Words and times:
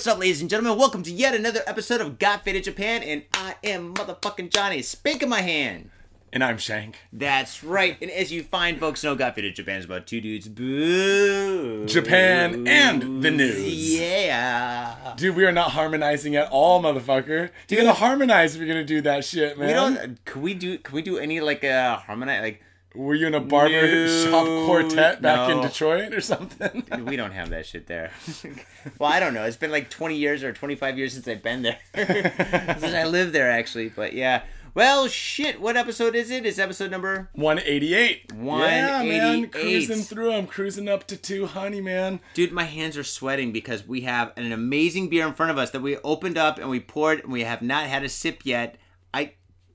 What's 0.00 0.08
up, 0.08 0.18
ladies 0.18 0.40
and 0.40 0.48
gentlemen? 0.48 0.78
Welcome 0.78 1.02
to 1.02 1.12
yet 1.12 1.34
another 1.34 1.60
episode 1.66 2.00
of 2.00 2.18
Got 2.18 2.42
Faded 2.42 2.64
Japan, 2.64 3.02
and 3.02 3.22
I 3.34 3.56
am 3.62 3.92
motherfucking 3.92 4.48
Johnny, 4.48 4.80
spanking 4.80 5.28
my 5.28 5.42
hand. 5.42 5.90
And 6.32 6.42
I'm 6.42 6.56
Shank. 6.56 6.96
That's 7.12 7.62
right. 7.62 7.98
And 8.00 8.10
as 8.10 8.32
you 8.32 8.42
find, 8.42 8.80
folks 8.80 9.04
know, 9.04 9.14
Got 9.14 9.34
Faded 9.34 9.54
Japan 9.54 9.78
is 9.78 9.84
about 9.84 10.06
two 10.06 10.22
dudes, 10.22 10.48
boo, 10.48 11.84
Japan 11.84 12.66
and 12.66 13.22
the 13.22 13.30
news. 13.30 14.00
Yeah. 14.00 15.12
Dude, 15.18 15.36
we 15.36 15.44
are 15.44 15.52
not 15.52 15.72
harmonizing 15.72 16.34
at 16.34 16.48
all, 16.50 16.82
motherfucker. 16.82 17.50
You 17.68 17.76
gotta 17.76 17.92
harmonize 17.92 18.54
if 18.54 18.60
you're 18.62 18.68
gonna 18.68 18.84
do 18.84 19.02
that 19.02 19.22
shit, 19.26 19.58
man. 19.58 19.68
We 19.68 19.74
don't. 19.74 20.24
Can 20.24 20.40
we 20.40 20.54
do? 20.54 20.78
Can 20.78 20.94
we 20.94 21.02
do 21.02 21.18
any 21.18 21.40
like 21.40 21.62
uh 21.62 21.98
harmonize? 21.98 22.40
Like 22.40 22.62
Were 22.94 23.14
you 23.14 23.28
in 23.28 23.34
a 23.34 23.40
barber 23.40 23.86
No, 23.86 24.24
shop 24.24 24.46
quartet 24.66 25.22
back 25.22 25.48
in. 25.50 25.60
Detroit 25.60 26.12
or 26.12 26.20
something? 26.20 26.84
we 27.04 27.16
don't 27.16 27.32
have 27.32 27.50
that 27.50 27.64
shit 27.66 27.86
there. 27.86 28.10
well, 28.98 29.12
I 29.12 29.20
don't 29.20 29.32
know. 29.32 29.44
It's 29.44 29.56
been 29.56 29.70
like 29.70 29.90
20 29.90 30.16
years 30.16 30.42
or 30.42 30.52
25 30.52 30.98
years 30.98 31.12
since 31.12 31.28
I've 31.28 31.42
been 31.42 31.62
there. 31.62 31.78
since 31.94 32.94
I 32.94 33.04
lived 33.04 33.32
there, 33.32 33.48
actually. 33.50 33.90
But 33.90 34.12
yeah. 34.12 34.42
Well, 34.74 35.06
shit. 35.06 35.60
What 35.60 35.76
episode 35.76 36.16
is 36.16 36.30
it? 36.32 36.44
It's 36.44 36.58
episode 36.58 36.90
number. 36.90 37.28
188. 37.34 38.32
188. 38.32 39.16
Yeah, 39.16 39.32
man. 39.32 39.48
Cruising 39.48 40.02
through. 40.02 40.32
I'm 40.32 40.46
cruising 40.46 40.88
up 40.88 41.06
to 41.08 41.16
200, 41.16 41.82
man. 41.84 42.20
Dude, 42.34 42.52
my 42.52 42.64
hands 42.64 42.96
are 42.96 43.04
sweating 43.04 43.52
because 43.52 43.86
we 43.86 44.02
have 44.02 44.32
an 44.36 44.50
amazing 44.52 45.08
beer 45.08 45.26
in 45.26 45.34
front 45.34 45.50
of 45.52 45.58
us 45.58 45.70
that 45.70 45.80
we 45.80 45.96
opened 45.98 46.38
up 46.38 46.58
and 46.58 46.68
we 46.68 46.80
poured 46.80 47.20
and 47.22 47.32
we 47.32 47.42
have 47.42 47.62
not 47.62 47.86
had 47.86 48.02
a 48.02 48.08
sip 48.08 48.40
yet. 48.44 48.76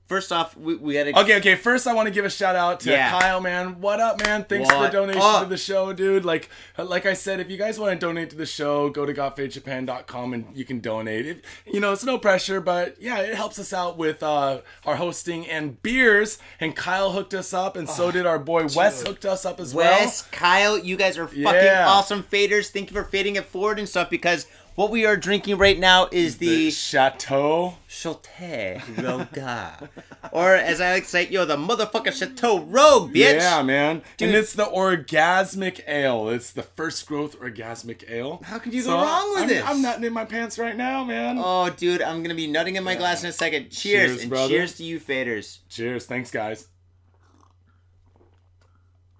First 0.06 0.30
off, 0.30 0.56
we, 0.56 0.76
we 0.76 0.94
had 0.94 1.08
a. 1.08 1.18
Okay, 1.20 1.36
okay. 1.38 1.54
First, 1.56 1.88
I 1.88 1.92
want 1.92 2.06
to 2.06 2.12
give 2.12 2.24
a 2.24 2.30
shout 2.30 2.54
out 2.54 2.78
to 2.80 2.90
Yeah. 2.90 3.10
Kyle, 3.10 3.40
man. 3.40 3.80
What 3.80 3.98
up, 3.98 4.22
man? 4.22 4.44
Thanks 4.44 4.70
for 4.70 4.76
What 4.76 4.92
the 4.92 4.98
donation 4.98 5.20
up? 5.20 5.42
to 5.42 5.48
the 5.48 5.56
show, 5.56 5.92
dude. 5.92 6.24
Like, 6.24 6.48
like 6.78 7.06
I 7.06 7.12
said, 7.14 7.40
if 7.40 7.50
you 7.50 7.56
guys 7.56 7.76
want 7.76 7.98
to 7.98 8.06
donate 8.06 8.30
to 8.30 8.36
the 8.36 8.46
show, 8.46 8.88
go 8.88 9.04
to 9.04 9.12
gotfadedjapan.com 9.12 10.32
and 10.32 10.56
you 10.56 10.64
can 10.64 10.78
donate. 10.78 11.26
It, 11.26 11.44
you 11.66 11.80
know, 11.80 11.92
it's 11.92 12.04
no 12.04 12.18
pressure, 12.18 12.60
but 12.60 13.00
yeah, 13.00 13.18
it 13.20 13.34
helps 13.34 13.58
us 13.58 13.72
out 13.72 13.98
with 13.98 14.22
uh, 14.22 14.60
our 14.84 14.94
hosting 14.94 15.46
and 15.48 15.82
beers. 15.82 16.38
And 16.60 16.76
Kyle 16.76 17.10
hooked 17.10 17.34
us 17.34 17.52
up, 17.52 17.76
and 17.76 17.88
so 17.88 18.12
did 18.12 18.26
our 18.26 18.38
boy 18.38 18.66
Wes 18.76 19.02
hooked 19.02 19.24
us 19.24 19.44
up 19.44 19.58
as 19.58 19.74
well. 19.74 19.98
Wes, 20.04 20.22
Kyle, 20.30 20.78
you 20.78 20.96
guys 20.96 21.18
are 21.18 21.26
fucking 21.26 21.42
Yeah. 21.44 21.86
awesome 21.88 22.22
faders. 22.22 22.70
Thank 22.70 22.90
you 22.90 22.94
for 22.94 23.04
fading 23.08 23.34
it 23.36 23.44
forward 23.46 23.78
and 23.80 23.88
stuff 23.88 24.08
because 24.08 24.46
what 24.76 24.90
we 24.90 25.06
are 25.06 25.16
drinking 25.16 25.56
right 25.56 25.78
now 25.78 26.06
is 26.12 26.36
The 26.36 26.46
the 26.46 26.70
Chateau. 26.70 27.76
Chateau 27.88 28.78
Roga. 28.94 29.88
or 30.32 30.54
as 30.54 30.82
I 30.82 30.92
like 30.92 31.04
to 31.04 31.08
say, 31.08 31.28
yo, 31.28 31.46
the 31.46 31.56
motherfucking 31.56 32.12
Chateau 32.12 32.60
Rogue, 32.60 33.12
bitch. 33.12 33.40
Yeah, 33.40 33.62
man. 33.62 34.02
Dude. 34.18 34.28
And 34.28 34.36
it's 34.36 34.52
the 34.52 34.66
orgasmic 34.66 35.80
ale. 35.88 36.28
It's 36.28 36.52
the 36.52 36.62
first 36.62 37.06
growth 37.06 37.40
orgasmic 37.40 38.08
ale. 38.10 38.42
How 38.44 38.58
could 38.58 38.74
you 38.74 38.84
go 38.84 38.92
wrong 38.92 39.30
with 39.32 39.42
I'm, 39.44 39.48
this? 39.48 39.64
I'm 39.64 39.80
nutting 39.82 40.04
in 40.04 40.12
my 40.12 40.26
pants 40.26 40.58
right 40.58 40.76
now, 40.76 41.02
man. 41.04 41.36
Oh, 41.38 41.70
dude, 41.70 42.02
I'm 42.02 42.22
gonna 42.22 42.34
be 42.34 42.46
nutting 42.46 42.76
in 42.76 42.84
my 42.84 42.94
glass 42.96 43.24
in 43.24 43.30
a 43.30 43.32
second. 43.32 43.70
Cheers, 43.70 44.10
Cheers, 44.10 44.20
and 44.20 44.30
brother. 44.30 44.48
cheers 44.48 44.74
to 44.76 44.84
you 44.84 45.00
faders. 45.00 45.60
Cheers. 45.70 46.04
Thanks, 46.04 46.30
guys. 46.30 46.68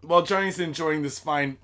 While 0.03 0.23
Johnny's 0.23 0.61
enjoying 0.61 1.01
this 1.03 1.19
fine 1.19 1.57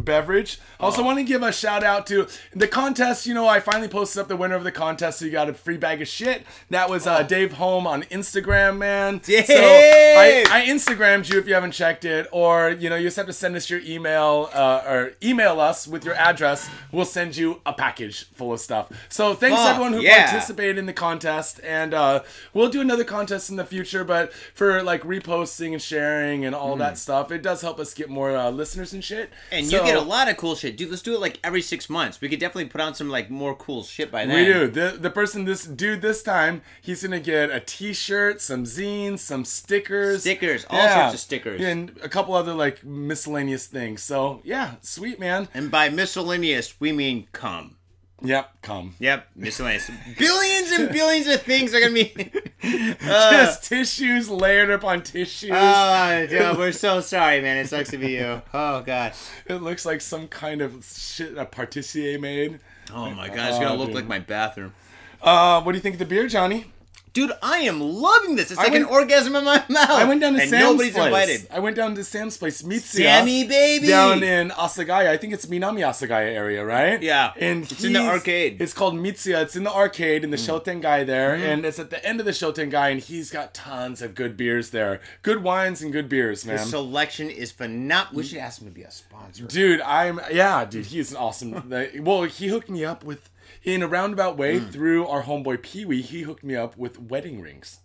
beverage, 0.04 0.58
also 0.78 1.02
want 1.02 1.18
to 1.18 1.24
give 1.24 1.42
a 1.42 1.52
shout 1.52 1.82
out 1.82 2.06
to 2.08 2.26
the 2.52 2.68
contest. 2.68 3.26
You 3.26 3.34
know, 3.34 3.46
I 3.46 3.60
finally 3.60 3.88
posted 3.88 4.20
up 4.20 4.28
the 4.28 4.36
winner 4.36 4.54
of 4.54 4.64
the 4.64 4.72
contest, 4.72 5.18
so 5.18 5.24
you 5.24 5.30
got 5.30 5.48
a 5.48 5.54
free 5.54 5.76
bag 5.76 6.02
of 6.02 6.08
shit. 6.08 6.44
That 6.70 6.90
was 6.90 7.06
uh, 7.06 7.22
Dave 7.22 7.54
Home 7.54 7.86
on 7.86 8.02
Instagram, 8.04 8.78
man. 8.78 9.18
Dave! 9.18 9.46
So 9.46 9.54
I, 9.56 10.44
I 10.50 10.66
Instagrammed 10.66 11.30
you 11.30 11.38
if 11.38 11.46
you 11.46 11.54
haven't 11.54 11.72
checked 11.72 12.04
it, 12.04 12.28
or 12.32 12.70
you 12.70 12.90
know, 12.90 12.96
you 12.96 13.04
just 13.04 13.16
have 13.16 13.26
to 13.26 13.32
send 13.32 13.56
us 13.56 13.70
your 13.70 13.80
email 13.80 14.50
uh, 14.52 14.82
or 14.86 15.12
email 15.22 15.60
us 15.60 15.86
with 15.86 16.04
your 16.04 16.14
address. 16.14 16.68
We'll 16.92 17.04
send 17.04 17.36
you 17.36 17.60
a 17.64 17.72
package 17.72 18.24
full 18.30 18.52
of 18.52 18.60
stuff. 18.60 18.90
So 19.08 19.34
thanks 19.34 19.60
everyone 19.60 19.92
who 19.92 20.00
yeah. 20.00 20.30
participated 20.30 20.78
in 20.78 20.86
the 20.86 20.92
contest, 20.92 21.60
and 21.64 21.94
uh, 21.94 22.22
we'll 22.52 22.68
do 22.68 22.80
another 22.80 23.04
contest 23.04 23.50
in 23.50 23.56
the 23.56 23.64
future. 23.64 24.04
But 24.04 24.32
for 24.32 24.82
like 24.82 25.02
reposting 25.02 25.72
and 25.72 25.82
sharing 25.82 26.44
and 26.44 26.54
all 26.54 26.76
that 26.76 26.98
stuff, 26.98 27.30
it 27.30 27.42
does 27.42 27.62
help 27.62 27.78
us 27.78 27.94
get 27.94 28.08
more 28.08 28.36
uh, 28.36 28.50
listeners 28.50 28.92
and 28.92 29.02
shit. 29.02 29.30
And 29.50 29.66
So, 29.66 29.84
you 29.84 29.89
get 29.92 29.98
a 29.98 30.08
lot 30.08 30.28
of 30.28 30.36
cool 30.36 30.54
shit, 30.54 30.76
dude. 30.76 30.90
Let's 30.90 31.02
do 31.02 31.14
it 31.14 31.20
like 31.20 31.38
every 31.44 31.62
six 31.62 31.88
months. 31.90 32.20
We 32.20 32.28
could 32.28 32.40
definitely 32.40 32.66
put 32.66 32.80
on 32.80 32.94
some 32.94 33.08
like 33.08 33.30
more 33.30 33.54
cool 33.54 33.82
shit 33.82 34.10
by 34.10 34.26
then. 34.26 34.36
We 34.36 34.44
do. 34.44 34.68
The 34.68 34.96
the 34.98 35.10
person 35.10 35.44
this 35.44 35.64
dude 35.64 36.02
this 36.02 36.22
time, 36.22 36.62
he's 36.80 37.02
gonna 37.02 37.20
get 37.20 37.50
a 37.50 37.60
T-shirt, 37.60 38.40
some 38.40 38.64
zines, 38.64 39.18
some 39.20 39.44
stickers, 39.44 40.20
Stickers, 40.22 40.64
all 40.70 40.88
sorts 40.88 41.14
of 41.14 41.20
stickers. 41.20 41.60
and 41.60 41.98
a 42.02 42.08
couple 42.08 42.34
other 42.34 42.54
like 42.54 42.84
miscellaneous 42.84 43.66
things. 43.66 44.02
So 44.02 44.40
yeah, 44.44 44.74
sweet 44.80 45.18
man. 45.20 45.48
And 45.54 45.70
by 45.70 45.88
miscellaneous, 45.88 46.80
we 46.80 46.92
mean 46.92 47.28
cum. 47.32 47.76
Yep, 48.22 48.50
come. 48.62 48.94
Yep, 48.98 49.28
miscellaneous. 49.34 49.90
billions 50.18 50.70
and 50.72 50.90
billions 50.92 51.26
of 51.26 51.42
things 51.42 51.74
are 51.74 51.80
gonna 51.80 51.92
be. 51.94 52.30
Just 53.00 53.64
tissues 53.64 54.28
layered 54.28 54.70
upon 54.70 55.02
tissues. 55.02 55.50
Oh, 55.54 56.26
dude, 56.28 56.58
we're 56.58 56.72
so 56.72 57.00
sorry, 57.00 57.40
man. 57.40 57.56
It 57.56 57.68
sucks 57.68 57.90
to 57.90 57.98
be 57.98 58.12
you. 58.12 58.42
Oh 58.52 58.82
god. 58.82 59.14
it 59.46 59.56
looks 59.62 59.86
like 59.86 60.00
some 60.02 60.28
kind 60.28 60.60
of 60.60 60.84
shit 60.84 61.38
a 61.38 61.46
patissier 61.46 62.20
made. 62.20 62.60
Oh 62.92 63.10
my 63.10 63.28
god, 63.28 63.48
it's 63.50 63.58
gonna 63.58 63.72
Oh, 63.72 63.76
look 63.76 63.88
dude. 63.88 63.96
like 63.96 64.06
my 64.06 64.18
bathroom. 64.18 64.74
Uh, 65.22 65.62
what 65.62 65.72
do 65.72 65.78
you 65.78 65.82
think 65.82 65.94
of 65.94 65.98
the 65.98 66.04
beer, 66.06 66.26
Johnny? 66.28 66.66
Dude, 67.12 67.32
I 67.42 67.58
am 67.62 67.80
loving 67.80 68.36
this. 68.36 68.50
It's 68.52 68.60
I 68.60 68.64
like 68.64 68.72
went- 68.72 68.84
an 68.84 68.90
orgasm 68.90 69.34
in 69.34 69.44
my 69.44 69.64
mouth. 69.68 69.90
I 69.90 70.04
went 70.04 70.20
down 70.20 70.34
to 70.34 70.40
and 70.40 70.48
Sam's 70.50 70.62
nobody's 70.64 70.92
place. 70.92 71.06
invited. 71.06 71.46
I 71.50 71.58
went 71.58 71.74
down 71.76 71.94
to 71.96 72.04
Sam's 72.04 72.36
place. 72.38 72.62
Mitsuya. 72.62 73.02
Sammy, 73.02 73.44
baby. 73.48 73.88
down 73.88 74.22
in 74.22 74.50
Asagaya. 74.50 75.08
I 75.08 75.16
think 75.16 75.32
it's 75.32 75.46
Minami 75.46 75.80
Asagaya 75.80 76.32
area, 76.32 76.64
right? 76.64 77.02
Yeah. 77.02 77.32
And 77.40 77.64
It's 77.64 77.82
in 77.82 77.94
the 77.94 78.00
arcade. 78.06 78.58
Mm. 78.58 78.62
It's 78.62 78.72
called 78.72 78.94
Mitsuya. 78.94 79.42
It's 79.42 79.56
in 79.56 79.64
the 79.64 79.72
arcade 79.72 80.22
in 80.22 80.30
the 80.30 80.36
shotengai 80.36 81.04
there, 81.04 81.34
and 81.34 81.64
it's 81.64 81.78
at 81.80 81.90
the 81.90 82.04
end 82.06 82.20
of 82.20 82.26
the 82.26 82.32
shotengai, 82.32 82.92
and 82.92 83.00
he's 83.00 83.30
got 83.30 83.54
tons 83.54 84.02
of 84.02 84.14
good 84.14 84.36
beers 84.36 84.70
there, 84.70 85.00
good 85.22 85.42
wines 85.42 85.82
and 85.82 85.92
good 85.92 86.08
beers, 86.08 86.46
man. 86.46 86.58
The 86.58 86.62
selection 86.64 87.28
is 87.28 87.50
phenomenal. 87.50 88.18
We 88.18 88.22
should 88.24 88.38
ask 88.38 88.60
him 88.60 88.68
to 88.68 88.74
be 88.74 88.82
a 88.82 88.90
sponsor. 88.90 89.44
dude, 89.46 89.80
I'm 89.80 90.20
yeah, 90.32 90.64
dude. 90.64 90.86
He's 90.86 91.10
an 91.10 91.16
awesome. 91.16 91.70
well, 92.00 92.22
he 92.22 92.46
hooked 92.48 92.70
me 92.70 92.84
up 92.84 93.02
with 93.04 93.28
in 93.62 93.82
a 93.82 93.88
roundabout 93.88 94.36
way 94.36 94.58
Mm. 94.60 94.72
through 94.72 95.06
our 95.06 95.22
homeboy 95.24 95.62
Pee 95.62 95.84
Wee. 95.84 96.02
He 96.02 96.22
hooked 96.22 96.44
me 96.44 96.56
up 96.56 96.76
with 96.76 96.98
wedding 97.00 97.40
rings. 97.40 97.80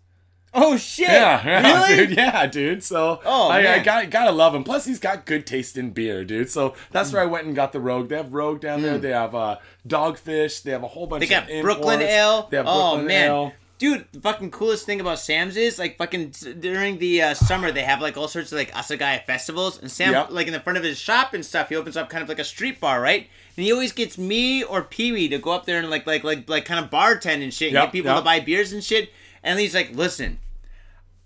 Oh 0.58 0.78
shit! 0.78 1.10
Yeah, 1.10 1.42
yeah, 1.46 1.84
really? 1.90 2.08
dude. 2.08 2.18
Yeah, 2.18 2.46
dude. 2.48 2.82
So 2.84 3.20
Oh, 3.26 3.50
I, 3.50 3.74
I 3.74 3.80
got 3.80 4.10
gotta 4.10 4.32
love 4.32 4.56
him. 4.56 4.64
Plus, 4.64 4.86
he's 4.86 5.00
got 5.00 5.26
good 5.26 5.46
taste 5.46 5.78
in 5.78 5.90
beer, 5.92 6.24
dude. 6.24 6.50
So 6.50 6.76
that's 6.92 7.12
where 7.12 7.22
I 7.22 7.26
went 7.26 7.46
and 7.46 7.54
got 7.54 7.74
the 7.74 7.82
Rogue. 7.82 8.08
They 8.08 8.16
have 8.16 8.34
Rogue 8.34 8.62
down 8.62 8.82
there. 8.82 8.98
They 8.98 9.10
have 9.12 9.36
uh, 9.36 9.58
Dogfish. 9.86 10.64
They 10.64 10.72
have 10.72 10.84
a 10.84 10.88
whole 10.88 11.08
bunch. 11.08 11.24
Mm. 11.24 11.28
They 11.28 11.36
got 11.36 11.52
of 11.52 11.62
Brooklyn 11.62 12.00
imports. 12.02 12.14
Ale. 12.14 12.48
They 12.52 12.58
have 12.58 12.66
oh 12.70 12.90
Brooklyn 12.92 13.08
man, 13.08 13.28
Ale. 13.28 13.54
dude, 13.80 14.06
the 14.14 14.22
fucking 14.22 14.52
coolest 14.52 14.86
thing 14.86 15.02
about 15.02 15.20
Sam's 15.20 15.58
is 15.58 15.78
like 15.78 15.98
fucking 15.98 16.34
during 16.62 17.00
the 17.00 17.22
uh, 17.22 17.34
summer 17.34 17.72
they 17.74 17.84
have 17.84 18.00
like 18.02 18.16
all 18.16 18.30
sorts 18.30 18.54
of 18.54 18.58
like 18.58 18.72
Asagaya 18.72 19.26
festivals, 19.26 19.82
and 19.82 19.92
Sam 19.92 20.14
Yep. 20.14 20.28
like 20.32 20.48
in 20.48 20.54
the 20.54 20.62
front 20.62 20.78
of 20.78 20.86
his 20.86 20.98
shop 20.98 21.34
and 21.34 21.46
stuff, 21.46 21.68
he 21.68 21.76
opens 21.76 21.98
up 21.98 22.10
kind 22.10 22.24
of 22.24 22.30
like 22.30 22.40
a 22.40 22.46
street 22.46 22.80
bar, 22.80 23.02
right? 23.02 23.28
And 23.58 23.66
he 23.66 23.72
always 23.72 23.92
gets 23.92 24.18
me 24.18 24.64
or 24.64 24.82
Pee 24.84 25.12
Wee 25.12 25.30
to 25.30 25.38
go 25.38 25.52
up 25.52 25.66
there 25.66 25.80
and 25.80 25.90
like 25.90 26.06
like 26.06 26.24
like 26.24 26.50
like 26.50 26.66
kind 26.66 26.84
of 26.84 26.92
bartend 26.92 27.42
and 27.44 27.54
shit, 27.54 27.70
and 27.70 27.76
Yep, 27.76 27.84
get 27.86 27.92
people 27.92 28.12
yep. 28.12 28.20
to 28.20 28.24
buy 28.26 28.40
beers 28.40 28.74
and 28.74 28.84
shit. 28.84 29.12
And 29.44 29.60
he's 29.60 29.74
like, 29.76 29.92
listen, 29.96 30.40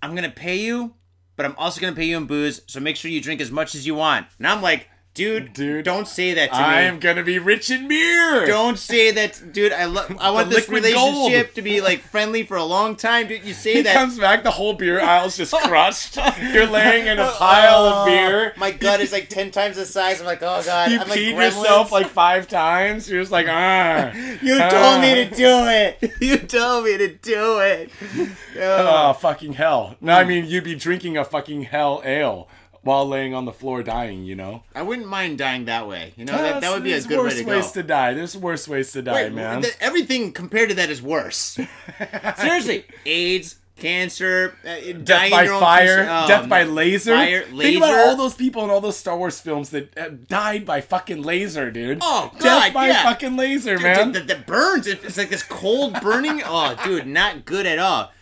I'm 0.02 0.14
gonna 0.14 0.30
pay 0.30 0.56
you, 0.58 0.94
but 1.36 1.46
I'm 1.46 1.54
also 1.58 1.80
gonna 1.80 1.96
pay 1.96 2.04
you 2.04 2.16
in 2.16 2.26
booze, 2.26 2.60
so 2.66 2.80
make 2.80 2.96
sure 2.96 3.10
you 3.10 3.20
drink 3.20 3.40
as 3.40 3.50
much 3.50 3.74
as 3.74 3.86
you 3.86 3.94
want. 3.94 4.26
And 4.38 4.46
I'm 4.46 4.62
like, 4.62 4.88
dude, 5.20 5.52
Dude, 5.52 5.84
don't 5.84 6.08
say 6.08 6.34
that 6.34 6.50
to 6.52 6.58
me. 6.58 6.64
I 6.64 6.80
am 6.82 6.98
gonna 6.98 7.22
be 7.22 7.38
rich 7.38 7.70
in 7.70 7.88
beer. 7.88 8.46
Don't 8.46 8.78
say 8.78 9.10
that, 9.12 9.52
dude. 9.52 9.72
I 9.72 9.84
love. 9.84 10.16
I 10.20 10.30
want 10.30 10.48
this 10.50 10.68
liquid 10.68 10.92
gold. 10.94 11.14
relationship 11.14 11.54
to 11.54 11.62
be 11.62 11.80
like 11.80 12.00
friendly 12.00 12.42
for 12.42 12.56
a 12.56 12.64
long 12.64 12.96
time. 12.96 13.28
Dude, 13.28 13.44
you 13.44 13.52
say 13.54 13.74
He 13.74 13.82
that. 13.82 13.94
comes 13.94 14.18
back, 14.18 14.42
the 14.42 14.50
whole 14.50 14.72
beer 14.74 15.00
aisle's 15.00 15.36
just 15.36 15.52
crushed. 15.54 16.16
You're 16.52 16.66
laying 16.66 17.06
in 17.06 17.18
a 17.18 17.30
pile 17.32 17.84
Oh, 17.84 18.00
of 18.00 18.06
beer. 18.06 18.52
My 18.56 18.70
gut 18.70 19.00
is 19.00 19.12
like 19.12 19.28
ten 19.28 19.50
times 19.50 19.76
the 19.76 19.84
size. 19.86 20.20
I'm 20.20 20.26
like, 20.26 20.42
oh 20.42 20.62
god. 20.64 20.90
You 20.90 21.00
I'm 21.00 21.08
like 21.08 21.18
peed 21.18 21.34
gremlins. 21.34 21.56
yourself 21.60 21.92
like 21.92 22.06
five 22.08 22.48
times. 22.48 23.08
You're 23.10 23.22
just 23.22 23.32
like, 23.32 23.46
ah. 23.50 24.12
You 24.42 24.58
told 24.58 25.00
me 25.00 25.14
to 25.14 25.30
do 25.34 25.66
it. 25.66 26.14
You 26.20 26.38
told 26.38 26.84
me 26.84 26.96
to 26.98 27.08
do 27.14 27.58
it. 27.60 27.90
Oh, 28.62 29.12
fucking 29.14 29.54
hell. 29.54 29.96
No, 30.00 30.12
I 30.14 30.24
mean, 30.24 30.44
you'd 30.44 30.64
be 30.64 30.74
drinking 30.74 31.16
a 31.16 31.24
fucking 31.24 31.62
hell 31.62 32.02
ale 32.04 32.48
while 32.82 33.06
laying 33.06 33.34
on 33.34 33.44
the 33.44 33.52
floor 33.52 33.82
dying, 33.82 34.24
you 34.24 34.34
know? 34.34 34.62
I 34.74 34.82
wouldn't 34.82 35.08
mind 35.08 35.38
dying 35.38 35.66
that 35.66 35.86
way. 35.86 36.14
You 36.16 36.24
know, 36.24 36.36
that, 36.36 36.60
that 36.62 36.72
would 36.72 36.82
be 36.82 36.90
a 36.90 36.94
There's 36.94 37.06
good 37.06 37.18
way 37.18 37.24
worse 37.24 37.36
to 37.36 37.44
go. 37.44 37.50
ways 37.50 37.72
to 37.72 37.82
die. 37.82 38.14
There's 38.14 38.36
worse 38.36 38.66
ways 38.68 38.92
to 38.92 39.02
die, 39.02 39.24
Wait, 39.24 39.32
man. 39.32 39.62
th- 39.62 39.76
everything 39.80 40.32
compared 40.32 40.70
to 40.70 40.74
that 40.76 40.88
is 40.90 41.02
worse. 41.02 41.58
Seriously, 42.38 42.84
AIDS, 43.04 43.56
cancer, 43.76 44.56
uh, 44.64 44.76
Death 44.92 45.04
dying 45.04 45.30
by 45.30 45.46
fire, 45.46 46.06
oh, 46.08 46.28
death 46.28 46.48
by 46.48 46.64
laser. 46.64 47.14
Fire, 47.14 47.42
Think 47.44 47.78
about 47.78 47.98
all 47.98 48.16
those 48.16 48.34
people 48.34 48.62
in 48.64 48.70
all 48.70 48.80
those 48.80 48.96
Star 48.96 49.16
Wars 49.16 49.40
films 49.40 49.70
that 49.70 49.96
uh, 49.98 50.10
died 50.28 50.64
by 50.66 50.80
fucking 50.80 51.22
laser, 51.22 51.70
dude. 51.70 51.98
Oh, 52.02 52.30
death 52.38 52.74
by 52.74 52.88
yeah. 52.88 53.02
fucking 53.02 53.36
laser, 53.36 53.78
man. 53.78 54.12
Dude, 54.12 54.14
that, 54.14 54.26
that 54.28 54.46
burns. 54.46 54.86
It's 54.86 55.16
like 55.16 55.30
this 55.30 55.42
cold 55.42 56.00
burning. 56.00 56.42
Oh, 56.52 56.76
dude, 56.84 57.06
not 57.06 57.44
good 57.44 57.64
at 57.66 57.78
all. 57.78 58.12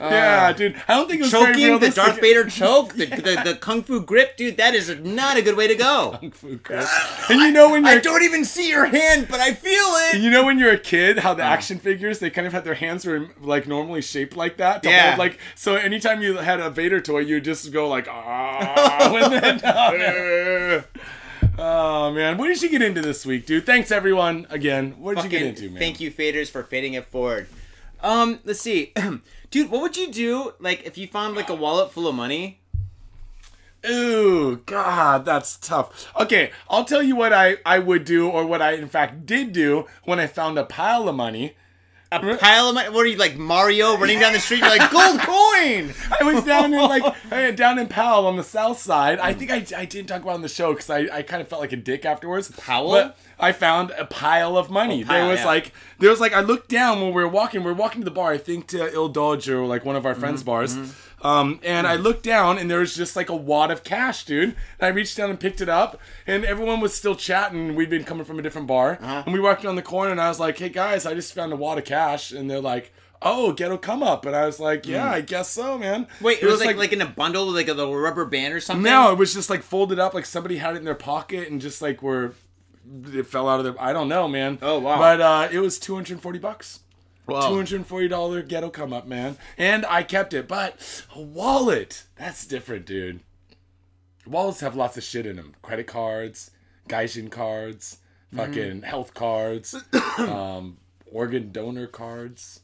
Yeah, 0.00 0.52
dude. 0.52 0.76
I 0.88 0.94
don't 0.94 1.08
think 1.08 1.20
it 1.20 1.24
was 1.24 1.32
very 1.32 1.46
Choking 1.46 1.60
the 1.62 1.68
realistic. 1.70 2.04
Darth 2.04 2.20
Vader 2.20 2.44
choke, 2.48 2.94
the, 2.94 3.06
the 3.06 3.42
the 3.44 3.58
kung 3.60 3.82
fu 3.82 4.00
grip, 4.00 4.36
dude. 4.36 4.56
That 4.56 4.74
is 4.74 4.88
not 5.00 5.36
a 5.36 5.42
good 5.42 5.56
way 5.56 5.66
to 5.68 5.74
go. 5.74 6.18
And 7.30 7.40
you 7.40 7.50
know 7.52 7.70
when 7.70 7.86
I 7.86 7.98
don't 7.98 8.22
even 8.22 8.44
see 8.44 8.68
your 8.68 8.84
hand, 8.86 9.28
but 9.30 9.40
I 9.40 9.52
feel 9.54 9.72
it. 10.12 10.20
You 10.20 10.30
know 10.30 10.44
when 10.44 10.58
you're 10.58 10.72
a 10.72 10.78
kid, 10.78 11.18
how 11.18 11.34
the 11.34 11.42
action 11.42 11.78
figures 11.78 12.18
they 12.18 12.30
kind 12.30 12.46
of 12.46 12.52
had 12.52 12.64
their 12.64 12.74
hands 12.74 13.04
were 13.04 13.28
like 13.40 13.66
normally 13.66 14.02
shaped 14.02 14.36
like 14.36 14.56
that. 14.58 14.82
to 14.82 14.88
Yeah. 14.90 15.06
hold, 15.10 15.18
like 15.18 15.38
so, 15.54 15.76
anytime 15.76 16.22
you 16.22 16.36
had 16.36 16.60
a 16.60 16.70
Vader 16.70 17.00
toy, 17.00 17.20
you 17.20 17.36
would 17.36 17.44
just 17.44 17.72
go 17.72 17.88
like 17.88 18.06
ah. 18.08 19.10
oh 21.58 22.12
man, 22.12 22.36
what 22.38 22.48
did 22.48 22.62
you 22.62 22.68
get 22.68 22.82
into 22.82 23.00
this 23.00 23.24
week, 23.24 23.46
dude? 23.46 23.66
Thanks 23.66 23.90
everyone 23.90 24.46
again. 24.50 24.94
What 24.98 25.16
did 25.16 25.24
you 25.24 25.30
get 25.30 25.42
into, 25.42 25.70
man? 25.70 25.78
Thank 25.78 26.00
you, 26.00 26.10
faders, 26.10 26.50
for 26.50 26.62
fading 26.62 26.94
it 26.94 27.06
forward. 27.06 27.46
Um, 28.02 28.40
let's 28.44 28.60
see, 28.60 28.92
dude. 29.54 29.70
What 29.70 29.82
would 29.82 29.96
you 29.96 30.10
do 30.10 30.52
like 30.58 30.82
if 30.84 30.98
you 30.98 31.06
found 31.06 31.36
like 31.36 31.48
a 31.48 31.54
wallet 31.54 31.92
full 31.92 32.08
of 32.08 32.14
money? 32.16 32.58
Ooh, 33.88 34.56
God, 34.66 35.24
that's 35.24 35.56
tough. 35.56 36.12
Okay, 36.18 36.50
I'll 36.68 36.84
tell 36.84 37.04
you 37.04 37.14
what 37.14 37.32
I 37.32 37.58
I 37.64 37.78
would 37.78 38.04
do, 38.04 38.28
or 38.28 38.44
what 38.44 38.60
I 38.60 38.72
in 38.72 38.88
fact 38.88 39.26
did 39.26 39.52
do 39.52 39.86
when 40.02 40.18
I 40.18 40.26
found 40.26 40.58
a 40.58 40.64
pile 40.64 41.08
of 41.08 41.14
money. 41.14 41.54
A 42.22 42.36
pile 42.36 42.68
of 42.68 42.74
money. 42.74 42.90
What 42.90 43.04
are 43.04 43.08
you 43.08 43.16
like 43.16 43.36
Mario 43.36 43.96
running 43.96 44.20
down 44.20 44.32
the 44.32 44.40
street? 44.40 44.60
You're 44.60 44.68
like 44.68 44.90
gold 44.90 45.20
coin. 45.20 45.94
I 46.20 46.22
was 46.22 46.44
down 46.44 46.72
in 46.72 46.80
like 46.80 47.02
uh, 47.32 47.50
down 47.52 47.78
in 47.78 47.88
Powell 47.88 48.26
on 48.26 48.36
the 48.36 48.44
south 48.44 48.78
side. 48.78 49.18
I 49.18 49.32
think 49.32 49.50
I, 49.50 49.64
I 49.76 49.84
didn't 49.84 50.06
talk 50.06 50.22
about 50.22 50.32
it 50.32 50.34
on 50.34 50.42
the 50.42 50.48
show 50.48 50.72
because 50.72 50.90
I, 50.90 51.08
I 51.12 51.22
kind 51.22 51.42
of 51.42 51.48
felt 51.48 51.60
like 51.60 51.72
a 51.72 51.76
dick 51.76 52.04
afterwards. 52.04 52.50
Powell? 52.50 52.90
But 52.90 53.18
I 53.38 53.52
found 53.52 53.90
a 53.92 54.04
pile 54.04 54.56
of 54.56 54.70
money. 54.70 55.04
pile, 55.04 55.14
there 55.14 55.28
was 55.28 55.40
yeah. 55.40 55.46
like 55.46 55.72
there 55.98 56.10
was 56.10 56.20
like 56.20 56.32
I 56.32 56.40
looked 56.40 56.68
down 56.68 57.00
when 57.00 57.08
we 57.08 57.22
were 57.22 57.28
walking. 57.28 57.62
We 57.62 57.66
were 57.66 57.74
walking 57.74 58.00
to 58.02 58.04
the 58.04 58.10
bar. 58.10 58.32
I 58.32 58.38
think 58.38 58.68
to 58.68 58.92
Il 58.92 59.08
Dodge 59.08 59.48
or 59.48 59.66
like 59.66 59.84
one 59.84 59.96
of 59.96 60.06
our 60.06 60.14
friends' 60.14 60.42
bars. 60.42 60.76
Um, 61.24 61.58
and 61.64 61.86
I 61.86 61.96
looked 61.96 62.22
down 62.22 62.58
and 62.58 62.70
there 62.70 62.80
was 62.80 62.94
just 62.94 63.16
like 63.16 63.30
a 63.30 63.34
wad 63.34 63.70
of 63.70 63.82
cash, 63.82 64.24
dude. 64.26 64.50
And 64.50 64.56
I 64.80 64.88
reached 64.88 65.16
down 65.16 65.30
and 65.30 65.40
picked 65.40 65.62
it 65.62 65.70
up, 65.70 65.98
and 66.26 66.44
everyone 66.44 66.80
was 66.80 66.94
still 66.94 67.14
chatting. 67.14 67.74
We'd 67.74 67.88
been 67.90 68.04
coming 68.04 68.26
from 68.26 68.38
a 68.38 68.42
different 68.42 68.66
bar, 68.66 68.98
and 69.00 69.32
we 69.32 69.40
walked 69.40 69.64
around 69.64 69.76
the 69.76 69.82
corner, 69.82 70.10
and 70.10 70.20
I 70.20 70.28
was 70.28 70.38
like, 70.38 70.58
"Hey 70.58 70.68
guys, 70.68 71.06
I 71.06 71.14
just 71.14 71.32
found 71.32 71.52
a 71.52 71.56
wad 71.56 71.78
of 71.78 71.84
cash," 71.84 72.30
and 72.30 72.50
they're 72.50 72.60
like. 72.60 72.92
Oh, 73.26 73.52
ghetto 73.54 73.78
come 73.78 74.02
up, 74.02 74.26
and 74.26 74.36
I 74.36 74.44
was 74.44 74.60
like, 74.60 74.86
"Yeah, 74.86 75.10
I 75.10 75.22
guess 75.22 75.48
so, 75.48 75.78
man." 75.78 76.08
Wait, 76.20 76.42
it, 76.42 76.46
was, 76.46 76.62
like, 76.62 76.76
like 76.76 76.92
in 76.92 77.00
a 77.00 77.06
bundle 77.06 77.46
like 77.46 77.68
a 77.68 77.72
little 77.72 77.96
rubber 77.96 78.26
band 78.26 78.52
or 78.52 78.60
something. 78.60 78.82
no, 78.82 79.12
it 79.12 79.16
was 79.16 79.32
just 79.32 79.48
like 79.48 79.62
folded 79.62 79.98
up, 79.98 80.12
like 80.12 80.26
somebody 80.26 80.58
had 80.58 80.74
it 80.74 80.78
in 80.80 80.84
their 80.84 80.94
pocket 80.94 81.48
and 81.48 81.58
just 81.58 81.80
like 81.80 82.02
were 82.02 82.34
it 83.14 83.26
fell 83.26 83.48
out 83.48 83.60
of 83.60 83.64
their. 83.64 83.82
I 83.82 83.94
don't 83.94 84.08
know, 84.08 84.28
man. 84.28 84.58
Oh, 84.60 84.78
wow. 84.78 84.98
But 84.98 85.20
uh, 85.22 85.48
it 85.50 85.60
was 85.60 85.78
two 85.78 85.94
hundred 85.94 86.20
forty 86.20 86.38
bucks. 86.38 86.80
Wow. 87.26 87.48
Two 87.48 87.56
hundred 87.56 87.86
forty 87.86 88.08
dollar 88.08 88.42
ghetto 88.42 88.68
come 88.68 88.92
up, 88.92 89.06
man, 89.06 89.38
and 89.56 89.86
I 89.86 90.02
kept 90.02 90.34
it. 90.34 90.46
But 90.46 90.76
a 91.14 91.20
wallet, 91.20 92.04
that's 92.16 92.46
different, 92.46 92.84
dude. 92.84 93.20
Wallets 94.26 94.60
have 94.60 94.76
lots 94.76 94.96
of 94.96 95.04
shit 95.04 95.24
in 95.24 95.36
them: 95.36 95.54
credit 95.62 95.86
cards, 95.86 96.50
Gaijin 96.88 97.30
cards, 97.30 97.98
fucking 98.34 98.82
health 98.82 99.14
cards, 99.14 99.74
um, 100.18 100.78
organ 101.10 101.50
donor 101.50 101.86
cards. 101.86 102.60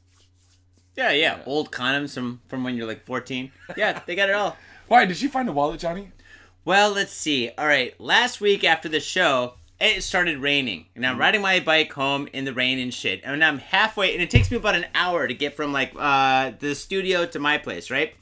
Yeah, 0.96 1.12
yeah, 1.12 1.38
Old 1.46 1.70
condoms 1.70 2.14
from 2.14 2.42
from 2.48 2.62
when 2.64 2.76
you're 2.76 2.86
like 2.86 3.06
14. 3.06 3.50
Yeah, 3.76 4.02
they 4.06 4.14
got 4.14 4.28
it 4.28 4.34
all. 4.34 4.56
Why 4.88 5.06
did 5.06 5.22
you 5.22 5.28
find 5.30 5.48
a 5.48 5.52
wallet, 5.52 5.80
Johnny? 5.80 6.10
Well, 6.64 6.90
let's 6.92 7.12
see. 7.12 7.50
All 7.56 7.66
right, 7.66 7.98
last 7.98 8.40
week 8.40 8.64
after 8.64 8.88
the 8.88 9.00
show, 9.00 9.54
it 9.80 10.02
started 10.02 10.38
raining, 10.38 10.86
and 10.94 11.06
I'm 11.06 11.18
riding 11.18 11.40
my 11.40 11.58
bike 11.60 11.92
home 11.92 12.28
in 12.32 12.44
the 12.44 12.52
rain 12.52 12.78
and 12.78 12.92
shit. 12.92 13.22
And 13.24 13.42
I'm 13.42 13.58
halfway, 13.58 14.12
and 14.12 14.22
it 14.22 14.30
takes 14.30 14.50
me 14.50 14.58
about 14.58 14.74
an 14.74 14.86
hour 14.94 15.26
to 15.26 15.34
get 15.34 15.56
from 15.56 15.72
like 15.72 15.92
uh, 15.98 16.52
the 16.58 16.74
studio 16.74 17.24
to 17.26 17.38
my 17.38 17.58
place, 17.58 17.90
right? 17.90 18.14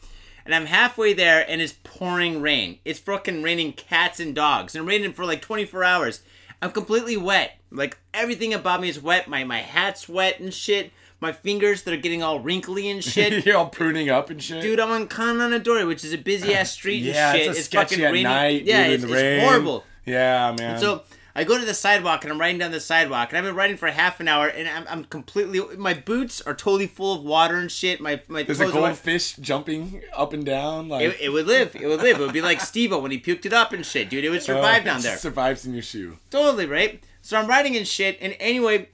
And 0.47 0.55
I'm 0.55 0.67
halfway 0.67 1.13
there, 1.13 1.45
and 1.49 1.61
it's 1.61 1.75
pouring 1.85 2.41
rain. 2.41 2.79
It's 2.85 3.01
fucking 3.01 3.43
raining 3.43 3.73
cats 3.73 4.21
and 4.21 4.35
dogs, 4.35 4.75
and 4.75 4.87
raining 4.87 5.13
for 5.13 5.25
like 5.25 5.43
24 5.43 5.85
hours. 5.85 6.23
I'm 6.63 6.71
completely 6.71 7.17
wet. 7.17 7.59
Like 7.71 7.99
everything 8.15 8.55
about 8.55 8.81
me 8.81 8.89
is 8.89 9.01
wet. 9.03 9.29
My 9.29 9.45
my 9.45 9.59
hat's 9.59 10.09
wet 10.09 10.41
and 10.41 10.55
shit. 10.55 10.93
My 11.21 11.33
fingers 11.33 11.83
that 11.83 11.93
are 11.93 11.99
getting 11.99 12.23
all 12.23 12.39
wrinkly 12.39 12.89
and 12.89 13.03
shit. 13.13 13.45
You're 13.45 13.57
all 13.57 13.69
pruning 13.69 14.09
up 14.09 14.31
and 14.31 14.41
shit. 14.43 14.63
Dude, 14.63 14.79
I'm 14.79 14.91
on 14.91 15.09
Kannanadori, 15.09 15.87
which 15.87 16.05
is 16.05 16.13
a 16.13 16.19
busy 16.19 16.55
ass 16.57 16.71
street 16.71 17.03
yeah, 17.03 17.33
and 17.33 17.39
shit. 17.39 17.49
it's 17.49 17.59
a 17.59 17.63
sketchy 17.65 17.97
fucking 17.97 18.05
at 18.05 18.13
raining. 18.13 18.23
night. 18.23 18.65
Yeah, 18.65 18.85
dude, 18.85 18.95
it's, 18.95 19.05
it's 19.05 19.13
rain. 19.13 19.41
horrible. 19.41 19.85
Yeah, 20.07 20.55
man. 20.59 20.81
So 20.81 21.03
I 21.39 21.45
go 21.45 21.57
to 21.57 21.65
the 21.65 21.73
sidewalk 21.73 22.25
and 22.25 22.33
I'm 22.33 22.41
riding 22.41 22.59
down 22.59 22.73
the 22.73 22.81
sidewalk 22.81 23.29
and 23.29 23.39
I've 23.39 23.45
been 23.45 23.55
riding 23.55 23.77
for 23.77 23.87
half 23.87 24.19
an 24.19 24.27
hour 24.27 24.49
and 24.49 24.69
I'm, 24.69 24.85
I'm 24.89 25.05
completely 25.05 25.61
my 25.77 25.95
boots 25.95 26.41
are 26.41 26.53
totally 26.53 26.89
full 26.89 27.15
of 27.15 27.23
water 27.23 27.59
and 27.59 27.71
shit. 27.71 28.01
My 28.01 28.21
my 28.27 28.43
There's 28.43 28.59
a 28.59 28.65
clothes 28.65 28.75
are 28.75 28.81
wet. 28.81 28.89
goldfish 28.89 29.37
jumping 29.37 30.03
up 30.17 30.33
and 30.33 30.45
down. 30.45 30.89
Like 30.89 31.03
It, 31.03 31.21
it 31.21 31.29
would 31.29 31.47
live. 31.47 31.77
It 31.77 31.87
would 31.87 32.03
live. 32.03 32.19
It 32.19 32.25
would 32.25 32.33
be 32.33 32.43
like 32.43 32.61
Steve 32.61 32.91
when 32.91 33.13
he 33.13 33.21
puked 33.21 33.47
it 33.47 33.53
up 33.53 33.73
and 33.73 33.87
shit, 33.87 34.11
dude. 34.11 34.25
It 34.25 34.31
would 34.31 34.43
survive 34.43 34.83
uh, 34.83 34.87
down 34.87 34.99
it 34.99 35.05
there. 35.05 35.17
Survives 35.17 35.65
in 35.65 35.75
your 35.75 35.83
shoe. 35.83 36.19
Totally, 36.29 36.67
right? 36.67 37.01
So 37.23 37.39
I'm 37.39 37.47
riding 37.47 37.77
in 37.77 37.85
shit, 37.85 38.19
and 38.21 38.35
anyway, 38.41 38.89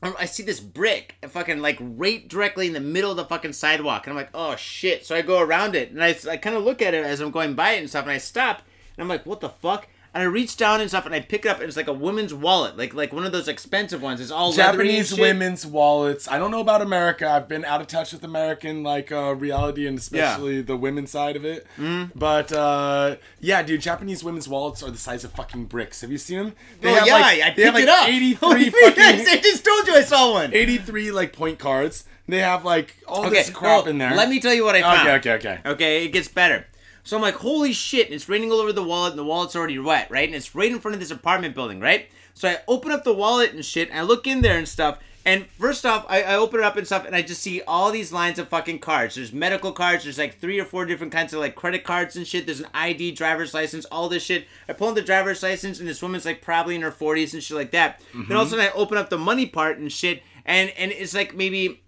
I 0.00 0.26
see 0.26 0.44
this 0.44 0.60
brick, 0.60 1.16
fucking 1.26 1.58
like 1.58 1.78
right 1.80 2.28
directly 2.28 2.68
in 2.68 2.72
the 2.72 2.78
middle 2.78 3.10
of 3.10 3.16
the 3.16 3.24
fucking 3.24 3.52
sidewalk, 3.52 4.06
and 4.06 4.12
I'm 4.12 4.16
like, 4.16 4.30
oh 4.32 4.54
shit. 4.54 5.04
So 5.04 5.16
I 5.16 5.22
go 5.22 5.40
around 5.40 5.74
it, 5.74 5.90
and 5.90 6.04
I, 6.04 6.16
I 6.30 6.36
kind 6.36 6.54
of 6.54 6.62
look 6.62 6.80
at 6.80 6.94
it 6.94 7.04
as 7.04 7.20
I'm 7.20 7.32
going 7.32 7.54
by 7.54 7.72
it 7.72 7.78
and 7.80 7.90
stuff, 7.90 8.04
and 8.04 8.12
I 8.12 8.18
stop, 8.18 8.62
and 8.96 9.02
I'm 9.02 9.08
like, 9.08 9.26
what 9.26 9.40
the 9.40 9.48
fuck? 9.48 9.88
And 10.14 10.22
I 10.22 10.26
reach 10.26 10.56
down 10.56 10.80
and 10.80 10.88
stuff, 10.88 11.06
and 11.06 11.14
I 11.14 11.18
pick 11.18 11.44
it 11.44 11.48
up, 11.48 11.58
and 11.58 11.66
it's 11.66 11.76
like 11.76 11.88
a 11.88 11.92
woman's 11.92 12.32
wallet, 12.32 12.76
like 12.76 12.94
like 12.94 13.12
one 13.12 13.26
of 13.26 13.32
those 13.32 13.48
expensive 13.48 14.00
ones. 14.00 14.20
It's 14.20 14.30
all 14.30 14.52
Japanese 14.52 15.12
women's 15.18 15.66
wallets. 15.66 16.28
I 16.28 16.38
don't 16.38 16.52
know 16.52 16.60
about 16.60 16.82
America. 16.82 17.28
I've 17.28 17.48
been 17.48 17.64
out 17.64 17.80
of 17.80 17.88
touch 17.88 18.12
with 18.12 18.22
American 18.22 18.84
like 18.84 19.10
uh, 19.10 19.34
reality 19.34 19.88
and 19.88 19.98
especially 19.98 20.62
the 20.62 20.76
women's 20.76 21.10
side 21.10 21.34
of 21.34 21.44
it. 21.44 21.66
Mm. 21.76 22.12
But 22.14 22.52
uh, 22.52 23.16
yeah, 23.40 23.64
dude, 23.64 23.80
Japanese 23.80 24.22
women's 24.22 24.48
wallets 24.48 24.84
are 24.84 24.90
the 24.90 24.98
size 24.98 25.24
of 25.24 25.32
fucking 25.32 25.64
bricks. 25.64 26.00
Have 26.02 26.12
you 26.12 26.18
seen 26.18 26.38
them? 26.38 26.52
They 26.80 26.90
Oh 26.90 27.04
yeah, 27.04 27.16
I 27.16 27.34
they 27.34 27.64
have 27.64 27.74
picked 27.74 27.74
like 27.74 27.82
it 27.82 27.88
up. 27.88 28.40
Holy 28.40 28.66
83 28.66 28.70
fuck, 28.70 28.94
fucking 28.94 29.26
I 29.28 29.40
just 29.42 29.64
told 29.64 29.86
you 29.88 29.94
I 29.96 30.02
saw 30.02 30.32
one. 30.32 30.54
83 30.54 31.10
like 31.10 31.32
point 31.32 31.58
cards. 31.58 32.04
They 32.26 32.38
have 32.38 32.64
like 32.64 32.96
all 33.06 33.26
Okay, 33.26 33.36
this 33.36 33.50
crap 33.50 33.82
well, 33.82 33.88
in 33.88 33.98
there. 33.98 34.14
Let 34.14 34.28
me 34.28 34.40
tell 34.40 34.54
you 34.54 34.64
what 34.64 34.74
I 34.74 34.80
found. 34.80 35.08
Okay, 35.08 35.32
okay, 35.32 35.50
okay. 35.50 35.68
Okay, 35.68 36.04
it 36.04 36.08
gets 36.08 36.28
better. 36.28 36.66
So 37.04 37.16
I'm 37.16 37.22
like, 37.22 37.36
holy 37.36 37.74
shit, 37.74 38.06
and 38.06 38.14
it's 38.14 38.30
raining 38.30 38.50
all 38.50 38.60
over 38.60 38.72
the 38.72 38.82
wallet, 38.82 39.12
and 39.12 39.18
the 39.18 39.24
wallet's 39.24 39.54
already 39.54 39.78
wet, 39.78 40.10
right? 40.10 40.26
And 40.26 40.34
it's 40.34 40.54
right 40.54 40.72
in 40.72 40.80
front 40.80 40.94
of 40.94 41.00
this 41.00 41.10
apartment 41.10 41.54
building, 41.54 41.78
right? 41.78 42.08
So 42.32 42.48
I 42.48 42.58
open 42.66 42.90
up 42.90 43.04
the 43.04 43.12
wallet 43.12 43.52
and 43.52 43.64
shit, 43.64 43.90
and 43.90 43.98
I 43.98 44.02
look 44.02 44.26
in 44.26 44.40
there 44.40 44.56
and 44.56 44.66
stuff. 44.66 44.98
And 45.26 45.46
first 45.58 45.86
off, 45.86 46.04
I, 46.08 46.22
I 46.22 46.36
open 46.36 46.60
it 46.60 46.66
up 46.66 46.76
and 46.76 46.86
stuff, 46.86 47.06
and 47.06 47.14
I 47.14 47.20
just 47.20 47.42
see 47.42 47.62
all 47.62 47.90
these 47.90 48.10
lines 48.10 48.38
of 48.38 48.48
fucking 48.48 48.78
cards. 48.78 49.14
There's 49.14 49.32
medical 49.32 49.72
cards, 49.72 50.04
there's 50.04 50.18
like 50.18 50.38
three 50.38 50.58
or 50.58 50.64
four 50.64 50.86
different 50.86 51.12
kinds 51.12 51.34
of 51.34 51.40
like 51.40 51.54
credit 51.54 51.84
cards 51.84 52.16
and 52.16 52.26
shit. 52.26 52.46
There's 52.46 52.60
an 52.60 52.68
ID, 52.72 53.12
driver's 53.12 53.52
license, 53.52 53.84
all 53.86 54.08
this 54.08 54.22
shit. 54.22 54.46
I 54.66 54.72
pull 54.72 54.88
out 54.88 54.94
the 54.94 55.02
driver's 55.02 55.42
license, 55.42 55.80
and 55.80 55.88
this 55.88 56.02
woman's 56.02 56.24
like 56.24 56.40
probably 56.40 56.74
in 56.74 56.82
her 56.82 56.90
40s 56.90 57.34
and 57.34 57.42
shit 57.42 57.56
like 57.56 57.70
that. 57.72 58.00
Then 58.12 58.36
all 58.36 58.42
of 58.42 58.52
a 58.52 58.56
mm-hmm. 58.56 58.62
sudden, 58.62 58.72
I 58.74 58.78
open 58.78 58.96
up 58.96 59.10
the 59.10 59.18
money 59.18 59.46
part 59.46 59.78
and 59.78 59.92
shit, 59.92 60.22
and 60.46 60.70
and 60.70 60.90
it's 60.90 61.14
like 61.14 61.34
maybe 61.34 61.83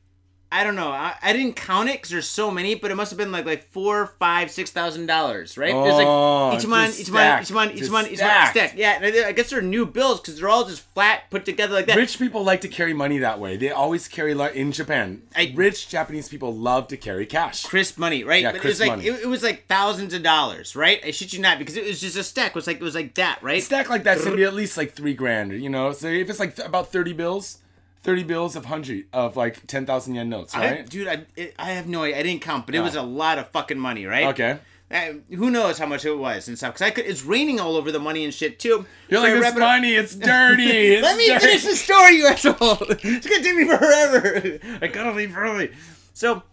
I 0.53 0.63
don't 0.63 0.77
know. 0.77 0.91
I, 0.91 1.15
I 1.21 1.33
didn't 1.33 1.57
count 1.57 1.89
it 1.89 1.95
because 1.95 2.11
there's 2.11 2.29
so 2.29 2.53
many, 2.53 2.77
but 2.77 2.93
it 2.93 2.95
must 2.95 3.11
have 3.11 3.19
been 3.19 3.33
like 3.33 3.45
like 3.47 3.65
four, 3.65 4.15
five, 4.21 4.51
six 4.51 4.71
thousand 4.71 5.07
dollars, 5.07 5.59
right? 5.59 5.73
there's 5.73 5.95
Oh, 5.95 6.49
like 6.51 6.61
each 6.63 6.69
one, 6.69 6.87
just 6.87 7.01
each 7.01 7.09
one, 7.11 7.15
stacked. 7.21 7.51
each 7.51 7.55
one, 7.55 7.71
each 7.73 7.91
one, 7.91 8.07
each 8.07 8.19
stacked. 8.19 8.51
stacked. 8.53 8.75
Yeah, 8.77 8.99
and 9.03 9.27
I, 9.27 9.33
guess 9.33 9.51
they're 9.51 9.61
new 9.61 9.85
bills 9.85 10.21
because 10.21 10.39
they're 10.39 10.49
all 10.49 10.65
just 10.65 10.83
flat 10.95 11.25
put 11.31 11.45
together 11.45 11.75
like 11.75 11.87
that. 11.87 11.97
Rich 11.97 12.19
people 12.21 12.45
like 12.45 12.61
to 12.61 12.69
carry 12.69 12.95
money 12.95 13.19
that 13.19 13.41
way. 13.41 13.57
They 13.57 13.71
always 13.71 14.07
carry 14.07 14.33
in 14.55 14.71
Japan. 14.71 15.23
I- 15.35 15.53
rich 15.57 15.89
Japanese 15.89 16.29
people 16.29 16.55
love 16.55 16.87
to 16.89 16.97
carry 16.97 17.27
cash. 17.27 17.65
crisp 17.65 17.99
money, 17.99 18.23
right? 18.23 18.43
Yeah, 18.43 18.53
but 18.53 18.59
it 18.59 18.65
was 18.65 18.79
crisp 18.79 18.81
like 18.81 18.99
money. 18.99 19.09
it, 19.09 19.23
it 19.23 19.27
was 19.29 19.43
like 19.43 19.67
thousands 19.67 20.15
of 20.15 20.23
dollars, 20.23 20.77
right? 20.77 21.01
I 21.05 21.11
shit 21.11 21.33
you 21.33 21.41
not, 21.41 21.59
because 21.59 21.77
it 21.77 21.85
was 21.85 22.01
just 22.01 22.17
a 22.17 22.23
stack. 22.23 22.51
It 22.51 22.55
was 22.55 22.69
like 22.69 22.77
it 22.77 22.83
was 22.83 22.95
like 22.95 23.15
that, 23.15 23.43
right? 23.43 23.63
stack 23.63 23.91
like 23.91 24.05
that's 24.05 24.23
gonna 24.25 24.37
be 24.37 24.45
at 24.45 24.55
least 24.55 24.77
like 24.77 24.93
three 24.93 25.15
grand. 25.15 25.53
You 25.53 25.71
know, 25.71 25.93
so 25.93 26.07
if 26.07 26.31
it's 26.31 26.39
like 26.39 26.55
th- 26.55 26.69
about 26.69 26.93
thirty 26.93 27.13
bills, 27.13 27.59
thirty 28.07 28.23
bills 28.23 28.57
of 28.57 28.65
hundred 28.65 29.05
of 29.13 29.37
like 29.37 29.67
ten 29.67 29.85
thousand 29.85 30.15
yen 30.15 30.29
notes, 30.31 30.55
I, 30.55 30.71
right? 30.71 30.89
dude, 30.89 31.09
I 31.09 31.27
it, 31.37 31.55
I 31.59 31.73
have 31.73 31.87
no 31.87 32.05
idea. 32.05 32.19
I 32.19 32.23
didn't 32.23 32.41
count, 32.43 32.65
but 32.65 32.75
it 32.75 32.81
was 32.81 32.95
a 32.95 33.03
lot 33.03 33.37
of 33.39 33.49
fucking 33.51 33.79
money, 33.79 34.07
right? 34.07 34.27
Okay. 34.29 34.59
Uh, 34.89 35.15
who 35.35 35.51
knows 35.51 35.79
how 35.79 35.87
much 35.87 36.05
it 36.05 36.17
was 36.17 36.47
and 36.47 36.57
stuff? 36.57 36.73
Because 36.75 36.87
I 36.87 36.91
could. 36.91 37.07
It's 37.07 37.25
raining 37.25 37.59
all 37.59 37.75
over 37.77 37.91
the 37.91 37.99
money 37.99 38.25
and 38.25 38.33
shit 38.33 38.61
too. 38.61 38.87
You're 39.09 39.21
So 39.21 39.27
like 39.27 39.33
wrap 39.35 39.41
this 39.43 39.57
it 39.57 39.63
up- 39.63 39.69
money, 39.69 39.95
it's 39.97 40.15
dirty. 40.33 40.63
It's 40.95 41.03
Let 41.03 41.17
me 41.19 41.27
dirty. 41.27 41.45
finish 41.45 41.65
the 41.65 41.75
story, 41.75 42.17
you 42.19 42.27
asshole. 42.29 42.79
It's 42.91 43.27
gonna 43.27 43.43
take 43.43 43.57
me 43.57 43.65
forever. 43.65 44.59
I 44.81 44.87
gotta 44.87 45.11
leave 45.13 45.37
early. 45.37 45.73
So, 46.15 46.45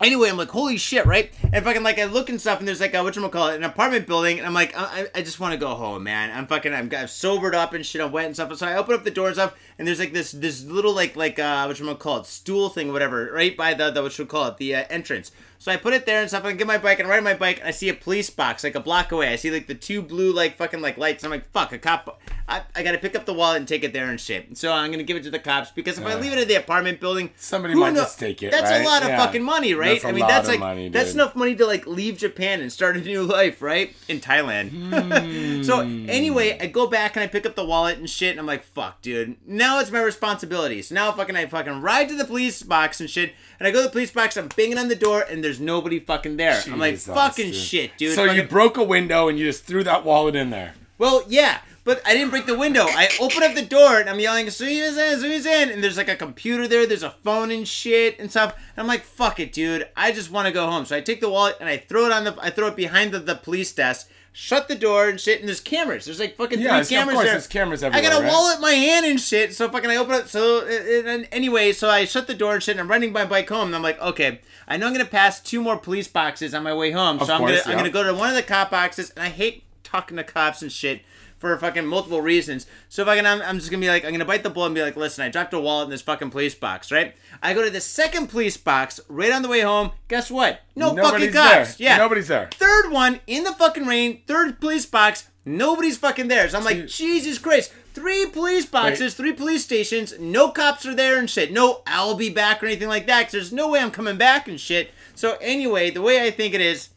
anyway, 0.00 0.30
I'm 0.30 0.36
like, 0.36 0.48
holy 0.48 0.76
shit, 0.76 1.06
right? 1.06 1.32
And 1.52 1.64
fucking 1.64 1.82
like 1.82 1.98
I 1.98 2.04
look 2.04 2.28
and 2.28 2.40
stuff, 2.40 2.58
and 2.58 2.66
there's 2.66 2.80
like 2.80 2.94
a 2.94 3.28
call 3.30 3.48
it, 3.48 3.56
an 3.56 3.64
apartment 3.64 4.06
building, 4.06 4.38
and 4.38 4.46
I'm 4.46 4.54
like, 4.54 4.74
I, 4.76 5.08
I 5.14 5.22
just 5.22 5.40
want 5.40 5.52
to 5.52 5.58
go 5.58 5.74
home, 5.74 6.04
man. 6.04 6.30
I'm 6.36 6.46
fucking, 6.46 6.72
I'm, 6.72 6.90
I'm 6.94 7.08
sobered 7.08 7.54
up 7.54 7.72
and 7.72 7.84
shit. 7.84 8.00
I'm 8.00 8.12
wet 8.12 8.26
and 8.26 8.34
stuff. 8.34 8.54
So 8.56 8.66
I 8.66 8.76
open 8.76 8.94
up 8.94 9.04
the 9.04 9.10
door 9.10 9.26
and 9.26 9.36
stuff, 9.36 9.54
and 9.78 9.86
there's 9.86 9.98
like 9.98 10.12
this 10.12 10.32
this 10.32 10.64
little 10.64 10.94
like 10.94 11.16
like 11.16 11.38
uh 11.38 11.72
what 11.72 11.98
call 11.98 12.18
it, 12.18 12.26
stool 12.26 12.68
thing, 12.68 12.92
whatever, 12.92 13.30
right 13.32 13.56
by 13.56 13.74
the 13.74 13.90
the 13.90 14.02
what 14.02 14.28
call 14.28 14.48
it, 14.48 14.56
the 14.56 14.74
uh, 14.74 14.84
entrance. 14.90 15.32
So 15.60 15.70
I 15.70 15.76
put 15.76 15.92
it 15.92 16.06
there 16.06 16.22
and 16.22 16.28
stuff, 16.30 16.42
and 16.44 16.54
I 16.54 16.56
get 16.56 16.66
my 16.66 16.78
bike 16.78 17.00
and 17.00 17.06
I 17.06 17.10
ride 17.10 17.22
my 17.22 17.34
bike, 17.34 17.58
and 17.58 17.68
I 17.68 17.70
see 17.70 17.90
a 17.90 17.94
police 17.94 18.30
box 18.30 18.64
like 18.64 18.74
a 18.74 18.80
block 18.80 19.12
away. 19.12 19.28
I 19.28 19.36
see 19.36 19.50
like 19.50 19.66
the 19.66 19.74
two 19.74 20.00
blue 20.00 20.32
like 20.32 20.56
fucking 20.56 20.80
like 20.80 20.96
lights. 20.96 21.22
I'm 21.22 21.30
like, 21.30 21.50
fuck, 21.50 21.70
a 21.72 21.78
cop. 21.78 22.18
I, 22.48 22.62
I 22.74 22.82
gotta 22.82 22.96
pick 22.96 23.14
up 23.14 23.26
the 23.26 23.34
wallet 23.34 23.58
and 23.58 23.68
take 23.68 23.84
it 23.84 23.92
there 23.92 24.06
and 24.08 24.18
shit. 24.18 24.56
So 24.56 24.72
I'm 24.72 24.90
gonna 24.90 25.02
give 25.02 25.18
it 25.18 25.22
to 25.24 25.30
the 25.30 25.38
cops 25.38 25.70
because 25.70 25.98
if 25.98 26.06
I 26.06 26.14
leave 26.14 26.32
it 26.32 26.38
at 26.38 26.48
the 26.48 26.54
apartment 26.54 26.98
building, 26.98 27.30
Somebody 27.36 27.74
might 27.74 27.92
kno- 27.92 28.00
just 28.00 28.18
take 28.18 28.42
it, 28.42 28.52
That's 28.52 28.70
right? 28.70 28.80
a 28.80 28.84
lot 28.84 29.02
of 29.02 29.10
Yeah. 29.10 29.18
fucking 29.18 29.42
money, 29.42 29.74
right? 29.74 30.02
right? 30.02 30.02
That's 30.02 30.04
a 30.04 30.08
I 30.08 30.12
mean, 30.12 30.26
that's 30.26 30.48
of 30.48 30.52
like 30.54 30.60
money, 30.60 30.88
that's 30.88 31.12
enough 31.12 31.36
money 31.36 31.54
to 31.54 31.66
like 31.66 31.86
leave 31.86 32.16
Japan 32.16 32.62
and 32.62 32.72
start 32.72 32.96
a 32.96 33.00
new 33.00 33.22
life, 33.36 33.60
right? 33.60 33.94
In 34.08 34.18
Thailand. 34.18 35.64
so 35.66 35.84
hmm. 35.84 36.08
anyway, 36.08 36.58
I 36.58 36.68
go 36.68 36.86
back 36.86 37.16
and 37.16 37.22
I 37.22 37.26
pick 37.26 37.44
up 37.44 37.54
the 37.54 37.66
wallet 37.66 37.98
and 37.98 38.08
shit, 38.08 38.30
and 38.30 38.40
I'm 38.40 38.46
like, 38.46 38.64
fuck, 38.64 39.02
dude. 39.02 39.36
Now 39.46 39.78
it's 39.78 39.90
my 39.90 40.02
responsibility. 40.02 40.80
So 40.80 40.94
now 40.94 41.12
fucking 41.12 41.36
I 41.36 41.44
fucking 41.44 41.82
ride 41.82 42.08
to 42.08 42.16
the 42.16 42.24
police 42.24 42.62
box 42.62 42.98
and 42.98 43.10
shit, 43.10 43.34
and 43.58 43.68
I 43.68 43.70
go 43.70 43.80
to 43.80 43.84
the 43.84 43.92
police 43.92 44.10
box. 44.10 44.38
I'm 44.38 44.48
banging 44.48 44.78
on 44.78 44.88
the 44.88 44.96
door, 44.96 45.20
and 45.28 45.44
there's 45.50 45.58
nobody 45.58 45.98
fucking 45.98 46.36
there. 46.36 46.62
I'm 46.70 46.78
like, 46.78 46.96
fucking 46.98 47.46
dude. 47.46 47.54
shit, 47.56 47.98
dude. 47.98 48.14
So 48.14 48.22
you 48.24 48.44
broke 48.44 48.76
a 48.76 48.84
window 48.84 49.28
and 49.28 49.36
you 49.36 49.44
just 49.44 49.64
threw 49.64 49.82
that 49.82 50.04
wallet 50.04 50.36
in 50.36 50.50
there. 50.50 50.74
well, 50.96 51.24
yeah, 51.26 51.58
but 51.82 52.00
I 52.06 52.12
didn't 52.14 52.30
break 52.30 52.46
the 52.46 52.56
window. 52.56 52.84
I 52.86 53.08
open 53.20 53.42
up 53.42 53.56
the 53.56 53.64
door 53.64 53.98
and 53.98 54.08
I'm 54.08 54.20
yelling, 54.20 54.44
"Who's 54.44 54.60
in? 54.60 55.20
Who's 55.20 55.46
in?" 55.46 55.70
And 55.70 55.82
there's 55.82 55.96
like 55.96 56.08
a 56.08 56.14
computer 56.14 56.68
there. 56.68 56.86
There's 56.86 57.02
a 57.02 57.16
phone 57.24 57.50
and 57.50 57.66
shit 57.66 58.20
and 58.20 58.30
stuff. 58.30 58.54
And 58.54 58.82
I'm 58.82 58.86
like, 58.86 59.02
"Fuck 59.02 59.40
it, 59.40 59.52
dude. 59.52 59.88
I 59.96 60.12
just 60.12 60.30
want 60.30 60.46
to 60.46 60.52
go 60.52 60.70
home." 60.70 60.84
So 60.84 60.96
I 60.96 61.00
take 61.00 61.20
the 61.20 61.28
wallet 61.28 61.56
and 61.58 61.68
I 61.68 61.78
throw 61.78 62.06
it 62.06 62.12
on 62.12 62.22
the. 62.22 62.36
I 62.40 62.50
throw 62.50 62.68
it 62.68 62.76
behind 62.76 63.10
the, 63.10 63.18
the 63.18 63.34
police 63.34 63.72
desk. 63.72 64.08
Shut 64.32 64.68
the 64.68 64.74
door 64.76 65.08
and 65.08 65.20
shit. 65.20 65.40
And 65.40 65.48
there's 65.48 65.60
cameras. 65.60 66.04
There's 66.04 66.20
like 66.20 66.36
fucking 66.36 66.60
Yeah, 66.60 66.68
three 66.68 66.80
it's- 66.80 66.86
of 66.86 66.90
cameras 66.96 67.14
course, 67.14 67.24
there. 67.26 67.34
there's 67.34 67.46
cameras 67.48 67.82
I 67.82 68.00
got 68.00 68.12
a 68.18 68.22
right? 68.22 68.28
wallet 68.32 68.56
in 68.56 68.62
my 68.62 68.72
hand 68.72 69.04
and 69.06 69.20
shit. 69.20 69.54
So 69.54 69.68
fucking 69.68 69.90
I 69.90 69.96
open 69.96 70.14
it. 70.14 70.28
So 70.28 70.58
uh, 70.60 71.10
uh, 71.10 71.24
anyway, 71.32 71.72
so 71.72 71.90
I 71.90 72.04
shut 72.04 72.26
the 72.26 72.34
door 72.34 72.54
and 72.54 72.62
shit. 72.62 72.72
And 72.74 72.80
I'm 72.80 72.88
riding 72.88 73.12
my 73.12 73.24
bike 73.24 73.48
home. 73.48 73.66
And 73.68 73.74
I'm 73.76 73.82
like, 73.82 74.00
okay, 74.00 74.40
I 74.68 74.76
know 74.76 74.86
I'm 74.86 74.92
gonna 74.92 75.04
pass 75.04 75.40
two 75.40 75.60
more 75.60 75.76
police 75.76 76.06
boxes 76.08 76.54
on 76.54 76.62
my 76.62 76.72
way 76.74 76.92
home. 76.92 77.18
Of 77.20 77.26
so 77.26 77.34
I'm 77.34 77.40
gonna 77.40 77.60
I'm 77.66 77.76
gonna 77.76 77.90
go 77.90 78.04
to 78.04 78.14
one 78.14 78.28
of 78.30 78.36
the 78.36 78.42
cop 78.42 78.70
boxes. 78.70 79.10
And 79.10 79.24
I 79.24 79.28
hate 79.30 79.64
talking 79.82 80.16
to 80.16 80.22
cops 80.24 80.62
and 80.62 80.70
shit 80.70 81.02
for 81.40 81.56
fucking 81.56 81.86
multiple 81.86 82.20
reasons. 82.20 82.66
So 82.90 83.02
if 83.02 83.08
I 83.08 83.16
can, 83.16 83.26
I'm, 83.26 83.40
I'm 83.42 83.58
just 83.58 83.70
gonna 83.70 83.80
be 83.80 83.88
like, 83.88 84.04
I'm 84.04 84.12
gonna 84.12 84.26
bite 84.26 84.42
the 84.42 84.50
bullet 84.50 84.66
and 84.66 84.74
be 84.74 84.82
like, 84.82 84.94
listen, 84.94 85.24
I 85.24 85.30
dropped 85.30 85.54
a 85.54 85.58
wallet 85.58 85.86
in 85.86 85.90
this 85.90 86.02
fucking 86.02 86.30
police 86.30 86.54
box, 86.54 86.92
right? 86.92 87.16
I 87.42 87.54
go 87.54 87.64
to 87.64 87.70
the 87.70 87.80
second 87.80 88.28
police 88.28 88.58
box 88.58 89.00
right 89.08 89.32
on 89.32 89.42
the 89.42 89.48
way 89.48 89.62
home. 89.62 89.92
Guess 90.08 90.30
what? 90.30 90.60
No 90.76 90.92
Nobody's 90.92 91.28
fucking 91.28 91.32
cops. 91.32 91.76
there. 91.76 91.88
Yeah, 91.88 91.96
Nobody's 91.96 92.28
there. 92.28 92.50
Third 92.52 92.92
one 92.92 93.20
in 93.26 93.44
the 93.44 93.52
fucking 93.52 93.86
rain. 93.86 94.20
Third 94.26 94.60
police 94.60 94.86
box. 94.86 95.28
Nobody's 95.46 95.96
fucking 95.96 96.28
there. 96.28 96.48
So 96.48 96.58
I'm 96.58 96.64
like, 96.64 96.86
Jesus 96.86 97.38
Christ. 97.38 97.72
Three 97.92 98.26
police 98.26 98.66
boxes, 98.66 99.14
three 99.14 99.32
police 99.32 99.64
stations, 99.64 100.16
no 100.20 100.50
cops 100.50 100.86
are 100.86 100.94
there 100.94 101.18
and 101.18 101.28
shit. 101.28 101.50
No, 101.50 101.82
I'll 101.88 102.14
be 102.14 102.30
back 102.30 102.62
or 102.62 102.66
anything 102.66 102.86
like 102.86 103.08
that. 103.08 103.24
Cause 103.24 103.32
there's 103.32 103.52
no 103.52 103.68
way 103.70 103.80
I'm 103.80 103.90
coming 103.90 104.16
back 104.16 104.46
and 104.46 104.60
shit. 104.60 104.90
So 105.16 105.36
anyway, 105.40 105.90
the 105.90 106.00
way 106.00 106.24
I 106.24 106.30
think 106.30 106.54
it 106.54 106.60
is, 106.60 106.90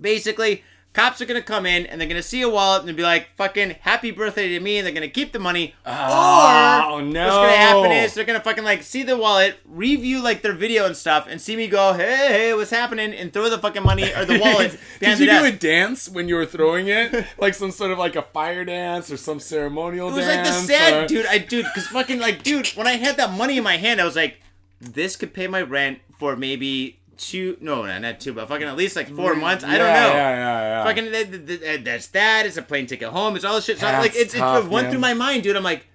basically 0.00 0.62
cops 0.96 1.20
are 1.20 1.26
gonna 1.26 1.42
come 1.42 1.66
in 1.66 1.84
and 1.86 2.00
they're 2.00 2.08
gonna 2.08 2.22
see 2.22 2.40
a 2.40 2.48
wallet 2.48 2.80
and 2.80 2.88
they'll 2.88 2.96
be 2.96 3.02
like 3.02 3.28
fucking 3.36 3.76
happy 3.82 4.10
birthday 4.10 4.48
to 4.48 4.60
me 4.60 4.78
and 4.78 4.86
they're 4.86 4.94
gonna 4.94 5.06
keep 5.08 5.30
the 5.32 5.38
money 5.38 5.74
Oh, 5.84 6.94
or 6.94 7.02
no. 7.02 7.24
what's 7.26 7.36
gonna 7.36 7.56
happen 7.56 7.92
is 7.92 8.14
they're 8.14 8.24
gonna 8.24 8.40
fucking 8.40 8.64
like 8.64 8.82
see 8.82 9.02
the 9.02 9.16
wallet 9.16 9.56
review 9.66 10.22
like 10.22 10.40
their 10.42 10.54
video 10.54 10.86
and 10.86 10.96
stuff 10.96 11.26
and 11.28 11.38
see 11.40 11.54
me 11.54 11.68
go 11.68 11.92
hey 11.92 12.28
hey 12.28 12.54
what's 12.54 12.70
happening 12.70 13.12
and 13.12 13.32
throw 13.32 13.50
the 13.50 13.58
fucking 13.58 13.82
money 13.82 14.10
or 14.14 14.24
the 14.24 14.38
wallet 14.42 14.78
Did 15.00 15.18
you 15.18 15.26
do 15.26 15.44
a 15.44 15.52
dance 15.52 16.08
when 16.08 16.28
you 16.28 16.34
were 16.36 16.46
throwing 16.46 16.88
it, 16.88 17.26
like 17.38 17.54
some 17.54 17.70
sort 17.70 17.90
of 17.90 17.98
like 17.98 18.16
a 18.16 18.22
fire 18.22 18.64
dance 18.64 19.10
or 19.10 19.16
some 19.18 19.38
ceremonial 19.38 20.08
it 20.08 20.12
was 20.14 20.26
like 20.26 20.44
dance? 20.44 20.62
the 20.62 20.66
sad 20.66 21.04
or- 21.04 21.06
dude 21.06 21.26
I 21.26 21.38
dude 21.38 21.66
because 21.66 21.86
fucking 21.88 22.18
like 22.20 22.42
dude 22.42 22.68
when 22.68 22.86
I 22.86 22.92
had 22.92 23.18
that 23.18 23.32
money 23.32 23.58
in 23.58 23.64
my 23.64 23.76
hand 23.76 24.00
I 24.00 24.04
was 24.04 24.16
like 24.16 24.40
this 24.80 25.16
could 25.16 25.34
pay 25.34 25.46
my 25.46 25.60
rent 25.62 25.98
for 26.18 26.36
maybe 26.36 26.98
two 27.16 27.56
no 27.60 27.84
no, 27.86 27.98
not 27.98 28.20
two 28.20 28.32
but 28.32 28.48
fucking 28.48 28.66
at 28.66 28.76
least 28.76 28.96
like 28.96 29.08
four 29.08 29.34
months 29.34 29.64
I 29.64 29.78
don't 29.78 29.86
know 29.86 29.92
Yeah, 29.92 30.30
yeah, 30.30 30.60
yeah. 30.60 30.84
Fucking 30.84 31.04
th- 31.04 31.46
th- 31.46 31.60
th- 31.60 31.84
that's 31.84 32.06
that. 32.08 32.46
It's 32.46 32.56
a 32.56 32.62
plane 32.62 32.86
ticket 32.86 33.08
home. 33.08 33.36
It's 33.36 33.44
all 33.44 33.54
this 33.56 33.64
shit. 33.64 33.78
So 33.78 33.86
like 33.86 34.14
it's, 34.14 34.34
tough, 34.34 34.64
it 34.64 34.70
went 34.70 34.84
man. 34.86 34.92
through 34.92 35.00
my 35.00 35.14
mind, 35.14 35.42
dude. 35.42 35.56
I'm 35.56 35.62
like, 35.62 35.86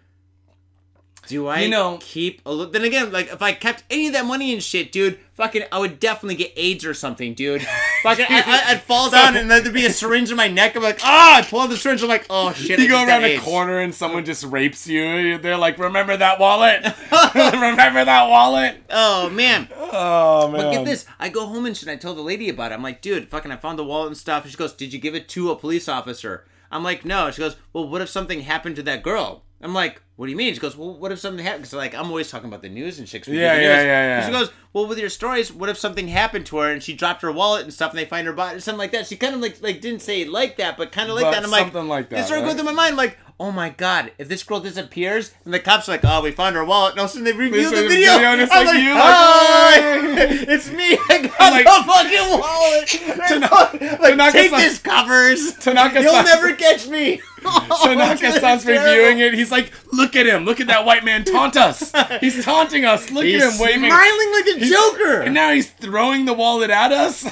do 1.27 1.47
I 1.47 1.61
You 1.61 1.69
know- 1.69 1.99
keep 2.01 2.41
a 2.45 2.51
look? 2.53 2.73
Then 2.73 2.83
again, 2.83 3.11
like 3.11 3.31
if 3.31 3.41
I 3.41 3.53
kept 3.53 3.83
any 3.89 4.07
of 4.07 4.13
that 4.13 4.25
money 4.25 4.51
and 4.53 4.61
shit, 4.61 4.91
dude, 4.91 5.19
fucking, 5.35 5.63
I 5.71 5.79
would 5.79 5.99
definitely 5.99 6.35
get 6.35 6.51
AIDS 6.55 6.83
or 6.85 6.93
something, 6.93 7.33
dude. 7.33 7.61
fucking, 8.03 8.25
I, 8.27 8.41
I, 8.41 8.71
I'd 8.71 8.81
fall 8.81 9.09
down 9.09 9.37
and 9.37 9.49
then 9.49 9.63
there'd 9.63 9.73
be 9.73 9.85
a 9.85 9.91
syringe 9.91 10.29
in 10.31 10.37
my 10.37 10.47
neck. 10.47 10.75
I'm 10.75 10.83
like, 10.83 10.99
ah, 11.03 11.37
I 11.37 11.41
pull 11.43 11.61
out 11.61 11.69
the 11.69 11.77
syringe. 11.77 12.01
I'm 12.03 12.09
like, 12.09 12.25
oh 12.29 12.51
shit. 12.53 12.79
I 12.79 12.83
you 12.83 12.89
go 12.89 13.05
around 13.05 13.23
a 13.23 13.27
AIDS. 13.27 13.43
corner 13.43 13.79
and 13.79 13.93
someone 13.93 14.25
just 14.25 14.43
rapes 14.43 14.87
you. 14.87 15.37
They're 15.37 15.57
like, 15.57 15.77
"Remember 15.77 16.17
that 16.17 16.39
wallet? 16.39 16.81
Remember 17.35 18.03
that 18.05 18.27
wallet?" 18.29 18.77
Oh 18.89 19.29
man. 19.29 19.67
Oh 19.79 20.47
man! 20.49 20.61
But 20.61 20.71
get 20.71 20.85
this, 20.85 21.05
I 21.19 21.29
go 21.29 21.45
home 21.47 21.65
and 21.65 21.75
shit. 21.77 21.89
I 21.89 21.95
tell 21.97 22.13
the 22.13 22.21
lady 22.21 22.49
about 22.49 22.71
it. 22.71 22.75
I'm 22.75 22.83
like, 22.83 23.01
dude, 23.01 23.29
fucking, 23.29 23.51
I 23.51 23.57
found 23.57 23.77
the 23.79 23.83
wallet 23.83 24.07
and 24.07 24.17
stuff. 24.17 24.43
And 24.43 24.51
she 24.51 24.57
goes, 24.57 24.73
did 24.73 24.91
you 24.93 24.99
give 24.99 25.15
it 25.15 25.27
to 25.29 25.51
a 25.51 25.55
police 25.55 25.87
officer? 25.89 26.45
I'm 26.71 26.83
like, 26.83 27.03
no. 27.05 27.29
She 27.31 27.39
goes, 27.41 27.57
well, 27.73 27.87
what 27.87 28.01
if 28.01 28.09
something 28.09 28.41
happened 28.41 28.77
to 28.77 28.83
that 28.83 29.03
girl? 29.03 29.43
I'm 29.63 29.73
like, 29.73 30.01
what 30.15 30.27
do 30.27 30.31
you 30.31 30.37
mean? 30.37 30.53
She 30.53 30.59
goes, 30.59 30.77
well, 30.77 30.93
what 30.97 31.11
if 31.11 31.19
something 31.19 31.43
happened? 31.43 31.63
Because 31.63 31.73
like, 31.73 31.95
I'm 31.95 32.07
always 32.07 32.29
talking 32.29 32.47
about 32.47 32.61
the 32.61 32.69
news 32.69 32.99
and 32.99 33.11
we 33.11 33.39
Yeah, 33.39 33.55
yeah, 33.55 33.61
yeah, 33.61 33.81
yeah. 33.83 34.17
And 34.17 34.25
she 34.25 34.31
goes, 34.31 34.51
well, 34.73 34.85
with 34.87 34.99
your 34.99 35.09
stories, 35.09 35.51
what 35.51 35.69
if 35.69 35.77
something 35.77 36.07
happened 36.07 36.45
to 36.47 36.57
her 36.57 36.71
and 36.71 36.81
she 36.81 36.93
dropped 36.93 37.21
her 37.23 37.31
wallet 37.31 37.63
and 37.63 37.73
stuff, 37.73 37.91
and 37.91 37.99
they 37.99 38.05
find 38.05 38.27
her 38.27 38.33
body, 38.33 38.57
or 38.57 38.59
something 38.59 38.79
like 38.79 38.91
that. 38.91 39.07
She 39.07 39.17
kind 39.17 39.33
of 39.35 39.41
like 39.41 39.61
like 39.61 39.81
didn't 39.81 40.01
say 40.01 40.21
it 40.21 40.29
like 40.29 40.57
that, 40.57 40.77
but 40.77 40.91
kind 40.91 41.09
of 41.09 41.15
like 41.15 41.25
But 41.25 41.31
that. 41.31 41.43
I'm 41.43 41.51
like, 41.51 41.61
something 41.63 41.87
like 41.87 42.05
It 42.05 42.09
that, 42.11 42.25
started 42.25 42.43
going 42.43 42.55
right? 42.55 42.63
through 42.63 42.73
my 42.75 42.83
mind, 42.83 42.97
like. 42.97 43.17
Oh 43.41 43.51
my 43.51 43.69
god, 43.69 44.11
if 44.19 44.27
this 44.27 44.43
girl 44.43 44.59
disappears 44.59 45.33
and 45.45 45.51
the 45.51 45.59
cops 45.59 45.89
are 45.89 45.93
like, 45.93 46.01
oh, 46.03 46.21
we 46.21 46.29
found 46.29 46.55
her 46.55 46.63
wallet, 46.63 46.95
No, 46.95 47.07
sudden 47.07 47.23
they 47.23 47.31
review 47.31 47.71
the 47.71 47.75
the 47.77 47.87
video, 47.87 48.13
video 48.13 48.27
and 48.33 48.41
it's 48.41 48.51
I'm 48.53 48.67
like 48.67 48.77
you, 48.79 48.93
like, 48.93 49.01
"Hi!" 49.01 49.81
"Hi." 49.81 50.27
it's 50.47 50.69
me, 50.69 50.95
I 51.09 51.21
got 51.23 51.35
I'm 51.39 51.51
like- 51.51 51.65
the 51.65 51.83
fucking 51.91 52.29
wallet. 52.39 53.99
like, 53.99 54.11
Tanaka 54.11 54.31
take 54.31 54.51
this 54.51 54.77
covers. 54.77 55.55
Tanaka 55.55 56.03
You'll 56.03 56.21
never 56.21 56.53
catch 56.53 56.87
me. 56.87 57.19
Tanaka-san's 57.41 58.63
reviewing 58.63 59.17
it. 59.17 59.33
He's 59.33 59.49
like, 59.49 59.71
"Look 59.91 60.15
at 60.15 60.27
him! 60.27 60.45
Look 60.45 60.59
at 60.61 60.67
that 60.67 60.85
white 60.85 61.03
man 61.03 61.23
taunt 61.23 61.57
us! 61.57 61.91
He's 62.19 62.45
taunting 62.45 62.85
us! 62.85 63.09
Look 63.09 63.25
He's 63.25 63.41
at 63.41 63.53
him 63.53 63.59
waving!" 63.59 63.89
smiling 63.89 64.31
like 64.33 64.45
a 64.55 64.59
Joker. 64.69 65.21
And 65.21 65.33
now 65.33 65.51
he's 65.51 65.71
throwing 65.71 66.25
the 66.25 66.33
wallet 66.33 66.69
at 66.69 66.91
us. 66.91 67.27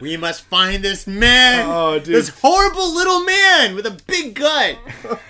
We 0.00 0.16
must 0.16 0.42
find 0.44 0.82
this 0.82 1.06
man. 1.06 1.66
Oh, 1.68 1.98
dude. 1.98 2.14
This 2.14 2.28
horrible 2.28 2.94
little 2.94 3.24
man 3.24 3.74
with 3.74 3.86
a 3.86 3.98
big 4.06 4.34
gut. 4.34 4.78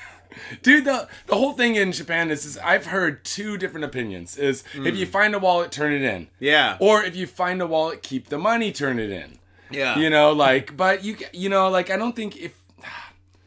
Dude, 0.63 0.85
the 0.85 1.09
the 1.27 1.35
whole 1.35 1.53
thing 1.53 1.75
in 1.75 1.91
Japan 1.91 2.31
is, 2.31 2.45
is 2.45 2.59
I've 2.59 2.87
heard 2.87 3.25
two 3.25 3.57
different 3.57 3.85
opinions. 3.85 4.37
Is 4.37 4.63
if 4.75 4.95
you 4.95 5.07
hmm. 5.07 5.13
find 5.13 5.35
a 5.35 5.39
wallet, 5.39 5.73
turn 5.73 5.93
it 5.93 6.03
in. 6.03 6.29
Yeah. 6.39 6.77
Or 6.81 7.03
if 7.03 7.17
you 7.17 7.27
find 7.27 7.63
a 7.63 7.67
wallet, 7.67 8.03
keep 8.03 8.29
the 8.29 8.39
money, 8.39 8.71
turn 8.71 8.99
it 8.99 9.11
in. 9.11 9.39
Yeah. 9.71 9.99
You 9.99 10.11
know, 10.11 10.33
like, 10.33 10.77
but 10.77 11.03
you 11.03 11.17
you 11.33 11.49
know, 11.49 11.71
like, 11.71 11.91
I 11.91 11.97
don't 11.97 12.15
think 12.15 12.37
if 12.37 12.55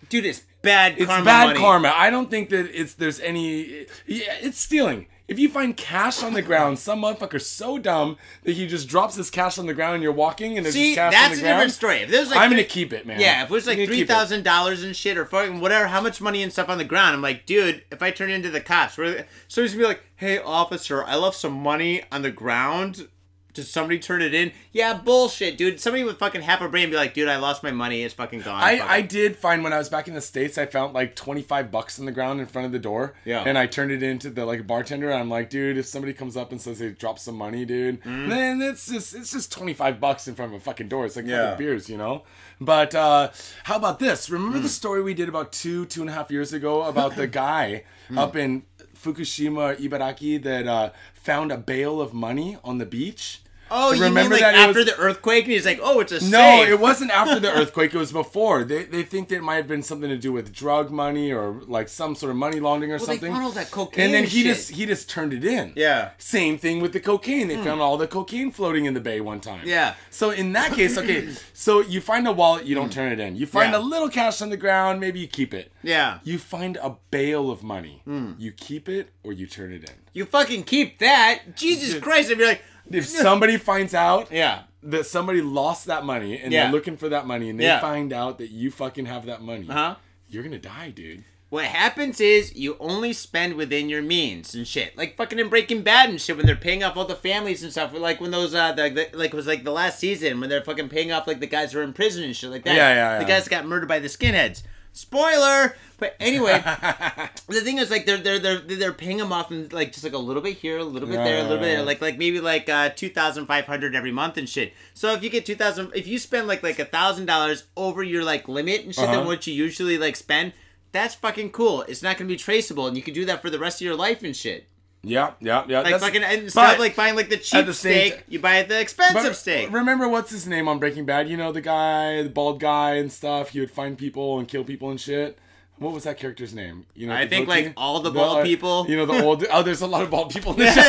Dude, 0.10 0.26
it's 0.26 0.44
bad 0.62 0.96
it's 0.98 1.08
karma 1.08 1.26
bad 1.26 1.48
money. 1.48 1.60
karma. 1.60 1.94
I 1.96 2.10
don't 2.10 2.30
think 2.30 2.50
that 2.50 2.70
it's 2.74 2.94
there's 2.94 3.20
any. 3.20 3.86
Yeah, 4.06 4.36
it's 4.42 4.60
stealing. 4.60 5.08
If 5.28 5.40
you 5.40 5.50
find 5.50 5.76
cash 5.76 6.24
on 6.24 6.34
the 6.34 6.42
ground, 6.42 6.80
some 6.80 7.02
motherfucker's 7.02 7.46
so 7.46 7.78
dumb 7.78 8.18
that 8.44 8.54
he 8.54 8.66
just 8.66 8.88
drops 8.88 9.16
his 9.16 9.30
cash 9.30 9.58
on 9.58 9.66
the 9.66 9.74
ground 9.74 9.96
and 9.96 10.04
you're 10.04 10.14
walking 10.14 10.56
and 10.56 10.66
there's 10.66 10.74
See, 10.76 10.96
just 10.96 10.98
cash 10.98 11.08
on 11.08 11.12
that's 11.12 11.36
the 11.36 11.40
a 11.40 11.44
ground. 11.44 11.58
different 11.58 11.74
story. 11.74 11.98
If 11.98 12.10
there's 12.12 12.30
like 12.30 12.40
I'm 12.40 12.50
gonna 12.50 12.64
keep 12.64 12.94
it, 12.94 13.06
man. 13.06 13.20
Yeah, 13.20 13.44
if 13.44 13.50
it 13.50 13.54
was 13.54 13.68
like 13.68 13.74
I'm 13.74 13.80
gonna 13.80 13.88
three 13.88 13.96
keep 13.98 14.10
it. 14.10 14.14
thousand 14.14 14.44
dollars 14.44 14.84
and 14.84 14.96
shit 14.96 15.18
or 15.18 15.26
fucking 15.26 15.60
whatever, 15.60 15.88
how 15.88 16.00
much 16.00 16.22
money 16.22 16.42
and 16.44 16.52
stuff 16.54 16.70
on 16.70 16.78
the 16.78 16.86
ground, 16.86 17.14
I'm 17.16 17.22
like, 17.22 17.46
dude, 17.46 17.84
if 17.92 18.02
I 18.02 18.12
turn 18.12 18.30
into 18.30 18.50
the 18.50 18.62
cops, 18.62 18.98
where 18.98 19.28
so 19.50 19.62
he's 19.62 19.74
gonna 19.74 19.84
be 19.84 19.88
like, 19.90 20.04
hey 20.16 20.38
officer, 20.40 21.04
I 21.04 21.16
left 21.18 21.36
some 21.36 21.54
money 21.54 22.04
on 22.10 22.22
the 22.22 22.32
ground. 22.32 23.10
Did 23.58 23.66
somebody 23.66 23.98
turn 24.00 24.22
it 24.22 24.34
in? 24.34 24.52
Yeah, 24.72 24.94
bullshit, 24.94 25.58
dude. 25.58 25.80
Somebody 25.80 26.04
with 26.04 26.20
fucking 26.20 26.42
half 26.44 26.62
a 26.62 26.70
brain 26.70 26.90
be 26.92 26.96
like, 26.96 27.14
dude, 27.16 27.28
I 27.28 27.38
lost 27.38 27.64
my 27.64 27.72
money. 27.72 28.04
It's 28.04 28.14
fucking 28.14 28.42
gone. 28.42 28.62
I, 28.64 28.78
Fuck 28.78 28.90
I 28.90 28.98
it." 29.00 29.10
did 29.10 29.36
find 29.36 29.64
when 29.64 29.74
I 29.74 29.80
was 29.80 29.90
back 29.90 30.08
in 30.08 30.14
the 30.14 30.22
states, 30.22 30.58
I 30.60 30.68
found 30.68 30.94
like 30.94 31.16
twenty 31.16 31.42
five 31.42 31.72
bucks 31.72 31.98
in 31.98 32.06
the 32.06 32.12
ground 32.12 32.40
in 32.40 32.46
front 32.46 32.68
of 32.68 32.72
the 32.72 32.80
door. 32.80 33.16
Yeah. 33.26 33.44
And 33.46 33.58
I 33.58 33.66
turned 33.66 33.92
it 33.92 34.04
into 34.04 34.30
the 34.30 34.46
like 34.46 34.68
bartender. 34.68 35.12
I'm 35.12 35.30
like, 35.30 35.50
dude, 35.50 35.78
if 35.78 35.86
somebody 35.88 36.14
comes 36.14 36.38
up 36.38 36.52
and 36.52 36.62
says 36.62 36.80
they 36.80 36.90
dropped 36.90 37.20
some 37.20 37.36
money, 37.36 37.66
dude, 37.66 38.00
Mm-hmm. 38.02 38.30
then 38.30 38.62
it's 38.62 38.88
just 38.88 39.16
it's 39.16 39.32
just 39.32 39.52
twenty 39.52 39.74
five 39.74 40.00
bucks 40.00 40.28
in 40.28 40.36
front 40.36 40.54
of 40.54 40.62
a 40.62 40.64
fucking 40.64 40.88
door. 40.88 41.06
It's 41.08 41.16
like 41.16 41.26
Yeah. 41.26 41.56
beers, 41.56 41.90
you 41.90 41.98
know. 41.98 42.24
But 42.62 42.94
uh, 42.96 43.32
how 43.64 43.76
about 43.78 43.98
this? 44.00 44.30
Remember 44.30 44.60
Mm. 44.60 44.64
the 44.64 44.70
story 44.70 45.02
we 45.02 45.14
did 45.16 45.28
about 45.30 45.52
two 45.52 45.86
two 45.88 46.02
and 46.02 46.10
a 46.10 46.14
half 46.14 46.30
years 46.32 46.54
ago 46.54 46.84
about 46.84 47.16
the 47.16 47.26
guy 47.46 47.84
Mm. 48.12 48.18
up 48.20 48.36
in 48.38 48.64
Fukushima, 49.08 49.76
Ibaraki, 49.78 50.42
that 50.44 50.68
uh, 50.68 50.90
found 51.14 51.52
a 51.52 51.58
bale 51.58 52.02
of 52.02 52.14
money 52.14 52.58
on 52.64 52.78
the 52.78 52.86
beach. 52.86 53.42
Oh, 53.70 53.92
you 53.94 54.04
Remember 54.04 54.22
mean 54.22 54.30
like 54.32 54.40
that 54.42 54.56
after 54.56 54.80
was- 54.80 54.86
the 54.86 54.98
earthquake? 54.98 55.44
And 55.46 55.54
he's 55.54 55.66
like, 55.66 55.80
oh, 55.82 56.00
it's 56.00 56.12
a 56.12 56.24
No, 56.30 56.40
safe. 56.40 56.70
it 56.70 56.80
wasn't 56.80 57.12
after 57.12 57.40
the 57.40 57.52
earthquake. 57.60 57.94
It 57.94 57.98
was 57.98 58.12
before. 58.12 58.64
They, 58.64 58.84
they 58.86 59.04
think 59.04 59.30
that 59.30 59.36
it 59.38 59.44
might 59.44 59.56
have 59.56 59.68
been 59.68 59.84
something 59.84 60.10
to 60.10 60.18
do 60.18 60.32
with 60.32 60.54
drug 60.54 60.90
money 60.92 61.32
or 61.32 61.62
like 61.68 61.90
some 61.90 62.16
sort 62.16 62.30
of 62.32 62.38
money 62.38 62.60
laundering 62.60 62.92
or 62.92 62.98
Well, 62.98 63.06
they 63.08 63.14
something. 63.14 63.32
found 63.32 63.44
all 63.44 63.52
that 63.52 63.72
cocaine 63.72 64.06
and 64.06 64.14
then 64.14 64.24
he 64.24 64.44
shit. 64.44 64.56
just 64.56 64.72
he 64.72 64.86
just 64.86 65.10
turned 65.10 65.34
it 65.34 65.44
in. 65.44 65.74
Yeah. 65.76 66.10
Hmm. 66.10 66.14
Same 66.20 66.58
thing 66.58 66.82
with 66.82 66.94
the 66.94 67.00
cocaine. 67.00 67.48
They 67.48 67.58
found 67.58 67.82
all 67.82 67.98
the 67.98 68.08
cocaine 68.08 68.52
floating 68.52 68.86
in 68.86 68.94
the 68.94 69.02
bay 69.02 69.22
one 69.22 69.40
time. 69.40 69.62
Yeah. 69.66 69.96
So 70.10 70.30
in 70.32 70.54
that 70.54 70.74
case, 70.74 70.98
okay, 70.98 71.30
so 71.54 71.82
you 71.82 72.02
find 72.02 72.28
a 72.28 72.32
wallet, 72.32 72.66
you 72.66 72.76
don't 72.76 72.92
turn 72.92 73.12
it 73.12 73.20
in. 73.20 73.36
You 73.36 73.46
find 73.46 73.68
Hmm. 73.70 73.74
Yeah. 73.74 73.80
a 73.80 73.84
little 73.84 74.10
cash 74.10 74.42
on 74.42 74.50
the 74.50 74.58
ground, 74.58 75.00
maybe 75.00 75.20
you 75.20 75.28
keep 75.28 75.54
it. 75.54 75.72
Yeah. 75.84 76.20
You 76.24 76.38
find 76.38 76.78
a 76.78 76.96
bale 77.12 77.50
of 77.52 77.64
money. 77.64 78.02
Hmm. 78.06 78.34
You 78.38 78.52
keep 78.52 78.88
it 78.90 79.10
or 79.24 79.34
you 79.34 79.46
turn 79.48 79.72
it 79.74 79.84
in. 79.90 79.96
You 80.14 80.26
fucking 80.26 80.64
keep 80.64 81.00
that. 81.00 81.56
Jesus 81.56 82.00
Christ! 82.00 82.32
If 82.32 82.40
you're 82.40 82.48
like, 82.48 82.62
If 82.92 83.06
somebody 83.08 83.58
finds 83.72 83.94
out 83.94 84.32
yeah. 84.32 84.64
that 84.84 85.06
somebody 85.06 85.42
lost 85.42 85.86
that 85.88 86.04
money 86.06 86.40
and 86.40 86.52
Yeah. 86.52 86.64
they're 86.64 86.72
looking 86.72 86.98
for 86.98 87.10
that 87.10 87.26
money 87.28 87.50
and 87.50 87.60
they 87.60 87.66
Yeah. 87.66 87.80
find 87.80 88.14
out 88.14 88.38
that 88.40 88.50
you 88.52 88.72
fucking 88.72 89.06
have 89.06 89.26
that 89.26 89.42
money, 89.42 89.66
Uh 89.70 89.74
huh. 89.74 89.96
you're 90.30 90.44
gonna 90.44 90.58
die, 90.60 90.92
dude. 90.96 91.24
What 91.50 91.64
happens 91.64 92.20
is 92.20 92.54
you 92.58 92.76
only 92.78 93.14
spend 93.14 93.54
within 93.54 93.88
your 93.88 94.02
means 94.02 94.54
and 94.54 94.68
shit. 94.68 94.98
Like 94.98 95.16
fucking 95.16 95.40
in 95.40 95.48
Breaking 95.48 95.82
Bad 95.82 96.10
and 96.10 96.20
shit 96.20 96.36
when 96.36 96.46
they're 96.46 96.58
paying 96.58 96.84
off 96.84 96.98
all 96.98 97.06
the 97.06 97.16
families 97.16 97.64
and 97.64 97.72
stuff. 97.72 97.94
Like 97.94 98.20
when 98.20 98.32
those 98.32 98.54
uh 98.54 98.74
the, 98.74 98.90
the 98.90 99.18
like 99.18 99.34
it 99.34 99.38
was 99.38 99.48
like 99.48 99.64
the 99.64 99.72
last 99.72 99.98
season 100.00 100.42
when 100.42 100.50
they're 100.50 100.62
fucking 100.64 100.90
paying 100.90 101.14
off 101.14 101.26
like 101.26 101.40
the 101.40 101.48
guys 101.48 101.72
who 101.72 101.80
are 101.80 101.84
in 101.84 101.94
prison 101.94 102.24
and 102.26 102.36
shit 102.36 102.50
like 102.50 102.64
that. 102.66 102.76
Yeah, 102.76 102.94
yeah, 102.94 103.18
The 103.20 103.24
yeah. 103.24 103.28
guys 103.30 103.46
that 103.46 103.50
got 103.50 103.66
murdered 103.66 103.88
by 103.88 104.00
the 104.00 104.10
skinheads. 104.10 104.64
Spoiler. 104.92 105.78
But 106.00 106.16
anyway, 106.20 106.62
the 107.56 107.62
thing 107.62 107.78
is 107.78 107.90
like 107.90 108.06
they're 108.06 108.18
they're 108.18 108.40
they're 108.40 108.60
they're 108.60 108.92
paying 108.94 109.18
them 109.18 109.32
off 109.32 109.52
and 109.52 109.72
like 109.72 109.92
just 109.94 110.04
like 110.04 110.14
a 110.14 110.18
little 110.18 110.42
bit 110.42 110.58
here, 110.58 110.78
a 110.80 110.84
little 110.84 111.08
bit 111.08 111.16
there, 111.18 111.40
a 111.40 111.44
little 111.44 111.58
bit 111.58 111.64
there, 111.66 111.84
like 111.84 112.02
like 112.02 112.18
maybe 112.18 112.40
like 112.42 112.68
uh 112.68 112.90
two 112.90 113.10
thousand 113.10 113.46
five 113.46 113.66
hundred 113.66 113.96
every 113.96 114.12
month 114.12 114.38
and 114.38 114.50
shit. 114.50 114.74
So 114.94 115.14
if 115.14 115.24
you 115.24 115.30
get 115.30 115.46
two 115.46 115.56
thousand, 115.56 115.92
if 115.96 116.08
you 116.08 116.20
spend 116.20 116.48
like 116.48 116.62
like 116.64 116.78
a 116.80 116.86
thousand 116.86 117.26
dollars 117.26 117.64
over 117.78 118.04
your 118.04 118.24
like 118.24 118.48
limit 118.50 118.84
and 118.84 118.94
shit 118.94 119.06
Uh-huh. 119.06 119.18
than 119.18 119.26
what 119.28 119.48
you 119.48 119.54
usually 119.54 119.98
like 119.98 120.16
spend, 120.18 120.54
that's 120.92 121.16
fucking 121.16 121.52
cool. 121.52 121.84
It's 121.84 122.04
not 122.04 122.18
gonna 122.18 122.28
be 122.28 122.36
traceable, 122.36 122.86
and 122.88 122.98
you 122.98 123.04
can 123.04 123.14
do 123.14 123.24
that 123.26 123.42
for 123.42 123.50
the 123.50 123.60
rest 123.60 123.80
of 123.82 123.86
your 123.86 123.96
life 123.96 124.24
and 124.24 124.36
shit. 124.36 124.68
Yeah, 125.04 125.34
yeah, 125.40 125.64
yeah. 125.70 125.78
Like 125.82 125.94
that's- 125.94 126.02
fucking 126.02 126.24
instead 126.24 126.74
of 126.74 126.80
like 126.80 126.96
buying 126.98 127.16
like 127.16 127.30
the 127.30 127.38
cheap 127.38 127.66
the 127.66 127.74
steak, 127.74 128.18
t- 128.18 128.24
you 128.30 128.40
buy 128.40 128.64
the 128.64 128.78
expensive 128.82 129.38
steak. 129.38 129.72
Remember 129.72 130.10
what's 130.10 130.32
his 130.32 130.48
name 130.48 130.68
on 130.68 130.80
Breaking 130.80 131.06
Bad? 131.06 131.30
You 131.30 131.38
know 131.38 131.54
the 131.54 131.62
guy, 131.62 132.24
the 132.24 132.30
bald 132.30 132.60
guy 132.60 132.96
and 132.96 133.10
stuff. 133.12 133.52
He 133.52 133.60
would 133.62 133.72
find 133.72 133.98
people 133.98 134.38
and 134.40 134.48
kill 134.50 134.66
people 134.66 134.90
and 134.90 135.00
shit. 135.00 135.38
What 135.80 135.94
was 135.94 136.06
that 136.06 136.18
character's 136.18 136.56
name? 136.56 136.88
You 136.96 137.06
know, 137.06 137.14
I 137.14 137.28
think, 137.28 137.48
like, 137.48 137.74
all 137.78 138.00
the 138.00 138.10
bald 138.10 138.40
uh, 138.40 138.44
people. 138.44 138.88
You 138.90 138.98
know 138.98 139.06
the 139.06 139.24
old. 139.24 139.46
Oh, 139.52 139.62
there's 139.62 139.82
a 139.82 139.88
lot 139.88 140.02
of 140.02 140.10
bald 140.10 140.32
people 140.32 140.54
in 140.54 140.60
the 140.60 140.72
show. 140.72 140.82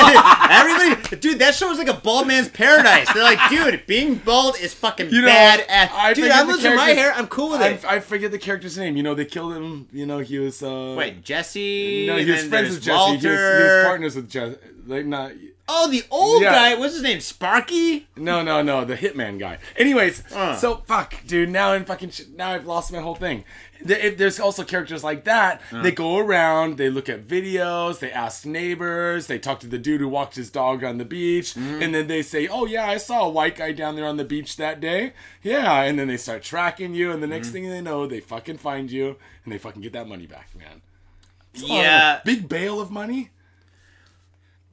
Everybody, 0.50 1.16
dude, 1.20 1.38
that 1.40 1.54
show 1.54 1.68
was 1.68 1.76
like 1.78 1.88
a 1.88 1.94
bald 1.94 2.26
man's 2.26 2.48
paradise. 2.48 3.12
They're 3.12 3.22
like, 3.22 3.38
dude, 3.50 3.86
being 3.86 4.14
bald 4.14 4.58
is 4.58 4.72
fucking 4.72 5.10
You 5.10 5.20
know, 5.20 5.26
bad. 5.28 5.64
ass. 5.68 5.90
I 5.92 6.14
dude, 6.14 6.30
I'm 6.30 6.46
the 6.46 6.54
losing 6.54 6.74
my 6.74 6.90
hair. 6.90 7.12
I'm 7.12 7.26
cool 7.26 7.50
with 7.50 7.60
it. 7.60 7.84
I, 7.84 7.96
I 7.96 8.00
forget 8.00 8.30
the 8.30 8.38
character's 8.38 8.78
name. 8.78 8.96
You 8.96 9.02
know, 9.02 9.14
they 9.14 9.26
killed 9.26 9.52
him. 9.54 9.88
You 9.92 10.06
know, 10.06 10.20
he 10.20 10.38
was. 10.38 10.62
uh 10.62 10.94
Wait, 10.96 11.22
Jesse. 11.22 12.06
No, 12.06 12.16
he 12.16 12.30
was 12.30 12.44
friends 12.44 12.70
with 12.70 12.82
Jesse. 12.82 13.06
He 13.10 13.12
was, 13.16 13.22
he 13.22 13.28
was 13.28 13.84
partners 13.84 14.16
with 14.16 14.30
Jesse. 14.30 14.56
Like 14.86 15.04
not. 15.04 15.32
Oh, 15.70 15.88
the 15.88 16.02
old 16.10 16.42
Yeah. 16.42 16.52
guy. 16.54 16.74
What's 16.76 16.94
his 16.94 17.02
name? 17.02 17.20
Sparky. 17.20 18.06
No, 18.16 18.42
no, 18.42 18.62
no, 18.62 18.84
the 18.84 18.96
hitman 18.96 19.38
guy. 19.38 19.58
Anyways, 19.76 20.22
Uh. 20.34 20.56
so 20.56 20.82
fuck, 20.86 21.14
dude. 21.26 21.50
Now 21.50 21.72
I'm 21.72 21.84
fucking. 21.84 22.10
Sh- 22.10 22.22
now 22.34 22.50
I've 22.52 22.66
lost 22.66 22.90
my 22.92 23.00
whole 23.00 23.14
thing. 23.14 23.44
There's 23.80 24.40
also 24.40 24.64
characters 24.64 25.04
like 25.04 25.22
that. 25.24 25.60
Uh. 25.72 25.82
They 25.82 25.92
go 25.92 26.16
around, 26.18 26.78
they 26.78 26.90
look 26.90 27.08
at 27.08 27.26
videos, 27.28 28.00
they 28.00 28.10
ask 28.10 28.44
neighbors, 28.44 29.28
they 29.28 29.38
talk 29.38 29.60
to 29.60 29.68
the 29.68 29.78
dude 29.78 30.00
who 30.00 30.08
walked 30.08 30.34
his 30.34 30.50
dog 30.50 30.82
on 30.82 30.98
the 30.98 31.04
beach, 31.04 31.54
Mm-hmm. 31.54 31.82
and 31.82 31.94
then 31.94 32.06
they 32.08 32.22
say, 32.22 32.48
"Oh 32.48 32.66
yeah, 32.66 32.88
I 32.88 32.96
saw 32.96 33.26
a 33.26 33.28
white 33.28 33.56
guy 33.56 33.70
down 33.72 33.94
there 33.94 34.06
on 34.06 34.16
the 34.16 34.24
beach 34.24 34.56
that 34.56 34.80
day." 34.80 35.12
Yeah, 35.42 35.82
and 35.82 35.98
then 35.98 36.08
they 36.08 36.16
start 36.16 36.42
tracking 36.42 36.94
you, 36.94 37.12
and 37.12 37.22
the 37.22 37.26
Mm-hmm. 37.26 37.34
next 37.34 37.50
thing 37.50 37.68
they 37.68 37.80
know, 37.80 38.06
they 38.06 38.20
fucking 38.20 38.58
find 38.58 38.90
you, 38.90 39.16
and 39.44 39.52
they 39.52 39.58
fucking 39.58 39.82
get 39.82 39.92
that 39.92 40.08
money 40.08 40.26
back, 40.26 40.48
man. 40.58 40.82
It's 41.54 41.62
a 41.62 41.66
Yeah, 41.66 42.20
big 42.24 42.48
bail 42.48 42.80
of 42.80 42.90
money. 42.90 43.30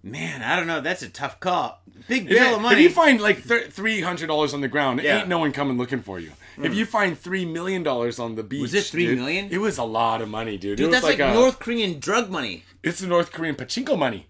Man. 0.05 0.41
I 0.41 0.55
don't 0.55 0.67
know. 0.67 0.79
That's 0.79 1.01
a 1.01 1.09
tough 1.09 1.39
call. 1.39 1.81
Big 2.07 2.29
bill 2.29 2.49
you- 2.49 2.55
of 2.55 2.61
money. 2.61 2.75
If 2.75 2.81
you 2.81 2.89
find 2.89 3.19
like 3.19 3.39
three 3.39 4.01
hundred 4.01 4.27
dollars 4.27 4.53
on 4.53 4.61
the 4.61 4.67
ground, 4.67 5.01
Yeah. 5.01 5.19
ain't 5.19 5.27
no 5.27 5.39
one 5.39 5.51
coming 5.51 5.77
looking 5.77 6.01
for 6.01 6.19
you. 6.19 6.31
If 6.57 6.71
hmm. 6.71 6.77
you 6.77 6.85
find 6.85 7.17
three 7.17 7.45
million 7.45 7.83
dollars 7.83 8.19
on 8.19 8.35
the 8.35 8.43
beach, 8.43 8.61
was 8.61 8.73
it 8.73 8.85
three 8.85 9.07
dude, 9.07 9.17
million? 9.17 9.49
It 9.51 9.57
was 9.57 9.77
a 9.77 9.83
lot 9.83 10.21
of 10.21 10.29
money, 10.29 10.57
dude. 10.57 10.77
Dude, 10.77 10.87
it 10.87 10.91
that's 10.91 11.03
like, 11.03 11.19
a, 11.19 11.33
North 11.33 11.59
Korean 11.59 11.99
drug 11.99 12.29
money. 12.29 12.63
It's 12.83 12.99
the 12.99 13.07
North 13.07 13.31
Korean 13.31 13.55
pachinko 13.55 13.97
money. 13.97 14.27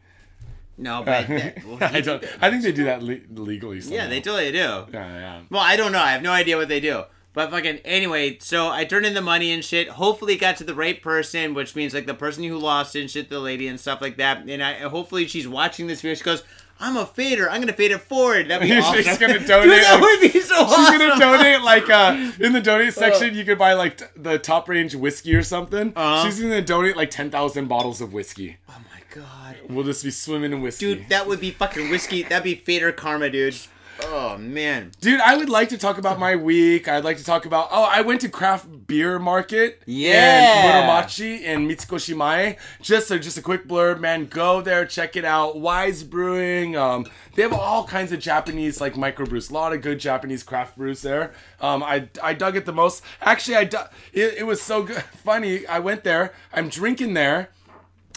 No, 0.77 1.03
but 1.05 1.27
that, 1.27 1.65
well, 1.65 1.77
I 1.81 2.01
don't. 2.01 2.23
I 2.41 2.49
think 2.49 2.63
they 2.63 2.71
do 2.71 2.85
that 2.85 3.03
le- 3.03 3.19
legally. 3.29 3.81
Somehow. 3.81 4.03
yeah, 4.03 4.07
they 4.07 4.21
totally 4.21 4.51
do. 4.51 4.57
Yeah, 4.57 4.85
yeah. 4.91 5.41
Well, 5.49 5.61
I 5.61 5.75
don't 5.75 5.91
know. 5.91 5.99
I 5.99 6.11
have 6.13 6.21
no 6.21 6.31
idea 6.31 6.57
what 6.57 6.67
they 6.67 6.79
do. 6.79 7.03
But 7.35 7.51
fucking 7.51 7.79
anyway, 7.85 8.37
so 8.39 8.69
I 8.69 8.85
turned 8.85 9.05
in 9.05 9.13
the 9.13 9.21
money 9.21 9.51
and 9.51 9.63
shit. 9.63 9.89
Hopefully, 9.89 10.33
it 10.33 10.39
got 10.39 10.57
to 10.57 10.63
the 10.63 10.73
right 10.73 10.99
person, 11.01 11.53
which 11.53 11.75
means 11.75 11.93
like 11.93 12.05
the 12.07 12.13
person 12.13 12.43
who 12.45 12.57
lost 12.57 12.95
and 12.95 13.11
shit, 13.11 13.29
the 13.29 13.39
lady 13.39 13.67
and 13.67 13.79
stuff 13.79 14.01
like 14.01 14.17
that. 14.17 14.49
And 14.49 14.63
I 14.63 14.73
hopefully 14.87 15.27
she's 15.27 15.47
watching 15.47 15.87
this 15.87 16.01
video. 16.01 16.15
She 16.15 16.23
goes, 16.23 16.43
"I'm 16.79 16.95
a 16.95 17.05
fader. 17.05 17.49
I'm 17.49 17.59
gonna 17.61 17.73
fade 17.73 17.91
it 17.91 17.99
forward." 17.99 18.47
That'd 18.47 18.67
be 18.67 18.73
She's 18.75 18.83
awesome. 19.07 19.19
gonna 19.27 19.39
Dude, 19.39 19.47
donate, 19.47 19.69
that 19.81 19.93
like- 19.95 20.01
would 20.01 20.21
be 20.33 20.39
so 20.39 20.55
She's 20.55 20.73
awesome. 20.77 20.97
gonna 20.97 21.19
donate 21.19 21.61
like 21.61 21.89
uh 21.89 22.31
in 22.39 22.53
the 22.53 22.61
donate 22.61 22.93
section. 22.93 23.35
You 23.35 23.43
could 23.43 23.57
buy 23.57 23.73
like 23.73 23.97
t- 23.97 24.05
the 24.15 24.39
top 24.39 24.69
range 24.69 24.95
whiskey 24.95 25.35
or 25.35 25.43
something. 25.43 25.91
Uh-huh. 25.95 26.23
She's 26.25 26.39
gonna 26.39 26.61
donate 26.61 26.95
like 26.95 27.09
ten 27.11 27.29
thousand 27.29 27.67
bottles 27.67 27.99
of 27.99 28.13
whiskey. 28.13 28.55
Oh 28.69 28.77
my 28.91 29.21
god, 29.21 29.57
We'll 29.69 29.83
just 29.83 30.03
be 30.05 30.11
swimming 30.11 30.53
in 30.53 30.61
whiskey. 30.61 30.95
dude, 30.95 31.09
that 31.09 31.27
would 31.27 31.41
be 31.41 31.51
fucking 31.51 31.89
whiskey. 31.89 32.23
That'd 32.23 32.43
be 32.45 32.55
fader 32.55 32.91
karma, 32.93 33.29
dude. 33.29 33.57
Oh 34.03 34.37
man. 34.37 34.91
Dude, 34.99 35.21
I 35.21 35.37
would 35.37 35.49
like 35.49 35.69
to 35.69 35.77
talk 35.77 35.97
about 35.97 36.19
my 36.19 36.35
week. 36.35 36.87
I'd 36.87 37.03
like 37.05 37.17
to 37.17 37.23
talk 37.23 37.45
about. 37.45 37.69
Oh, 37.71 37.83
I 37.83 38.01
went 38.01 38.21
to 38.21 38.29
craft 38.29 38.87
beer 38.87 39.19
market. 39.19 39.81
Yeah. 39.85 40.83
In 40.83 40.89
Muromachi 40.89 41.41
in 41.41 41.67
Mitsukoshimae. 41.67 42.57
Just 42.81 43.09
a 43.11 43.19
just 43.19 43.37
a 43.37 43.41
quick 43.41 43.67
blurb, 43.67 43.99
man. 43.99 44.25
Go 44.25 44.61
there, 44.61 44.85
check 44.85 45.15
it 45.15 45.23
out. 45.23 45.57
Wise 45.57 46.03
Brewing. 46.03 46.75
Um, 46.75 47.05
they 47.35 47.41
have 47.41 47.53
all 47.53 47.85
kinds 47.87 48.11
of 48.11 48.19
Japanese 48.19 48.81
like 48.81 48.95
microbrews. 48.95 49.49
A 49.49 49.53
lot 49.53 49.71
of 49.73 49.81
good 49.81 49.99
Japanese 49.99 50.43
craft 50.43 50.77
brews 50.77 51.01
there. 51.01 51.33
Um, 51.61 51.81
I 51.81 52.09
I 52.21 52.33
dug 52.33 52.57
it 52.57 52.65
the 52.65 52.73
most. 52.73 53.01
Actually, 53.21 53.57
I 53.57 53.63
du- 53.63 53.89
it, 54.11 54.35
it 54.39 54.43
was 54.45 54.61
so 54.61 54.83
good, 54.83 54.97
funny. 55.23 55.65
I 55.67 55.79
went 55.79 56.03
there. 56.03 56.33
I'm 56.53 56.67
drinking 56.67 57.13
there, 57.13 57.49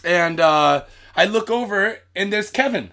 and 0.03 0.41
uh, 0.41 0.85
I 1.15 1.25
look 1.25 1.51
over 1.51 1.99
and 2.17 2.33
there's 2.33 2.51
Kevin, 2.51 2.91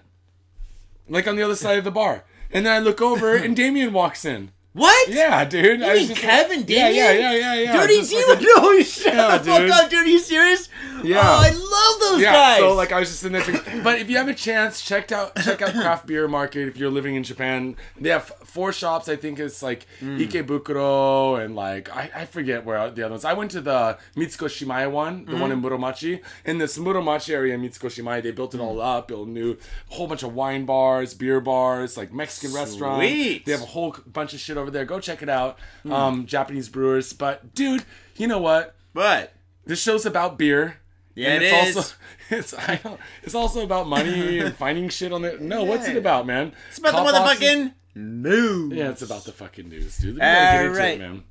like 1.08 1.26
on 1.26 1.34
the 1.36 1.42
other 1.42 1.56
side 1.56 1.78
of 1.78 1.84
the 1.84 1.90
bar. 1.90 2.22
And 2.52 2.66
then 2.66 2.72
I 2.72 2.78
look 2.78 3.00
over 3.00 3.34
and 3.34 3.54
Damien 3.62 3.92
walks 3.92 4.24
in. 4.24 4.50
What? 4.72 5.08
Yeah, 5.08 5.44
dude. 5.46 5.80
You 5.80 5.86
I 5.86 5.94
mean 5.94 6.08
just 6.08 6.20
Kevin 6.20 6.60
like, 6.60 6.68
yeah, 6.70 6.88
yeah, 6.90 7.12
Damien? 7.12 7.32
yeah, 7.32 7.54
yeah, 7.54 7.62
yeah. 7.62 7.72
Dirty 7.80 7.96
Just 7.96 8.12
like 8.28 8.40
no, 8.42 8.80
shut 8.82 9.14
Yeah, 9.14 9.38
the 9.38 9.44
fuck 9.44 9.58
dude. 9.60 9.70
up, 9.70 9.90
dude. 9.90 10.00
Are 10.00 10.06
you 10.06 10.18
serious? 10.18 10.68
Yeah. 11.06 11.20
Oh, 11.22 11.42
I 11.42 11.50
love 11.50 12.00
those 12.00 12.20
yeah, 12.22 12.32
guys. 12.32 12.58
so 12.60 12.74
like 12.74 12.92
I 12.92 13.00
was 13.00 13.08
just 13.08 13.24
in 13.24 13.32
there. 13.32 13.42
Thinking, 13.42 13.82
but 13.82 13.98
if 14.00 14.10
you 14.10 14.16
have 14.16 14.28
a 14.28 14.34
chance, 14.34 14.80
check 14.82 15.12
out 15.12 15.34
check 15.36 15.62
out 15.62 15.72
craft 15.72 16.06
beer 16.06 16.26
market. 16.28 16.68
If 16.68 16.76
you're 16.76 16.90
living 16.90 17.14
in 17.14 17.22
Japan, 17.22 17.76
they 18.00 18.10
have 18.10 18.24
four 18.44 18.72
shops. 18.72 19.08
I 19.08 19.16
think 19.16 19.38
it's 19.38 19.62
like 19.62 19.86
Hmm. 20.00 20.18
Ikebukuro 20.18 21.42
and 21.44 21.54
like 21.54 21.94
I, 21.94 22.10
I 22.14 22.24
forget 22.26 22.64
where 22.64 22.90
the 22.90 23.02
other 23.04 23.10
ones. 23.12 23.24
I 23.24 23.32
went 23.32 23.50
to 23.52 23.60
the 23.60 23.98
Mitsukoshimae 24.16 24.90
one, 24.90 25.24
the 25.24 25.32
Hmm. 25.32 25.40
one 25.40 25.52
in 25.52 25.62
Muromachi. 25.62 26.20
In 26.44 26.58
this 26.58 26.78
Muromachi 26.78 27.32
area 27.34 27.54
in 27.54 27.62
Mitsukoshimae, 27.62 28.22
they 28.22 28.30
built 28.32 28.54
it 28.54 28.60
all 28.60 28.80
up, 28.80 29.08
built 29.08 29.28
new, 29.28 29.56
whole 29.90 30.06
bunch 30.06 30.22
of 30.22 30.34
wine 30.34 30.64
bars, 30.64 31.14
beer 31.14 31.40
bars, 31.40 31.96
like 31.96 32.12
Mexican 32.12 32.54
restaurant. 32.54 32.98
Sweet. 33.00 33.44
They 33.46 33.52
have 33.52 33.62
a 33.62 33.66
whole 33.66 33.96
bunch 34.06 34.34
of 34.34 34.40
shit 34.40 34.56
over 34.56 34.70
there. 34.70 34.84
Go 34.84 35.00
check 35.00 35.22
it 35.22 35.28
out. 35.28 35.58
Um, 35.90 36.26
Japanese 36.26 36.68
brewers. 36.68 37.12
But 37.12 37.54
dude, 37.54 37.84
you 38.16 38.26
know 38.26 38.38
what? 38.40 38.74
What? 38.92 39.32
This 39.64 39.80
show's 39.82 40.06
about 40.06 40.38
beer. 40.38 40.78
Yeah, 41.16 41.30
and 41.30 41.42
it 41.42 41.46
it's 41.52 41.70
is. 41.70 41.76
also 41.76 41.94
it's 42.30 42.54
I 42.54 42.76
don't, 42.76 43.00
it's 43.22 43.34
also 43.34 43.64
about 43.64 43.88
money 43.88 44.38
and 44.38 44.54
finding 44.56 44.88
shit 44.90 45.12
on 45.12 45.24
it. 45.24 45.40
No, 45.40 45.64
what's 45.64 45.88
it 45.88 45.96
about, 45.96 46.26
man? 46.26 46.52
It's 46.68 46.78
about 46.78 46.92
Cop 46.92 47.06
the 47.06 47.12
motherfucking 47.12 47.72
news. 47.94 48.72
Yeah, 48.72 48.90
it's 48.90 49.02
about 49.02 49.24
the 49.24 49.32
fucking 49.32 49.68
news, 49.68 49.96
dude. 49.96 50.14
We 50.14 50.20
gotta 50.20 50.34
get 50.34 50.66
into 50.66 50.78
Alright. 50.78 50.94
it, 50.94 50.98
man. 51.00 51.24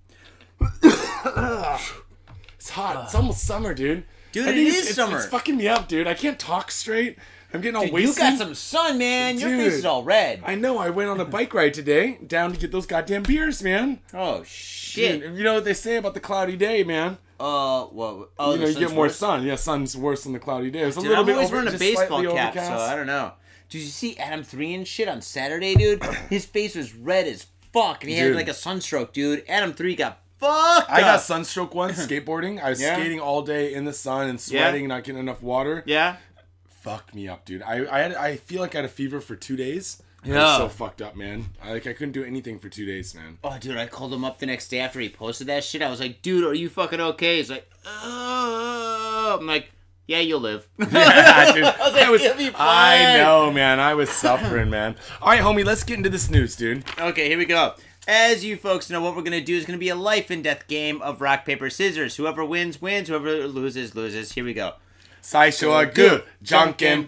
it's 2.58 2.70
hot. 2.70 3.06
It's 3.06 3.16
almost 3.16 3.44
summer, 3.46 3.74
dude. 3.74 4.04
Dude, 4.32 4.48
it 4.48 4.58
is 4.58 4.88
it's, 4.88 4.96
summer. 4.96 5.18
It's 5.18 5.28
fucking 5.28 5.56
me 5.56 5.68
up, 5.68 5.88
dude. 5.88 6.08
I 6.08 6.14
can't 6.14 6.40
talk 6.40 6.72
straight. 6.72 7.18
I'm 7.54 7.62
getting 7.62 7.76
all 7.78 7.84
Dude, 7.84 7.92
you 7.92 7.96
wasted. 8.08 8.22
got 8.22 8.38
some 8.38 8.54
sun, 8.56 8.98
man. 8.98 9.38
Your 9.40 9.50
face 9.50 9.76
is 9.76 9.86
all 9.86 10.04
red. 10.04 10.42
I 10.46 10.56
know. 10.56 10.78
I 10.78 10.90
went 10.90 11.10
on 11.10 11.22
a 11.22 11.26
bike 11.26 11.54
ride 11.54 11.74
today 11.74 12.18
down 12.26 12.52
to 12.52 12.60
get 12.60 12.72
those 12.72 12.86
goddamn 12.86 13.24
beers, 13.24 13.64
man. 13.64 14.00
oh 14.14 14.44
shit. 14.44 15.22
Dude, 15.22 15.38
you 15.38 15.44
know 15.44 15.54
what 15.54 15.64
they 15.64 15.74
say 15.74 15.96
about 15.96 16.16
the 16.16 16.20
cloudy 16.20 16.58
day, 16.58 16.84
man? 16.84 17.18
Uh, 17.40 17.84
what? 17.86 18.30
Oh, 18.40 18.54
you 18.54 18.60
know, 18.62 18.68
you 18.68 18.80
get 18.80 18.90
more 18.92 19.06
worse? 19.06 19.18
sun. 19.18 19.46
Yeah, 19.46 19.56
sun's 19.56 19.96
worse 19.98 20.24
than 20.24 20.34
the 20.34 20.40
cloudy 20.40 20.72
day. 20.72 20.82
It's 20.82 20.98
a 20.98 21.00
Dude, 21.02 21.10
little 21.10 21.22
I'm 21.24 21.26
bit 21.26 21.34
always 21.36 21.48
over, 21.50 21.58
wearing 21.58 21.76
a 21.76 21.78
baseball 21.78 22.24
cap, 22.34 22.54
so. 22.54 22.62
I 22.62 22.96
don't 22.96 23.08
know. 23.08 23.34
Did 23.70 23.80
you 23.80 23.88
see 23.88 24.18
Adam 24.18 24.44
Three 24.44 24.74
and 24.74 24.88
shit 24.88 25.08
on 25.08 25.22
Saturday, 25.22 25.76
dude? 25.76 26.04
His 26.30 26.46
face 26.46 26.76
was 26.76 26.94
red 26.96 27.28
as 27.28 27.46
fuck, 27.74 28.04
and 28.04 28.12
he 28.12 28.18
had 28.18 28.36
like 28.36 28.48
a 28.48 28.54
sunstroke, 28.54 29.12
dude. 29.14 29.44
Adam 29.50 29.74
Three 29.74 29.96
got 29.96 30.20
fucked. 30.40 30.90
I 30.90 31.02
got 31.02 31.22
sunstroke 31.22 31.74
once 31.76 31.98
skateboarding. 32.08 32.62
I 32.64 32.70
was 32.70 32.82
Yeah. 32.82 32.96
skating 32.96 33.20
all 33.20 33.42
day 33.42 33.74
in 33.74 33.86
the 33.86 33.94
sun 33.94 34.30
and 34.30 34.40
sweating 34.40 34.82
and 34.84 34.90
not 34.90 35.04
getting 35.04 35.20
enough 35.20 35.42
water. 35.42 35.84
Yeah. 35.86 36.18
Fucked 36.70 37.16
me 37.16 37.28
up, 37.28 37.46
dude. 37.46 37.64
I 37.64 37.86
I, 37.92 38.00
had, 38.02 38.14
I 38.16 38.36
feel 38.38 38.62
like 38.62 38.76
I 38.76 38.80
had 38.80 38.86
a 38.86 38.90
fever 38.90 39.20
for 39.20 39.36
two 39.36 39.56
days. 39.56 40.02
Yeah. 40.26 40.40
I 40.40 40.44
was 40.44 40.58
so 40.58 40.70
fucked 40.70 41.02
up, 41.02 41.16
man. 41.16 41.46
I, 41.62 41.74
like 41.74 41.88
I 41.88 41.94
couldn't 41.94 42.14
do 42.14 42.24
anything 42.24 42.60
for 42.60 42.70
two 42.70 42.86
days, 42.86 43.14
man. 43.14 43.38
Oh, 43.44 43.58
dude, 43.60 43.78
I 43.78 43.88
called 43.88 44.14
him 44.14 44.26
up 44.26 44.40
the 44.40 44.46
next 44.46 44.70
day 44.70 44.80
after 44.80 45.00
he 45.00 45.10
posted 45.10 45.48
that 45.48 45.64
shit. 45.64 45.82
I 45.82 45.90
was 45.90 46.00
like, 46.00 46.22
dude, 46.22 46.44
are 46.46 46.54
you 46.54 46.70
fucking 46.70 47.00
okay? 47.00 47.38
He's 47.38 47.50
like, 47.50 47.70
oh. 47.86 49.38
I'm 49.40 49.48
like, 49.48 49.72
yeah, 50.08 50.20
you'll 50.20 50.40
live. 50.40 50.68
yeah, 50.78 51.52
dude. 51.54 51.64
I 51.64 51.84
was, 51.84 51.94
like, 51.94 52.04
I, 52.04 52.10
was 52.10 52.52
I 52.56 53.18
know, 53.18 53.52
man. 53.52 53.80
I 53.80 53.94
was 53.94 54.10
suffering, 54.10 54.70
man. 54.70 54.96
All 55.22 55.30
right, 55.30 55.42
homie, 55.42 55.66
let's 55.66 55.84
get 55.84 55.98
into 55.98 56.10
this 56.10 56.30
news, 56.30 56.56
dude. 56.56 56.84
Okay, 57.00 57.28
here 57.28 57.38
we 57.38 57.46
go. 57.46 57.74
As 58.08 58.46
you 58.46 58.56
folks 58.56 58.92
know, 58.92 59.02
what 59.02 59.16
we're 59.16 59.24
gonna 59.24 59.42
do 59.42 59.56
is 59.56 59.66
gonna 59.66 59.80
be 59.80 59.90
a 59.90 59.96
life 59.96 60.30
and 60.30 60.44
death 60.44 60.68
game 60.68 61.02
of 61.02 61.22
rock 61.22 61.44
paper 61.44 61.72
scissors. 61.72 62.18
Whoever 62.18 62.46
wins 62.46 62.80
wins. 62.80 63.08
Whoever 63.08 63.48
loses 63.48 63.96
loses. 63.96 64.34
Here 64.34 64.46
we 64.46 64.54
go. 64.54 64.74
Saisho 65.24 65.74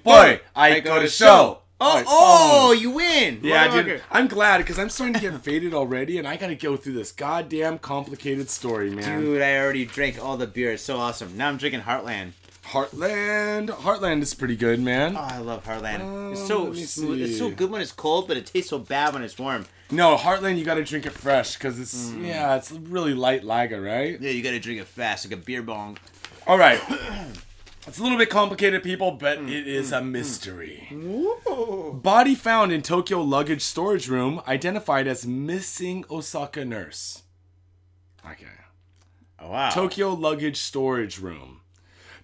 boy. 0.01 0.41
I 0.55 0.79
go 0.79 0.99
to 0.99 1.07
show. 1.07 1.59
Oh, 1.79 1.95
right. 1.97 2.05
oh, 2.07 2.69
oh, 2.69 2.71
you 2.71 2.89
win! 2.89 3.39
Yeah, 3.43 3.83
dude. 3.83 4.01
I'm 4.09 4.27
glad 4.27 4.57
because 4.57 4.79
I'm 4.79 4.89
starting 4.89 5.13
to 5.13 5.19
get 5.19 5.39
faded 5.41 5.75
already, 5.75 6.17
and 6.17 6.27
I 6.27 6.35
gotta 6.35 6.55
go 6.55 6.75
through 6.75 6.93
this 6.93 7.11
goddamn 7.11 7.77
complicated 7.77 8.49
story, 8.49 8.89
man. 8.89 9.21
Dude, 9.21 9.41
I 9.43 9.57
already 9.59 9.85
drank 9.85 10.23
all 10.23 10.37
the 10.37 10.47
beer. 10.47 10.71
It's 10.71 10.81
so 10.81 10.97
awesome. 10.97 11.37
Now 11.37 11.49
I'm 11.49 11.57
drinking 11.57 11.81
Heartland. 11.81 12.31
Heartland. 12.65 13.69
Heartland 13.69 14.21
is 14.23 14.33
pretty 14.33 14.55
good, 14.55 14.79
man. 14.79 15.15
Oh, 15.15 15.21
I 15.21 15.37
love 15.37 15.65
Heartland. 15.65 16.01
Um, 16.01 16.31
it's 16.31 16.47
so 16.47 16.67
um, 16.67 16.73
it's 16.75 17.37
so 17.37 17.51
good 17.51 17.69
when 17.69 17.81
it's 17.81 17.91
cold, 17.91 18.27
but 18.27 18.37
it 18.37 18.47
tastes 18.47 18.71
so 18.71 18.79
bad 18.79 19.13
when 19.13 19.21
it's 19.21 19.37
warm. 19.37 19.65
No, 19.91 20.17
Heartland, 20.17 20.57
you 20.57 20.65
gotta 20.65 20.83
drink 20.83 21.05
it 21.05 21.13
fresh 21.13 21.53
because 21.53 21.79
it's 21.79 22.09
mm. 22.09 22.25
yeah, 22.25 22.55
it's 22.55 22.71
really 22.71 23.13
light 23.13 23.43
lager, 23.43 23.79
right? 23.79 24.19
Yeah, 24.19 24.31
you 24.31 24.41
gotta 24.41 24.59
drink 24.59 24.81
it 24.81 24.87
fast 24.87 25.25
like 25.25 25.39
a 25.39 25.41
beer 25.41 25.61
bong. 25.61 25.99
All 26.47 26.57
right. 26.57 26.81
It's 27.87 27.99
a 27.99 28.03
little 28.03 28.17
bit 28.17 28.29
complicated, 28.29 28.83
people, 28.83 29.11
but 29.11 29.39
Mm, 29.39 29.49
it 29.49 29.65
is 29.65 29.93
a 29.93 30.01
mystery. 30.01 30.89
Body 31.93 32.35
found 32.35 32.73
in 32.73 32.81
Tokyo 32.81 33.21
luggage 33.21 33.61
storage 33.61 34.09
room 34.09 34.41
identified 34.45 35.07
as 35.07 35.25
missing 35.25 36.03
Osaka 36.11 36.65
nurse. 36.65 37.23
Okay. 38.29 38.45
Oh, 39.39 39.51
wow. 39.51 39.69
Tokyo 39.69 40.13
luggage 40.13 40.57
storage 40.57 41.19
room. 41.19 41.61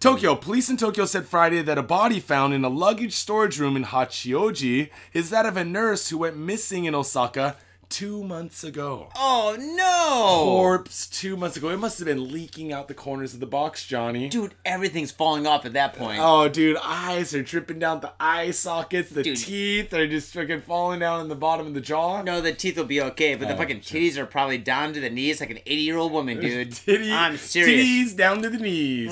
Tokyo 0.01 0.35
police 0.35 0.69
in 0.69 0.75
Tokyo 0.75 1.05
said 1.05 1.25
Friday 1.27 1.61
that 1.61 1.77
a 1.77 1.83
body 1.83 2.19
found 2.19 2.53
in 2.53 2.65
a 2.65 2.69
luggage 2.69 3.13
storage 3.13 3.57
room 3.57 3.77
in 3.77 3.85
Hachioji 3.85 4.89
is 5.13 5.29
that 5.29 5.45
of 5.45 5.55
a 5.55 5.63
nurse 5.63 6.09
who 6.09 6.17
went 6.17 6.35
missing 6.35 6.83
in 6.83 6.93
Osaka 6.93 7.55
two 7.93 8.23
months 8.23 8.63
ago. 8.63 9.09
Oh 9.15 9.55
no! 9.59 10.43
Corpse 10.45 11.07
two 11.07 11.37
months 11.37 11.55
ago. 11.57 11.69
It 11.69 11.77
must 11.77 11.99
have 11.99 12.07
been 12.07 12.31
leaking 12.33 12.73
out 12.73 12.87
the 12.87 12.93
corners 12.95 13.33
of 13.35 13.39
the 13.39 13.45
box, 13.45 13.85
Johnny. 13.85 14.29
Dude, 14.29 14.55
everything's 14.65 15.11
falling 15.11 15.45
off 15.45 15.63
at 15.65 15.73
that 15.73 15.93
point. 15.93 16.19
Oh, 16.21 16.49
dude, 16.49 16.77
eyes 16.83 17.35
are 17.35 17.43
dripping 17.43 17.77
down 17.79 17.99
the 18.01 18.11
eye 18.19 18.49
sockets. 18.51 19.09
The 19.11 19.21
Dude. 19.21 19.37
teeth 19.37 19.93
are 19.93 20.07
just 20.07 20.33
freaking 20.33 20.63
falling 20.63 20.99
down 21.01 21.21
in 21.21 21.27
the 21.27 21.35
bottom 21.35 21.67
of 21.67 21.75
the 21.75 21.81
jaw. 21.81 22.23
No, 22.23 22.41
the 22.41 22.51
teeth 22.53 22.77
will 22.77 22.85
be 22.85 22.99
okay, 23.01 23.35
but 23.35 23.47
the 23.47 23.53
Oh, 23.53 23.57
fucking 23.57 23.81
titties 23.81 24.17
are 24.17 24.25
probably 24.25 24.57
down 24.57 24.93
to 24.93 24.99
the 24.99 25.09
knees 25.11 25.39
like 25.39 25.51
an 25.51 25.59
80 25.59 25.75
year 25.75 25.97
old 25.97 26.11
woman, 26.11 26.39
dude. 26.41 26.71
Titty, 26.73 27.13
I'm 27.13 27.37
serious. 27.37 27.69
Mm. 27.87 28.09
Titties 28.13 28.17
down 28.17 28.41
to 28.41 28.49
the 28.49 28.57
knees. 28.57 29.11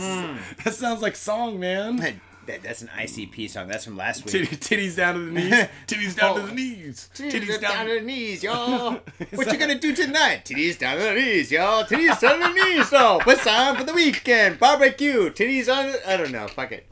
That 0.63 0.73
sounds 0.73 1.01
like 1.03 1.15
song, 1.15 1.59
man. 1.59 2.19
That, 2.47 2.63
that's 2.63 2.81
an 2.81 2.87
ICP 2.87 3.49
song. 3.51 3.67
That's 3.67 3.85
from 3.85 3.97
last 3.97 4.25
week. 4.25 4.49
Titties 4.49 4.95
down 4.95 5.13
to 5.13 5.19
the 5.21 5.31
knees. 5.31 5.53
Titties 5.87 6.15
down 6.15 6.35
to 6.35 6.41
Oh. 6.41 6.45
the 6.47 6.53
knees. 6.53 7.09
Titties 7.13 7.61
down, 7.61 7.85
to 7.85 7.93
the 7.99 8.01
knees, 8.01 8.41
y'all. 8.43 8.93
what 9.35 9.51
you 9.51 9.59
gonna 9.59 9.77
do 9.77 9.93
tonight? 9.95 10.45
Titties 10.45 10.79
down 10.79 10.97
to 10.97 11.03
the 11.03 11.13
knees, 11.13 11.51
y'all. 11.51 11.83
Titties 11.83 12.19
down 12.19 12.39
to 12.39 12.47
the 12.47 12.53
knees, 12.53 12.89
though. 12.89 13.19
What's 13.25 13.45
on 13.45 13.77
for 13.77 13.83
the 13.83 13.93
weekend? 13.93 14.57
Barbecue. 14.59 15.29
Titties 15.29 15.71
on. 15.71 15.93
I 16.07 16.17
don't 16.17 16.31
know. 16.31 16.47
Fuck 16.47 16.71
it. 16.71 16.91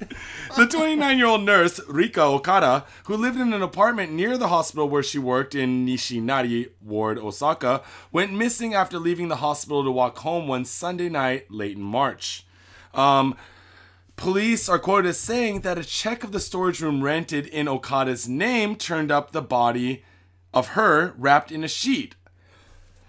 The 0.55 0.67
29 0.67 1.17
year 1.17 1.27
old 1.27 1.41
nurse, 1.43 1.79
Rika 1.87 2.21
Okada, 2.21 2.85
who 3.05 3.17
lived 3.17 3.39
in 3.39 3.51
an 3.51 3.63
apartment 3.63 4.11
near 4.11 4.37
the 4.37 4.49
hospital 4.49 4.87
where 4.87 5.03
she 5.03 5.17
worked 5.17 5.55
in 5.55 5.85
Nishinari 5.85 6.69
Ward, 6.81 7.17
Osaka, 7.17 7.81
went 8.11 8.33
missing 8.33 8.75
after 8.75 8.99
leaving 8.99 9.29
the 9.29 9.37
hospital 9.37 9.83
to 9.83 9.89
walk 9.91 10.19
home 10.19 10.47
one 10.47 10.63
Sunday 10.65 11.09
night 11.09 11.49
late 11.49 11.75
in 11.75 11.81
March. 11.83 12.45
Um, 12.93 13.35
police 14.19 14.67
are 14.67 14.77
quoted 14.79 15.09
as 15.09 15.19
saying 15.19 15.61
that 15.61 15.77
a 15.77 15.83
check 15.83 16.23
of 16.25 16.33
the 16.33 16.39
storage 16.41 16.81
room 16.81 17.01
rented 17.01 17.47
in 17.47 17.67
Okada's 17.69 18.27
name 18.27 18.75
turned 18.75 19.11
up 19.11 19.31
the 19.31 19.41
body 19.41 20.03
of 20.53 20.69
her 20.69 21.13
wrapped 21.17 21.51
in 21.51 21.63
a 21.63 21.67
sheet. 21.69 22.15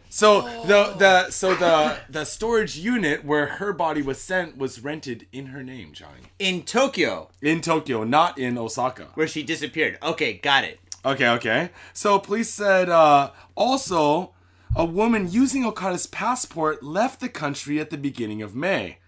So 0.09 0.43
the 0.67 0.95
the 0.99 1.31
so 1.31 1.55
the 1.55 1.99
the 2.09 2.25
storage 2.25 2.77
unit 2.77 3.25
where 3.25 3.47
her 3.47 3.73
body 3.73 4.03
was 4.03 4.21
sent 4.21 4.57
was 4.57 4.83
rented 4.83 5.27
in 5.33 5.47
her 5.47 5.63
name, 5.63 5.93
Johnny. 5.93 6.23
In 6.39 6.63
Tokyo, 6.63 7.31
In 7.43 7.61
Tokyo, 7.61 8.05
not 8.05 8.39
in 8.39 8.57
Osaka. 8.57 9.09
where 9.15 9.29
she 9.29 9.43
disappeared. 9.43 9.99
Okay, 10.03 10.35
got 10.35 10.65
it. 10.65 10.79
Okay, 11.05 11.29
okay. 11.29 11.71
So 11.93 12.19
police 12.19 12.51
said 12.51 12.89
uh, 12.89 13.31
also 13.57 14.33
a 14.77 14.85
woman 14.85 15.31
using 15.31 15.65
Okada's 15.65 16.07
passport 16.07 16.83
left 16.85 17.21
the 17.21 17.29
country 17.29 17.81
at 17.81 17.91
the 17.91 17.99
beginning 17.99 18.43
of 18.43 18.55
May. 18.55 18.99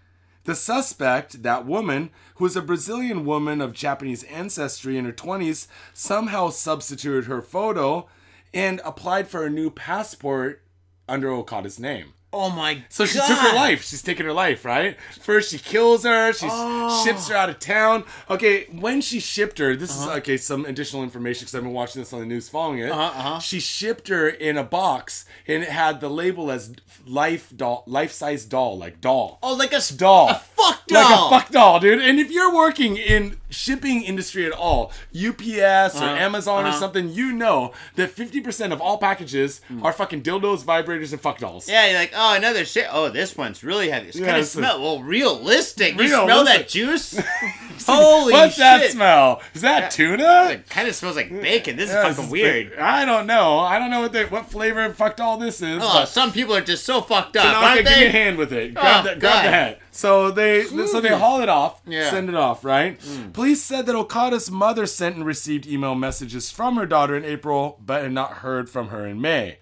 The 0.45 0.55
suspect, 0.57 1.45
that 1.45 1.67
woman, 1.67 2.11
who 2.37 2.47
is 2.47 2.57
a 2.57 2.63
Brazilian 2.63 3.25
woman 3.25 3.61
of 3.61 3.73
Japanese 3.73 4.25
ancestry 4.25 4.99
in 4.99 5.05
her 5.05 5.13
20s, 5.13 5.69
somehow 5.95 6.51
substituted 6.51 7.27
her 7.27 7.41
photo 7.41 8.09
and 8.53 8.81
applied 8.85 9.29
for 9.29 9.45
a 9.45 9.51
new 9.51 9.71
passport 9.71 10.63
under 11.09 11.31
Okada's 11.31 11.79
name. 11.79 12.15
Oh 12.35 12.49
my 12.51 12.75
god. 12.75 12.85
So 12.89 13.05
she 13.05 13.19
God. 13.19 13.29
took 13.29 13.39
her 13.39 13.55
life. 13.55 13.85
She's 13.85 14.01
taking 14.03 14.25
her 14.25 14.33
life, 14.33 14.65
right? 14.65 14.97
First, 15.21 15.51
she 15.51 15.59
kills 15.59 16.05
her. 16.05 16.33
She 16.33 16.47
Oh. 16.51 17.05
ships 17.05 17.29
her 17.29 17.35
out 17.37 17.51
of 17.51 17.59
town. 17.59 18.05
Okay, 18.31 18.65
when 18.73 19.01
she 19.03 19.21
shipped 19.21 19.59
her, 19.59 19.77
this 19.77 19.91
Uh-huh. 20.01 20.11
is 20.13 20.17
okay. 20.19 20.37
Some 20.39 20.65
additional 20.65 21.03
information 21.03 21.41
because 21.43 21.55
I've 21.55 21.63
been 21.63 21.73
watching 21.73 22.01
this 22.01 22.13
on 22.13 22.21
the 22.21 22.27
news, 22.27 22.49
following 22.49 22.79
it. 22.79 22.91
Uh-huh, 22.91 23.03
uh-huh. 23.03 23.39
She 23.41 23.61
shipped 23.61 24.09
her 24.09 24.29
in 24.29 24.57
a 24.57 24.63
box, 24.65 25.27
and 25.47 25.63
it 25.63 25.69
had 25.69 26.01
the 26.01 26.09
label 26.09 26.51
as 26.51 26.73
life 27.07 27.53
doll, 27.55 27.85
life 27.87 28.13
size 28.13 28.45
doll, 28.47 28.79
like 28.79 29.01
doll. 29.01 29.39
Oh, 29.43 29.53
like 29.55 29.73
a 29.75 29.81
Doll. 29.95 30.31
A 30.31 30.35
fuck 30.35 30.87
doll. 30.87 31.03
Like 31.03 31.15
a 31.21 31.29
fuck 31.45 31.53
doll, 31.53 31.81
dude. 31.81 32.01
And 32.01 32.19
if 32.19 32.31
you're 32.31 32.55
working 32.55 32.97
in 32.97 33.37
shipping 33.53 34.03
industry 34.03 34.47
at 34.47 34.53
all, 34.53 34.93
UPS 35.15 35.97
or 35.97 36.05
Uh-huh, 36.05 36.17
Amazon 36.17 36.65
or 36.65 36.69
uh-huh. 36.69 36.79
something, 36.79 37.11
you 37.11 37.33
know 37.33 37.73
that 37.97 38.15
50% 38.15 38.73
of 38.73 38.81
all 38.81 38.99
packages 38.99 39.61
are 39.83 39.93
fucking 39.93 40.23
dildos, 40.23 40.65
vibrators, 40.65 41.13
and 41.13 41.21
fuck 41.21 41.39
dolls. 41.39 41.69
Yeah, 41.69 41.87
you're 41.87 41.99
like, 41.99 42.13
oh, 42.15 42.35
another 42.35 42.65
shit. 42.65 42.87
Oh, 42.91 43.09
this 43.09 43.37
one's 43.37 43.63
really 43.63 43.91
heavy. 43.91 44.09
It's 44.09 44.19
Yeah, 44.19 44.27
kind 44.27 44.37
of 44.39 44.43
it's 44.43 44.55
a- 44.55 44.59
smell. 44.59 44.81
Well, 44.83 45.03
realistic. 45.03 45.99
You 45.99 46.09
smell 46.09 46.45
that 46.45 46.69
juice? 46.69 47.21
Holy 47.87 48.33
shit. 48.33 48.41
What's 48.41 48.55
shit. 48.55 48.61
that 48.61 48.91
smell? 48.91 49.43
Is 49.55 49.63
that 49.63 49.91
tuna? 49.91 50.51
It 50.53 50.69
kind 50.69 50.87
of 50.89 50.95
smells 50.95 51.17
like 51.17 51.31
bacon. 51.31 51.77
This 51.77 51.89
is 51.91 51.95
Yeah, 51.95 52.09
fucking 52.09 52.25
it's 52.25 52.33
weird. 52.33 52.79
I 52.79 53.05
don't 53.05 53.27
know. 53.27 53.59
I 53.59 53.79
don't 53.79 53.91
know 53.91 54.01
what 54.03 54.13
the, 54.13 54.25
what 54.27 54.47
flavor 54.47 54.85
of 54.85 54.97
fucked 54.97 55.21
all 55.21 55.37
this 55.37 55.61
is. 55.63 55.83
Oh, 55.83 55.93
but 56.01 56.07
some 56.07 56.33
people 56.33 56.55
are 56.55 56.61
just 56.61 56.85
so 56.85 57.01
fucked 57.01 57.37
up, 57.37 57.45
Tanaka, 57.45 57.67
aren't 57.67 57.87
give 57.89 57.99
me 57.99 58.07
a 58.07 58.11
hand 58.11 58.39
with 58.39 58.53
it. 58.53 58.75
Grab, 58.75 59.05
Oh, 59.07 59.15
the, 59.15 59.21
grab 59.21 59.45
the 59.45 59.51
hat. 59.51 59.79
So 59.95 60.31
they 60.31 60.65
so 60.65 61.01
they 61.01 61.11
haul 61.11 61.43
it 61.43 61.49
off, 61.51 61.81
Yeah. 61.87 62.11
send 62.11 62.29
it 62.31 62.35
off, 62.35 62.65
right? 62.65 62.99
Police 63.35 63.63
said 63.63 63.85
that 63.87 63.95
Okada's 63.95 64.51
mother 64.51 64.87
sent 64.87 65.17
and 65.17 65.25
received 65.27 65.67
email 65.67 65.95
messages 65.95 66.51
from 66.51 66.77
her 66.77 66.87
daughter 66.87 67.15
in 67.15 67.25
April, 67.25 67.79
but 67.85 68.03
had 68.03 68.13
not 68.13 68.39
heard 68.39 68.69
from 68.71 68.89
her 68.89 69.07
in 69.07 69.21
May. 69.21 69.59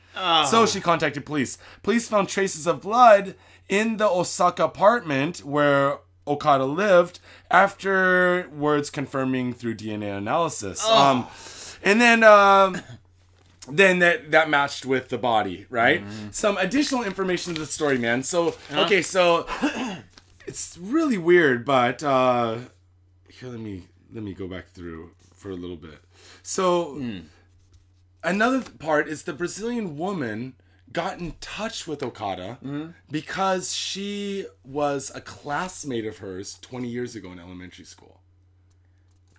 So 0.49 0.67
she 0.67 0.81
contacted 0.81 1.27
police. 1.27 1.59
Police 1.83 2.07
found 2.09 2.29
traces 2.29 2.67
of 2.67 2.81
blood 2.81 3.35
in 3.69 3.97
the 3.97 4.09
Osaka 4.09 4.65
apartment 4.65 5.45
where 5.45 5.99
Okada 6.27 6.65
lived 6.65 7.19
afterwards 7.51 8.91
confirming 8.91 9.53
through 9.53 9.75
DNA 9.77 10.17
analysis. 10.17 10.85
Um, 10.87 11.27
and 11.83 12.01
then 12.01 12.23
um, 12.23 12.81
then 13.69 13.99
that 14.01 14.31
that 14.31 14.49
matched 14.51 14.85
with 14.87 15.09
the 15.09 15.19
body, 15.19 15.67
right? 15.71 16.03
Some 16.31 16.57
additional 16.59 17.03
information 17.03 17.55
to 17.55 17.61
the 17.61 17.67
story, 17.67 17.99
man. 17.99 18.23
So 18.23 18.55
okay, 18.73 19.03
so 19.03 19.47
it's 20.51 20.77
really 20.77 21.17
weird, 21.17 21.65
but 21.65 22.03
uh, 22.03 22.59
here 23.29 23.49
let 23.49 23.61
me 23.61 23.85
let 24.13 24.25
me 24.25 24.35
go 24.35 24.49
back 24.49 24.69
through 24.69 25.13
for 25.33 25.51
a 25.51 25.55
little 25.55 25.77
bit. 25.77 26.01
So 26.43 27.01
another 28.25 28.61
part 28.61 29.07
is 29.07 29.23
the 29.23 29.33
Brazilian 29.33 29.97
woman 29.97 30.55
got 30.93 31.21
in 31.21 31.35
touch 31.41 31.87
with 31.87 32.03
Okada 32.03 32.59
because 33.09 33.73
she 33.73 34.47
was 34.65 35.13
a 35.15 35.21
classmate 35.21 36.05
of 36.05 36.19
hers 36.19 36.59
20 36.61 36.89
years 36.89 37.15
ago 37.15 37.31
in 37.31 37.39
elementary 37.39 37.85
school. 37.85 38.21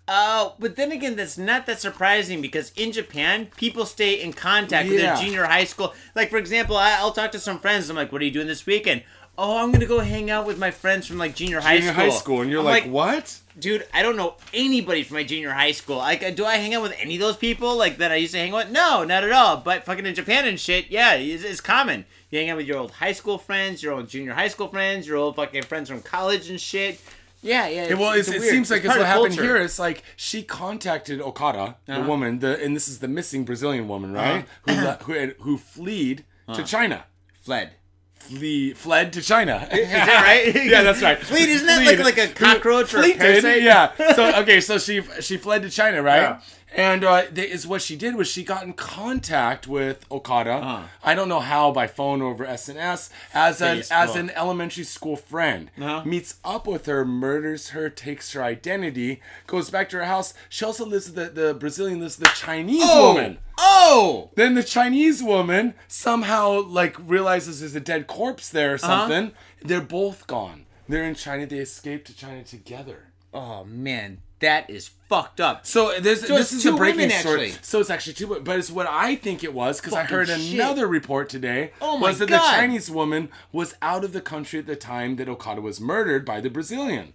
Oh, 0.08 0.56
but 0.60 0.76
then 0.76 0.92
again, 0.92 1.16
that's 1.16 1.38
not 1.38 1.66
that 1.68 1.80
surprising 1.80 2.42
because 2.42 2.72
in 2.76 2.92
Japan, 2.92 3.50
people 3.56 3.86
stay 3.86 4.22
in 4.22 4.34
contact 4.34 4.90
with 4.90 4.98
their 4.98 5.16
junior 5.16 5.46
high 5.46 5.64
school. 5.64 5.94
Like, 6.16 6.30
for 6.30 6.38
example, 6.38 6.76
I'll 6.76 7.14
talk 7.14 7.32
to 7.34 7.40
some 7.40 7.60
friends. 7.60 7.90
I'm 7.90 7.96
like, 7.96 8.12
what 8.12 8.22
are 8.22 8.26
you 8.26 8.32
doing 8.32 8.48
this 8.48 8.66
weekend? 8.66 9.04
Oh, 9.38 9.58
I'm 9.64 9.72
gonna 9.72 9.86
go 9.86 10.00
hang 10.00 10.30
out 10.30 10.46
with 10.46 10.60
my 10.60 10.72
friends 10.72 11.08
from 11.08 11.18
like 11.18 11.34
junior 11.36 11.62
high 11.62 11.80
school. 11.80 11.88
Junior 11.90 11.94
school. 11.94 12.04
high 12.12 12.18
school, 12.20 12.42
and 12.42 12.52
you're 12.52 12.60
I'm 12.60 12.66
like, 12.66 12.86
what? 12.86 13.40
dude, 13.58 13.88
I 13.94 14.02
don't 14.04 14.16
know 14.18 14.36
anybody 14.54 15.04
from 15.04 15.16
my 15.16 15.24
junior 15.24 15.52
high 15.52 15.72
school. 15.72 15.98
Like, 15.98 16.36
do 16.36 16.46
I 16.46 16.58
hang 16.58 16.74
out 16.76 16.84
with 16.84 16.94
any 17.00 17.16
of 17.16 17.22
those 17.22 17.38
people 17.38 17.76
like 17.76 17.98
that 17.98 18.12
I 18.12 18.16
used 18.16 18.34
to 18.34 18.40
hang 18.40 18.52
with? 18.52 18.70
No, 18.70 19.04
not 19.04 19.24
at 19.24 19.32
all. 19.32 19.58
But 19.58 19.84
fucking 19.86 20.06
in 20.06 20.14
Japan 20.16 20.46
and 20.48 20.60
shit, 20.60 20.92
yeah, 20.92 21.14
it's, 21.14 21.44
it's 21.44 21.62
common. 21.62 22.06
You 22.30 22.40
hang 22.40 22.50
out 22.50 22.58
with 22.58 22.68
your 22.68 22.78
old 22.78 22.92
high 22.92 23.14
school 23.14 23.38
friends, 23.38 23.82
your 23.82 23.94
old 23.94 24.10
junior 24.10 24.34
high 24.34 24.48
school 24.50 24.68
friends, 24.68 25.08
your 25.08 25.18
old 25.18 25.36
fucking 25.38 25.64
friends 25.64 25.90
from 25.90 26.02
college 26.02 26.50
and 26.50 26.60
shit. 26.60 27.00
Yeah, 27.42 27.68
yeah. 27.68 27.88
Yeah, 27.88 27.94
well, 27.96 28.14
it's, 28.14 28.30
a 28.30 28.36
it 28.36 28.42
seems 28.44 28.70
like 28.70 28.86
it's 28.86 28.96
what 28.96 29.04
happened 29.06 29.30
culture. 29.30 29.44
here. 29.44 29.58
It's 29.58 29.80
like 29.80 30.04
she 30.16 30.44
contacted 30.44 31.20
Okada, 31.20 31.78
the 31.88 31.94
Uh-huh. 31.94 32.08
woman, 32.08 32.38
the 32.40 32.64
and 32.64 32.76
this 32.76 32.88
is 32.88 33.00
the 33.00 33.08
missing 33.08 33.46
Brazilian 33.46 33.88
woman, 33.88 34.14
right? 34.14 34.46
Who 34.64 34.74
le- 34.74 35.00
who 35.04 35.14
had, 35.14 35.36
who 35.40 35.58
fled 35.58 36.24
Uh-huh. 36.48 36.58
to 36.62 36.64
China, 36.64 37.06
Fled. 37.42 37.72
Flee 38.22 38.74
fled 38.74 39.14
to 39.14 39.22
China. 39.22 39.68
Is 39.72 39.90
that 39.90 40.24
right? 40.24 40.66
yeah, 40.66 40.84
that's 40.84 41.02
right. 41.02 41.20
Fleet, 41.20 41.50
isn't 41.50 41.68
that 41.68 41.86
like, 41.86 41.96
Fleed. 41.98 42.06
like 42.06 42.18
a 42.18 42.28
cockroach 42.34 42.94
or 42.94 43.04
a 43.04 43.14
parasite? 43.14 43.62
Yeah. 43.62 43.92
So 44.16 44.36
okay, 44.42 44.62
so 44.62 44.78
she 44.78 45.02
she 45.20 45.38
fled 45.38 45.64
to 45.64 45.70
China, 45.70 46.02
right? 46.02 46.22
Yeah. 46.22 46.40
And 46.74 47.04
uh, 47.04 47.24
is 47.36 47.68
what 47.68 47.82
she 47.82 47.98
did 47.98 48.16
was 48.16 48.30
she 48.30 48.44
got 48.46 48.64
in 48.64 48.72
contact 48.74 49.68
with 49.68 50.06
Okada. 50.10 50.52
Uh-huh. 50.54 50.84
I 51.04 51.16
don't 51.16 51.28
know 51.28 51.42
how 51.42 51.72
by 51.74 51.86
phone 51.88 52.22
or 52.22 52.32
over 52.32 52.46
SNS 52.46 53.10
as 53.34 53.62
an 53.62 53.84
as 53.92 54.16
an 54.16 54.30
elementary 54.32 54.86
school 54.86 55.18
friend. 55.18 55.70
Uh-huh. 55.78 56.04
Meets 56.06 56.36
up 56.46 56.66
with 56.68 56.86
her, 56.86 57.04
murders 57.04 57.70
her, 57.70 57.90
takes 57.90 58.32
her 58.32 58.42
identity, 58.42 59.22
goes 59.48 59.70
back 59.70 59.90
to 59.90 59.98
her 59.98 60.06
house. 60.06 60.34
She 60.48 60.64
also 60.64 60.86
lives 60.86 61.12
with 61.12 61.16
the 61.36 61.42
the 61.48 61.54
Brazilian 61.54 62.00
lives 62.00 62.18
with 62.18 62.30
the 62.30 62.36
Chinese 62.36 62.84
Oh, 62.86 63.14
woman. 63.16 63.40
oh, 63.58 64.30
Then 64.36 64.54
the 64.54 64.64
Chinese 64.64 65.22
woman 65.22 65.74
somehow 65.90 66.62
like 66.62 66.96
realizes 67.06 67.60
there's 67.60 67.76
a 67.76 67.82
dead 67.82 68.08
corpse 68.08 68.48
there 68.50 68.72
or 68.72 68.76
Uh-huh. 68.76 68.88
something. 69.10 69.32
They're 69.62 69.82
both 69.82 70.26
gone. 70.26 70.66
They're 70.88 71.04
in 71.04 71.16
China. 71.16 71.46
They 71.46 71.58
escaped 71.58 72.08
to 72.08 72.16
China 72.16 72.44
together. 72.46 73.08
oh 73.34 73.66
man, 73.66 74.20
that 74.42 74.70
is 74.70 74.90
fucked 75.10 75.40
up. 75.42 75.66
So 75.66 76.00
there's 76.00 76.26
So 76.28 76.36
this 76.36 76.52
is 76.54 76.66
a 76.66 76.72
two 76.72 76.78
breaking 76.78 77.02
women, 77.02 77.18
story. 77.20 77.46
actually. 77.48 77.60
So 77.64 77.80
it's 77.80 77.90
actually 77.90 78.14
two, 78.14 78.40
but 78.44 78.60
it's 78.60 78.70
what 78.72 78.88
I 78.88 79.16
think 79.16 79.44
it 79.44 79.54
was 79.54 79.80
because 79.80 79.94
I 79.94 80.04
heard 80.04 80.28
shit. 80.28 80.54
another 80.54 80.88
report 80.88 81.30
today. 81.30 81.72
Oh 81.82 81.98
my 81.98 82.10
was 82.10 82.20
that 82.20 82.30
God. 82.30 82.40
the 82.42 82.58
Chinese 82.58 82.90
woman 82.92 83.30
was 83.52 83.76
out 83.82 84.04
of 84.04 84.14
the 84.14 84.22
country 84.22 84.60
at 84.60 84.68
the 84.68 84.76
time 84.76 85.16
that 85.18 85.28
Okada 85.30 85.62
was 85.62 85.80
murdered 85.82 86.26
by 86.26 86.40
the 86.42 86.50
Brazilian. 86.50 87.14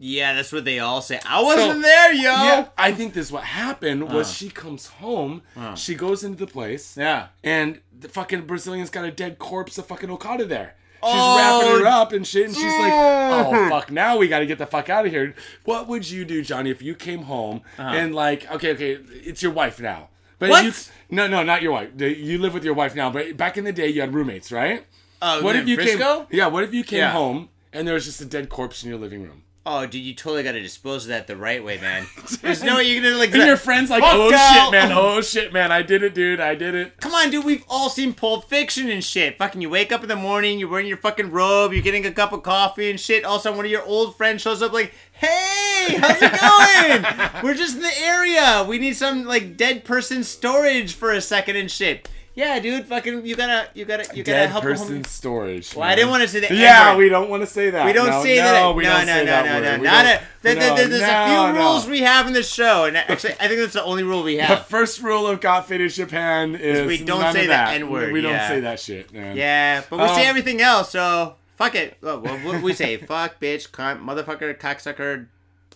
Yeah, 0.00 0.34
that's 0.34 0.52
what 0.52 0.64
they 0.64 0.78
all 0.78 1.02
say. 1.02 1.18
I 1.26 1.42
wasn't 1.42 1.72
So- 1.72 1.80
there, 1.80 2.12
yo. 2.12 2.22
Yeah, 2.22 2.68
I 2.78 2.92
think 2.92 3.14
this 3.14 3.32
what 3.32 3.42
happened 3.44 4.12
was 4.12 4.32
she 4.32 4.48
comes 4.48 4.86
home, 4.86 5.42
she 5.74 5.96
goes 5.96 6.22
into 6.22 6.38
the 6.38 6.46
place, 6.46 6.96
Yeah. 6.96 7.28
and 7.42 7.80
the 7.98 8.08
fucking 8.08 8.42
Brazilian's 8.42 8.90
got 8.90 9.04
a 9.04 9.10
dead 9.10 9.38
corpse 9.40 9.76
of 9.76 9.86
fucking 9.86 10.08
Okada 10.08 10.44
there. 10.44 10.76
She's 11.02 11.12
Oh. 11.14 11.36
wrapping 11.36 11.80
her 11.80 11.86
up 11.86 12.12
and 12.12 12.26
shit, 12.26 12.46
and 12.46 12.54
she's 12.54 12.64
like, 12.78 12.92
"Oh 12.92 13.66
fuck! 13.70 13.90
Now 13.92 14.16
we 14.16 14.26
got 14.26 14.40
to 14.40 14.46
get 14.46 14.58
the 14.58 14.66
fuck 14.66 14.88
out 14.90 15.06
of 15.06 15.12
here." 15.12 15.34
What 15.64 15.86
would 15.86 16.10
you 16.10 16.24
do, 16.24 16.42
Johnny, 16.42 16.70
if 16.70 16.82
you 16.82 16.94
came 16.96 17.22
home 17.22 17.62
and 17.78 18.14
like, 18.14 18.50
okay, 18.50 18.72
okay, 18.72 18.98
it's 19.24 19.42
your 19.42 19.52
wife 19.52 19.78
now, 19.80 20.08
but 20.40 20.50
Uh-huh. 20.50 20.62
What? 20.64 20.64
you, 20.64 21.16
no, 21.16 21.26
no, 21.28 21.42
not 21.44 21.62
your 21.62 21.72
wife. 21.72 21.90
You 21.98 22.38
live 22.38 22.52
with 22.52 22.64
your 22.64 22.74
wife 22.74 22.94
now, 22.96 23.10
but 23.10 23.36
back 23.36 23.56
in 23.56 23.64
the 23.64 23.72
day, 23.72 23.88
you 23.88 24.00
had 24.00 24.12
roommates, 24.12 24.50
right? 24.50 24.84
Oh, 25.22 25.42
what 25.42 25.54
if 25.56 25.68
you 25.68 25.76
Frisco? 25.76 26.24
came? 26.24 26.26
Yeah, 26.38 26.46
what 26.48 26.64
if 26.64 26.74
you 26.74 26.82
came 26.84 26.98
Yeah. 27.00 27.12
home 27.12 27.48
and 27.72 27.86
there 27.86 27.94
was 27.94 28.04
just 28.04 28.20
a 28.20 28.24
dead 28.24 28.48
corpse 28.48 28.82
in 28.82 28.90
your 28.90 28.98
living 28.98 29.22
room? 29.22 29.42
Oh, 29.66 29.84
dude, 29.84 30.02
you 30.02 30.14
totally 30.14 30.42
got 30.42 30.52
to 30.52 30.62
dispose 30.62 31.04
of 31.04 31.08
that 31.10 31.26
the 31.26 31.36
right 31.36 31.62
way, 31.62 31.78
man. 31.78 32.06
There's 32.40 32.62
no 32.62 32.76
way 32.76 32.84
you're 32.84 33.02
gonna 33.02 33.16
like. 33.16 33.34
And 33.34 33.46
your 33.46 33.58
friends 33.58 33.90
like, 33.90 34.02
Fuck 34.02 34.14
oh 34.14 34.32
out." 34.32 34.54
shit, 34.64 34.72
man, 34.72 34.92
oh 34.92 35.20
shit, 35.20 35.52
man, 35.52 35.70
I 35.70 35.82
did 35.82 36.02
it, 36.02 36.14
dude, 36.14 36.40
I 36.40 36.54
did 36.54 36.74
it. 36.74 36.96
Come 37.00 37.12
on, 37.12 37.30
dude. 37.30 37.44
We've 37.44 37.64
all 37.68 37.90
seen 37.90 38.14
Pulp 38.14 38.48
Fiction 38.48 38.88
and 38.88 39.04
shit. 39.04 39.36
Fucking, 39.36 39.60
you 39.60 39.68
wake 39.68 39.92
up 39.92 40.02
in 40.02 40.08
the 40.08 40.16
morning, 40.16 40.58
you're 40.58 40.70
wearing 40.70 40.86
your 40.86 40.96
fucking 40.96 41.30
robe, 41.30 41.74
you're 41.74 41.82
getting 41.82 42.06
a 42.06 42.12
cup 42.12 42.32
of 42.32 42.42
coffee 42.42 42.88
and 42.90 42.98
shit. 42.98 43.26
All 43.26 43.34
of 43.36 43.40
a 43.40 43.42
sudden, 43.42 43.58
one 43.58 43.66
of 43.66 43.70
your 43.70 43.84
old 43.84 44.16
friends 44.16 44.40
shows 44.40 44.62
up 44.62 44.72
like, 44.72 44.94
"Hey, 45.12 45.98
how's 45.98 46.22
it 46.22 46.40
going? 46.40 47.42
We're 47.44 47.54
just 47.54 47.76
in 47.76 47.82
the 47.82 47.98
area. 48.00 48.64
We 48.66 48.78
need 48.78 48.96
some 48.96 49.24
like 49.24 49.58
dead 49.58 49.84
person 49.84 50.24
storage 50.24 50.94
for 50.94 51.12
a 51.12 51.20
second 51.20 51.56
and 51.56 51.70
shit." 51.70 52.08
Yeah, 52.38 52.60
dude. 52.60 52.84
Fucking, 52.86 53.26
you 53.26 53.34
gotta, 53.34 53.68
you 53.74 53.84
gotta, 53.84 54.04
you 54.14 54.22
gotta 54.22 54.38
Dead 54.38 54.50
help 54.50 54.62
person 54.62 55.02
storage. 55.02 55.74
Well, 55.74 55.82
I 55.88 55.96
didn't 55.96 56.10
want 56.10 56.22
to 56.22 56.28
say 56.28 56.38
the 56.38 56.54
Yeah, 56.54 56.96
we 56.96 57.08
don't 57.08 57.28
want 57.28 57.42
to 57.42 57.48
say 57.48 57.70
that. 57.70 57.84
We 57.84 57.92
don't 57.92 58.10
no, 58.10 58.22
say 58.22 58.36
no, 58.36 58.42
that. 58.44 58.76
We 58.76 58.84
no, 58.84 58.90
don't 58.90 59.06
no, 59.06 59.12
say 59.12 59.24
no, 59.24 59.30
that 59.32 59.44
no, 59.44 59.54
word. 59.70 59.78
no, 59.78 59.82
Not 59.90 60.04
a, 60.06 60.20
there- 60.42 60.54
there- 60.54 60.54
no, 60.54 60.88
there's 60.88 61.02
a 61.02 61.26
few 61.52 61.60
rules 61.60 61.88
we 61.88 62.00
have 62.02 62.28
in 62.28 62.34
this 62.34 62.48
show, 62.48 62.84
and 62.84 62.96
actually, 62.96 63.32
I 63.40 63.48
think 63.48 63.58
that's 63.58 63.72
the 63.72 63.82
only 63.82 64.04
rule 64.04 64.22
we 64.22 64.36
have. 64.36 64.56
The 64.56 64.64
first 64.66 65.02
rule 65.02 65.26
of 65.26 65.40
Got 65.40 65.66
Faded 65.66 65.90
Japan 65.90 66.54
is 66.54 66.86
we 66.86 67.04
don't 67.04 67.32
say 67.32 67.42
the 67.42 67.48
that. 67.48 67.74
N-word, 67.74 68.12
We 68.12 68.20
don't 68.20 68.30
yeah. 68.30 68.48
say 68.48 68.60
that 68.60 68.78
shit, 68.78 69.12
man. 69.12 69.36
Yeah, 69.36 69.82
but 69.90 69.98
we 69.98 70.06
say 70.06 70.22
Um, 70.22 70.28
everything 70.28 70.60
else, 70.60 70.90
so 70.90 71.34
fuck 71.56 71.74
it. 71.74 71.96
Well, 72.00 72.20
what 72.20 72.44
what 72.44 72.62
we 72.62 72.72
say? 72.72 72.96
Fuck, 73.08 73.40
bitch, 73.40 73.70
cunt, 73.70 74.00
motherfucker, 74.00 74.56
cocksucker, 74.56 75.26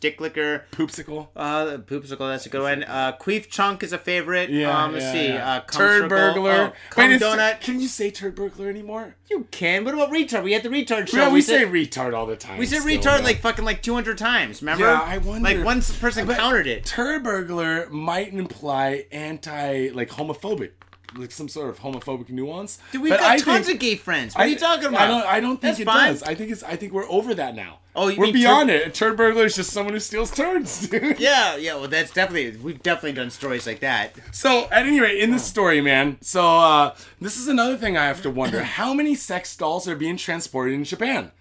dick 0.02 0.20
licker. 0.20 0.66
Poopsicle. 0.72 1.28
Uh, 1.34 1.78
poopsicle, 1.78 2.30
that's 2.30 2.44
a 2.44 2.50
good 2.50 2.60
one. 2.60 2.84
Uh, 2.84 3.16
queef 3.18 3.48
chunk 3.48 3.82
is 3.82 3.92
a 3.92 3.98
favorite. 3.98 4.50
Yeah. 4.50 4.84
Um, 4.84 4.92
let's 4.92 5.04
yeah, 5.06 5.12
see. 5.12 5.28
yeah. 5.28 5.52
Uh, 5.52 5.60
turd 5.60 6.08
burglar. 6.10 6.72
Oh, 6.74 6.98
Wait, 6.98 7.20
donut. 7.20 7.60
Can 7.62 7.80
you 7.80 7.88
say 7.88 8.10
turd 8.10 8.34
burglar 8.34 8.68
anymore? 8.68 9.14
You 9.30 9.46
can. 9.50 9.84
What 9.84 9.94
about 9.94 10.10
retard? 10.10 10.42
We 10.42 10.52
had 10.52 10.62
the 10.62 10.68
retard 10.68 11.08
show. 11.08 11.18
Yeah, 11.18 11.32
we, 11.32 11.40
said, 11.40 11.60
say 11.60 11.64
retard 11.64 12.14
all 12.14 12.26
the 12.26 12.36
time. 12.36 12.58
we 12.58 12.66
said 12.66 12.82
still, 12.82 12.98
retard 12.98 13.18
man. 13.18 13.24
like 13.24 13.40
fucking 13.40 13.64
like 13.64 13.82
200 13.82 14.18
times. 14.18 14.60
Remember? 14.60 14.84
Yeah, 14.84 15.00
I 15.00 15.18
wonder 15.18 15.48
Like 15.48 15.64
one 15.64 15.80
person 15.80 16.26
countered 16.26 16.66
it. 16.66 16.84
Turd 16.84 17.22
burglar 17.22 17.88
might 17.88 18.34
imply 18.34 19.06
anti, 19.12 19.88
like 19.90 20.10
homophobic, 20.10 20.72
like 21.16 21.30
some 21.30 21.48
sort 21.48 21.68
of 21.70 21.78
homophobic 21.80 22.28
nuance. 22.30 22.78
Dude, 22.92 23.02
we've 23.02 23.10
But 23.10 23.20
got 23.20 23.30
I 23.30 23.38
tons 23.38 23.66
think- 23.66 23.76
of 23.76 23.80
gay 23.80 23.96
friends. 23.96 24.34
What 24.34 24.42
I, 24.42 24.44
are 24.44 24.48
you 24.48 24.56
talking 24.56 24.86
about? 24.86 25.00
I 25.00 25.06
don't. 25.08 25.26
I 25.26 25.40
don't 25.40 25.50
think 25.60 25.76
That's 25.76 25.80
it 25.80 25.84
fine. 25.86 26.12
does. 26.12 26.22
I 26.22 26.34
think 26.34 26.50
it's. 26.50 26.62
I 26.62 26.76
think 26.76 26.92
we're 26.92 27.08
over 27.10 27.34
that 27.34 27.54
now. 27.54 27.78
Oh, 27.94 28.08
you 28.08 28.18
we're 28.18 28.32
beyond 28.32 28.70
it. 28.70 28.86
A 28.86 28.90
turd 28.90 29.18
burglar 29.18 29.44
is 29.44 29.54
just 29.54 29.70
someone 29.70 29.92
who 29.92 30.00
steals 30.00 30.30
turds, 30.30 30.88
dude. 30.88 31.20
Yeah, 31.20 31.56
yeah. 31.56 31.74
Well, 31.74 31.88
that's 31.88 32.10
definitely 32.10 32.58
we've 32.58 32.82
definitely 32.82 33.12
done 33.12 33.30
stories 33.30 33.66
like 33.66 33.80
that. 33.80 34.14
So 34.34 34.66
at 34.70 34.86
any 34.86 34.98
rate, 35.00 35.18
in 35.20 35.30
this 35.30 35.44
story, 35.44 35.80
man. 35.82 36.16
So 36.22 36.42
uh, 36.58 36.94
this 37.20 37.36
is 37.36 37.48
another 37.48 37.76
thing 37.76 37.96
I 37.98 38.06
have 38.06 38.22
to 38.22 38.30
wonder: 38.30 38.62
how 38.80 38.94
many 38.94 39.14
sex 39.14 39.54
dolls 39.56 39.86
are 39.86 39.96
being 39.96 40.16
transported 40.16 40.74
in 40.74 40.84
Japan? 40.84 41.32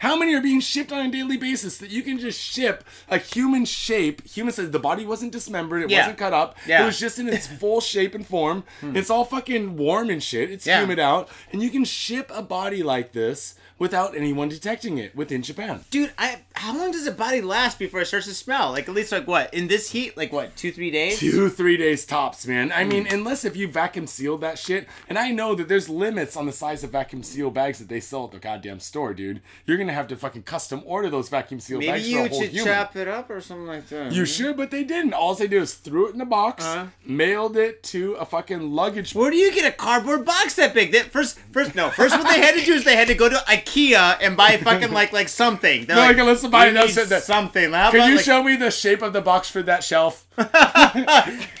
How 0.00 0.16
many 0.16 0.34
are 0.34 0.40
being 0.40 0.60
shipped 0.60 0.92
on 0.92 1.04
a 1.06 1.10
daily 1.10 1.36
basis 1.36 1.78
that 1.78 1.90
you 1.90 2.02
can 2.02 2.18
just 2.18 2.40
ship 2.40 2.84
a 3.10 3.18
human 3.18 3.64
shape? 3.64 4.26
Human 4.28 4.52
says 4.52 4.70
the 4.70 4.78
body 4.78 5.04
wasn't 5.04 5.32
dismembered, 5.32 5.82
it 5.82 5.90
Yeah. 5.90 6.00
wasn't 6.00 6.18
cut 6.18 6.32
up. 6.32 6.56
Yeah. 6.66 6.82
It 6.82 6.86
was 6.86 6.98
just 7.00 7.18
in 7.18 7.28
its 7.28 7.46
full 7.60 7.80
shape 7.80 8.14
and 8.14 8.26
form. 8.26 8.64
Hmm. 8.80 8.96
It's 8.96 9.10
all 9.10 9.24
fucking 9.24 9.76
warm 9.76 10.10
and 10.10 10.22
shit. 10.22 10.50
It's 10.50 10.66
Yeah. 10.66 10.80
humid 10.80 10.98
out, 10.98 11.28
and 11.52 11.62
you 11.62 11.70
can 11.70 11.84
ship 11.84 12.30
a 12.32 12.42
body 12.42 12.82
like 12.82 13.12
this 13.12 13.54
without 13.78 14.16
anyone 14.16 14.48
detecting 14.48 14.98
it 14.98 15.14
within 15.14 15.42
Japan. 15.42 15.84
Dude, 15.90 16.12
I 16.18 16.40
how 16.54 16.76
long 16.76 16.90
does 16.90 17.06
a 17.06 17.12
body 17.12 17.40
last 17.40 17.78
before 17.78 18.00
it 18.00 18.06
starts 18.06 18.26
to 18.26 18.34
smell? 18.34 18.72
Like 18.72 18.88
at 18.88 18.94
least 18.94 19.12
like 19.12 19.26
what 19.26 19.52
in 19.54 19.68
this 19.68 19.90
heat? 19.90 20.16
Like 20.16 20.32
what 20.32 20.56
two 20.56 20.72
three 20.72 20.90
days? 20.90 21.18
Two, 21.18 21.48
three 21.48 21.76
days 21.76 22.04
tops, 22.04 22.46
man. 22.46 22.72
I 22.72 22.82
Hmm. 22.82 22.88
mean, 22.88 23.06
unless 23.10 23.44
if 23.44 23.56
you 23.56 23.68
vacuum 23.68 24.06
sealed 24.06 24.40
that 24.40 24.58
shit, 24.58 24.88
and 25.08 25.18
I 25.18 25.30
know 25.30 25.54
that 25.54 25.68
there's 25.68 25.88
limits 25.88 26.36
on 26.36 26.46
the 26.46 26.52
size 26.52 26.82
of 26.82 26.90
vacuum 26.90 27.22
seal 27.22 27.50
bags 27.50 27.78
that 27.78 27.88
they 27.88 28.00
sell 28.00 28.24
at 28.24 28.32
the 28.32 28.38
goddamn 28.38 28.80
store, 28.80 29.14
dude. 29.14 29.40
You're 29.66 29.76
gonna 29.76 29.92
have 29.92 30.08
to 30.08 30.16
fucking 30.16 30.42
custom 30.42 30.82
order 30.84 31.08
those 31.10 31.28
vacuum 31.28 31.60
seal 31.60 31.78
Maybe 31.78 31.90
bags 31.92 32.02
for 32.04 32.08
you 32.10 32.18
a 32.24 32.28
whole 32.28 32.40
should 32.42 32.50
human. 32.50 32.72
chop 32.74 32.96
it 32.96 33.06
up 33.08 33.30
or 33.30 33.40
something 33.40 33.66
like 33.66 33.88
that. 33.90 34.12
You 34.12 34.24
should, 34.24 34.56
but 34.56 34.70
they 34.70 34.82
didn't. 34.84 35.12
All 35.14 35.34
they 35.34 35.46
did 35.46 35.60
was 35.60 35.74
threw 35.74 36.08
it 36.08 36.14
in 36.14 36.20
a 36.20 36.26
box, 36.26 36.64
Uh-huh. 36.64 36.86
mailed 37.04 37.56
it 37.56 37.82
to 37.84 38.14
a 38.14 38.24
fucking 38.26 38.72
luggage. 38.72 39.14
Where 39.14 39.30
do 39.30 39.36
you 39.36 39.52
get 39.52 39.64
a 39.64 39.72
cardboard 39.76 40.24
box 40.24 40.54
that 40.54 40.74
big? 40.74 40.90
That 40.92 41.12
first, 41.12 41.38
first 41.52 41.74
no. 41.74 41.90
First, 41.90 42.16
what 42.18 42.28
they 42.28 42.40
had 42.40 42.54
to 42.56 42.64
do 42.64 42.72
is 42.74 42.84
they 42.84 42.96
had 42.96 43.06
to 43.08 43.14
go 43.14 43.28
to 43.28 43.36
IKEA 43.46 43.67
and 43.76 44.36
buy 44.36 44.56
fucking 44.62 44.92
like 44.92 45.12
like 45.12 45.28
something. 45.28 45.84
They're 45.86 45.96
No, 45.96 46.02
like, 46.02 46.16
like, 46.16 46.26
let's 46.26 46.46
buy 46.46 46.64
"We 46.64 46.70
another 46.70 46.86
need 46.88 46.92
set 46.94 47.08
that- 47.10 47.22
something. 47.24 47.72
How 47.72 47.90
Can 47.90 48.00
about, 48.00 48.08
you 48.10 48.16
like- 48.16 48.24
show 48.24 48.42
me 48.42 48.56
the 48.56 48.70
shape 48.70 49.02
of 49.02 49.12
the 49.12 49.20
box 49.20 49.48
for 49.50 49.62
that 49.62 49.84
shelf? 49.84 50.26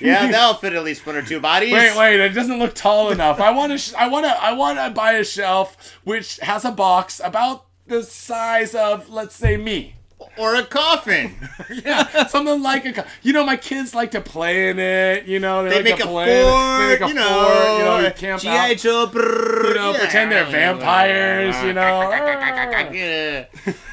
Yeah, 0.00 0.30
that'll 0.30 0.54
fit 0.54 0.72
at 0.74 0.84
least 0.84 1.04
one 1.06 1.16
or 1.16 1.22
two 1.22 1.40
bodies. 1.40 1.72
Wait, 1.72 1.96
wait, 1.96 2.20
it 2.20 2.30
doesn't 2.30 2.58
look 2.58 2.74
tall 2.74 3.10
enough. 3.10 3.40
I 3.40 3.50
want 3.50 3.72
to, 3.72 3.78
sh- 3.78 3.94
I 3.94 4.08
want 4.08 4.26
to, 4.26 4.30
I 4.30 4.52
want 4.52 4.78
to 4.78 4.90
buy 4.90 5.12
a 5.12 5.24
shelf 5.24 5.98
which 6.04 6.36
has 6.38 6.64
a 6.64 6.70
box 6.70 7.20
about 7.22 7.66
the 7.86 8.02
size 8.02 8.74
of, 8.74 9.08
let's 9.10 9.34
say, 9.34 9.56
me. 9.56 9.96
Or 10.36 10.54
a 10.56 10.64
coffin. 10.64 11.34
Yeah, 11.84 12.26
something 12.28 12.62
like 12.62 12.84
a. 12.86 12.92
co- 12.92 13.04
You 13.22 13.32
know, 13.34 13.44
my 13.44 13.56
kids 13.56 13.94
like 13.94 14.10
to 14.12 14.20
play 14.20 14.70
in 14.70 14.78
it. 14.78 15.26
You 15.26 15.38
know, 15.38 15.64
They 15.64 15.76
like 15.76 15.84
make 15.84 16.00
a 16.00 16.04
fort. 16.04 16.26
They 16.26 16.88
make 16.88 17.00
a 17.02 17.08
you 17.08 17.14
know, 17.14 17.28
fort. 17.28 17.78
You 17.78 17.84
know, 17.84 17.98
you 18.00 18.10
camp 18.12 18.40
GI 18.40 18.48
out. 18.48 18.76
Joe. 18.78 19.06
brrr, 19.12 19.68
You 19.68 19.74
know, 19.74 19.90
yeah. 19.92 19.98
pretend 19.98 20.32
they're 20.32 20.46
vampires. 20.46 21.54
You 21.64 21.72
know. 21.74 23.44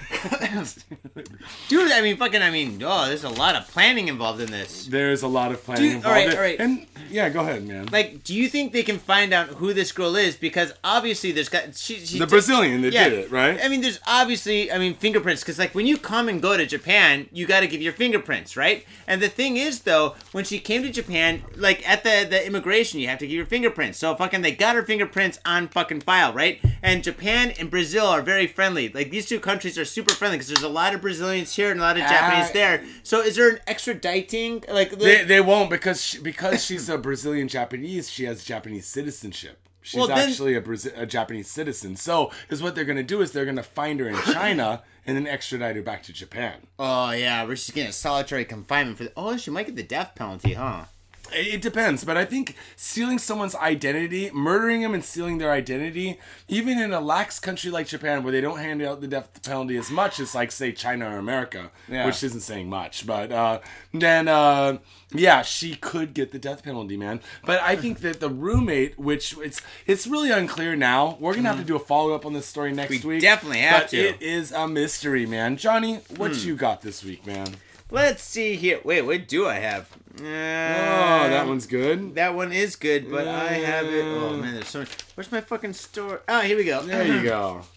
Dude, 1.68 1.92
I 1.92 2.02
mean, 2.02 2.16
fucking, 2.18 2.42
I 2.42 2.50
mean, 2.52 2.82
oh, 2.84 3.08
there's 3.08 3.24
a 3.24 3.30
lot 3.30 3.56
of 3.56 3.68
planning 3.68 4.08
involved 4.08 4.40
in 4.42 4.50
this. 4.52 4.86
There's 4.88 5.22
a 5.24 5.28
lot 5.28 5.52
of 5.52 5.64
planning 5.64 5.84
Dude, 5.84 5.96
involved. 5.98 6.18
All 6.18 6.24
right, 6.26 6.36
all 6.36 6.42
right. 6.42 6.60
And 6.60 6.88
yeah, 7.10 7.30
go 7.30 7.42
ahead, 7.42 7.68
man. 7.68 7.88
Like, 7.92 8.24
do 8.24 8.34
you 8.34 8.48
think 8.48 8.72
they 8.72 8.84
can 8.84 8.98
find 9.00 9.34
out 9.34 9.48
who 9.48 9.74
this 9.74 9.92
girl 9.92 10.16
is? 10.16 10.36
Because 10.38 10.74
obviously, 10.84 11.32
there's 11.32 11.50
got 11.50 11.76
she. 11.76 11.98
she 12.06 12.20
the 12.20 12.28
Brazilian 12.28 12.82
that 12.84 12.94
Yeah. 12.94 13.10
did 13.10 13.20
it, 13.20 13.32
right? 13.32 13.60
I 13.62 13.68
mean, 13.68 13.82
there's 13.82 14.00
obviously, 14.08 14.72
I 14.72 14.78
mean, 14.78 14.94
fingerprints. 14.96 15.42
Because 15.44 15.60
like 15.60 15.76
when 15.76 15.86
you 15.86 15.98
come 15.98 16.15
and 16.30 16.42
go 16.42 16.56
to 16.58 16.66
Japan, 16.66 17.28
you 17.32 17.46
got 17.46 17.60
to 17.60 17.68
give 17.68 17.82
your 17.82 17.94
fingerprints, 17.94 18.56
right? 18.56 18.86
And 19.08 19.22
the 19.22 19.30
thing 19.30 19.58
is, 19.58 19.82
though, 19.82 20.16
when 20.32 20.46
she 20.46 20.60
came 20.60 20.82
to 20.84 20.90
Japan, 20.92 21.44
like 21.56 21.88
at 21.88 22.04
the 22.04 22.26
the 22.30 22.46
immigration, 22.46 23.00
you 23.00 23.08
have 23.08 23.20
to 23.20 23.28
give 23.28 23.36
your 23.36 23.46
fingerprints. 23.46 24.00
So 24.00 24.16
fucking, 24.16 24.42
they 24.42 24.52
got 24.52 24.76
her 24.76 24.84
fingerprints 24.84 25.40
on 25.46 25.68
fucking 25.68 26.02
file, 26.02 26.34
right? 26.34 26.60
And 26.82 27.04
Japan 27.04 27.54
and 27.60 27.70
Brazil 27.70 28.06
are 28.08 28.22
very 28.22 28.48
friendly. 28.48 28.90
Like 28.90 29.10
these 29.12 29.28
two 29.28 29.40
countries 29.40 29.78
are 29.78 29.86
super 29.86 30.14
friendly 30.14 30.38
because 30.38 30.50
there's 30.50 30.64
a 30.64 30.70
lot 30.70 30.94
of 30.96 31.02
Brazilians 31.02 31.56
here 31.56 31.72
and 31.72 31.80
a 31.80 31.84
lot 31.84 31.98
of 31.98 32.04
Japanese 32.04 32.50
Uh, 32.50 32.54
there. 32.54 32.84
So 33.04 33.22
is 33.22 33.36
there 33.36 33.50
an 33.50 33.60
extraditing? 33.68 34.72
Like 34.72 34.92
They, 34.98 35.24
they 35.24 35.42
won't 35.42 35.70
because 35.70 36.04
she, 36.04 36.20
because 36.20 36.64
she's 36.64 36.90
a 36.90 36.98
Brazilian 36.98 37.48
Japanese. 37.48 38.10
She 38.10 38.26
has 38.26 38.44
Japanese 38.44 38.86
citizenship. 38.86 39.60
She's 39.86 40.00
Well, 40.00 40.08
then- 40.08 40.30
actually 40.30 40.56
a, 40.56 40.62
Brazi- 40.62 40.98
a 41.00 41.06
Japanese 41.06 41.48
citizen. 41.48 41.96
So 41.96 42.32
is 42.50 42.64
what 42.64 42.74
they're 42.74 42.86
gonna 42.86 43.04
do 43.04 43.22
is 43.22 43.32
they're 43.32 43.46
gonna 43.46 43.62
find 43.62 44.00
her 44.00 44.08
in 44.10 44.16
China 44.34 44.82
and 45.06 45.16
then 45.16 45.28
extradite 45.28 45.76
her 45.76 45.84
back 45.84 46.02
to 46.04 46.12
Japan. 46.14 46.66
Oh 46.80 47.12
yeah, 47.12 47.44
we're 47.46 47.54
just 47.54 47.72
getting 47.76 47.92
a 47.92 47.94
solitary 47.94 48.46
confinement 48.46 48.98
for. 48.98 49.04
The, 49.04 49.12
oh, 49.16 49.38
she 49.38 49.52
might 49.52 49.68
get 49.68 49.76
the 49.76 49.84
death 49.84 50.14
penalty, 50.16 50.54
huh? 50.54 50.86
It 51.34 51.62
depends, 51.62 52.04
but 52.04 52.18
I 52.18 52.26
think 52.26 52.56
stealing 52.76 53.20
someone's 53.20 53.56
identity, 53.56 54.30
murdering 54.34 54.82
them 54.82 54.94
and 54.94 55.04
stealing 55.04 55.38
their 55.38 55.52
identity, 55.52 56.20
even 56.48 56.78
in 56.80 56.94
a 56.94 57.00
lax 57.02 57.40
country 57.40 57.72
like 57.72 57.88
Japan 57.88 58.24
where 58.24 58.32
they 58.32 58.42
don't 58.42 58.60
hand 58.60 58.82
out 58.82 59.02
the 59.02 59.08
death 59.08 59.42
penalty 59.44 59.76
as 59.78 59.90
much 59.90 60.20
as 60.20 60.36
like 60.36 60.52
say 60.52 60.72
China 60.72 61.10
or 61.10 61.18
America, 61.18 61.72
Yeah. 61.90 62.06
which 62.06 62.24
isn't 62.24 62.42
saying 62.42 62.70
much, 62.70 63.06
but 63.08 63.32
uh, 63.32 63.60
then 63.94 64.28
uh, 64.28 64.78
yeah, 65.14 65.42
she 65.42 65.76
could 65.76 66.14
get 66.14 66.32
the 66.32 66.40
death 66.40 66.64
penalty, 66.64 66.96
man. 66.98 67.22
But 67.46 67.62
I 67.62 67.76
think 67.76 68.00
that 68.00 68.20
the 68.20 68.30
roommate, 68.30 68.98
which 69.00 69.36
it's 69.40 69.62
it's 69.88 70.08
really 70.08 70.32
unclear 70.32 70.76
now. 70.76 71.18
We're 71.20 71.36
gonna 71.36 71.50
have 71.50 71.60
to 71.60 71.64
do 71.66 71.76
a 71.76 71.80
follow 71.80 72.14
up 72.14 72.26
on 72.26 72.34
this 72.34 72.46
story 72.46 72.72
next. 72.74 72.90
We 73.04 73.16
week. 73.16 73.22
definitely 73.22 73.60
have 73.60 73.84
but 73.84 73.90
to. 73.92 73.98
It 73.98 74.22
is 74.22 74.52
a 74.52 74.68
mystery, 74.68 75.26
man. 75.26 75.58
Johnny, 75.58 75.96
what 76.18 76.32
Hmm. 76.36 76.48
you 76.48 76.56
got 76.56 76.82
this 76.82 77.04
week, 77.04 77.26
man? 77.26 77.56
Let's 77.92 78.24
see 78.24 78.56
here. 78.56 78.80
Wait, 78.84 79.04
what 79.04 79.28
do 79.28 79.48
I 79.48 79.56
have? 79.60 79.90
Uh, 80.20 80.24
Oh, 80.24 81.30
that 81.30 81.46
one's 81.48 81.68
good. 81.68 82.16
That 82.16 82.36
one 82.36 82.52
is 82.54 82.76
good, 82.76 83.10
but 83.12 83.28
I 83.28 83.54
have 83.54 83.86
it. 83.88 84.06
Oh 84.06 84.38
man, 84.38 84.54
there's 84.54 84.68
so 84.68 84.80
much. 84.80 84.90
Where's 85.16 85.32
my 85.32 85.42
fucking 85.42 85.74
store? 85.74 86.22
Oh, 86.28 86.42
here 86.42 86.58
we 86.58 86.64
go. 86.64 86.82
There 86.84 87.06
you 87.06 87.24
go. 87.24 87.62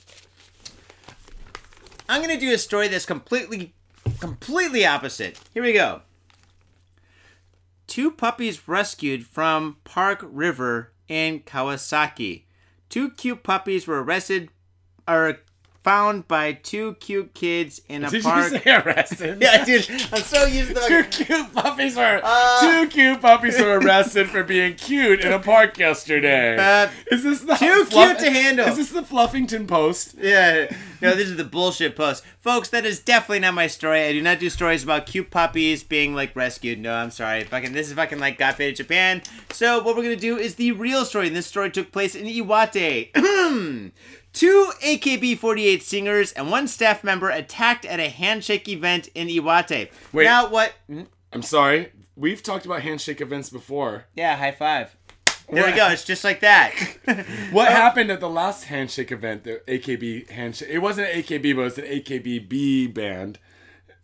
I'm 2.08 2.22
gonna 2.22 2.38
do 2.40 2.52
a 2.52 2.58
story 2.58 2.88
that's 2.88 3.06
completely, 3.06 3.74
completely 4.20 4.86
opposite. 4.86 5.38
Here 5.52 5.62
we 5.62 5.72
go. 5.72 6.02
Two 7.86 8.10
puppies 8.10 8.68
rescued 8.68 9.26
from 9.26 9.76
Park 9.84 10.20
River 10.22 10.92
in 11.08 11.40
Kawasaki. 11.40 12.42
Two 12.88 13.10
cute 13.10 13.42
puppies 13.42 13.86
were 13.86 14.02
arrested, 14.02 14.48
or 15.06 15.38
found 15.88 16.28
by 16.28 16.52
two 16.52 16.94
cute 17.00 17.32
kids 17.32 17.80
in 17.88 18.04
a 18.04 18.10
Did 18.10 18.22
park. 18.22 18.52
you 18.52 18.58
say 18.64 18.70
arrested? 18.76 19.38
yeah, 19.42 19.64
dude, 19.64 19.88
I'm 20.12 20.20
so 20.22 20.44
used 20.44 20.74
to 20.74 20.80
Two 20.88 21.24
cute 21.24 21.54
puppies 21.54 21.96
were 21.96 22.20
Uh, 22.22 22.60
two 22.60 22.88
cute 22.88 23.22
puppies 23.22 23.58
were 23.58 23.78
arrested 23.78 24.28
for 24.28 24.42
being 24.44 24.74
cute 24.74 25.20
in 25.22 25.32
a 25.32 25.38
park 25.38 25.78
yesterday. 25.78 26.56
Uh, 26.58 26.90
is 27.10 27.22
this 27.22 27.40
the 27.40 27.54
too 27.54 27.86
cute 27.88 28.18
to 28.18 28.30
handle. 28.30 28.66
Is 28.68 28.76
this 28.76 28.90
the 28.90 29.00
Fluffington 29.02 29.66
Post? 29.66 30.16
Yeah, 30.20 30.70
no, 31.00 31.14
this 31.14 31.28
is 31.28 31.36
the 31.36 31.44
bullshit 31.44 31.96
post, 31.96 32.22
folks. 32.40 32.68
That 32.68 32.84
is 32.84 33.00
definitely 33.00 33.40
not 33.40 33.54
my 33.54 33.66
story. 33.66 34.02
I 34.02 34.12
do 34.12 34.20
not 34.20 34.38
do 34.40 34.50
stories 34.50 34.84
about 34.84 35.06
cute 35.06 35.30
puppies 35.30 35.82
being 35.82 36.14
like 36.14 36.36
rescued. 36.36 36.80
No, 36.80 36.92
I'm 36.92 37.10
sorry. 37.10 37.44
Fucking, 37.44 37.72
this 37.72 37.88
is 37.88 37.94
fucking 37.94 38.18
like 38.18 38.36
Got 38.36 38.56
Faded 38.56 38.76
Japan. 38.76 39.22
So 39.52 39.82
what 39.82 39.96
we're 39.96 40.02
gonna 40.02 40.16
do 40.16 40.36
is 40.36 40.56
the 40.56 40.72
real 40.72 41.06
story. 41.06 41.28
And 41.28 41.36
this 41.36 41.46
story 41.46 41.70
took 41.70 41.92
place 41.92 42.14
in 42.14 42.26
Iwate. 42.26 43.10
Two 44.38 44.70
AKB48 44.84 45.82
singers 45.82 46.30
and 46.30 46.48
one 46.48 46.68
staff 46.68 47.02
member 47.02 47.28
attacked 47.28 47.84
at 47.84 47.98
a 47.98 48.08
handshake 48.08 48.68
event 48.68 49.08
in 49.12 49.26
Iwate. 49.26 49.90
Wait. 50.12 50.22
Now 50.22 50.48
what? 50.48 50.74
Hmm? 50.86 51.02
I'm 51.32 51.42
sorry. 51.42 51.90
We've 52.14 52.40
talked 52.40 52.64
about 52.64 52.82
handshake 52.82 53.20
events 53.20 53.50
before. 53.50 54.04
Yeah, 54.14 54.36
high 54.36 54.52
five. 54.52 54.96
There 55.50 55.66
we 55.66 55.72
go. 55.72 55.88
It's 55.88 56.04
just 56.04 56.22
like 56.22 56.38
that. 56.38 56.72
What 57.50 57.66
happened 57.72 58.12
at 58.12 58.20
the 58.20 58.28
last 58.28 58.66
handshake 58.66 59.10
event? 59.10 59.42
The 59.42 59.60
AKB 59.66 60.30
handshake. 60.30 60.68
It 60.70 60.78
wasn't 60.78 61.08
an 61.08 61.20
AKB, 61.20 61.56
but 61.56 61.62
it 61.62 61.64
was 61.64 61.78
an 61.78 61.86
AKB 61.86 62.94
band 62.94 63.40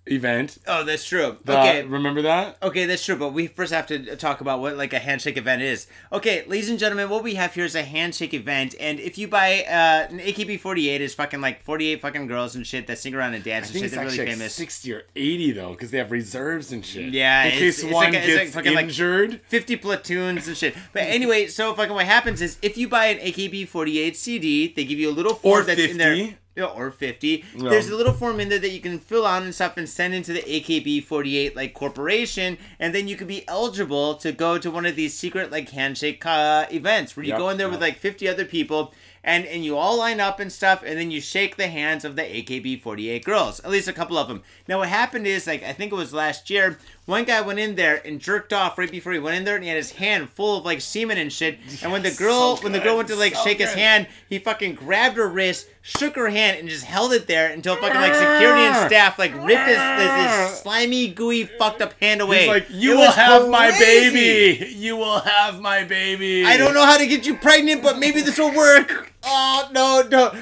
event. 0.06 0.58
oh, 0.66 0.84
that's 0.84 1.04
true. 1.04 1.36
The- 1.44 1.58
okay. 1.58 1.82
remember 1.84 2.22
that? 2.22 2.56
Okay, 2.62 2.84
that's 2.86 3.04
true, 3.04 3.16
but 3.16 3.32
we 3.32 3.46
first 3.46 3.72
have 3.72 3.86
to 3.88 4.16
talk 4.16 4.40
about 4.40 4.60
what 4.60 4.76
like 4.76 4.92
a 4.92 4.98
handshake 4.98 5.36
event 5.36 5.62
is. 5.62 5.86
Okay, 6.12 6.44
ladies 6.46 6.68
and 6.68 6.78
gentlemen, 6.78 7.08
what 7.08 7.22
we 7.22 7.34
have 7.36 7.54
here 7.54 7.64
is 7.64 7.74
a 7.74 7.82
handshake 7.82 8.34
event, 8.34 8.74
and 8.78 9.00
if 9.00 9.16
you 9.18 9.28
buy 9.28 9.62
uh, 9.64 10.06
an 10.12 10.18
AKB48 10.20 11.00
is 11.00 11.14
fucking 11.14 11.40
like 11.40 11.62
48 11.64 12.00
fucking 12.02 12.26
girls 12.26 12.54
and 12.54 12.66
shit 12.66 12.86
that 12.86 12.98
sing 12.98 13.14
around 13.14 13.34
and 13.34 13.42
dance 13.44 13.70
I 13.70 13.72
and 13.72 13.80
shit. 13.82 13.90
They're 13.92 14.04
really 14.04 14.18
like 14.18 14.28
famous. 14.28 14.54
60 14.54 14.92
or 14.92 15.02
80 15.16 15.52
though, 15.52 15.70
because 15.70 15.90
they 15.90 15.98
have 15.98 16.10
reserves 16.10 16.72
and 16.72 16.84
shit. 16.84 17.12
Yeah, 17.12 17.42
in 17.42 17.46
it's- 17.48 17.60
case 17.60 17.82
it's 17.84 17.92
one 17.92 18.04
like 18.12 18.14
a- 18.14 18.16
like 18.18 18.26
gets 18.26 18.54
fucking, 18.54 18.74
like- 18.74 18.84
injured. 18.84 19.40
50 19.48 19.76
platoons 19.76 20.48
and 20.48 20.56
shit. 20.56 20.74
But 20.92 21.04
anyway, 21.04 21.46
so 21.46 21.74
fucking 21.74 21.94
what 21.94 22.06
happens 22.06 22.42
is 22.42 22.58
if 22.62 22.76
you 22.76 22.88
buy 22.88 23.06
an 23.06 23.18
AKB48 23.18 24.16
CD, 24.16 24.72
they 24.74 24.84
give 24.84 24.98
you 24.98 25.10
a 25.10 25.12
little 25.12 25.34
form 25.34 25.60
Or 25.60 25.64
that's 25.64 25.80
in 25.80 25.96
there. 25.98 26.34
50. 26.54 26.60
Yeah, 26.60 26.66
or 26.66 26.90
50. 26.90 27.44
Yeah. 27.56 27.70
There's 27.70 27.88
a 27.88 27.96
little 27.96 28.12
form 28.12 28.40
in 28.40 28.48
there 28.48 28.58
that 28.58 28.70
you 28.70 28.80
can 28.80 28.98
fill 28.98 29.26
out 29.26 29.42
and 29.42 29.54
stuff 29.54 29.76
and 29.76 29.88
send 29.88 30.14
into 30.14 30.32
the 30.32 30.42
AKB48 30.42 31.56
like 31.56 31.74
corporation, 31.74 32.58
and 32.78 32.94
then 32.94 33.08
you 33.08 33.16
could 33.16 33.28
be 33.28 33.46
eligible 33.48 34.14
to 34.16 34.32
go 34.32 34.58
to 34.58 34.70
one 34.70 34.86
of 34.86 34.96
these 34.96 35.14
secret 35.14 35.50
like 35.50 35.70
handshake 35.70 36.24
uh, 36.26 36.66
events 36.70 37.16
where 37.16 37.24
you 37.24 37.30
Yep, 37.30 37.38
go 37.38 37.48
in 37.48 37.58
there 37.58 37.68
with 37.68 37.80
like 37.80 37.98
50 37.98 38.28
other 38.28 38.44
people. 38.44 38.92
And, 39.26 39.46
and 39.46 39.64
you 39.64 39.78
all 39.78 39.96
line 39.96 40.20
up 40.20 40.38
and 40.38 40.52
stuff, 40.52 40.82
and 40.84 40.98
then 40.98 41.10
you 41.10 41.18
shake 41.18 41.56
the 41.56 41.68
hands 41.68 42.04
of 42.04 42.14
the 42.14 42.20
AKB48 42.20 43.24
girls, 43.24 43.58
at 43.60 43.70
least 43.70 43.88
a 43.88 43.92
couple 43.94 44.18
of 44.18 44.28
them. 44.28 44.42
Now, 44.68 44.80
what 44.80 44.90
happened 44.90 45.26
is, 45.26 45.46
like, 45.46 45.62
I 45.62 45.72
think 45.72 45.92
it 45.92 45.94
was 45.94 46.12
last 46.12 46.50
year, 46.50 46.78
one 47.06 47.24
guy 47.24 47.42
went 47.42 47.58
in 47.58 47.74
there 47.74 48.00
and 48.06 48.18
jerked 48.18 48.52
off 48.54 48.78
right 48.78 48.90
before 48.90 49.12
he 49.12 49.18
went 49.18 49.36
in 49.36 49.44
there, 49.44 49.56
and 49.56 49.64
he 49.64 49.68
had 49.68 49.76
his 49.76 49.92
hand 49.92 50.30
full 50.30 50.56
of 50.56 50.64
like 50.64 50.80
semen 50.80 51.18
and 51.18 51.30
shit. 51.30 51.58
And 51.82 51.92
when 51.92 52.02
the 52.02 52.10
girl, 52.10 52.56
so 52.56 52.62
when 52.62 52.72
the 52.72 52.80
girl 52.80 52.96
went 52.96 53.08
to 53.08 53.16
like 53.16 53.34
so 53.34 53.44
shake 53.44 53.58
his 53.58 53.74
hand, 53.74 54.06
he 54.28 54.38
fucking 54.38 54.74
grabbed 54.74 55.18
her 55.18 55.28
wrist, 55.28 55.68
shook 55.82 56.16
her 56.16 56.30
hand, 56.30 56.58
and 56.58 56.66
just 56.66 56.84
held 56.84 57.12
it 57.12 57.26
there 57.26 57.52
until 57.52 57.76
fucking 57.76 58.00
like 58.00 58.14
security 58.14 58.62
and 58.62 58.74
ah. 58.74 58.86
staff 58.86 59.18
like 59.18 59.34
ripped 59.34 59.68
his, 59.68 59.76
his, 59.76 60.50
his 60.50 60.60
slimy, 60.60 61.08
gooey, 61.08 61.44
fucked 61.44 61.82
up 61.82 61.92
hand 62.00 62.22
away. 62.22 62.40
He's 62.40 62.48
like, 62.48 62.66
you 62.70 62.92
It 62.92 62.94
will 62.94 63.06
was 63.06 63.14
have 63.16 63.48
my 63.50 63.70
baby. 63.70 64.72
You 64.74 64.96
will 64.96 65.20
have 65.20 65.60
my 65.60 65.84
baby. 65.84 66.46
I 66.46 66.56
don't 66.56 66.72
know 66.72 66.86
how 66.86 66.96
to 66.96 67.06
get 67.06 67.26
you 67.26 67.36
pregnant, 67.36 67.82
but 67.82 67.98
maybe 67.98 68.22
this 68.22 68.38
will 68.38 68.54
work. 68.54 69.10
Oh 69.26 69.70
no, 69.72 70.02
no! 70.10 70.38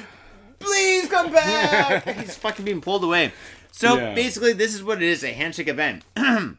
Please 0.59 1.07
come 1.07 1.31
back. 1.31 2.03
He's 2.19 2.35
fucking 2.35 2.65
being 2.65 2.81
pulled 2.81 3.05
away. 3.05 3.31
So 3.75 3.97
Yeah. 3.97 4.13
basically, 4.13 4.53
this 4.53 4.73
is 4.75 4.83
what 4.83 5.01
it 5.01 5.09
is: 5.09 5.23
a 5.23 5.33
handshake 5.33 5.67
event. 5.67 6.03
and 6.15 6.57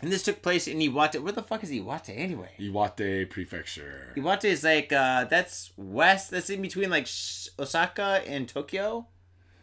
this 0.00 0.24
took 0.24 0.42
place 0.42 0.66
in 0.66 0.78
Iwate. 0.78 1.22
Where 1.22 1.32
the 1.32 1.42
fuck 1.42 1.62
is 1.62 1.70
Iwate 1.70 2.18
anyway? 2.18 2.50
Iwate 2.58 3.30
Prefecture. 3.30 4.12
Iwate 4.16 4.44
is 4.46 4.64
like 4.64 4.92
uh, 4.92 5.24
that's 5.24 5.70
west. 5.76 6.32
That's 6.32 6.50
in 6.50 6.60
between 6.60 6.90
like 6.90 7.06
Osaka 7.58 8.22
and 8.26 8.48
Tokyo. 8.48 9.06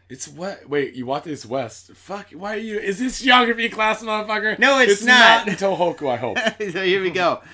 It's 0.07 0.27
what? 0.27 0.67
Wait, 0.69 0.95
Iwate 0.95 1.27
is 1.27 1.45
west. 1.45 1.91
Fuck. 1.93 2.31
Why 2.31 2.55
are 2.55 2.57
you? 2.57 2.79
Is 2.79 2.97
this 2.97 3.19
geography 3.19 3.67
class, 3.67 4.01
motherfucker? 4.01 4.57
No, 4.57 4.79
it's 4.79 5.03
not. 5.03 5.45
not. 5.45 5.47
in 5.49 5.55
Tohoku, 5.55 6.09
I 6.09 6.15
hope. 6.15 6.37
so 6.71 6.81
here 6.83 7.01
we 7.03 7.11
go. 7.11 7.41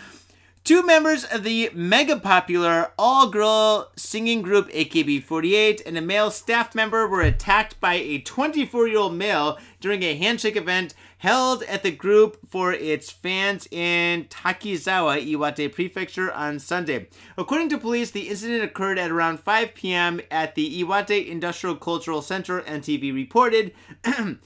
Two 0.65 0.81
members 0.81 1.23
of 1.23 1.43
the 1.43 1.69
mega 1.75 2.17
popular 2.17 2.91
all 2.97 3.29
girl 3.29 3.91
singing 3.95 4.41
group 4.41 4.67
AKB48 4.71 5.83
and 5.85 5.95
a 5.95 6.01
male 6.01 6.31
staff 6.31 6.73
member 6.73 7.07
were 7.07 7.21
attacked 7.21 7.79
by 7.79 7.93
a 7.93 8.17
24 8.17 8.87
year 8.87 8.97
old 8.97 9.13
male 9.13 9.59
during 9.79 10.01
a 10.01 10.15
handshake 10.15 10.55
event 10.55 10.95
held 11.19 11.61
at 11.63 11.83
the 11.83 11.91
group 11.91 12.39
for 12.49 12.73
its 12.73 13.11
fans 13.11 13.67
in 13.69 14.25
Takizawa, 14.25 15.23
Iwate 15.23 15.71
Prefecture 15.71 16.31
on 16.31 16.57
Sunday. 16.57 17.09
According 17.37 17.69
to 17.69 17.77
police, 17.77 18.09
the 18.09 18.29
incident 18.29 18.63
occurred 18.63 18.97
at 18.97 19.11
around 19.11 19.41
5 19.41 19.75
p.m. 19.75 20.19
at 20.31 20.55
the 20.55 20.83
Iwate 20.83 21.27
Industrial 21.27 21.75
Cultural 21.75 22.23
Center, 22.23 22.61
NTV 22.61 23.13
reported. 23.13 23.71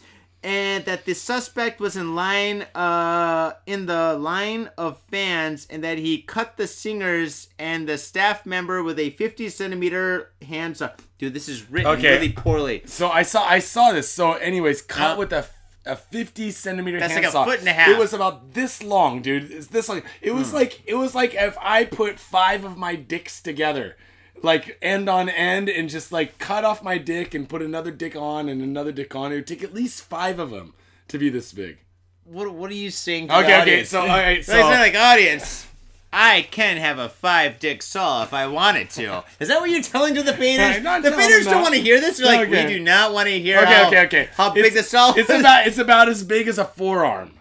and 0.43 0.86
that 0.86 1.04
the 1.06 1.13
suspect 1.13 1.80
was 1.82 1.97
in 1.97 2.15
line 2.15 2.62
uh 2.75 3.52
in 3.65 3.86
the 3.88 4.13
line 4.17 4.69
of 4.78 4.97
fans 5.12 5.67
and 5.69 5.84
that 5.84 5.97
he 5.97 6.21
cut 6.21 6.56
the 6.58 6.65
singers 6.67 7.49
and 7.60 7.88
the 7.89 7.97
staff 7.97 8.45
member 8.45 8.82
with 8.82 8.97
a 8.99 9.10
50 9.12 9.49
centimeter 9.49 10.32
handsaw 10.47 10.89
dude 11.17 11.34
this 11.34 11.49
is 11.49 11.69
written 11.69 11.91
Okay. 11.91 12.12
really 12.13 12.32
poorly 12.32 12.82
So 12.86 13.10
I 13.10 13.23
saw 13.23 13.43
I 13.43 13.60
saw 13.60 13.91
this. 13.91 14.10
So, 14.10 14.34
anyways, 14.34 14.82
cut 14.82 15.15
Uh, 15.15 15.19
with 15.19 15.34
a 15.34 15.45
a 15.86 15.95
50 15.95 16.52
centimeter 16.52 16.99
That's 16.99 17.15
like 17.15 17.23
a 17.25 17.32
foot 17.32 17.60
and 17.60 17.67
a 17.67 17.73
half. 17.73 17.89
It 17.89 17.97
was 17.97 18.13
about 18.13 18.54
this 18.54 18.84
long, 18.84 19.21
dude. 19.21 19.49
It's 19.52 19.67
this 19.67 19.89
long. 19.89 20.04
It 20.21 20.32
Hmm. 20.32 20.38
was 20.38 20.54
like 20.54 20.82
it 20.86 20.95
was 20.95 21.15
like 21.15 21.34
if 21.34 21.58
I 21.62 21.86
put 21.86 22.19
five 22.19 22.63
of 22.63 22.78
my 22.78 22.95
dicks 22.95 23.41
together, 23.41 23.97
like 24.43 24.78
end 24.82 25.10
on 25.10 25.30
end, 25.30 25.69
and 25.69 25.89
just 25.89 26.12
like 26.12 26.38
cut 26.38 26.63
off 26.65 26.84
my 26.84 26.97
dick 26.97 27.34
and 27.34 27.47
put 27.49 27.62
another 27.62 27.91
dick 27.91 28.15
on 28.15 28.49
and 28.49 28.62
another 28.62 28.91
dick 28.91 29.15
on. 29.15 29.32
It 29.32 29.36
would 29.36 29.47
take 29.47 29.63
at 29.63 29.73
least 29.73 30.04
five 30.04 30.39
of 30.39 30.52
them 30.52 30.73
to 31.08 31.17
be 31.17 31.30
this 31.30 31.52
big. 31.54 31.78
what, 32.23 32.52
what 32.54 32.69
are 32.71 32.75
you 32.75 32.91
saying 32.91 33.32
Okay, 33.32 33.39
okay, 33.39 33.62
audience? 33.62 33.89
so, 33.89 34.02
alright, 34.04 34.45
So 34.45 34.54
so- 34.54 34.60
like 34.69 34.95
audience 34.95 35.65
I 36.12 36.47
can 36.49 36.78
have 36.78 36.97
a 36.97 37.08
five 37.08 37.60
dick 37.60 37.84
saw 37.84 38.23
if 38.23 38.34
I 38.34 38.47
wanted 38.47 38.89
to. 38.91 39.23
Is 39.39 39.47
that 39.49 39.62
what 39.62 39.69
you're 39.69 39.84
telling 39.84 40.15
to 40.15 40.23
the 40.23 40.31
faders? 40.44 40.81
The 41.04 41.10
faders 41.12 41.44
don't 41.46 41.62
want 41.62 41.75
to 41.75 41.81
hear 41.81 42.00
this. 42.02 42.17
They're 42.17 42.25
like, 42.25 42.48
Okay. 42.50 42.65
we 42.65 42.73
do 42.73 42.79
not 42.79 43.13
want 43.13 43.27
to 43.29 43.40
hear 43.40 43.60
Okay, 43.60 43.73
how, 43.73 43.87
okay, 43.87 44.06
okay. 44.06 44.29
how 44.35 44.50
big 44.52 44.65
It's- 44.65 44.83
the 44.85 44.90
saw 44.90 45.13
It's 45.15 45.29
was. 45.29 45.40
about 45.40 45.67
it's 45.67 45.77
about 45.77 46.10
as 46.10 46.23
big 46.23 46.48
as 46.48 46.58
a 46.58 46.65
forearm. 46.65 47.33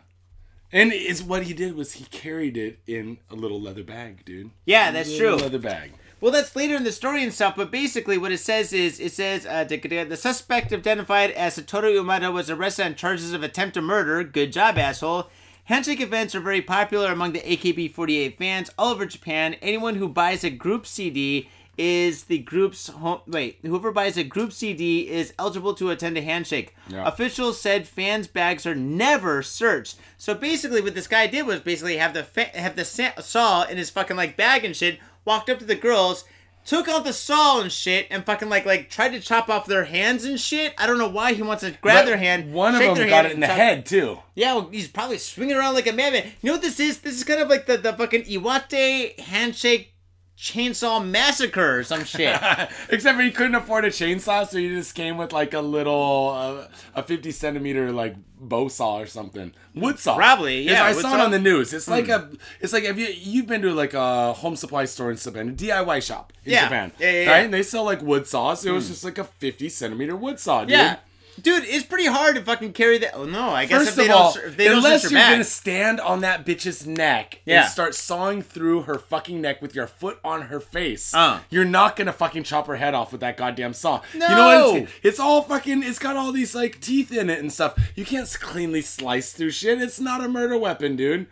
And 0.70 0.92
is 0.92 1.22
what 1.22 1.44
he 1.44 1.54
did 1.54 1.76
was 1.76 1.94
he 1.94 2.04
carried 2.06 2.58
it 2.58 2.78
in 2.86 3.16
a 3.30 3.34
little 3.34 3.58
leather 3.58 3.82
bag, 3.82 4.22
dude. 4.26 4.50
Yeah, 4.66 4.90
that's 4.90 5.08
Little 5.08 5.38
true. 5.38 5.44
Leather 5.46 5.58
bag. 5.58 5.92
Well, 6.20 6.32
that's 6.32 6.56
later 6.56 6.74
in 6.74 6.82
the 6.84 6.90
story 6.92 7.22
and 7.22 7.32
stuff, 7.32 7.54
but 7.56 7.70
basically 7.70 8.18
what 8.18 8.32
it 8.32 8.38
says 8.38 8.72
is 8.72 8.98
it 8.98 9.12
says 9.12 9.46
uh, 9.46 9.62
the, 9.64 9.76
the 9.78 10.16
suspect 10.16 10.72
identified 10.72 11.30
as 11.30 11.56
Satoru 11.56 11.94
Umeda 11.94 12.32
was 12.32 12.50
arrested 12.50 12.86
on 12.86 12.94
charges 12.96 13.32
of 13.32 13.44
attempt 13.44 13.74
to 13.74 13.82
murder. 13.82 14.24
Good 14.24 14.52
job, 14.52 14.78
asshole. 14.78 15.28
Handshake 15.64 16.00
events 16.00 16.34
are 16.34 16.40
very 16.40 16.62
popular 16.62 17.12
among 17.12 17.32
the 17.32 17.40
AKB48 17.40 18.36
fans 18.36 18.70
all 18.78 18.92
over 18.92 19.06
Japan. 19.06 19.54
Anyone 19.62 19.96
who 19.96 20.08
buys 20.08 20.42
a 20.42 20.50
group 20.50 20.86
CD 20.86 21.48
is 21.76 22.24
the 22.24 22.38
group's 22.38 22.88
home. 22.88 23.20
Wait, 23.26 23.58
whoever 23.62 23.92
buys 23.92 24.16
a 24.16 24.24
group 24.24 24.52
CD 24.52 25.08
is 25.08 25.32
eligible 25.38 25.74
to 25.74 25.90
attend 25.90 26.18
a 26.18 26.22
handshake. 26.22 26.74
Yeah. 26.88 27.06
Officials 27.06 27.60
said 27.60 27.86
fans' 27.86 28.26
bags 28.26 28.66
are 28.66 28.74
never 28.74 29.42
searched. 29.42 29.96
So 30.16 30.34
basically, 30.34 30.80
what 30.80 30.96
this 30.96 31.06
guy 31.06 31.28
did 31.28 31.46
was 31.46 31.60
basically 31.60 31.98
have 31.98 32.14
the 32.14 32.24
fa- 32.24 32.50
have 32.54 32.74
the 32.74 32.84
sa- 32.84 33.20
saw 33.20 33.62
in 33.64 33.76
his 33.76 33.90
fucking 33.90 34.16
like 34.16 34.36
bag 34.36 34.64
and 34.64 34.74
shit. 34.74 34.98
Walked 35.28 35.50
up 35.50 35.58
to 35.58 35.66
the 35.66 35.74
girls. 35.74 36.24
Took 36.64 36.88
out 36.88 37.04
the 37.04 37.12
saw 37.12 37.60
and 37.60 37.70
shit 37.70 38.06
and 38.10 38.24
fucking 38.24 38.48
like 38.48 38.64
like 38.66 38.88
tried 38.88 39.10
to 39.10 39.20
chop 39.20 39.48
off 39.50 39.66
their 39.66 39.84
hands 39.84 40.24
and 40.24 40.40
shit. 40.40 40.72
I 40.78 40.86
don't 40.86 40.96
know 40.98 41.08
why 41.08 41.34
he 41.34 41.42
wants 41.42 41.62
to 41.62 41.70
grab 41.82 42.04
But 42.04 42.06
their 42.06 42.16
hand. 42.16 42.52
One 42.52 42.74
of 42.74 42.80
them 42.96 43.08
got 43.08 43.26
it 43.26 43.32
in 43.32 43.40
the 43.40 43.46
chop- 43.46 43.56
head 43.56 43.86
too. 43.86 44.18
yeah, 44.34 44.54
well, 44.54 44.68
he's 44.70 44.88
probably 44.88 45.18
swinging 45.18 45.56
around 45.56 45.74
like 45.74 45.86
a 45.86 45.92
madman. 45.92 46.24
You 46.42 46.48
know 46.48 46.52
what 46.52 46.62
this 46.62 46.80
is? 46.80 47.00
This 47.00 47.14
is 47.16 47.24
kind 47.24 47.40
of 47.40 47.48
like 47.48 47.66
the, 47.66 47.76
the 47.76 47.92
fucking 47.92 48.24
Iwate 48.24 49.18
handshake 49.20 49.94
chainsaw 50.38 51.04
massacre 51.04 51.78
or 51.78 51.82
some 51.82 52.04
shit. 52.04 52.38
Except 52.88 53.16
for 53.16 53.22
he 53.22 53.30
couldn't 53.30 53.56
afford 53.56 53.84
a 53.84 53.88
chainsaw, 53.90 54.46
so 54.46 54.56
he 54.58 54.68
just 54.68 54.94
came 54.94 55.16
with 55.18 55.32
like 55.32 55.52
a 55.52 55.60
little, 55.60 56.30
uh, 56.34 56.68
a 56.94 57.02
fifty 57.02 57.32
centimeter 57.32 57.90
like 57.90 58.14
bow 58.40 58.68
saw 58.68 58.98
or 59.00 59.06
something, 59.06 59.52
wood 59.74 59.98
saw. 59.98 60.14
Probably, 60.16 60.62
yeah, 60.62 60.84
I 60.84 60.92
saw 60.92 61.00
saw. 61.00 61.08
Hmm. 61.10 61.20
it 61.20 61.24
on 61.24 61.30
the 61.32 61.38
news. 61.40 61.74
It's 61.74 61.88
like 61.88 62.08
a, 62.08 62.30
it's 62.60 62.72
like 62.72 62.84
if 62.84 62.96
you 62.96 63.06
you've 63.08 63.46
been 63.48 63.62
to 63.62 63.72
like 63.74 63.94
a 63.94 64.32
home 64.32 64.54
supply 64.54 64.84
store 64.84 65.10
in 65.10 65.16
Japan, 65.16 65.48
a 65.48 65.52
DIY 65.52 66.02
shop 66.06 66.32
in 66.44 66.52
Yeah. 66.52 66.64
Japan, 66.64 66.92
Yeah, 67.00 67.10
yeah, 67.10 67.20
yeah. 67.22 67.30
right? 67.32 67.44
And 67.44 67.52
they 67.52 67.64
sell 67.64 67.84
like 67.84 68.00
wood 68.00 68.26
saws. 68.28 68.64
It 68.64 68.70
was 68.70 68.88
just 68.88 69.02
like 69.04 69.18
a 69.18 69.24
fifty 69.24 69.68
centimeter 69.68 70.14
wood 70.14 70.38
saw, 70.38 70.60
dude. 70.60 70.70
yeah. 70.70 70.96
Dude, 71.42 71.64
it's 71.64 71.84
pretty 71.86 72.06
hard 72.06 72.36
to 72.36 72.42
fucking 72.42 72.72
carry 72.72 72.98
that. 72.98 73.14
Oh, 73.14 73.24
no, 73.24 73.50
I 73.50 73.64
guess 73.66 73.78
First 73.78 73.90
if 73.90 73.94
they 73.96 74.04
of 74.06 74.10
all, 74.16 74.32
don't, 74.34 74.44
if 74.46 74.56
they 74.56 74.64
don't 74.66 74.78
unless 74.78 75.04
you're 75.10 75.20
your 75.20 75.30
gonna 75.30 75.44
stand 75.44 76.00
on 76.00 76.20
that 76.20 76.44
bitch's 76.46 76.86
neck 76.86 77.40
Yeah. 77.44 77.62
and 77.62 77.70
start 77.70 77.94
sawing 77.94 78.42
through 78.42 78.82
her 78.82 78.98
fucking 78.98 79.40
neck 79.40 79.62
with 79.62 79.74
your 79.74 79.86
foot 79.86 80.18
on 80.24 80.42
her 80.42 80.60
face, 80.60 81.14
Uh. 81.14 81.40
you're 81.50 81.64
not 81.64 81.96
gonna 81.96 82.12
fucking 82.12 82.42
chop 82.44 82.66
her 82.66 82.76
head 82.76 82.94
off 82.94 83.12
with 83.12 83.20
that 83.20 83.36
goddamn 83.36 83.72
saw. 83.74 84.00
You 84.12 84.20
know 84.20 84.28
No. 84.28 84.70
what? 84.72 84.82
It's, 84.82 84.92
it's 85.02 85.20
all 85.20 85.42
fucking. 85.42 85.82
It's 85.82 85.98
got 85.98 86.16
all 86.16 86.32
these 86.32 86.54
like 86.54 86.80
teeth 86.80 87.12
in 87.12 87.30
it 87.30 87.38
and 87.38 87.52
stuff. 87.52 87.78
You 87.94 88.04
can't 88.04 88.28
cleanly 88.40 88.82
slice 88.82 89.32
through 89.32 89.50
shit. 89.52 89.80
It's 89.80 90.00
not 90.00 90.24
a 90.24 90.28
murder 90.28 90.56
weapon, 90.58 90.96
dude. 90.96 91.26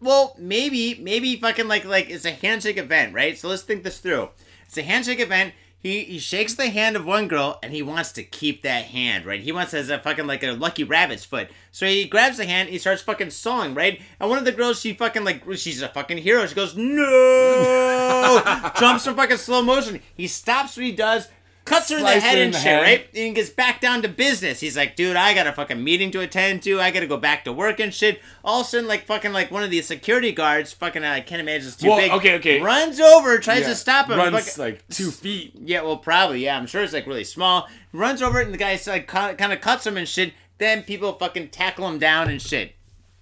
Well, 0.00 0.36
maybe, 0.38 0.96
maybe 1.02 1.34
fucking 1.36 1.66
like 1.66 1.84
like 1.84 2.08
it's 2.10 2.24
a 2.24 2.30
handshake 2.30 2.76
event, 2.76 3.12
right? 3.14 3.36
So 3.36 3.48
let's 3.48 3.62
think 3.62 3.82
this 3.82 3.98
through. 3.98 4.30
It's 4.66 4.78
a 4.78 4.82
handshake 4.82 5.20
event. 5.20 5.54
He 5.80 6.02
he 6.02 6.18
shakes 6.18 6.54
the 6.54 6.70
hand 6.70 6.96
of 6.96 7.06
one 7.06 7.28
girl 7.28 7.60
and 7.62 7.72
he 7.72 7.82
wants 7.82 8.10
to 8.12 8.24
keep 8.24 8.62
that 8.62 8.86
hand, 8.86 9.24
right? 9.24 9.40
He 9.40 9.52
wants 9.52 9.72
it 9.72 9.78
as 9.78 9.90
a 9.90 9.98
fucking 10.00 10.26
like 10.26 10.42
a 10.42 10.52
lucky 10.52 10.82
rabbit's 10.82 11.24
foot. 11.24 11.48
So 11.70 11.86
he 11.86 12.04
grabs 12.04 12.38
the 12.38 12.46
hand, 12.46 12.68
he 12.68 12.78
starts 12.78 13.02
fucking 13.02 13.30
sawing, 13.30 13.74
right? 13.74 14.00
And 14.18 14.28
one 14.28 14.40
of 14.40 14.44
the 14.44 14.50
girls, 14.52 14.80
she 14.80 14.92
fucking 14.92 15.22
like 15.22 15.44
she's 15.54 15.80
a 15.80 15.88
fucking 15.88 16.18
hero. 16.18 16.46
She 16.46 16.56
goes, 16.56 16.76
No 16.76 18.42
jumps 18.78 19.06
in 19.06 19.14
fucking 19.14 19.36
slow 19.36 19.62
motion. 19.62 20.00
He 20.16 20.26
stops 20.26 20.76
what 20.76 20.86
he 20.86 20.92
does, 20.92 21.28
cuts 21.68 21.90
her 21.90 21.98
in 21.98 22.02
the 22.02 22.08
head 22.20 22.38
and 22.38 22.52
the 22.54 22.58
shit, 22.58 22.66
head. 22.66 22.82
right? 22.82 23.06
and 23.08 23.16
he 23.16 23.32
gets 23.32 23.50
back 23.50 23.80
down 23.80 24.02
to 24.02 24.08
business. 24.08 24.60
He's 24.60 24.76
like, 24.76 24.96
dude, 24.96 25.16
I 25.16 25.34
got 25.34 25.46
a 25.46 25.52
fucking 25.52 25.82
meeting 25.82 26.10
to 26.12 26.20
attend 26.20 26.62
to. 26.64 26.80
I 26.80 26.90
got 26.90 27.00
to 27.00 27.06
go 27.06 27.16
back 27.16 27.44
to 27.44 27.52
work 27.52 27.78
and 27.80 27.92
shit. 27.94 28.20
All 28.42 28.60
of 28.62 28.66
a 28.66 28.70
sudden, 28.70 28.88
like 28.88 29.04
fucking 29.06 29.32
like 29.32 29.50
one 29.50 29.62
of 29.62 29.70
these 29.70 29.86
security 29.86 30.32
guards, 30.32 30.72
fucking 30.72 31.04
I 31.04 31.20
can't 31.20 31.40
imagine 31.40 31.68
it's 31.68 31.76
too 31.76 31.88
Well, 31.88 31.98
big. 31.98 32.10
okay, 32.12 32.34
okay. 32.36 32.60
Runs 32.60 32.98
over, 33.00 33.38
tries 33.38 33.60
Yeah. 33.62 33.68
to 33.68 33.74
stop 33.74 34.08
him. 34.10 34.18
Runs 34.18 34.48
fucking- 34.56 34.64
like 34.74 34.88
two 34.88 35.10
feet. 35.10 35.52
yeah, 35.62 35.82
well, 35.82 35.96
probably. 35.98 36.44
Yeah, 36.44 36.56
I'm 36.56 36.66
sure 36.66 36.82
it's 36.82 36.92
like 36.92 37.06
really 37.06 37.24
small. 37.24 37.68
Runs 37.92 38.22
over 38.22 38.40
it, 38.40 38.44
and 38.46 38.54
the 38.54 38.58
guy 38.58 38.78
like 38.86 39.06
kind 39.06 39.52
of 39.52 39.60
cuts 39.60 39.86
him 39.86 39.96
and 39.96 40.08
shit. 40.08 40.32
Then 40.58 40.82
people 40.82 41.12
fucking 41.12 41.48
tackle 41.48 41.86
him 41.88 41.98
down 41.98 42.28
and 42.28 42.42
shit. 42.42 42.74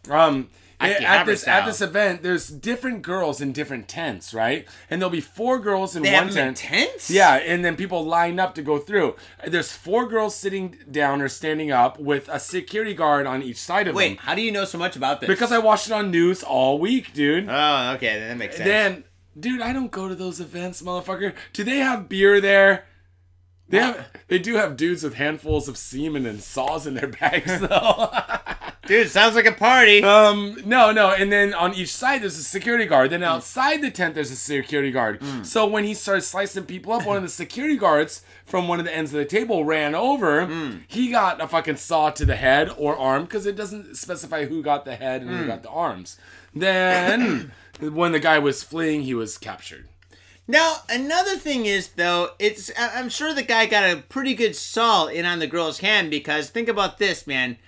Um, 0.08 0.48
at 0.80 1.24
this 1.26 1.42
style. 1.42 1.60
at 1.60 1.66
this 1.66 1.80
event, 1.80 2.22
there's 2.22 2.48
different 2.48 3.02
girls 3.02 3.40
in 3.40 3.52
different 3.52 3.88
tents, 3.88 4.34
right? 4.34 4.66
And 4.90 5.00
there'll 5.00 5.10
be 5.10 5.20
four 5.20 5.58
girls 5.58 5.96
in 5.96 6.02
They 6.02 6.12
one 6.12 6.24
have 6.26 6.34
them 6.34 6.48
in 6.48 6.54
tent. 6.54 6.88
tents? 6.88 7.10
Yeah, 7.10 7.34
and 7.36 7.64
then 7.64 7.76
people 7.76 8.04
line 8.04 8.38
up 8.38 8.54
to 8.56 8.62
go 8.62 8.78
through. 8.78 9.16
There's 9.46 9.72
four 9.72 10.06
girls 10.06 10.34
sitting 10.34 10.76
down 10.90 11.22
or 11.22 11.28
standing 11.28 11.70
up 11.70 11.98
with 11.98 12.28
a 12.28 12.38
security 12.38 12.94
guard 12.94 13.26
on 13.26 13.42
each 13.42 13.58
side 13.58 13.88
of 13.88 13.94
Wait, 13.94 14.04
them. 14.08 14.12
Wait, 14.12 14.20
how 14.20 14.34
do 14.34 14.42
you 14.42 14.52
know 14.52 14.64
so 14.64 14.78
much 14.78 14.96
about 14.96 15.20
this? 15.20 15.28
Because 15.28 15.52
I 15.52 15.58
watched 15.58 15.86
it 15.86 15.92
on 15.92 16.10
news 16.10 16.42
all 16.42 16.78
week, 16.78 17.12
dude. 17.12 17.48
oh, 17.48 17.92
okay, 17.94 18.18
that 18.20 18.36
makes 18.36 18.56
sense. 18.56 18.68
then, 18.68 19.04
dude, 19.38 19.60
I 19.62 19.72
don't 19.72 19.90
go 19.90 20.08
to 20.08 20.14
those 20.14 20.40
events, 20.40 20.82
motherfucker. 20.82 21.34
Do 21.52 21.64
they 21.64 21.78
have 21.78 22.08
beer 22.08 22.40
there? 22.40 22.86
They 23.68 23.78
have. 23.78 24.06
They 24.28 24.38
do 24.38 24.54
have 24.54 24.76
dudes 24.76 25.02
with 25.02 25.14
handfuls 25.14 25.68
of 25.68 25.76
semen 25.76 26.26
and 26.26 26.40
saws 26.40 26.86
in 26.86 26.94
their 26.94 27.08
bags, 27.08 27.60
though. 27.68 28.10
Dude, 28.86 29.08
sounds 29.08 29.34
like 29.34 29.46
a 29.46 29.52
party. 29.52 30.02
Um, 30.02 30.56
no, 30.64 30.92
no, 30.92 31.10
and 31.10 31.32
then 31.32 31.52
on 31.54 31.74
each 31.74 31.92
side 31.92 32.22
there's 32.22 32.38
a 32.38 32.44
security 32.44 32.86
guard. 32.86 33.10
Then 33.10 33.20
hmm. 33.20 33.26
outside 33.26 33.82
the 33.82 33.90
tent 33.90 34.14
there's 34.14 34.30
a 34.30 34.36
security 34.36 34.92
guard. 34.92 35.20
Hmm. 35.20 35.42
So 35.42 35.66
when 35.66 35.84
he 35.84 35.94
started 35.94 36.22
slicing 36.22 36.64
people 36.64 36.92
up, 36.92 37.04
one 37.04 37.16
of 37.16 37.22
the 37.24 37.28
security 37.28 37.76
guards 37.76 38.22
from 38.44 38.68
one 38.68 38.78
of 38.78 38.84
the 38.84 38.94
ends 38.94 39.12
of 39.12 39.18
the 39.18 39.24
table 39.24 39.64
ran 39.64 39.94
over. 39.94 40.46
Hmm. 40.46 40.78
He 40.86 41.10
got 41.10 41.40
a 41.40 41.48
fucking 41.48 41.76
saw 41.76 42.10
to 42.10 42.24
the 42.24 42.36
head 42.36 42.70
or 42.76 42.96
arm 42.96 43.24
because 43.24 43.46
it 43.46 43.56
doesn't 43.56 43.96
specify 43.96 44.44
who 44.44 44.62
got 44.62 44.84
the 44.84 44.94
head 44.94 45.22
and 45.22 45.30
who 45.30 45.46
got 45.46 45.64
the 45.64 45.70
arms. 45.70 46.16
Then 46.54 47.52
when 47.80 48.12
the 48.12 48.20
guy 48.20 48.38
was 48.38 48.62
fleeing, 48.62 49.02
he 49.02 49.14
was 49.14 49.36
captured. 49.36 49.88
Now, 50.48 50.76
another 50.88 51.36
thing 51.36 51.66
is 51.66 51.88
though, 51.88 52.30
it's 52.38 52.70
I'm 52.78 53.08
sure 53.08 53.34
the 53.34 53.42
guy 53.42 53.66
got 53.66 53.90
a 53.90 54.02
pretty 54.02 54.34
good 54.34 54.54
saw 54.54 55.06
in 55.06 55.24
on 55.24 55.40
the 55.40 55.46
girl's 55.46 55.78
hand 55.78 56.10
because 56.10 56.50
think 56.50 56.68
about 56.68 56.98
this, 56.98 57.26
man. 57.26 57.58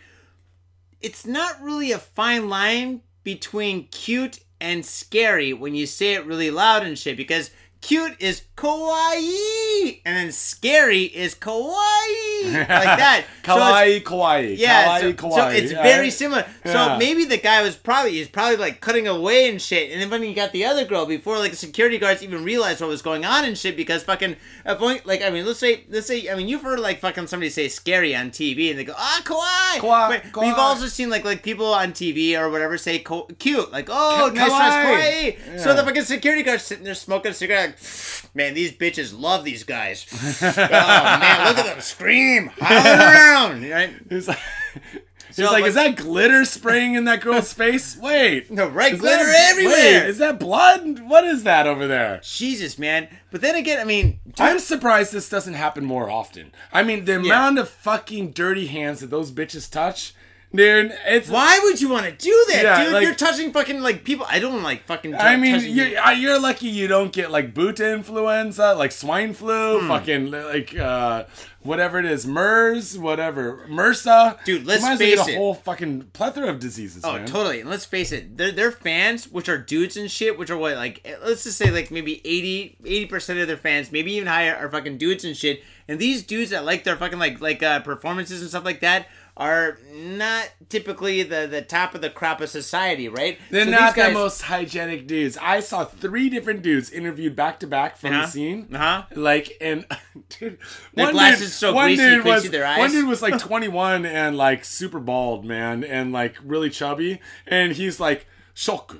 It's 1.01 1.27
not 1.27 1.61
really 1.63 1.93
a 1.93 1.99
fine 1.99 2.49
line 2.49 3.03
between 3.25 3.89
cute 3.89 4.41
and 4.61 4.85
scary 4.85 5.53
when 5.53 5.75
you 5.75 5.87
say 5.87 6.15
it 6.15 6.27
really 6.27 6.51
loud 6.51 6.85
and 6.85 6.99
shit 6.99 7.17
because 7.17 7.51
cute 7.81 8.17
is 8.21 8.43
kawaii 8.57 10.01
and 10.05 10.17
then 10.17 10.33
scary 10.33 11.03
is 11.05 11.35
kawaii 11.35 12.53
like 12.53 12.67
that. 12.69 13.25
So 13.49 13.55
Kawaii, 13.55 14.03
kawaii. 14.03 14.59
yeah, 14.59 14.99
kawaii, 15.01 15.01
so, 15.01 15.13
kawaii. 15.15 15.35
so 15.37 15.49
it's 15.49 15.73
yeah. 15.73 15.83
very 15.83 16.11
similar. 16.11 16.45
Yeah. 16.67 16.73
So 16.93 16.99
maybe 16.99 17.25
the 17.25 17.39
guy 17.39 17.63
was 17.63 17.77
probably 17.77 18.13
he's 18.13 18.29
probably 18.29 18.59
like 18.59 18.83
cutting 18.83 19.09
away 19.09 19.49
and 19.49 19.61
shit, 19.63 19.91
and 19.91 20.03
then 20.03 20.11
when 20.11 20.23
he 20.23 20.35
got 20.35 20.53
the 20.53 20.67
other 20.67 20.85
girl 20.85 21.07
before 21.07 21.39
like 21.39 21.53
the 21.53 21.57
security 21.57 21.97
guards 21.97 22.23
even 22.23 22.45
realized 22.45 22.83
what 22.83 22.91
was 22.91 23.01
going 23.01 23.25
on 23.25 23.47
and 23.47 23.57
shit 23.57 23.75
because 23.75 24.03
fucking 24.03 24.37
if 24.67 24.83
only, 24.83 25.01
like 25.07 25.23
I 25.23 25.31
mean 25.31 25.47
let's 25.47 25.61
say 25.61 25.85
let's 25.89 26.07
say 26.07 26.29
I 26.29 26.35
mean 26.35 26.47
you've 26.47 26.61
heard 26.61 26.79
like 26.79 27.01
fucking 27.01 27.27
somebody 27.27 27.49
say 27.49 27.69
scary 27.69 28.15
on 28.15 28.31
TV 28.31 28.69
and 28.69 28.79
they 28.79 28.85
go 28.85 28.93
ah 28.99 29.23
kawaii. 29.25 29.81
Kawaii, 29.81 30.23
But 30.35 30.43
We've 30.43 30.55
also 30.55 30.87
seen 30.87 31.09
like 31.09 31.25
like 31.25 31.43
people 31.43 31.73
on 31.73 31.93
TV 31.93 32.39
or 32.39 32.51
whatever 32.51 32.77
say 32.77 32.99
cute 32.99 33.73
like 33.73 33.89
oh 33.91 34.31
Ka- 34.35 34.47
nice 34.47 34.51
kawaii. 34.53 35.39
kawaii. 35.39 35.61
So 35.61 35.75
the 35.75 35.85
fucking 35.85 36.03
security 36.05 36.43
guards 36.43 36.65
sitting 36.65 36.85
there 36.85 36.95
smoking 36.95 37.31
a 37.31 37.35
cigarette 37.35 37.68
like 37.71 38.35
man 38.35 38.55
these 38.55 38.73
bitches 38.73 39.19
love 39.19 39.45
these 39.45 39.65
guys. 39.65 40.07
oh 40.43 40.55
man 40.57 41.49
look 41.49 41.59
at 41.59 41.67
them 41.67 41.81
scream 41.81 42.51
holler 42.61 43.07
around 43.07 43.63
right. 43.71 43.91
He's 44.09 44.29
like, 44.29 44.39
he's 45.29 45.37
So, 45.37 45.45
like, 45.45 45.63
like- 45.63 45.65
is 45.67 45.75
that 45.75 45.97
glitter 45.97 46.45
spraying 46.45 46.95
in 46.95 47.05
that 47.05 47.21
girl's 47.21 47.53
face? 47.53 47.97
Wait. 47.97 48.51
No, 48.51 48.67
right 48.69 48.95
Is 48.95 49.01
glitter 49.01 49.25
that- 49.27 49.51
everywhere. 49.51 49.75
Wait, 50.03 50.07
is 50.09 50.19
that 50.19 50.39
blood? 50.41 51.01
What 51.01 51.25
is 51.25 51.43
that 51.45 51.67
over 51.67 51.87
there? 51.87 52.21
Jesus, 52.23 52.79
man. 52.79 53.09
But 53.31 53.41
then 53.43 53.55
again, 53.55 53.79
I 53.81 53.85
mean, 53.85 54.21
dude, 54.27 54.35
I'm 54.41 54.59
surprised 54.59 55.13
this 55.13 55.29
doesn't 55.29 55.55
happen 55.55 55.85
more 55.85 56.11
often. 56.11 56.53
I 56.73 56.83
mean, 56.83 57.05
the 57.05 57.13
Yeah. 57.13 57.19
amount 57.19 57.59
of 57.59 57.69
fucking 57.69 58.33
dirty 58.33 58.67
hands 58.69 59.01
that 59.01 59.11
those 59.11 59.31
bitches 59.31 59.71
touch, 59.71 60.15
dude, 60.55 60.93
it's. 61.07 61.29
why 61.29 61.59
would 61.65 61.81
you 61.81 61.89
want 61.89 62.07
to 62.07 62.13
do 62.13 62.45
that, 62.49 62.63
Yeah, 62.63 62.85
dude? 62.85 62.93
like- 62.93 63.03
You're 63.05 63.15
touching 63.15 63.53
fucking 63.53 63.81
like 63.81 64.05
people. 64.05 64.27
I 64.29 64.39
don't 64.39 64.63
like 64.63 64.85
fucking. 64.85 65.15
I 65.15 65.37
mean, 65.37 65.61
you're, 65.65 65.99
uh, 65.99 66.11
you're 66.13 66.39
lucky 66.41 66.69
you 66.69 66.89
don't 66.89 67.13
get 67.13 67.31
like 67.31 67.55
boot 67.55 67.81
influenza, 67.81 68.75
like 68.75 68.93
swine 68.93 69.35
flu, 69.35 69.81
Hmm. 69.81 69.89
fucking 69.89 70.31
like 70.31 70.77
uh, 70.77 71.25
whatever 71.63 71.99
it 71.99 72.05
is, 72.07 72.27
MERS, 72.27 72.99
whatever, 72.99 73.67
MRSA. 73.69 74.43
Dude, 74.45 74.65
let's 74.67 74.83
you 74.83 74.89
might 74.89 74.93
as 74.95 74.99
well 75.01 75.09
face 75.09 75.19
get 75.19 75.29
a 75.29 75.33
it. 75.33 75.37
whole 75.37 75.55
fucking 75.55 76.03
plethora 76.13 76.49
of 76.49 76.61
diseases, 76.61 77.05
Oh, 77.05 77.15
man. 77.15 77.27
totally. 77.27 77.61
And 77.61 77.69
let's 77.69 77.85
face 77.85 78.13
it, 78.13 78.37
they're, 78.39 78.53
they're 78.53 78.73
fans, 78.73 79.29
which 79.29 79.49
are 79.49 79.59
dudes 79.59 79.97
and 79.97 80.11
shit, 80.11 80.39
which 80.39 80.51
are 80.51 80.57
what, 80.57 80.77
like, 80.77 81.01
eh, 81.05 81.17
let's 81.25 81.45
just 81.45 81.59
say, 81.59 81.71
like, 81.71 81.91
maybe 81.91 82.23
80, 82.25 83.07
percent 83.07 83.39
of 83.41 83.49
their 83.49 83.57
fans, 83.57 83.91
maybe 83.93 84.13
even 84.15 84.29
higher, 84.29 84.55
are 84.55 84.71
fucking 84.71 84.99
dudes 84.99 85.25
and 85.25 85.37
shit. 85.37 85.63
And 85.89 85.99
these 85.99 86.23
dudes 86.23 86.51
that 86.51 86.65
like 86.65 86.85
their 86.85 86.97
fucking, 86.97 87.19
like, 87.19 87.41
like 87.41 87.63
uh, 87.63 87.81
performances 87.81 88.41
and 88.41 88.49
stuff 88.51 88.65
like 88.65 88.81
that 88.81 89.09
are 89.39 89.79
not 89.95 90.51
typically 90.69 91.23
the, 91.23 91.47
the 91.49 91.63
top 91.63 91.95
of 91.95 92.01
the 92.01 92.11
crop 92.11 92.41
of 92.41 92.51
society, 92.51 93.09
right? 93.09 93.39
They're 93.51 93.65
So 93.65 93.71
not 93.71 93.95
guys- 93.95 94.09
the 94.09 94.13
most 94.15 94.43
hygienic 94.43 95.07
dudes. 95.07 95.39
I 95.41 95.61
saw 95.61 95.85
three 95.85 96.29
different 96.29 96.61
dudes 96.63 96.91
interviewed 96.91 97.37
back 97.37 97.61
to 97.61 97.67
back 97.69 97.97
from 97.97 98.13
Uh-huh. 98.15 98.23
the 98.27 98.31
scene. 98.33 98.69
Uh-huh. 98.75 99.05
Like 99.15 99.57
and 99.61 99.87
dude, 100.29 100.59
Their 100.95 101.07
one 101.07 101.15
glasses 101.15 101.41
dude, 101.41 101.51
so 101.51 101.73
one 101.73 101.87
greasy 101.87 102.03
you 102.03 102.17
dude 102.17 102.25
was 102.25 102.43
see 102.43 102.49
their 102.49 102.67
eyes. 102.67 102.79
one 102.81 102.91
dude 102.91 103.07
was 103.09 103.23
like 103.23 103.39
21 103.39 104.05
and 104.05 104.37
like 104.37 104.65
super 104.65 104.99
bald, 104.99 105.45
man, 105.45 105.85
and 105.85 106.13
like 106.13 106.37
really 106.45 106.69
chubby, 106.69 107.21
and 107.47 107.73
he's 107.73 108.01
like 108.01 108.27
shock, 108.55 108.97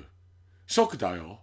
shock 0.65 0.95
dayo. 0.95 1.39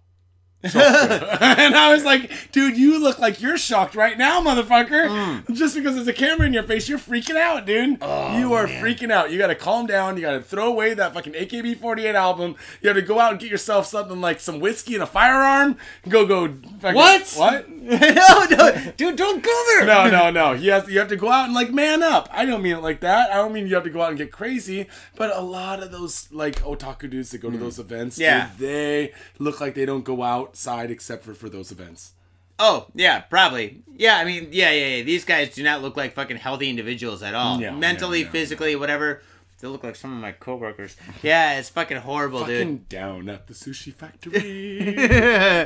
and 0.63 1.77
I 1.77 1.93
was 1.93 2.05
like, 2.05 2.33
dude, 2.51 2.77
you 2.77 2.99
look 2.99 3.19
like 3.19 3.41
you're 3.41 3.57
shocked 3.59 3.95
right 3.95 4.17
now, 4.19 4.41
motherfucker. 4.41 5.07
Mm. 5.47 5.55
Just 5.55 5.77
because 5.77 5.95
there's 5.95 6.09
a 6.09 6.13
camera 6.13 6.47
in 6.47 6.53
your 6.53 6.63
face, 6.65 6.89
you're 6.89 6.99
freaking 6.99 7.37
out, 7.37 7.67
dude. 7.67 7.99
Oh, 8.01 8.37
you 8.39 8.53
are 8.55 8.67
freaking 8.67 9.11
out. 9.13 9.31
You 9.31 9.39
gotta 9.39 9.55
calm 9.55 9.87
down. 9.87 10.17
You 10.17 10.23
gotta 10.23 10.41
throw 10.41 10.67
away 10.67 10.95
that 10.95 11.15
fucking 11.15 11.35
AKB 11.35 11.79
48 11.79 12.15
album. 12.15 12.57
You 12.81 12.89
have 12.89 12.97
to 12.97 13.03
go 13.03 13.21
out 13.21 13.33
and 13.33 13.41
get 13.41 13.51
yourself 13.51 13.87
something 13.87 14.21
like 14.21 14.41
some 14.41 14.59
whiskey 14.59 14.95
and 14.95 15.03
a 15.03 15.07
firearm. 15.07 15.77
Go, 16.09 16.27
go. 16.27 16.49
fucking- 16.81 16.95
What? 16.97 17.33
What? 17.37 17.67
no, 17.91 18.47
no, 18.51 18.93
dude, 18.97 19.15
don't 19.15 19.43
go 19.43 19.65
there. 19.69 19.87
No, 19.87 20.11
no, 20.11 20.31
no. 20.31 20.53
You 20.53 20.73
have, 20.73 20.91
you 20.91 20.99
have 20.99 21.09
to 21.09 21.17
go 21.17 21.31
out 21.31 21.45
and 21.45 21.55
like 21.55 21.73
man 21.73 22.03
up. 22.03 22.29
I 22.33 22.45
don't 22.45 22.61
mean 22.61 22.77
it 22.77 22.83
like 22.83 23.01
that. 23.01 23.31
I 23.31 23.37
don't 23.37 23.53
mean 23.53 23.69
you 23.69 23.75
have 23.77 23.85
to 23.85 23.91
go 23.91 24.03
out 24.03 24.09
and 24.09 24.19
get 24.19 24.33
crazy. 24.33 24.87
But 25.15 25.37
a 25.37 25.41
lot 25.41 25.83
of 25.83 25.93
those 25.93 26.31
like 26.33 26.63
otaku 26.63 27.09
dudes 27.09 27.31
that 27.31 27.39
go 27.39 27.51
to 27.51 27.57
mm. 27.57 27.61
those 27.61 27.79
events. 27.79 28.19
Yeah. 28.19 28.51
dude, 28.59 28.69
they 28.69 29.13
look 29.39 29.61
like 29.61 29.75
they 29.75 29.87
don't 29.87 30.05
go 30.05 30.25
outside 30.25 30.91
except 30.91 31.25
for 31.25 31.35
for 31.35 31.49
those 31.49 31.71
events. 31.71 32.13
Oh, 32.59 32.87
yeah, 32.95 33.21
probably. 33.21 33.83
Yeah, 33.97 34.17
I 34.17 34.25
mean, 34.25 34.49
yeah, 34.51 34.71
yeah, 34.71 34.97
yeah. 34.97 35.03
These 35.03 35.25
guys 35.25 35.55
do 35.55 35.63
not 35.63 35.83
look 35.83 35.97
like 35.97 36.15
fucking 36.15 36.39
healthy 36.39 36.71
individuals 36.71 37.23
at 37.23 37.35
all. 37.35 37.59
No, 37.59 37.73
Mentally, 37.73 38.23
no, 38.23 38.27
no. 38.27 38.33
physically, 38.33 38.77
whatever. 38.77 39.23
They 39.59 39.69
look 39.69 39.83
like 39.85 39.97
some 39.97 40.13
of 40.13 40.19
my 40.21 40.33
coworkers. 40.33 40.97
Yeah, 41.23 41.59
it's 41.59 41.71
fucking 41.71 41.97
horrible, 41.99 42.41
dude. 42.45 42.59
Fucking 42.59 42.77
down 42.91 43.29
at 43.31 43.47
the 43.47 43.55
sushi 43.55 43.93
factory. 43.93 44.37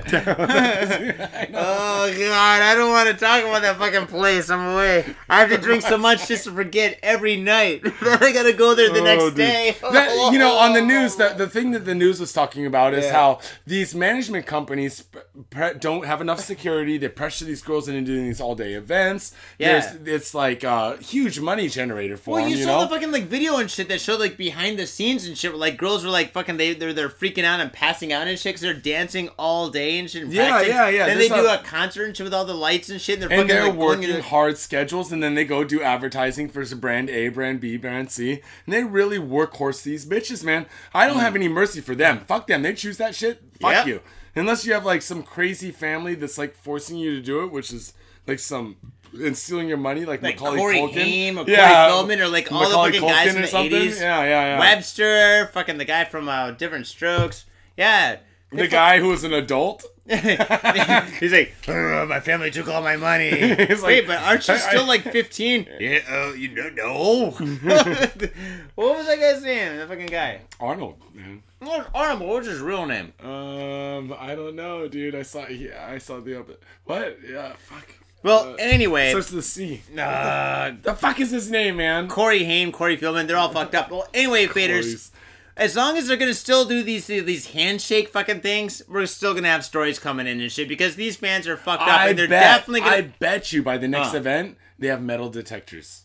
Oh 1.52 2.12
god, 2.18 2.62
I 2.62 2.74
don't 2.74 2.90
want 2.90 3.08
to 3.08 3.14
talk 3.14 3.42
about 3.42 3.62
that 3.62 3.76
fucking 3.76 4.06
place. 4.06 4.48
I'm 4.50 4.74
away. 4.74 5.04
I 5.28 5.40
have 5.40 5.50
to 5.50 5.58
drink 5.58 5.82
so 5.82 5.98
much 5.98 6.28
just 6.28 6.44
to 6.44 6.52
forget 6.52 6.98
every 7.02 7.36
night. 7.36 7.82
then 7.82 7.92
I 8.22 8.32
gotta 8.32 8.52
go 8.52 8.74
there 8.74 8.90
the 8.92 9.00
Oh, 9.00 9.04
next 9.04 9.24
dude. 9.24 9.34
day. 9.36 9.76
That- 9.82 10.30
you 10.32 10.38
know, 10.38 10.54
on 10.56 10.72
the 10.72 10.80
news, 10.80 11.16
the, 11.16 11.30
the 11.36 11.48
thing 11.54 11.72
that 11.72 11.84
the 11.84 11.94
news 11.94 12.20
was 12.20 12.32
talking 12.32 12.66
about 12.66 12.94
is 12.94 13.04
Yeah. 13.06 13.12
how 13.12 13.40
these 13.66 13.94
management 13.94 14.46
companies 14.46 15.02
pre- 15.50 15.74
don't 15.78 16.04
have 16.06 16.20
enough 16.20 16.40
security. 16.40 16.98
They 16.98 17.08
pressure 17.08 17.44
these 17.44 17.62
girls 17.62 17.88
into 17.88 18.02
doing 18.02 18.24
these 18.26 18.40
all 18.40 18.54
day 18.54 18.74
events. 18.74 19.34
Yeah. 19.58 19.80
There's, 19.80 20.08
it's 20.08 20.34
like 20.34 20.62
a 20.64 20.96
huge 20.98 21.40
money 21.40 21.68
generator 21.68 22.16
for 22.16 22.32
Well, 22.34 22.42
them. 22.42 22.52
you, 22.52 22.58
You, 22.58 22.64
saw 22.64 22.78
know, 22.78 22.84
the 22.86 22.88
fucking 22.94 23.12
like 23.12 23.24
video 23.24 23.56
and 23.56 23.70
shit 23.70 23.79
that 23.88 24.00
showed 24.00 24.20
like 24.20 24.36
behind 24.36 24.78
the 24.78 24.86
scenes 24.86 25.26
and 25.26 25.36
shit. 25.36 25.50
Where, 25.50 25.58
like 25.58 25.76
girls 25.76 26.04
were 26.04 26.10
like 26.10 26.32
fucking 26.32 26.56
they 26.56 26.74
they're 26.74 26.92
they're 26.92 27.08
freaking 27.08 27.44
out 27.44 27.60
and 27.60 27.72
passing 27.72 28.12
out 28.12 28.26
and 28.26 28.38
shit 28.38 28.50
because 28.50 28.60
they're 28.60 28.74
dancing 28.74 29.28
all 29.38 29.68
day 29.70 29.98
and 29.98 30.10
shit. 30.10 30.24
And 30.24 30.32
Yeah, 30.32 30.48
practicing. 30.48 30.74
yeah, 30.76 30.88
yeah. 30.88 31.06
Then 31.06 31.18
they 31.18 31.28
do 31.28 31.46
a- 31.46 31.58
concert 31.58 32.04
and 32.04 32.16
shit 32.16 32.24
with 32.24 32.34
all 32.34 32.44
the 32.44 32.54
lights 32.54 32.90
and 32.90 33.00
shit. 33.00 33.20
And 33.20 33.22
they're 33.22 33.38
and 33.40 33.48
fucking 33.48 33.62
they're 33.62 33.70
like 33.70 33.78
working 33.78 34.10
into- 34.10 34.22
hard 34.22 34.58
schedules, 34.58 35.10
and 35.10 35.22
then 35.22 35.34
they 35.34 35.44
go 35.44 35.64
do 35.64 35.82
advertising 35.82 36.48
for 36.48 36.64
brand 36.76 37.10
A, 37.10 37.28
brand 37.28 37.60
B, 37.60 37.76
brand 37.76 38.10
C, 38.10 38.42
and 38.66 38.74
they 38.74 38.84
really 38.84 39.18
workhorse 39.18 39.82
these 39.82 40.06
bitches, 40.06 40.44
man. 40.44 40.66
I 40.94 41.06
don't 41.06 41.18
have 41.20 41.32
mm. 41.32 41.36
any 41.36 41.48
mercy 41.48 41.80
for 41.80 41.94
them. 41.94 42.20
Fuck 42.26 42.46
them. 42.46 42.62
They 42.62 42.74
choose 42.74 42.98
that 42.98 43.14
shit. 43.14 43.42
Fuck 43.60 43.72
Yep. 43.72 43.86
you. 43.86 44.00
Unless 44.36 44.64
you 44.64 44.72
have 44.72 44.84
like 44.84 45.02
some 45.02 45.22
crazy 45.22 45.70
family 45.70 46.14
that's 46.14 46.38
like 46.38 46.54
forcing 46.56 46.96
you 46.96 47.16
to 47.16 47.20
do 47.22 47.42
it, 47.44 47.50
which 47.50 47.72
is 47.72 47.94
like 48.26 48.38
some 48.38 48.76
and 49.12 49.36
stealing 49.36 49.68
your 49.68 49.76
money, 49.76 50.04
like, 50.04 50.22
like 50.22 50.36
Macaulay 50.36 50.58
Corey 50.58 50.76
Culkin. 50.78 50.92
Haim 51.02 51.38
or 51.38 51.44
Yeah, 51.48 51.56
Corey 51.56 51.90
Feldman 51.90 52.20
or 52.20 52.28
like 52.28 52.52
all 52.52 52.60
Macaulay 52.62 52.90
the 52.92 52.98
fucking 53.00 53.08
guys 53.08 53.28
Culkin 53.28 53.32
from 53.32 53.42
or 53.42 53.46
the 53.46 53.58
eighties. 53.76 54.00
Yeah, 54.00 54.22
yeah, 54.22 54.28
yeah. 54.28 54.58
Webster, 54.60 55.50
fucking 55.52 55.78
the 55.78 55.84
guy 55.84 56.04
from 56.04 56.28
uh, 56.28 56.50
Diff'rent 56.52 56.86
Strokes. 56.86 57.44
Yeah. 57.76 58.16
the 58.52 58.68
guy 58.68 58.98
who 59.00 59.08
was 59.08 59.24
an 59.24 59.32
adult. 59.32 59.84
He's 60.10 61.32
like, 61.32 61.54
"Uh, 61.68 62.04
my 62.06 62.18
family 62.18 62.50
took 62.50 62.66
all 62.68 62.82
my 62.82 62.96
money. 62.96 63.30
He's 63.66 63.80
like, 63.80 63.84
Wait, 63.84 64.06
but 64.08 64.18
aren't 64.22 64.46
you 64.48 64.56
still 64.58 64.82
I- 64.84 64.86
like 64.88 65.02
15? 65.02 65.68
yeah, 65.80 66.00
uh, 66.10 66.32
you 66.32 66.48
don't 66.48 66.74
know. 66.74 67.30
what 67.30 68.96
was 68.96 69.06
that 69.06 69.18
guy's 69.20 69.42
name? 69.44 69.76
That 69.76 69.88
fucking 69.88 70.06
guy. 70.06 70.40
Arnold, 70.58 70.98
man. 71.14 71.42
What 71.60 71.90
Arnold? 71.94 72.20
What 72.28 72.38
was 72.38 72.46
his 72.48 72.60
real 72.60 72.86
name? 72.86 73.12
Um, 73.22 74.12
I 74.18 74.34
don't 74.34 74.56
know, 74.56 74.88
dude. 74.88 75.14
I 75.14 75.22
saw. 75.22 75.46
Yeah, 75.46 75.86
I 75.88 75.98
saw 75.98 76.18
the 76.20 76.40
other. 76.40 76.54
What? 76.84 77.18
Yeah, 77.28 77.52
fuck. 77.58 77.86
Well, 78.22 78.50
Uh, 78.52 78.56
anyway. 78.58 79.10
Starts 79.10 79.30
with 79.30 79.44
the 79.44 79.48
C. 79.48 79.82
Uh, 79.98 80.72
The 80.82 80.94
fuck 80.94 81.20
is 81.20 81.30
his 81.30 81.50
name, 81.50 81.76
man? 81.76 82.08
Corey 82.08 82.44
Haim, 82.44 82.70
Corey 82.72 82.96
Feldman, 82.96 83.26
they're 83.26 83.36
all 83.36 83.52
fucked 83.52 83.74
up. 83.74 83.90
Well, 83.90 84.06
anyway, 84.12 84.46
faders. 84.46 85.10
As 85.56 85.76
long 85.76 85.96
as 85.98 86.06
they're 86.08 86.16
gonna 86.16 86.32
still 86.32 86.64
do 86.64 86.82
these 86.82 87.06
these 87.08 87.48
handshake 87.48 88.08
fucking 88.08 88.40
things, 88.40 88.82
we're 88.88 89.04
still 89.06 89.34
gonna 89.34 89.48
have 89.48 89.64
stories 89.64 89.98
coming 89.98 90.26
in 90.26 90.40
and 90.40 90.50
shit 90.50 90.68
because 90.68 90.96
these 90.96 91.16
fans 91.16 91.46
are 91.46 91.56
fucked 91.56 91.82
up 91.82 91.88
I 91.88 92.08
and 92.10 92.18
they're 92.18 92.28
bet. 92.28 92.42
definitely 92.42 92.80
gonna. 92.80 92.96
I 92.96 93.00
bet 93.18 93.52
you 93.52 93.62
by 93.62 93.76
the 93.76 93.88
next 93.88 94.14
Uh. 94.14 94.18
event 94.18 94.56
they 94.78 94.86
have 94.86 95.02
metal 95.02 95.28
detectors. 95.28 96.04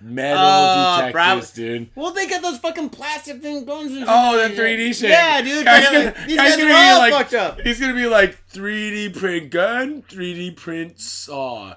Metal 0.00 0.38
Oh, 0.40 0.96
detectors, 1.06 1.12
prob- 1.50 1.54
dude. 1.54 1.90
Well, 1.96 2.12
they 2.12 2.26
got 2.28 2.40
those 2.42 2.58
fucking 2.58 2.90
plastic 2.90 3.42
thing 3.42 3.64
guns 3.64 3.92
and 3.92 4.04
Oh, 4.08 4.36
the 4.48 4.54
3D 4.54 4.94
shit. 4.94 5.10
Yeah, 5.10 5.42
dude. 5.42 5.64
Guy's 5.64 5.84
gonna, 5.86 6.14
these 6.26 6.36
guy's 6.36 6.50
guys 6.50 6.56
gonna 6.56 6.70
are 6.70 6.74
be 6.74 6.88
all 6.90 6.98
like, 6.98 7.12
fucked 7.12 7.34
up. 7.34 7.60
He's 7.60 7.80
gonna 7.80 7.94
be 7.94 8.06
like 8.06 8.38
3D 8.48 9.16
print 9.16 9.50
gun, 9.50 10.02
3D 10.02 10.54
print 10.56 11.00
saw. 11.00 11.74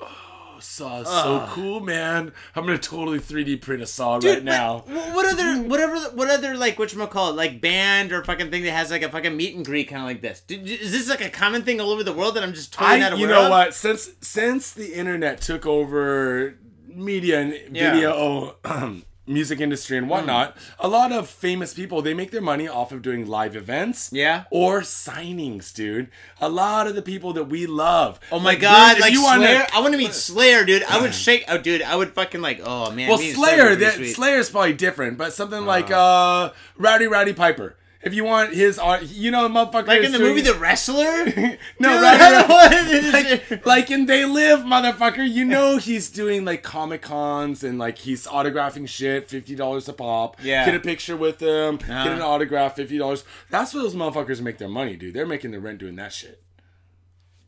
Oh, 0.00 0.56
saw 0.60 1.02
so 1.04 1.46
cool, 1.54 1.80
man. 1.80 2.32
I'm 2.54 2.64
gonna 2.66 2.78
totally 2.78 3.18
3D 3.18 3.60
print 3.60 3.82
a 3.82 3.86
saw 3.86 4.18
Dude, 4.18 4.34
right 4.36 4.44
now. 4.44 4.80
What 4.86 5.26
other, 5.32 5.62
whatever, 5.68 5.96
what 6.14 6.28
other 6.30 6.56
like 6.56 6.78
what 6.78 6.94
call 7.10 7.30
it, 7.30 7.36
like 7.36 7.60
band 7.60 8.12
or 8.12 8.22
fucking 8.24 8.50
thing 8.50 8.62
that 8.64 8.72
has 8.72 8.90
like 8.90 9.02
a 9.02 9.08
fucking 9.08 9.36
meet 9.36 9.54
and 9.56 9.64
greet 9.64 9.88
kind 9.88 10.02
of 10.02 10.06
like 10.08 10.20
this? 10.22 10.40
Dude, 10.40 10.68
is 10.68 10.92
this 10.92 11.08
like 11.08 11.20
a 11.20 11.30
common 11.30 11.62
thing 11.62 11.80
all 11.80 11.90
over 11.90 12.02
the 12.04 12.12
world 12.12 12.36
that 12.36 12.42
I'm 12.42 12.52
just 12.52 12.72
totally 12.72 13.00
not 13.00 13.12
I, 13.12 13.14
aware 13.16 13.20
you 13.20 13.26
know 13.26 13.44
of? 13.44 13.50
what? 13.50 13.74
Since 13.74 14.10
since 14.20 14.72
the 14.72 14.92
internet 14.94 15.40
took 15.40 15.66
over 15.66 16.58
media 16.96 17.40
and 17.40 17.54
Yeah. 17.76 17.92
video, 17.94 18.56
music 19.26 19.60
industry 19.60 19.96
and 19.96 20.08
whatnot, 20.08 20.56
a 20.80 20.88
lot 20.88 21.12
of 21.12 21.28
famous 21.30 21.72
people 21.74 22.02
they 22.02 22.12
make 22.12 22.32
their 22.32 22.40
money 22.40 22.66
off 22.66 22.90
of 22.90 23.02
doing 23.02 23.24
live 23.26 23.54
events, 23.54 24.10
Yeah. 24.12 24.44
or 24.50 24.80
signings, 24.80 25.72
dude. 25.72 26.08
A 26.40 26.48
lot 26.48 26.86
of 26.88 26.94
the 26.96 27.02
people 27.02 27.32
that 27.34 27.44
we 27.44 27.66
love. 27.66 28.18
Oh 28.32 28.38
my 28.40 28.50
Like, 28.50 28.60
god, 28.60 28.94
dude, 28.94 29.00
like 29.02 29.12
you 29.12 29.22
wanna- 29.22 29.66
I 29.72 29.80
want 29.80 29.92
to 29.92 29.98
meet 29.98 30.12
Slayer, 30.12 30.64
dude. 30.64 30.82
I 30.84 31.00
would 31.00 31.14
shake. 31.26 31.44
Oh, 31.48 31.56
dude, 31.58 31.82
I 31.82 31.94
would 31.94 32.12
fucking 32.14 32.40
like. 32.40 32.60
Oh 32.64 32.90
man. 32.90 33.08
Well, 33.08 33.18
Slayer, 33.18 33.70
be 33.76 33.84
that. 33.84 34.06
Slayer's 34.06 34.50
probably 34.50 34.72
different, 34.74 35.18
but 35.18 35.32
something 35.32 35.64
like 35.64 35.90
uh, 35.90 36.50
Rowdy 36.76 37.06
Roddy 37.06 37.32
Piper. 37.32 37.76
If 38.04 38.14
you 38.14 38.24
want 38.24 38.52
his, 38.52 38.78
art, 38.78 39.02
you 39.04 39.30
know, 39.30 39.44
the 39.44 39.48
motherfucker. 39.48 39.86
like 39.86 40.02
in 40.02 40.10
the 40.12 40.18
movie 40.18 40.40
The 40.40 40.54
Wrestler. 40.54 41.24
no, 41.78 41.92
Dude, 41.92 42.02
Rowdy 42.02 42.04
I 42.04 42.30
don't 42.30 42.48
Rowdy- 42.48 42.74
want 42.74 42.88
this 42.90 43.12
like, 43.50 43.66
like 43.66 43.90
in 43.92 44.06
They 44.06 44.24
Live, 44.24 44.60
motherfucker. 44.60 45.28
You 45.28 45.44
know 45.44 45.76
he's 45.78 46.10
doing 46.10 46.44
like 46.44 46.62
Comic 46.64 47.02
Cons 47.02 47.62
and 47.62 47.78
like 47.78 47.98
he's 47.98 48.26
autographing 48.26 48.88
shit, 48.88 49.28
fifty 49.30 49.54
dollars 49.54 49.88
a 49.88 49.92
pop. 49.92 50.36
Yeah. 50.42 50.64
Get 50.66 50.74
a 50.74 50.80
picture 50.80 51.16
with 51.16 51.40
him, 51.40 51.76
Uh-huh. 51.76 52.04
get 52.04 52.12
an 52.12 52.22
autograph, 52.22 52.74
fifty 52.76 52.98
dollars. 52.98 53.24
That's 53.50 53.72
where 53.72 53.84
those 53.84 53.94
motherfuckers 53.94 54.40
make 54.40 54.58
their 54.58 54.68
money, 54.68 54.96
dude. 54.96 55.14
They're 55.14 55.24
making 55.26 55.52
the 55.52 55.60
rent 55.60 55.78
doing 55.78 55.94
that 55.96 56.12
shit. 56.12 56.41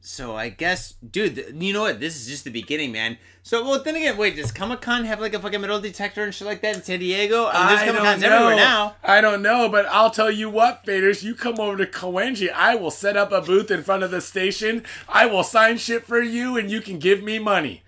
So 0.06 0.36
I 0.36 0.50
guess, 0.50 0.92
dude, 0.96 1.56
you 1.58 1.72
know 1.72 1.80
what? 1.80 1.98
This 1.98 2.14
is 2.14 2.26
just 2.26 2.44
the 2.44 2.50
beginning, 2.50 2.92
man. 2.92 3.16
So, 3.42 3.64
well, 3.64 3.82
then 3.82 3.96
again, 3.96 4.18
wait, 4.18 4.36
does 4.36 4.52
Comic 4.52 4.82
Con 4.82 5.04
have 5.06 5.18
like 5.18 5.32
a 5.32 5.38
fucking 5.40 5.62
metal 5.62 5.80
detector 5.80 6.22
and 6.22 6.34
shit 6.34 6.46
like 6.46 6.60
that 6.60 6.76
in 6.76 6.82
San 6.82 6.98
Diego? 7.00 7.46
I 7.46 7.58
mean, 7.58 7.68
there's 7.68 7.80
Comic 7.80 7.94
don't 7.94 8.04
Cons 8.04 8.22
know. 8.22 8.28
everywhere 8.28 8.56
now. 8.56 8.96
I 9.02 9.22
don't 9.22 9.40
know, 9.40 9.70
but 9.70 9.86
I'll 9.86 10.10
tell 10.10 10.30
you 10.30 10.50
what, 10.50 10.84
faders. 10.84 11.22
You 11.22 11.34
come 11.34 11.58
over 11.58 11.78
to 11.78 11.86
Koenji, 11.86 12.52
I 12.52 12.74
will 12.74 12.90
set 12.90 13.16
up 13.16 13.32
a 13.32 13.40
booth 13.40 13.70
in 13.70 13.82
front 13.82 14.02
of 14.02 14.10
the 14.10 14.20
station. 14.20 14.84
I 15.08 15.24
will 15.24 15.42
sign 15.42 15.78
shit 15.78 16.04
for 16.04 16.20
you, 16.20 16.58
and 16.58 16.70
you 16.70 16.82
can 16.82 16.98
give 16.98 17.22
me 17.22 17.38
money. 17.38 17.82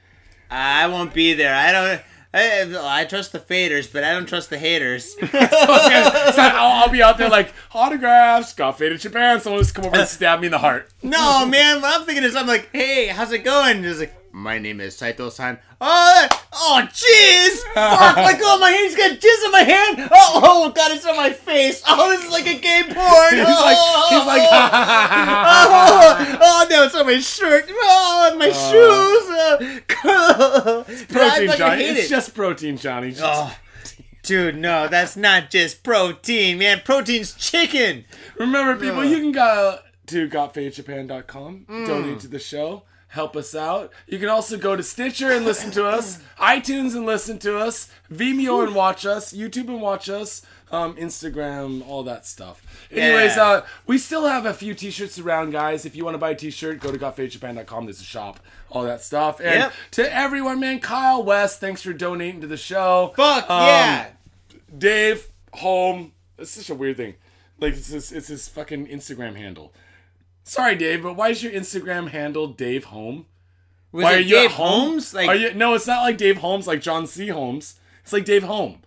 I 0.50 0.86
won't 0.86 1.12
be 1.12 1.34
there. 1.34 1.54
I 1.54 1.70
don't. 1.70 2.00
I, 2.36 3.00
I 3.00 3.04
trust 3.04 3.32
the 3.32 3.38
faders, 3.38 3.90
but 3.92 4.04
I 4.04 4.12
don't 4.12 4.26
trust 4.26 4.50
the 4.50 4.58
haters. 4.58 5.16
So 5.26 6.42
I'll, 6.42 6.82
I'll 6.84 6.88
be 6.90 7.02
out 7.02 7.18
there 7.18 7.28
like 7.30 7.52
autographs, 7.72 8.52
got 8.52 8.78
faded 8.78 9.00
Japan. 9.00 9.40
Someone 9.40 9.62
just 9.62 9.74
come 9.74 9.86
over 9.86 9.96
and 9.96 10.08
stab 10.16 10.40
me 10.40 10.46
in 10.46 10.52
the 10.52 10.58
heart. 10.58 10.90
no, 11.02 11.46
man. 11.46 11.80
What 11.80 11.98
I'm 12.00 12.06
thinking 12.06 12.24
is, 12.24 12.36
I'm 12.36 12.46
like, 12.46 12.68
hey, 12.72 13.06
how's 13.06 13.32
it 13.32 13.38
going? 13.44 13.76
And 13.76 13.84
he's 13.84 14.00
like, 14.00 14.14
my 14.36 14.58
name 14.58 14.82
is 14.82 14.94
Saito-san. 14.94 15.58
Oh, 15.80 16.28
oh, 16.52 16.82
jeez! 16.92 17.56
Fuck! 17.72 18.16
Like, 18.18 18.36
oh, 18.42 18.58
my 18.60 18.70
hand's 18.70 18.94
got 18.94 19.12
jizz 19.12 19.44
in 19.46 19.50
my 19.50 19.62
hand. 19.62 20.08
Oh, 20.12 20.40
oh, 20.44 20.70
God, 20.72 20.92
it's 20.92 21.06
on 21.06 21.16
my 21.16 21.30
face. 21.30 21.82
Oh, 21.88 22.10
this 22.10 22.22
is 22.24 22.30
like 22.30 22.46
a 22.46 22.58
gay 22.60 22.82
porn. 22.84 22.94
He's 23.34 23.44
like, 23.46 23.78
he's 24.10 24.26
like, 24.26 24.42
oh, 24.52 26.38
oh, 26.42 26.66
no, 26.70 26.84
it's 26.84 26.94
on 26.94 27.06
my 27.06 27.18
shirt. 27.18 27.64
Oh, 27.70 28.36
my 28.38 28.50
shoes. 28.50 29.26
Uh, 30.04 30.84
I 30.88 31.04
protein, 31.08 31.46
fucking 31.48 31.58
Johnny. 31.58 31.84
It's 31.84 32.06
it. 32.06 32.08
just 32.10 32.34
protein, 32.34 32.76
Johnny. 32.76 33.12
Just- 33.12 33.22
Oh, 33.24 33.56
dude, 34.22 34.56
no, 34.56 34.86
that's 34.88 35.16
not 35.16 35.50
just 35.50 35.82
protein, 35.82 36.58
man. 36.58 36.82
Protein's 36.84 37.32
chicken. 37.34 38.04
Remember, 38.38 38.76
people, 38.76 39.04
you 39.04 39.18
can 39.18 39.32
go 39.32 39.78
to 40.08 40.28
gotfadedjapan.com, 40.28 41.66
Mm. 41.68 41.86
donate 41.86 42.20
to 42.20 42.28
the 42.28 42.38
show, 42.38 42.82
help 43.16 43.34
us 43.36 43.54
out. 43.54 43.92
You 44.06 44.18
can 44.20 44.28
also 44.28 44.56
go 44.56 44.76
to 44.76 44.82
Stitcher 44.82 45.32
and 45.32 45.44
listen 45.44 45.72
to 45.72 45.84
us, 45.86 46.20
iTunes 46.38 46.94
and 46.94 47.04
listen 47.04 47.38
to 47.40 47.58
us, 47.58 47.90
Vimeo 48.12 48.64
and 48.64 48.74
watch 48.76 49.04
us, 49.04 49.32
YouTube 49.32 49.68
and 49.68 49.82
watch 49.82 50.08
us, 50.08 50.42
um, 50.70 50.94
Instagram, 50.96 51.84
all 51.88 52.04
that 52.04 52.24
stuff. 52.26 52.62
Anyways, 52.92 53.34
Yeah. 53.36 53.42
uh, 53.44 53.66
we 53.86 53.98
still 53.98 54.26
have 54.26 54.46
a 54.46 54.54
few 54.54 54.74
t-shirts 54.74 55.18
around, 55.18 55.50
guys. 55.50 55.84
If 55.84 55.96
you 55.96 56.04
want 56.04 56.14
to 56.14 56.18
buy 56.18 56.30
a 56.30 56.34
t-shirt, 56.36 56.78
go 56.80 56.92
to 56.92 56.98
gotfadedjapan.com. 56.98 57.86
There's 57.86 58.00
a 58.00 58.04
shop, 58.04 58.38
all 58.70 58.84
that 58.84 59.02
stuff. 59.02 59.40
And 59.40 59.60
Yep. 59.60 59.72
to 59.92 60.14
everyone, 60.16 60.60
man, 60.60 60.78
Kyle 60.80 61.22
West, 61.24 61.58
thanks 61.60 61.82
for 61.82 61.92
donating 61.92 62.40
to 62.42 62.46
the 62.46 62.56
show. 62.56 63.12
Fuck 63.16 63.50
Um, 63.50 63.66
yeah. 63.66 64.06
Dave 64.76 65.28
home. 65.54 66.12
It's 66.38 66.50
such 66.50 66.70
a 66.70 66.74
weird 66.74 66.96
thing. 66.96 67.14
Like 67.58 67.72
it's 67.74 67.88
his, 67.88 68.12
it's 68.12 68.28
his 68.28 68.48
fucking 68.48 68.88
Instagram 68.88 69.36
handle. 69.36 69.72
Sorry, 70.48 70.76
Dave, 70.76 71.02
but 71.02 71.14
why 71.16 71.30
is 71.30 71.42
your 71.42 71.52
Instagram 71.52 72.08
handle 72.10 72.46
Dave 72.46 72.84
Home? 72.84 73.26
Was 73.90 74.04
Why 74.04 74.12
it 74.12 74.16
are 74.16 74.20
you 74.20 74.34
Dave 74.36 74.44
at 74.50 74.56
home? 74.56 74.80
Holmes? 74.90 75.12
Like, 75.12 75.28
Are 75.28 75.34
you? 75.34 75.54
No, 75.54 75.74
it's 75.74 75.86
not 75.88 76.02
like 76.02 76.16
Dave 76.18 76.36
Holmes, 76.38 76.66
like 76.68 76.80
John 76.80 77.06
C. 77.08 77.28
Holmes. 77.28 77.80
It's 78.04 78.12
like 78.12 78.24
Dave 78.24 78.44
Home. 78.44 78.78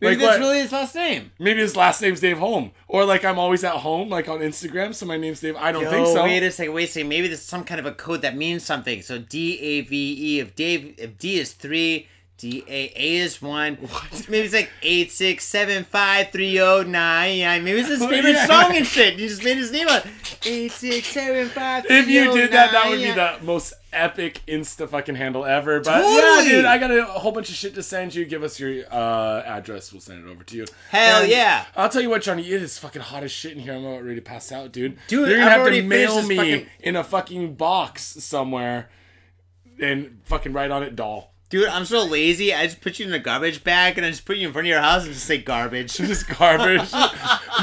maybe 0.00 0.14
Like 0.16 0.18
that's 0.20 0.38
what? 0.40 0.46
really 0.46 0.60
his 0.60 0.70
last 0.72 0.94
name. 0.94 1.32
Maybe 1.40 1.60
his 1.60 1.74
last 1.74 2.00
name's 2.00 2.20
Dave 2.20 2.38
Home, 2.38 2.70
or 2.86 3.04
like 3.04 3.24
I'm 3.24 3.38
always 3.40 3.64
at 3.64 3.72
home, 3.76 4.08
like 4.08 4.28
on 4.28 4.38
Instagram, 4.38 4.94
so 4.94 5.04
my 5.06 5.16
name's 5.16 5.40
Dave. 5.40 5.56
I 5.56 5.72
don't 5.72 5.84
think 5.84 6.06
Oh, 6.06 6.14
so. 6.14 6.22
wait 6.24 6.42
a 6.44 6.50
second, 6.52 6.74
wait 6.74 6.88
a 6.88 6.92
second. 6.92 7.08
Maybe 7.08 7.26
there's 7.26 7.42
some 7.42 7.64
kind 7.64 7.80
of 7.80 7.86
a 7.86 7.92
code 7.92 8.22
that 8.22 8.36
means 8.36 8.62
something. 8.64 9.02
So 9.02 9.18
D 9.18 9.58
A 9.60 9.80
V 9.80 10.16
E. 10.36 10.40
If 10.40 10.54
Dave, 10.54 10.94
if 10.96 11.18
D 11.18 11.38
is 11.40 11.52
three, 11.54 12.06
D 12.40 12.64
A 12.66 12.92
A 12.96 13.16
is 13.18 13.40
one. 13.42 13.76
Maybe 14.28 14.46
it's 14.46 14.54
like 14.54 14.70
eight 14.82 15.12
six 15.12 15.44
seven 15.44 15.84
five 15.84 16.30
three 16.30 16.52
zero 16.52 16.82
nine. 16.82 17.38
Yeah, 17.38 17.58
maybe 17.58 17.80
it's 17.80 17.88
his 17.90 17.98
favorite 18.06 18.32
Yeah. 18.32 18.46
song 18.46 18.74
and 18.76 18.86
shit. 18.86 19.18
You 19.18 19.28
just 19.28 19.44
made 19.44 19.56
his 19.58 19.70
name 19.70 19.88
up. 19.88 20.06
Eight 20.46 20.72
six 20.72 21.06
seven 21.08 21.48
five. 21.48 21.84
if 21.88 22.08
you 22.08 22.32
did 22.32 22.52
that, 22.52 22.72
that 22.72 22.88
would 22.88 22.98
be 22.98 23.10
the 23.12 23.36
most 23.42 23.74
epic 23.92 24.40
Insta 24.46 24.88
fucking 24.88 25.16
handle 25.16 25.44
ever. 25.44 25.80
But 25.80 26.00
Totally. 26.00 26.16
yeah, 26.16 26.44
dude, 26.44 26.64
I 26.64 26.78
got 26.78 26.90
a 26.92 27.04
whole 27.04 27.32
bunch 27.32 27.48
of 27.50 27.56
shit 27.56 27.74
to 27.74 27.82
send 27.82 28.14
you. 28.14 28.24
Give 28.24 28.42
us 28.42 28.58
your 28.58 28.84
uh, 28.90 29.42
address. 29.44 29.92
We'll 29.92 30.00
send 30.00 30.26
it 30.26 30.30
over 30.30 30.42
to 30.44 30.56
you. 30.56 30.64
Hell 30.90 31.22
And 31.22 31.30
yeah. 31.30 31.66
I'll 31.76 31.88
tell 31.88 32.00
you 32.00 32.08
what, 32.08 32.22
Johnny, 32.22 32.48
it 32.50 32.62
is 32.62 32.78
fucking 32.78 33.02
hot 33.02 33.22
as 33.24 33.32
shit 33.32 33.52
in 33.52 33.58
here. 33.58 33.74
I'm 33.74 33.84
about 33.84 34.02
ready 34.02 34.14
to 34.16 34.22
pass 34.22 34.50
out, 34.52 34.72
dude. 34.72 34.96
Dude, 35.08 35.28
you're 35.28 35.38
gonna 35.38 35.50
I've 35.50 35.60
have 35.62 35.72
to 35.72 35.82
mail 35.82 36.22
me 36.22 36.36
fucking- 36.36 36.66
in 36.80 36.96
a 36.96 37.04
fucking 37.04 37.54
box 37.56 38.02
somewhere 38.04 38.88
and 39.80 40.20
fucking 40.24 40.52
write 40.52 40.70
on 40.70 40.82
it 40.82 40.94
doll. 40.96 41.29
Dude, 41.50 41.66
I'm 41.66 41.84
so 41.84 42.04
lazy. 42.04 42.54
I 42.54 42.64
just 42.66 42.80
put 42.80 43.00
you 43.00 43.06
in 43.06 43.12
a 43.12 43.18
garbage 43.18 43.64
bag 43.64 43.98
and 43.98 44.06
I 44.06 44.10
just 44.10 44.24
put 44.24 44.36
you 44.36 44.46
in 44.46 44.52
front 44.52 44.66
of 44.66 44.70
your 44.70 44.80
house 44.80 45.04
and 45.04 45.12
just 45.12 45.26
say 45.26 45.38
garbage. 45.38 45.92
Just 45.96 46.28
garbage. 46.28 46.92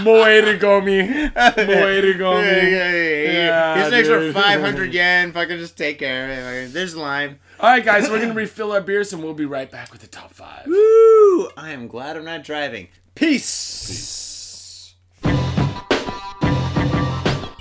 Moe 0.04 0.42
to 0.42 0.58
go 0.58 0.82
me. 0.82 1.02
Moe 1.08 2.02
to 2.02 2.14
go 2.18 2.42
me. 2.42 2.48
yeah, 2.48 2.68
yeah, 2.68 2.92
yeah. 2.92 3.32
Yeah, 3.32 3.76
Here's 3.76 3.88
an 3.88 3.94
extra 3.94 4.34
500 4.34 4.94
yen. 4.94 5.32
Fucking 5.32 5.58
just 5.58 5.78
take 5.78 6.00
care 6.00 6.26
of 6.26 6.38
it. 6.70 6.74
There's 6.74 6.98
lime. 6.98 7.40
All 7.62 7.70
right, 7.70 7.84
guys, 7.84 8.10
we're 8.10 8.20
gonna 8.20 8.34
refill 8.34 8.74
our 8.74 8.82
beers 8.82 9.14
and 9.14 9.24
we'll 9.24 9.34
be 9.34 9.46
right 9.46 9.72
back 9.72 9.92
with 9.94 10.02
the 10.02 10.08
top 10.08 10.34
five. 10.34 10.68
Woo! 10.68 11.50
I 11.56 11.72
am 11.72 11.88
glad 11.88 12.18
I'm 12.18 12.26
not 12.26 12.44
driving. 12.44 12.90
Peace. 13.16 14.17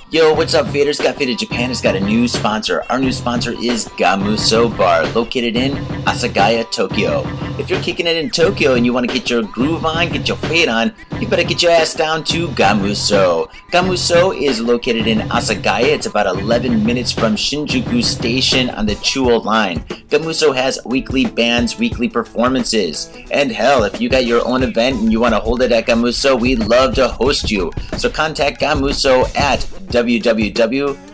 Yo, 0.09 0.33
what's 0.33 0.55
up, 0.55 0.67
Faders? 0.67 1.03
Got 1.03 1.17
Faded 1.17 1.37
Japan 1.37 1.69
has 1.69 1.81
got 1.81 1.97
a 1.97 2.01
new 2.01 2.29
sponsor. 2.29 2.85
Our 2.89 3.01
new 3.01 3.11
sponsor 3.11 3.51
is 3.61 3.87
Gamuso 3.99 4.71
Bar, 4.79 5.05
located 5.07 5.57
in 5.57 5.73
Asagaya, 6.05 6.71
Tokyo. 6.71 7.23
If 7.59 7.71
you're 7.71 7.81
kicking 7.81 8.07
it 8.07 8.17
in 8.17 8.29
Tokyo 8.29 8.75
and 8.75 8.85
you 8.85 8.93
want 8.93 9.09
to 9.09 9.15
get 9.15 9.31
your 9.31 9.43
groove 9.43 9.87
on, 9.87 10.11
get 10.11 10.29
your 10.29 10.37
fade 10.37 10.69
on, 10.69 10.93
you 11.19 11.27
better 11.27 11.43
get 11.43 11.63
your 11.63 11.73
ass 11.73 11.95
down 11.95 12.23
to 12.25 12.49
Gamuso. 12.49 13.49
Gamuso 13.73 14.39
is 14.39 14.61
located 14.61 15.07
in 15.07 15.21
Asagaya. 15.31 15.87
It's 15.87 16.05
about 16.05 16.27
11 16.27 16.85
minutes 16.85 17.13
from 17.13 17.35
Shinjuku 17.35 18.05
Station 18.05 18.69
on 18.71 18.85
the 18.85 18.95
Chuo 18.97 19.43
line. 19.43 19.79
Gamuso 20.11 20.55
has 20.55 20.79
weekly 20.85 21.25
bands, 21.25 21.79
weekly 21.79 22.11
performances. 22.11 23.11
And 23.31 23.51
hell, 23.51 23.85
if 23.85 24.03
you 24.03 24.11
got 24.11 24.27
your 24.27 24.47
own 24.47 24.63
event 24.63 25.01
and 25.01 25.11
you 25.11 25.21
want 25.21 25.35
to 25.35 25.41
hold 25.41 25.63
it 25.63 25.73
at 25.73 25.87
Gamuso, 25.87 26.39
we'd 26.39 26.59
love 26.59 26.95
to 26.97 27.09
host 27.09 27.51
you. 27.51 27.73
So 27.97 28.11
contact 28.11 28.61
Gamuso 28.61 29.35
at 29.35 29.67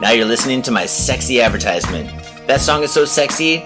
Now 0.00 0.12
you're 0.12 0.26
listening 0.26 0.62
to 0.62 0.70
my 0.70 0.86
sexy 0.86 1.40
advertisement. 1.40 2.08
That 2.46 2.60
song 2.60 2.84
is 2.84 2.92
so 2.92 3.04
sexy, 3.04 3.64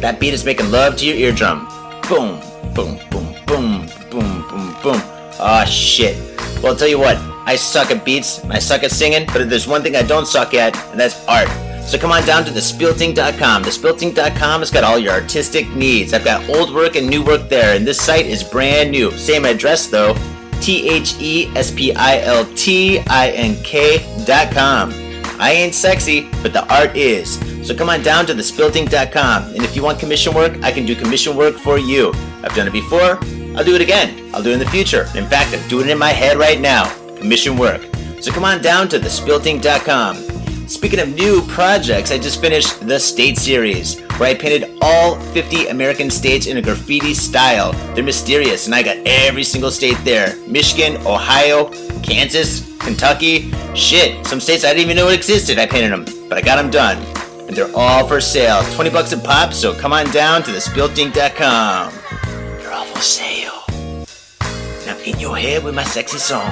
that 0.00 0.20
beat 0.20 0.32
is 0.32 0.44
making 0.44 0.70
love 0.70 0.96
to 0.98 1.06
your 1.06 1.16
eardrum. 1.16 1.66
Boom, 2.08 2.40
boom, 2.72 2.98
boom, 3.10 3.34
boom, 3.46 3.86
boom, 4.10 4.48
boom, 4.48 4.76
boom. 4.80 5.02
Aw, 5.40 5.64
shit. 5.64 6.16
Well, 6.62 6.72
I'll 6.72 6.76
tell 6.76 6.86
you 6.86 7.00
what, 7.00 7.16
I 7.46 7.56
suck 7.56 7.90
at 7.90 8.04
beats, 8.04 8.44
I 8.44 8.60
suck 8.60 8.84
at 8.84 8.92
singing, 8.92 9.26
but 9.26 9.40
if 9.40 9.48
there's 9.48 9.66
one 9.66 9.82
thing 9.82 9.96
I 9.96 10.02
don't 10.02 10.26
suck 10.26 10.54
at, 10.54 10.76
and 10.92 11.00
that's 11.00 11.26
art. 11.26 11.48
So 11.82 11.98
come 11.98 12.12
on 12.12 12.24
down 12.24 12.44
to 12.44 12.52
thespiltink.com. 12.52 13.64
Thespiltink.com 13.64 14.60
has 14.60 14.70
got 14.70 14.84
all 14.84 15.00
your 15.00 15.12
artistic 15.14 15.68
needs. 15.70 16.14
I've 16.14 16.24
got 16.24 16.48
old 16.48 16.72
work 16.72 16.94
and 16.94 17.08
new 17.10 17.24
work 17.24 17.48
there, 17.48 17.74
and 17.74 17.84
this 17.84 18.00
site 18.00 18.26
is 18.26 18.44
brand 18.44 18.92
new. 18.92 19.10
Same 19.18 19.44
address 19.44 19.88
though. 19.88 20.14
T 20.60 20.88
H 20.88 21.16
E 21.18 21.48
S 21.56 21.72
P 21.72 21.92
I 21.92 22.20
L 22.20 22.44
T 22.54 23.00
I 23.08 23.30
N 23.30 23.56
K 23.64 23.98
dot 24.24 24.52
com. 24.52 25.11
I 25.42 25.50
ain't 25.50 25.74
sexy, 25.74 26.30
but 26.40 26.52
the 26.52 26.64
art 26.72 26.96
is. 26.96 27.40
So 27.66 27.74
come 27.74 27.90
on 27.90 28.00
down 28.00 28.26
to 28.26 28.32
thespiltink.com. 28.32 29.54
And 29.54 29.64
if 29.64 29.74
you 29.74 29.82
want 29.82 29.98
commission 29.98 30.32
work, 30.34 30.62
I 30.62 30.70
can 30.70 30.86
do 30.86 30.94
commission 30.94 31.36
work 31.36 31.56
for 31.56 31.80
you. 31.80 32.12
I've 32.44 32.54
done 32.54 32.68
it 32.68 32.72
before, 32.72 33.18
I'll 33.56 33.64
do 33.64 33.74
it 33.74 33.80
again. 33.80 34.30
I'll 34.32 34.42
do 34.42 34.50
it 34.50 34.54
in 34.54 34.58
the 34.60 34.70
future. 34.70 35.08
In 35.16 35.26
fact, 35.26 35.52
I'm 35.52 35.68
doing 35.68 35.88
it 35.88 35.90
in 35.90 35.98
my 35.98 36.10
head 36.10 36.38
right 36.38 36.60
now. 36.60 36.94
Commission 37.16 37.56
work. 37.56 37.82
So 38.20 38.30
come 38.30 38.44
on 38.44 38.62
down 38.62 38.88
to 38.90 39.00
thespiltink.com. 39.00 40.68
Speaking 40.68 41.00
of 41.00 41.08
new 41.12 41.42
projects, 41.48 42.12
I 42.12 42.18
just 42.18 42.40
finished 42.40 42.86
the 42.86 43.00
State 43.00 43.36
Series, 43.36 43.98
where 44.18 44.30
I 44.30 44.34
painted 44.34 44.78
all 44.80 45.18
50 45.32 45.66
American 45.66 46.08
states 46.08 46.46
in 46.46 46.58
a 46.58 46.62
graffiti 46.62 47.14
style. 47.14 47.72
They're 47.94 48.04
mysterious, 48.04 48.66
and 48.66 48.74
I 48.76 48.84
got 48.84 48.96
every 49.04 49.42
single 49.42 49.72
state 49.72 49.98
there 50.04 50.36
Michigan, 50.46 51.04
Ohio, 51.04 51.68
Kansas, 52.02 52.71
Kentucky. 52.82 53.50
Shit, 53.74 54.26
some 54.26 54.40
states 54.40 54.64
I 54.64 54.68
didn't 54.68 54.82
even 54.82 54.96
know 54.96 55.08
existed, 55.08 55.58
I 55.58 55.66
painted 55.66 55.92
them, 55.92 56.04
but 56.28 56.38
I 56.38 56.42
got 56.42 56.56
them 56.56 56.70
done. 56.70 56.98
And 57.46 57.56
they're 57.56 57.74
all 57.74 58.06
for 58.06 58.20
sale 58.20 58.62
20 58.74 58.90
bucks 58.90 59.12
a 59.12 59.18
pop, 59.18 59.52
so 59.52 59.74
come 59.74 59.92
on 59.92 60.10
down 60.10 60.42
to 60.44 60.50
thespiltink.com. 60.50 61.92
They're 62.58 62.72
all 62.72 62.86
for 62.86 63.00
sale. 63.00 63.62
I'm 64.88 64.98
in 65.04 65.18
your 65.18 65.36
head 65.36 65.64
with 65.64 65.74
my 65.74 65.84
sexy 65.84 66.18
song. 66.18 66.50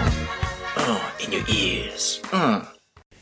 Uh, 0.76 1.10
in 1.20 1.32
your 1.32 1.44
ears. 1.48 2.20
Uh. 2.32 2.64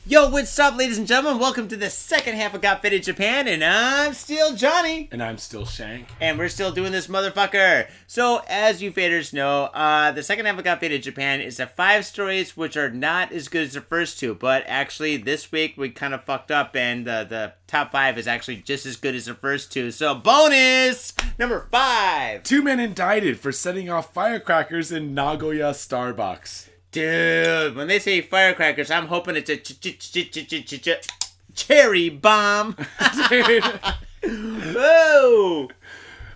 Yo, 0.08 0.26
what's 0.30 0.58
up, 0.58 0.74
ladies 0.74 0.96
and 0.96 1.06
gentlemen? 1.06 1.38
Welcome 1.38 1.68
to 1.68 1.76
the 1.76 1.90
second 1.90 2.36
half 2.36 2.54
of 2.54 2.62
Got 2.62 2.80
Faded 2.80 3.02
Japan, 3.02 3.46
and 3.46 3.62
I'm 3.62 4.14
still 4.14 4.56
Johnny. 4.56 5.06
And 5.12 5.22
I'm 5.22 5.36
still 5.36 5.66
Shank. 5.66 6.08
And 6.18 6.38
we're 6.38 6.48
still 6.48 6.72
doing 6.72 6.92
this 6.92 7.08
motherfucker. 7.08 7.86
So, 8.06 8.40
as 8.48 8.80
you 8.80 8.90
faders 8.90 9.34
know, 9.34 9.64
uh, 9.64 10.12
the 10.12 10.22
second 10.22 10.46
half 10.46 10.56
of 10.56 10.64
Got 10.64 10.80
Faded 10.80 11.02
Japan 11.02 11.42
is 11.42 11.58
the 11.58 11.66
five 11.66 12.06
stories 12.06 12.56
which 12.56 12.74
are 12.74 12.88
not 12.88 13.32
as 13.32 13.48
good 13.48 13.64
as 13.64 13.74
the 13.74 13.82
first 13.82 14.18
two. 14.18 14.34
But 14.34 14.64
actually, 14.66 15.18
this 15.18 15.52
week 15.52 15.74
we 15.76 15.90
kind 15.90 16.14
of 16.14 16.24
fucked 16.24 16.50
up, 16.50 16.74
and 16.74 17.06
uh, 17.06 17.24
the 17.24 17.52
top 17.66 17.92
five 17.92 18.16
is 18.16 18.26
actually 18.26 18.56
just 18.56 18.86
as 18.86 18.96
good 18.96 19.14
as 19.14 19.26
the 19.26 19.34
first 19.34 19.70
two. 19.70 19.90
So, 19.90 20.14
bonus 20.14 21.12
number 21.38 21.68
five. 21.70 22.44
Two 22.44 22.62
men 22.62 22.80
indicted 22.80 23.38
for 23.38 23.52
setting 23.52 23.90
off 23.90 24.14
firecrackers 24.14 24.90
in 24.90 25.12
Nagoya 25.12 25.72
Starbucks. 25.72 26.68
Dude, 27.02 27.76
when 27.76 27.86
they 27.88 27.98
say 27.98 28.20
firecrackers, 28.20 28.90
I'm 28.90 29.06
hoping 29.06 29.36
it's 29.36 29.50
a 29.50 29.56
ch- 29.56 29.80
ch- 29.80 29.98
ch- 29.98 30.30
ch- 30.30 30.46
ch- 30.48 30.64
ch- 30.66 30.82
ch- 30.82 31.08
cherry 31.54 32.08
bomb. 32.08 32.74
Whoa! 34.24 35.68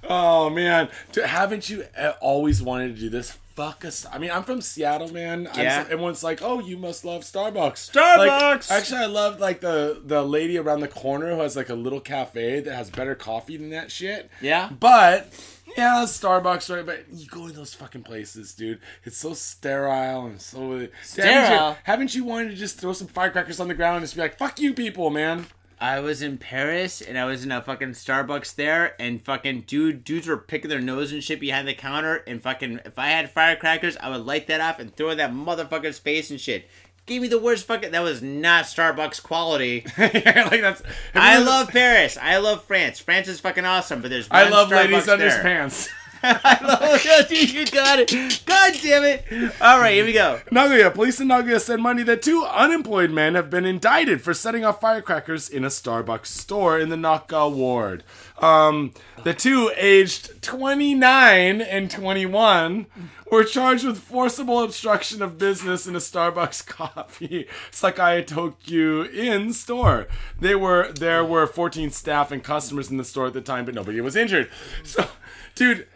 Oh 0.08 0.50
man, 0.50 0.88
Dude, 1.12 1.24
haven't 1.24 1.68
you 1.68 1.84
uh, 1.96 2.12
always 2.20 2.62
wanted 2.62 2.94
to 2.94 3.00
do 3.00 3.08
this? 3.08 3.38
Fuck 3.54 3.84
us. 3.84 4.06
I 4.10 4.16
mean, 4.18 4.30
I'm 4.30 4.44
from 4.44 4.60
Seattle, 4.62 5.12
man. 5.12 5.48
Yeah. 5.56 5.82
so- 5.84 5.90
everyone's 5.90 6.24
like, 6.24 6.40
"Oh, 6.42 6.60
you 6.60 6.76
must 6.78 7.04
love 7.04 7.22
Starbucks." 7.22 7.90
Starbucks! 7.92 8.18
Like, 8.18 8.70
actually, 8.70 9.00
I 9.00 9.06
love 9.06 9.40
like 9.40 9.60
the 9.60 10.00
the 10.04 10.22
lady 10.22 10.56
around 10.58 10.80
the 10.80 10.88
corner 10.88 11.34
who 11.34 11.40
has 11.42 11.54
like 11.56 11.68
a 11.68 11.74
little 11.74 12.00
cafe 12.00 12.60
that 12.60 12.74
has 12.74 12.88
better 12.90 13.14
coffee 13.14 13.56
than 13.58 13.70
that 13.70 13.90
shit. 13.90 14.30
Yeah? 14.40 14.70
But 14.80 15.32
yeah, 15.76 16.02
Starbucks, 16.06 16.74
right? 16.74 16.84
But 16.84 17.06
you 17.12 17.26
go 17.26 17.46
in 17.46 17.54
those 17.54 17.74
fucking 17.74 18.02
places, 18.02 18.54
dude. 18.54 18.80
It's 19.04 19.16
so 19.16 19.34
sterile 19.34 20.26
and 20.26 20.40
so 20.40 20.60
Haven't 20.70 20.90
Sterile? 21.02 21.70
you, 21.70 21.76
haven't 21.84 22.14
you 22.14 22.24
wanted 22.24 22.50
to 22.50 22.56
just 22.56 22.78
throw 22.78 22.92
some 22.92 23.08
firecrackers 23.08 23.60
on 23.60 23.68
the 23.68 23.74
ground 23.74 23.96
and 23.98 24.04
just 24.04 24.14
be 24.14 24.20
like, 24.22 24.38
"Fuck 24.38 24.60
you, 24.60 24.74
people, 24.74 25.10
man." 25.10 25.46
I 25.80 25.98
was 25.98 26.22
in 26.22 26.38
Paris 26.38 27.00
and 27.00 27.18
I 27.18 27.24
was 27.24 27.42
in 27.42 27.50
a 27.50 27.60
fucking 27.60 27.90
Starbucks 27.94 28.54
there 28.54 28.94
and 29.00 29.20
fucking 29.20 29.62
dude 29.62 30.04
dudes 30.04 30.28
were 30.28 30.36
picking 30.36 30.70
their 30.70 30.80
nose 30.80 31.10
and 31.10 31.24
shit 31.24 31.40
behind 31.40 31.66
the 31.66 31.74
counter 31.74 32.22
and 32.24 32.40
fucking 32.40 32.78
if 32.84 32.96
I 33.00 33.08
had 33.08 33.32
firecrackers 33.32 33.96
I 33.96 34.08
would 34.10 34.24
light 34.24 34.46
that 34.46 34.60
off 34.60 34.78
and 34.78 34.94
throw 34.94 35.10
in 35.10 35.18
that 35.18 35.32
motherfucker's 35.32 35.98
face 35.98 36.30
and 36.30 36.40
shit. 36.40 36.68
Gave 37.06 37.22
me 37.22 37.28
the 37.28 37.38
worst 37.38 37.66
fucking 37.66 37.90
that 37.90 38.02
was 38.02 38.22
not 38.22 38.64
Starbucks 38.64 39.22
quality. 39.22 39.84
like 39.98 40.12
that's. 40.60 40.82
I 41.14 41.38
love 41.38 41.68
Paris. 41.68 42.16
I 42.20 42.36
love 42.36 42.62
France. 42.64 43.00
France 43.00 43.26
is 43.26 43.40
fucking 43.40 43.64
awesome, 43.64 44.02
but 44.02 44.10
there's 44.10 44.28
I 44.30 44.48
love 44.48 44.68
Starbucks 44.68 44.76
ladies 44.76 45.08
under 45.08 45.28
there. 45.28 45.42
pants. 45.42 45.88
I 46.24 46.58
love 46.64 47.00
it. 47.04 47.52
You 47.52 47.66
got 47.66 47.98
it. 47.98 48.42
God 48.46 48.74
damn 48.80 49.02
it. 49.02 49.24
All 49.60 49.80
right, 49.80 49.94
here 49.94 50.04
we 50.04 50.12
go. 50.12 50.40
Nagoya, 50.52 50.92
police 50.92 51.18
in 51.18 51.26
Nagoya 51.26 51.58
said 51.58 51.80
Monday 51.80 52.04
that 52.04 52.22
two 52.22 52.44
unemployed 52.44 53.10
men 53.10 53.34
have 53.34 53.50
been 53.50 53.64
indicted 53.64 54.22
for 54.22 54.32
setting 54.32 54.64
off 54.64 54.80
firecrackers 54.80 55.48
in 55.48 55.64
a 55.64 55.68
Starbucks 55.68 56.26
store 56.26 56.78
in 56.78 56.90
the 56.90 56.96
Naka 56.96 57.48
ward. 57.48 58.04
Um, 58.42 58.92
the 59.22 59.32
two, 59.32 59.70
aged 59.76 60.42
29 60.42 61.60
and 61.60 61.90
21, 61.90 62.86
were 63.30 63.44
charged 63.44 63.84
with 63.86 63.98
forcible 63.98 64.62
obstruction 64.62 65.22
of 65.22 65.38
business 65.38 65.86
in 65.86 65.94
a 65.94 66.00
Starbucks 66.00 66.66
coffee 66.66 67.46
Sakae 67.70 68.26
Tokyo 68.26 69.04
Inn 69.04 69.52
store. 69.52 70.08
They 70.38 70.54
were 70.54 70.92
there 70.92 71.24
were 71.24 71.46
14 71.46 71.90
staff 71.90 72.30
and 72.30 72.42
customers 72.42 72.90
in 72.90 72.98
the 72.98 73.04
store 73.04 73.28
at 73.28 73.32
the 73.32 73.40
time, 73.40 73.64
but 73.64 73.74
nobody 73.74 74.00
was 74.00 74.16
injured. 74.16 74.50
So, 74.82 75.06
dude, 75.54 75.86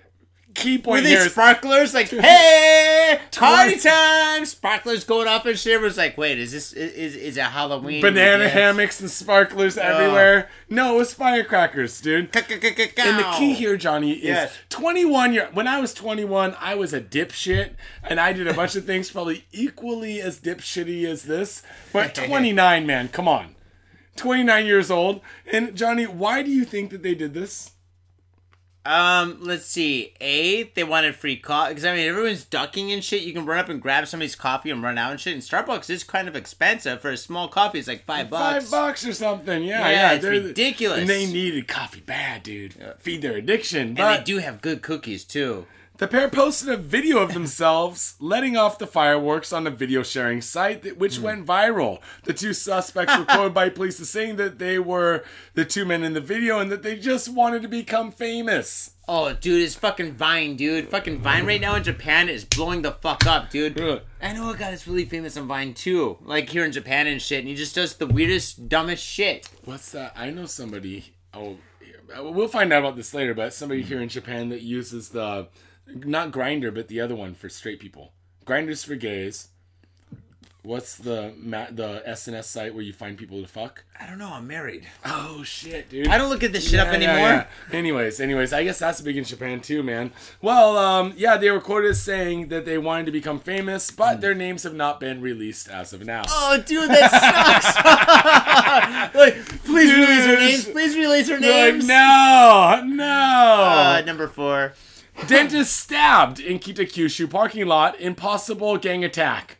key 0.56 0.78
point 0.78 1.04
they 1.04 1.10
here 1.10 1.20
is 1.20 1.32
sparklers? 1.32 1.94
Like, 1.94 2.08
hey, 2.10 3.20
party 3.32 3.78
time! 3.78 4.44
Sparklers 4.44 5.04
going 5.04 5.28
off 5.28 5.46
and 5.46 5.58
shit. 5.58 5.80
Was 5.80 5.96
like, 5.96 6.16
wait, 6.16 6.38
is 6.38 6.52
this 6.52 6.72
is 6.72 7.14
is 7.14 7.36
it 7.36 7.42
Halloween? 7.42 8.00
banana 8.00 8.44
Yes. 8.44 8.52
hammocks 8.52 9.00
and 9.00 9.10
sparklers 9.10 9.78
oh. 9.78 9.82
everywhere. 9.82 10.48
No, 10.68 10.94
it 10.94 10.98
was 10.98 11.14
firecrackers, 11.14 12.00
dude. 12.00 12.34
And 12.34 13.18
the 13.18 13.34
key 13.38 13.54
here, 13.54 13.76
Johnny, 13.76 14.12
is 14.12 14.24
Yes. 14.24 14.56
21 14.70 15.32
year. 15.32 15.48
When 15.52 15.68
I 15.68 15.80
was 15.80 15.94
21, 15.94 16.56
I 16.58 16.74
was 16.74 16.92
a 16.92 17.00
dipshit, 17.00 17.74
and 18.02 18.18
I 18.18 18.32
did 18.32 18.48
a 18.48 18.54
bunch 18.54 18.74
of 18.74 18.84
things 18.90 19.10
probably 19.10 19.44
equally 19.52 20.20
as 20.20 20.40
dipshitty 20.40 21.04
as 21.04 21.24
this. 21.24 21.62
But 21.92 22.14
29, 22.26 22.86
man, 22.86 23.08
come 23.08 23.28
on, 23.28 23.54
29 24.16 24.66
years 24.66 24.90
old. 24.90 25.20
And 25.50 25.76
Johnny, 25.76 26.06
why 26.06 26.42
do 26.42 26.50
you 26.50 26.64
think 26.64 26.90
that 26.90 27.02
they 27.02 27.14
did 27.14 27.34
this? 27.34 27.72
Um, 28.86 29.38
let's 29.40 29.66
see. 29.66 30.12
A, 30.20 30.62
they 30.74 30.84
wanted 30.84 31.14
free 31.16 31.36
coffee 31.36 31.70
because 31.74 31.84
I 31.84 31.94
mean 31.94 32.08
everyone's 32.08 32.44
ducking 32.44 32.92
and 32.92 33.02
shit. 33.02 33.22
You 33.22 33.32
can 33.32 33.44
run 33.44 33.58
up 33.58 33.68
and 33.68 33.82
grab 33.82 34.06
somebody's 34.06 34.36
coffee 34.36 34.70
and 34.70 34.82
run 34.82 34.96
out 34.98 35.10
and 35.10 35.20
shit. 35.20 35.32
And 35.34 35.42
Starbucks 35.42 35.90
is 35.90 36.04
kind 36.04 36.28
of 36.28 36.36
expensive 36.36 37.00
for 37.00 37.10
a 37.10 37.16
small 37.16 37.48
coffee. 37.48 37.78
It's 37.78 37.88
like 37.88 38.04
five 38.04 38.30
bucks. 38.30 38.64
Five 38.64 38.70
bucks 38.70 39.06
or 39.06 39.12
something. 39.12 39.62
Yeah, 39.64 39.80
Yeah, 39.80 39.90
yeah, 39.90 40.12
it's 40.12 40.22
they're- 40.22 40.32
ridiculous. 40.32 41.00
And 41.00 41.08
they 41.10 41.26
needed 41.26 41.66
coffee 41.68 42.00
bad, 42.00 42.42
dude. 42.44 42.74
Feed 43.00 43.22
their 43.22 43.36
addiction. 43.36 43.88
And 43.88 43.96
they 43.98 44.22
do 44.24 44.38
have 44.38 44.60
good 44.62 44.82
cookies 44.82 45.24
too. 45.24 45.66
The 45.98 46.06
pair 46.06 46.28
posted 46.28 46.68
a 46.68 46.76
video 46.76 47.20
of 47.20 47.32
themselves 47.32 48.16
letting 48.20 48.54
off 48.54 48.78
the 48.78 48.86
fireworks 48.86 49.50
on 49.50 49.66
a 49.66 49.70
video 49.70 50.02
sharing 50.02 50.42
site, 50.42 50.82
that, 50.82 50.98
which 50.98 51.16
hmm. 51.16 51.24
went 51.24 51.46
viral. 51.46 52.00
The 52.24 52.34
two 52.34 52.52
suspects 52.52 53.16
were 53.16 53.24
quoted 53.24 53.54
by 53.54 53.68
police 53.70 53.98
as 53.98 54.10
saying 54.10 54.36
that 54.36 54.58
they 54.58 54.78
were 54.78 55.24
the 55.54 55.64
two 55.64 55.86
men 55.86 56.02
in 56.02 56.12
the 56.12 56.20
video 56.20 56.58
and 56.58 56.70
that 56.70 56.82
they 56.82 56.96
just 56.96 57.30
wanted 57.30 57.62
to 57.62 57.68
become 57.68 58.12
famous. 58.12 58.90
Oh, 59.08 59.32
dude, 59.32 59.62
it's 59.62 59.74
fucking 59.74 60.12
Vine, 60.14 60.56
dude. 60.56 60.90
Fucking 60.90 61.20
Vine 61.20 61.46
right 61.46 61.60
now 61.60 61.76
in 61.76 61.82
Japan 61.82 62.28
is 62.28 62.44
blowing 62.44 62.82
the 62.82 62.92
fuck 62.92 63.24
up, 63.24 63.48
dude. 63.48 63.80
Ugh. 63.80 64.02
I 64.20 64.32
know 64.34 64.50
a 64.50 64.56
guy 64.56 64.70
that's 64.70 64.86
really 64.86 65.06
famous 65.06 65.36
on 65.38 65.46
Vine 65.46 65.72
too, 65.72 66.18
like 66.20 66.50
here 66.50 66.64
in 66.64 66.72
Japan 66.72 67.06
and 67.06 67.22
shit, 67.22 67.38
and 67.38 67.48
he 67.48 67.54
just 67.54 67.74
does 67.74 67.94
the 67.94 68.06
weirdest, 68.06 68.68
dumbest 68.68 69.02
shit. 69.02 69.48
What's 69.64 69.92
that? 69.92 70.12
I 70.14 70.28
know 70.28 70.44
somebody. 70.44 71.14
Oh, 71.32 71.56
we'll 72.18 72.48
find 72.48 72.72
out 72.72 72.80
about 72.80 72.96
this 72.96 73.14
later. 73.14 73.32
But 73.32 73.54
somebody 73.54 73.80
hmm. 73.80 73.88
here 73.88 74.00
in 74.02 74.10
Japan 74.10 74.50
that 74.50 74.60
uses 74.60 75.08
the 75.10 75.48
not 75.94 76.32
Grindr, 76.32 76.74
but 76.74 76.88
the 76.88 77.00
other 77.00 77.14
one 77.14 77.34
for 77.34 77.48
straight 77.48 77.80
people. 77.80 78.12
Grindr's 78.44 78.84
for 78.84 78.94
gays. 78.94 79.48
What's 80.62 80.96
the 80.96 81.32
ma- 81.38 81.68
the 81.70 82.02
SNS 82.08 82.44
site 82.46 82.74
where 82.74 82.82
you 82.82 82.92
find 82.92 83.16
people 83.16 83.40
to 83.40 83.46
fuck? 83.46 83.84
I 84.00 84.06
don't 84.08 84.18
know. 84.18 84.32
I'm 84.32 84.48
married. 84.48 84.84
Oh 85.04 85.44
shit, 85.44 85.88
dude! 85.88 86.08
I 86.08 86.18
don't 86.18 86.28
look 86.28 86.42
at 86.42 86.52
this 86.52 86.68
shit 86.68 86.80
up 86.80 86.88
Yeah, 86.88 86.98
yeah, 86.98 87.10
anymore. 87.12 87.28
yeah. 87.28 87.46
Anyways, 87.78 88.20
anyways, 88.20 88.52
I 88.52 88.64
guess 88.64 88.80
that's 88.80 89.00
big 89.00 89.16
in 89.16 89.22
Japan 89.22 89.60
too, 89.60 89.84
man. 89.84 90.10
Well, 90.42 90.76
um, 90.76 91.14
yeah, 91.16 91.36
they 91.36 91.52
were 91.52 91.60
quoted 91.60 91.90
as 91.90 92.02
saying 92.02 92.48
that 92.48 92.64
they 92.64 92.78
wanted 92.78 93.06
to 93.06 93.12
become 93.12 93.38
famous, 93.38 93.92
but 93.92 94.20
their 94.20 94.34
names 94.34 94.64
have 94.64 94.74
not 94.74 94.98
been 94.98 95.20
released 95.20 95.68
as 95.68 95.92
of 95.92 96.04
now. 96.04 96.24
Oh, 96.28 96.60
dude, 96.66 96.90
that 96.90 97.10
sucks. 97.12 99.14
like, 99.14 99.34
please 99.64 99.90
Dude, 99.90 100.08
release 100.08 100.24
their 100.24 100.34
it's- 100.34 100.64
names. 100.64 100.66
Please 100.68 100.96
release 100.96 101.28
their 101.28 101.38
They're 101.40 101.72
names. 101.72 101.84
Like, 101.84 101.88
no, 101.88 102.82
no. 102.86 103.04
Uh, 103.04 104.02
number 104.04 104.26
four. 104.26 104.72
Dentist 105.24 105.76
stabbed 105.76 106.38
in 106.38 106.60
Kitakyushu 106.60 107.28
parking 107.28 107.66
lot. 107.66 107.98
Impossible 107.98 108.76
gang 108.76 109.04
attack. 109.04 109.58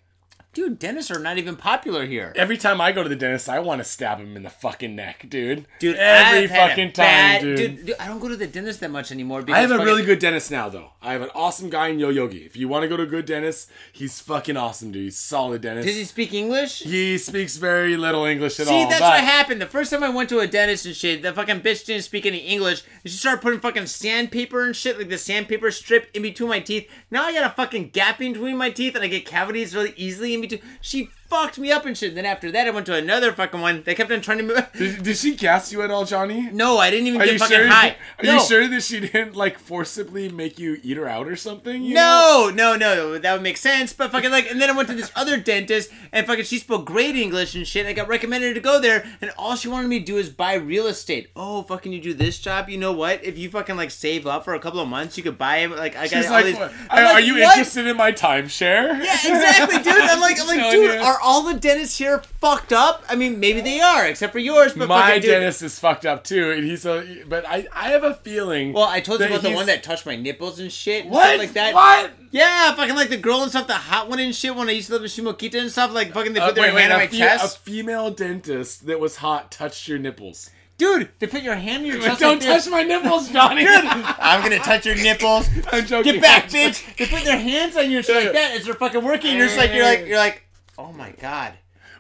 Dude, 0.57 0.79
dentists 0.79 1.11
are 1.11 1.19
not 1.19 1.37
even 1.37 1.55
popular 1.55 2.07
here. 2.07 2.33
Every 2.35 2.57
time 2.57 2.81
I 2.81 2.91
go 2.91 3.03
to 3.03 3.11
the 3.11 3.15
dentist, 3.15 3.47
I 3.47 3.59
want 3.59 3.81
to 3.81 3.85
stab 3.85 4.19
him 4.19 4.39
in 4.39 4.43
the 4.43 4.49
fucking 4.49 4.97
neck, 4.97 5.27
dude. 5.29 5.67
Dude, 5.79 5.97
every 5.97 6.45
I've 6.45 6.51
fucking 6.51 6.93
time, 6.93 7.05
bad- 7.05 7.41
dude. 7.43 7.85
dude. 7.85 7.97
I 8.01 8.07
don't 8.09 8.21
go 8.21 8.29
to 8.29 8.37
the 8.37 8.47
dentist 8.47 8.81
that 8.81 8.91
much 8.91 9.13
anymore. 9.13 9.45
I 9.49 9.61
have 9.61 9.71
a 9.71 9.75
fucking- 9.75 9.85
really 9.87 10.03
good 10.03 10.19
dentist 10.19 10.51
now, 10.51 10.71
though. 10.71 10.93
I 11.03 11.13
have 11.13 11.21
an 11.21 11.29
awesome 11.35 11.69
guy 11.69 11.89
in 11.89 11.99
Yo 11.99 12.09
Yogi. 12.09 12.39
If 12.47 12.57
you 12.57 12.69
want 12.69 12.85
to 12.85 12.89
go 12.89 12.97
to 12.97 13.03
a 13.03 13.07
good 13.07 13.27
dentist, 13.27 13.69
he's 13.93 14.19
fucking 14.21 14.57
awesome, 14.57 14.93
dude. 14.93 15.03
He's 15.05 15.17
a 15.17 15.19
solid 15.19 15.61
dentist. 15.61 15.89
Does 15.89 15.97
he 15.97 16.05
speak 16.05 16.33
English? 16.33 16.79
He 16.81 17.19
speaks 17.19 17.59
very 17.59 17.99
little 17.99 18.25
English 18.25 18.59
at 18.59 18.67
See, 18.67 18.73
all. 18.73 18.85
See, 18.85 18.89
that's 18.89 19.01
but 19.03 19.11
what 19.11 19.21
happened. 19.25 19.61
The 19.61 19.67
first 19.67 19.91
time 19.91 20.03
I 20.03 20.09
went 20.09 20.31
to 20.31 20.39
a 20.39 20.47
dentist 20.47 20.87
and 20.87 20.97
shit, 20.97 21.21
the 21.21 21.35
fucking 21.35 21.61
bitch 21.61 21.85
didn't 21.85 22.05
speak 22.05 22.25
any 22.25 22.39
English. 22.39 22.83
She 23.05 23.13
started 23.13 23.43
putting 23.43 23.61
fucking 23.61 23.89
sandpaper 23.89 24.65
and 24.65 24.75
shit, 24.75 24.97
like 24.97 25.11
the 25.11 25.19
sandpaper 25.19 25.71
strip 25.71 26.09
in 26.15 26.23
between 26.23 26.49
my 26.49 26.61
teeth. 26.61 26.89
Now 27.11 27.27
I 27.27 27.35
got 27.35 27.45
a 27.45 27.55
fucking 27.55 27.91
gap 27.91 28.23
in 28.23 28.33
between 28.33 28.57
my 28.57 28.71
teeth 28.71 28.95
and 28.95 29.05
I 29.05 29.09
get 29.09 29.27
cavities 29.27 29.75
really 29.75 29.93
easily 29.99 30.33
in 30.33 30.41
between. 30.41 30.46
She 30.81 31.09
fucked 31.29 31.59
me 31.59 31.71
up 31.73 31.87
and 31.87 31.97
shit. 31.97 32.09
And 32.11 32.17
Then 32.17 32.27
after 32.27 32.51
that, 32.53 32.67
I 32.67 32.71
went 32.71 32.87
to 32.87 32.95
another 32.95 33.33
fucking 33.33 33.61
one. 33.61 33.83
They 33.85 33.95
kept 33.95 34.11
on 34.11 34.21
trying 34.21 34.39
to 34.39 34.45
move. 34.45 34.67
Did, 34.77 35.03
did 35.03 35.17
she 35.17 35.35
gas 35.37 35.73
you 35.73 35.83
at 35.83 35.91
all, 35.91 36.05
Johnny? 36.05 36.51
No, 36.53 36.79
I 36.79 36.91
didn't 36.91 37.07
even 37.09 37.21
Are 37.21 37.25
get 37.25 37.33
you 37.35 37.39
fucking 37.39 37.57
sure? 37.57 37.69
high. 37.69 37.97
Are 38.19 38.25
no. 38.25 38.35
you 38.35 38.41
sure 38.41 38.69
that 38.69 38.83
she 38.83 39.01
didn't 39.01 39.35
like 39.37 39.59
forcibly 39.59 40.29
make 40.29 40.59
you 40.59 40.79
eat 40.83 40.97
her 40.97 41.09
out 41.09 41.27
or 41.29 41.37
something? 41.37 41.93
No, 41.93 42.51
no, 42.55 42.77
no, 42.77 43.19
that 43.19 43.33
would 43.33 43.43
make 43.43 43.57
sense. 43.57 43.93
But 43.93 44.13
fucking 44.13 44.31
like, 44.31 44.51
and 44.51 44.61
then 44.61 44.71
I 44.71 44.73
went 44.73 44.89
to 44.89 44.95
this 44.95 45.11
other 45.17 45.39
dentist, 45.39 45.91
and 46.13 46.27
fucking 46.27 46.45
she 46.45 46.59
spoke 46.59 46.85
great 46.87 47.17
English 47.17 47.55
and 47.55 47.67
shit. 47.67 47.87
I 47.87 47.93
got 47.93 48.09
recommended 48.09 48.55
to 48.55 48.61
go 48.61 48.81
there, 48.81 49.05
and 49.21 49.31
all 49.39 49.57
she 49.57 49.69
wanted 49.69 49.89
me 49.89 50.01
to 50.01 50.05
do 50.05 50.17
is 50.19 50.31
buy 50.31 50.55
real 50.55 50.87
estate. 50.87 51.31
Oh, 51.37 51.63
fucking, 51.63 51.93
you 51.93 52.01
do 52.01 52.15
this 52.15 52.39
job? 52.39 52.69
You 52.69 52.79
know 52.79 52.93
what? 52.93 53.25
If 53.25 53.39
you 53.39 53.49
fucking 53.51 53.77
like 53.77 53.91
save 53.91 54.27
up 54.27 54.45
for 54.45 54.55
a 54.55 54.61
couple 54.61 54.81
of 54.81 54.89
months, 54.89 55.17
you 55.17 55.23
could 55.23 55.39
buy 55.39 55.59
it. 55.59 55.71
Like, 55.71 55.97
I 55.97 56.09
got 56.09 56.17
She's 56.23 56.27
all 56.27 56.33
like, 56.33 56.45
these. 56.47 56.57
"What? 56.57 56.73
I'm 56.91 57.07
are 57.17 57.21
you 57.21 57.35
"What?" 57.35 57.57
interested 57.57 57.87
in 57.87 57.97
my 57.97 58.13
timeshare? 58.13 59.03
Yeah, 59.03 59.13
exactly, 59.15 59.79
dude. 59.79 59.89
I'm 59.89 60.21
like, 60.21 60.41
I'm 60.41 60.47
like, 60.57 60.71
dude, 60.71 60.95
you. 60.95 61.01
Are 61.17 61.21
all 61.23 61.43
the 61.43 61.55
dentists 61.55 61.99
here 61.99 62.23
fucked 62.41 62.73
up? 62.73 63.05
I 63.09 63.17
mean, 63.17 63.41
maybe 63.41 63.61
they 63.61 63.81
are, 63.81 64.07
except 64.07 64.33
for 64.33 64.39
yours. 64.39 64.75
But 64.75 64.89
My 64.89 65.19
dentist 65.19 65.63
is 65.63 65.79
fucked 65.79 66.07
up 66.07 66.25
too, 66.25 66.51
and 66.51 66.65
he's 66.65 66.85
a. 66.87 67.25
But 67.29 67.47
I, 67.47 67.67
I 67.73 67.89
have 67.91 68.05
a 68.05 68.15
feeling. 68.15 68.73
Well, 68.73 68.85
I 68.85 69.01
told 69.01 69.21
you 69.21 69.27
about 69.27 69.43
the 69.43 69.53
one 69.55 69.67
that 69.67 69.83
touched 69.83 70.07
my 70.07 70.17
nipples 70.17 70.59
and 70.61 70.71
shit, 70.71 71.05
and 71.05 71.13
What? 71.13 71.27
stuff 71.27 71.39
like 71.39 71.53
that. 71.55 71.75
What? 71.75 72.13
Yeah, 72.31 72.75
fucking 72.75 72.95
like 72.95 73.09
the 73.09 73.17
girl 73.17 73.43
and 73.43 73.51
stuff, 73.51 73.67
the 73.67 73.75
hot 73.75 74.09
one 74.09 74.19
and 74.19 74.35
shit. 74.35 74.55
When 74.55 74.69
I 74.69 74.73
used 74.73 74.89
to 74.89 74.95
live 74.95 75.03
in 75.03 75.09
Shimokita 75.09 75.59
and 75.61 75.71
stuff, 75.71 75.93
like 75.93 76.13
fucking 76.13 76.33
they 76.35 76.41
Uh, 76.41 76.47
put 76.47 76.55
their 76.57 76.65
wait, 76.65 76.75
wait, 76.75 76.91
on 76.93 76.99
my 76.99 77.07
fe- 77.07 77.19
chest. 77.19 77.57
a 77.57 77.61
female 77.61 78.11
dentist 78.11 78.87
that 78.87 79.01
was 79.01 79.17
hot 79.17 79.51
touched 79.51 79.89
your 79.89 79.99
nipples. 79.99 80.51
Dude, 80.79 81.09
they 81.21 81.27
put 81.27 81.43
your 81.43 81.55
hand 81.55 81.85
on 81.85 81.87
your 81.87 82.03
chest. 82.03 82.21
Don't 82.21 82.39
like 82.45 82.63
touch 82.63 82.71
my 82.71 82.83
nipples, 82.83 83.31
Johnny. 83.31 83.65
I'm 83.67 84.43
gonna 84.43 84.59
touch 84.59 84.85
your 84.85 84.97
nipples. 84.97 85.49
I'm 85.73 85.87
joking. 85.87 86.13
Get 86.15 86.21
back, 86.23 86.49
bitch. 86.51 86.97
They 86.97 87.07
put 87.07 87.25
their 87.25 87.39
hands 87.39 87.79
on 87.79 87.91
you 87.91 87.97
and 87.99 88.07
shit 88.07 88.25
like 88.25 88.35
that 88.35 88.57
as 88.59 88.67
they're 88.67 88.75
fucking 88.75 89.03
working. 89.03 89.35
You're 89.39 89.47
just 89.47 89.57
like, 89.57 89.73
you're 89.73 89.85
like, 89.87 90.07
you're 90.07 90.19
like, 90.19 90.46
oh 90.79 90.93
my 90.93 91.11
god. 91.11 91.55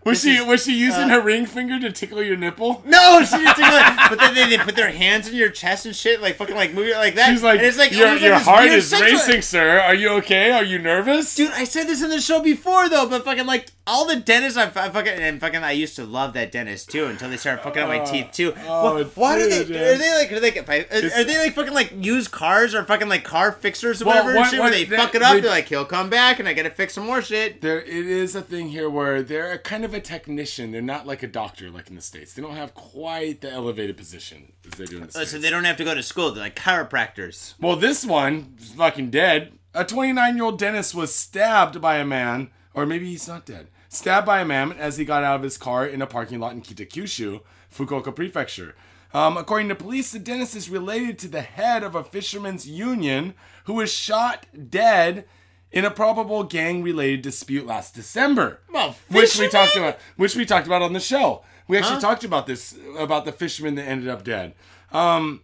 Was 0.06 0.22
she 0.22 0.40
was 0.40 0.64
she 0.64 0.72
uh, 0.72 0.86
using 0.86 1.08
her 1.08 1.20
ring 1.20 1.44
finger 1.46 1.78
to 1.80 1.92
tickle 1.92 2.22
your 2.22 2.36
nipple? 2.36 2.82
No, 2.86 3.22
she 3.24 3.36
didn't 3.36 3.54
think 3.56 3.68
like, 3.68 4.08
but 4.10 4.18
then 4.18 4.34
they, 4.34 4.48
they 4.56 4.58
put 4.62 4.76
their 4.76 4.90
hands 4.90 5.28
in 5.28 5.34
your 5.34 5.50
chest 5.50 5.84
and 5.84 5.94
shit, 5.94 6.22
like 6.22 6.36
fucking 6.36 6.54
like 6.56 6.72
moving 6.72 6.94
like 6.94 7.16
that. 7.16 7.30
She's 7.30 7.42
like, 7.42 7.58
and 7.58 7.66
it's 7.66 7.76
like 7.78 7.92
your, 7.92 8.14
your 8.16 8.32
like 8.34 8.42
heart 8.42 8.66
is 8.68 8.88
sexual- 8.88 9.10
racing, 9.18 9.42
sir. 9.42 9.80
Are 9.80 9.94
you 9.94 10.08
okay? 10.20 10.52
Are 10.52 10.64
you 10.64 10.78
nervous? 10.78 11.34
Dude, 11.34 11.50
I 11.52 11.64
said 11.64 11.88
this 11.88 12.02
in 12.02 12.10
the 12.10 12.20
show 12.20 12.40
before 12.40 12.88
though, 12.88 13.08
but 13.08 13.24
fucking 13.24 13.46
like 13.46 13.66
all 13.88 14.04
the 14.06 14.16
dentists 14.16 14.56
I, 14.58 14.64
I 14.64 14.88
fucking 14.90 15.12
and 15.12 15.40
fucking 15.40 15.62
I 15.62 15.72
used 15.72 15.94
to 15.96 16.04
love 16.04 16.32
that 16.34 16.50
dentist 16.52 16.90
too 16.90 17.06
until 17.06 17.28
they 17.30 17.36
started 17.36 17.62
fucking 17.62 17.82
up 17.82 17.88
my 17.88 17.98
teeth 18.04 18.28
too. 18.32 18.52
oh, 18.66 18.94
Why- 18.94 19.02
why 19.14 19.38
do 19.38 19.48
they? 19.50 19.64
dude, 19.64 19.76
Are 19.76 19.96
they 19.98 20.14
like? 20.18 20.32
Are 20.32 20.40
they? 20.40 20.58
I, 20.60 20.86
are, 20.90 21.20
are 21.20 21.24
they 21.24 21.38
like 21.38 21.54
fucking 21.54 21.74
like 21.74 21.92
used 21.98 22.30
cars 22.30 22.74
or 22.74 22.84
fucking 22.84 23.08
like 23.08 23.24
car 23.24 23.50
fixers 23.52 24.02
or 24.02 24.06
Well, 24.06 24.14
whatever 24.24 24.30
and 24.30 24.38
what- 24.38 24.50
shit? 24.50 24.60
what- 24.60 24.70
where 24.70 24.78
they 24.78 24.84
they- 24.84 24.96
fuck 24.96 25.14
it 25.16 25.22
up, 25.22 25.34
they, 25.40 25.46
are 25.46 25.50
like, 25.50 25.68
he'll 25.68 25.84
come 25.84 26.10
back 26.10 26.38
and 26.38 26.48
I 26.48 26.52
gotta 26.54 26.70
fix 26.70 26.94
some 26.94 27.06
more 27.06 27.22
shit. 27.22 27.60
there 27.60 27.80
it 27.80 27.88
is 28.06 28.34
a 28.36 28.42
thing 28.42 28.68
here 28.68 28.88
where 28.88 29.22
they're 29.22 29.58
kind 29.58 29.84
of 29.84 29.95
a 29.96 30.00
technician. 30.00 30.70
They're 30.72 30.80
not 30.82 31.06
like 31.06 31.22
a 31.22 31.26
doctor 31.26 31.70
like 31.70 31.88
in 31.88 31.96
the 31.96 32.02
states. 32.02 32.32
They 32.34 32.42
don't 32.42 32.56
have 32.56 32.74
quite 32.74 33.40
the 33.40 33.50
elevated 33.50 33.96
position 33.96 34.52
as 34.64 34.78
they 34.78 34.84
do 34.86 34.96
in 34.96 35.02
the 35.02 35.06
Oh, 35.08 35.10
states. 35.10 35.30
so 35.32 35.38
they 35.38 35.50
don't 35.50 35.64
have 35.64 35.76
to 35.78 35.84
go 35.84 35.94
to 35.94 36.02
school. 36.02 36.30
They're 36.32 36.44
like 36.44 36.56
chiropractors. 36.56 37.54
Well, 37.60 37.76
this 37.76 38.04
one 38.04 38.54
is 38.60 38.70
fucking 38.72 39.10
dead. 39.10 39.52
A 39.74 39.84
29 39.84 40.36
year 40.36 40.44
old 40.44 40.58
dentist 40.58 40.94
was 40.94 41.14
stabbed 41.14 41.80
by 41.80 41.96
a 41.96 42.04
man, 42.04 42.50
or 42.74 42.86
maybe 42.86 43.06
he's 43.10 43.28
not 43.28 43.44
dead. 43.44 43.68
Stabbed 43.88 44.26
by 44.26 44.40
a 44.40 44.44
man 44.44 44.72
as 44.72 44.96
he 44.96 45.04
got 45.04 45.24
out 45.24 45.36
of 45.36 45.42
his 45.42 45.58
car 45.58 45.86
in 45.86 46.00
a 46.02 46.06
parking 46.06 46.40
lot 46.40 46.52
in 46.52 46.62
Kitakyushu, 46.62 47.40
Fukuoka 47.74 48.14
Prefecture. 48.14 48.74
Um, 49.14 49.36
according 49.36 49.68
to 49.68 49.74
police, 49.74 50.12
the 50.12 50.18
dentist 50.18 50.56
is 50.56 50.68
related 50.68 51.18
to 51.20 51.28
the 51.28 51.40
head 51.40 51.82
of 51.82 51.94
a 51.94 52.04
fishermen's 52.04 52.68
union 52.68 53.34
who 53.64 53.74
was 53.74 53.90
shot 53.92 54.46
dead 54.70 55.24
in 55.72 55.84
a 55.84 55.90
probable 55.90 56.42
gang-related 56.44 57.22
dispute 57.22 57.66
last 57.66 57.94
December, 57.94 58.60
Well, 58.72 58.96
which 59.08 59.38
we 59.38 59.48
talked 59.48 59.76
about. 59.76 59.98
Which 60.16 60.34
we 60.36 60.44
talked 60.46 60.66
about 60.66 60.82
on 60.82 60.92
the 60.92 61.00
show. 61.00 61.42
We 61.68 61.76
actually 61.76 61.94
Huh? 61.96 62.00
talked 62.02 62.24
about 62.24 62.46
this 62.46 62.74
about 62.98 63.24
the 63.24 63.32
fisherman 63.32 63.74
that 63.74 63.84
ended 63.84 64.08
up 64.08 64.22
dead. 64.24 64.54
Um, 64.92 65.42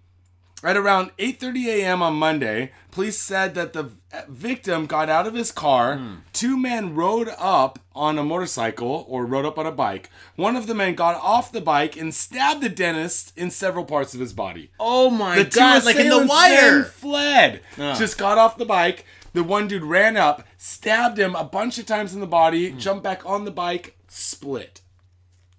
At 0.64 0.76
around 0.76 1.10
8:30 1.18 1.66
a.m. 1.66 2.02
on 2.02 2.14
Monday, 2.14 2.70
police 2.92 3.18
said 3.20 3.56
that 3.56 3.72
the 3.72 3.90
victim 4.28 4.86
got 4.86 5.08
out 5.08 5.26
of 5.26 5.34
his 5.34 5.50
car. 5.50 6.00
Two 6.32 6.56
men 6.56 6.94
rode 6.94 7.28
up 7.36 7.80
on 7.96 8.16
a 8.16 8.22
motorcycle 8.22 9.04
or 9.08 9.26
rode 9.26 9.44
up 9.44 9.58
on 9.58 9.66
a 9.66 9.72
bike. 9.72 10.08
One 10.36 10.54
of 10.54 10.68
the 10.68 10.74
men 10.74 10.94
got 10.94 11.16
off 11.20 11.50
the 11.50 11.60
bike 11.60 11.96
and 11.96 12.14
stabbed 12.14 12.60
the 12.60 12.68
dentist 12.68 13.32
in 13.36 13.50
several 13.50 13.84
parts 13.84 14.14
of 14.14 14.20
his 14.20 14.32
body. 14.32 14.70
Oh 14.78 15.10
my 15.10 15.36
The 15.42 15.44
two 15.46 15.58
like 15.60 15.96
in 15.96 16.08
the 16.08 16.18
assailants 16.20 16.32
then 16.32 16.74
wire. 16.74 16.84
fled. 16.84 17.60
Ah. 17.80 17.96
Just 17.98 18.16
got 18.16 18.38
off 18.38 18.56
the 18.56 18.64
bike. 18.64 19.04
The 19.32 19.42
one 19.42 19.66
dude 19.68 19.82
ran 19.84 20.16
up, 20.16 20.46
stabbed 20.58 21.18
him 21.18 21.34
a 21.34 21.44
bunch 21.44 21.78
of 21.78 21.86
times 21.86 22.12
in 22.14 22.20
the 22.20 22.26
body, 22.26 22.70
Hmm. 22.70 22.78
jumped 22.78 23.02
back 23.04 23.24
on 23.24 23.44
the 23.44 23.50
bike, 23.50 23.96
split. 24.08 24.80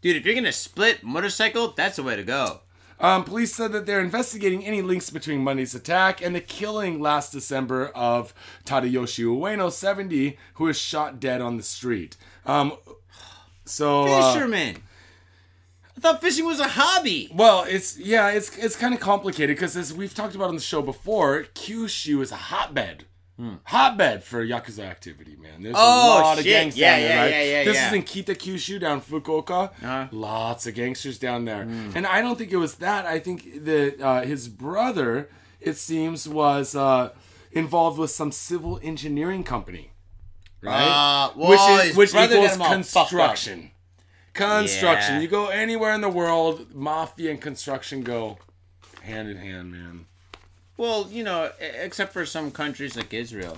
Dude, 0.01 0.15
if 0.15 0.25
you're 0.25 0.35
gonna 0.35 0.51
split 0.51 1.03
motorcycle, 1.03 1.69
that's 1.75 1.95
the 1.95 2.03
way 2.03 2.15
to 2.15 2.23
go. 2.23 2.61
Um, 2.99 3.23
police 3.23 3.53
said 3.53 3.71
that 3.73 3.85
they're 3.85 3.99
investigating 3.99 4.63
any 4.63 4.81
links 4.81 5.09
between 5.09 5.43
Monday's 5.43 5.73
attack 5.75 6.21
and 6.21 6.35
the 6.35 6.39
killing 6.39 7.01
last 7.01 7.31
December 7.31 7.87
of 7.89 8.33
Tadayoshi 8.65 9.25
Ueno, 9.25 9.71
70, 9.71 10.37
who 10.55 10.65
was 10.65 10.77
shot 10.77 11.19
dead 11.19 11.41
on 11.41 11.57
the 11.57 11.63
street. 11.63 12.15
Um, 12.45 12.73
so, 13.65 14.05
uh, 14.05 14.33
Fisherman. 14.33 14.83
I 15.97 15.99
thought 15.99 16.21
fishing 16.21 16.45
was 16.45 16.59
a 16.59 16.67
hobby. 16.69 17.29
well, 17.33 17.63
it's 17.67 17.97
yeah, 17.97 18.29
it's 18.29 18.55
it's 18.57 18.75
kind 18.75 18.93
of 18.93 18.99
complicated 18.99 19.55
because 19.55 19.75
as 19.77 19.93
we've 19.93 20.13
talked 20.13 20.35
about 20.35 20.49
on 20.49 20.55
the 20.55 20.61
show 20.61 20.81
before, 20.81 21.43
Kyushu 21.55 22.21
is 22.21 22.31
a 22.31 22.35
hotbed. 22.35 23.05
Hotbed 23.65 24.23
for 24.23 24.45
yakuza 24.45 24.83
activity, 24.85 25.35
man. 25.35 25.63
There's 25.63 25.75
Hmm. 25.75 25.81
Oh, 25.81 26.19
a 26.19 26.21
lot 26.21 26.37
of 26.37 26.43
shit. 26.43 26.53
gangs 26.53 26.77
Yeah, 26.77 26.91
down 26.91 26.99
there, 27.01 27.09
yeah, 27.09 27.21
right? 27.21 27.31
yeah, 27.31 27.43
yeah, 27.59 27.63
this 27.65 27.75
yeah. 27.75 27.87
is 27.87 27.93
in 27.93 28.03
Kita 28.03 28.35
Kyushu 28.35 28.79
down 28.79 29.01
Fukuoka. 29.01 29.51
Uh-huh. 29.51 30.05
Hmm. 30.05 30.15
Lots 30.15 30.67
of 30.67 30.75
gangsters 30.75 31.17
down 31.19 31.45
there, 31.45 31.61
and 31.95 32.05
I 32.05 32.21
don't 32.21 32.37
think 32.37 32.51
it 32.51 32.57
was 32.57 32.75
that. 32.75 33.05
I 33.05 33.19
think 33.19 33.63
that 33.65 33.99
uh, 34.01 34.21
his 34.21 34.47
brother, 34.47 35.29
it 35.59 35.77
seems, 35.77 36.27
was 36.29 36.75
uh, 36.75 37.09
involved 37.51 37.97
with 37.99 38.11
some 38.11 38.31
civil 38.31 38.79
engineering 38.83 39.43
company, 39.43 39.91
right? 40.61 40.83
Uh, 40.87 41.33
well, 41.35 41.49
which 41.49 41.85
is 41.89 41.97
which 41.97 42.09
equals 42.09 42.29
got 42.29 42.31
him 42.55 42.61
all 42.61 42.67
fucked 42.67 42.67
up. 42.67 42.71
construction. 42.71 43.71
Construction. 44.33 45.21
You 45.21 45.27
go 45.27 45.47
anywhere 45.47 45.93
in 45.93 46.01
the 46.01 46.09
world, 46.09 46.73
mafia 46.73 47.31
and 47.31 47.41
construction 47.41 48.01
go 48.03 48.37
hand 49.01 49.27
in 49.29 49.37
hand, 49.37 49.71
man. 49.71 50.05
Well, 50.77 51.07
you 51.11 51.23
know, 51.23 51.51
except 51.59 52.13
for 52.13 52.25
some 52.25 52.51
countries 52.51 52.95
like 52.95 53.13
Israel. 53.13 53.57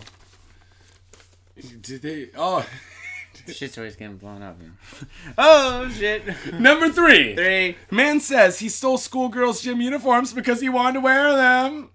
Did 1.82 2.02
they? 2.02 2.30
Oh, 2.38 2.68
Shit's 3.54 3.78
always 3.78 3.96
getting 3.96 4.18
blown 4.18 4.42
up. 4.42 4.60
Man. 4.60 4.78
oh 5.38 5.90
shit. 5.90 6.24
number 6.60 6.90
three. 6.90 7.36
Three. 7.36 7.78
Man 7.92 8.20
says 8.20 8.60
he 8.60 8.70
stole 8.70 8.98
schoolgirls' 8.98 9.62
gym 9.62 9.80
uniforms 9.82 10.34
because 10.34 10.62
he 10.62 10.70
wanted 10.70 10.94
to 10.96 11.00
wear 11.02 11.32
them. 11.36 11.90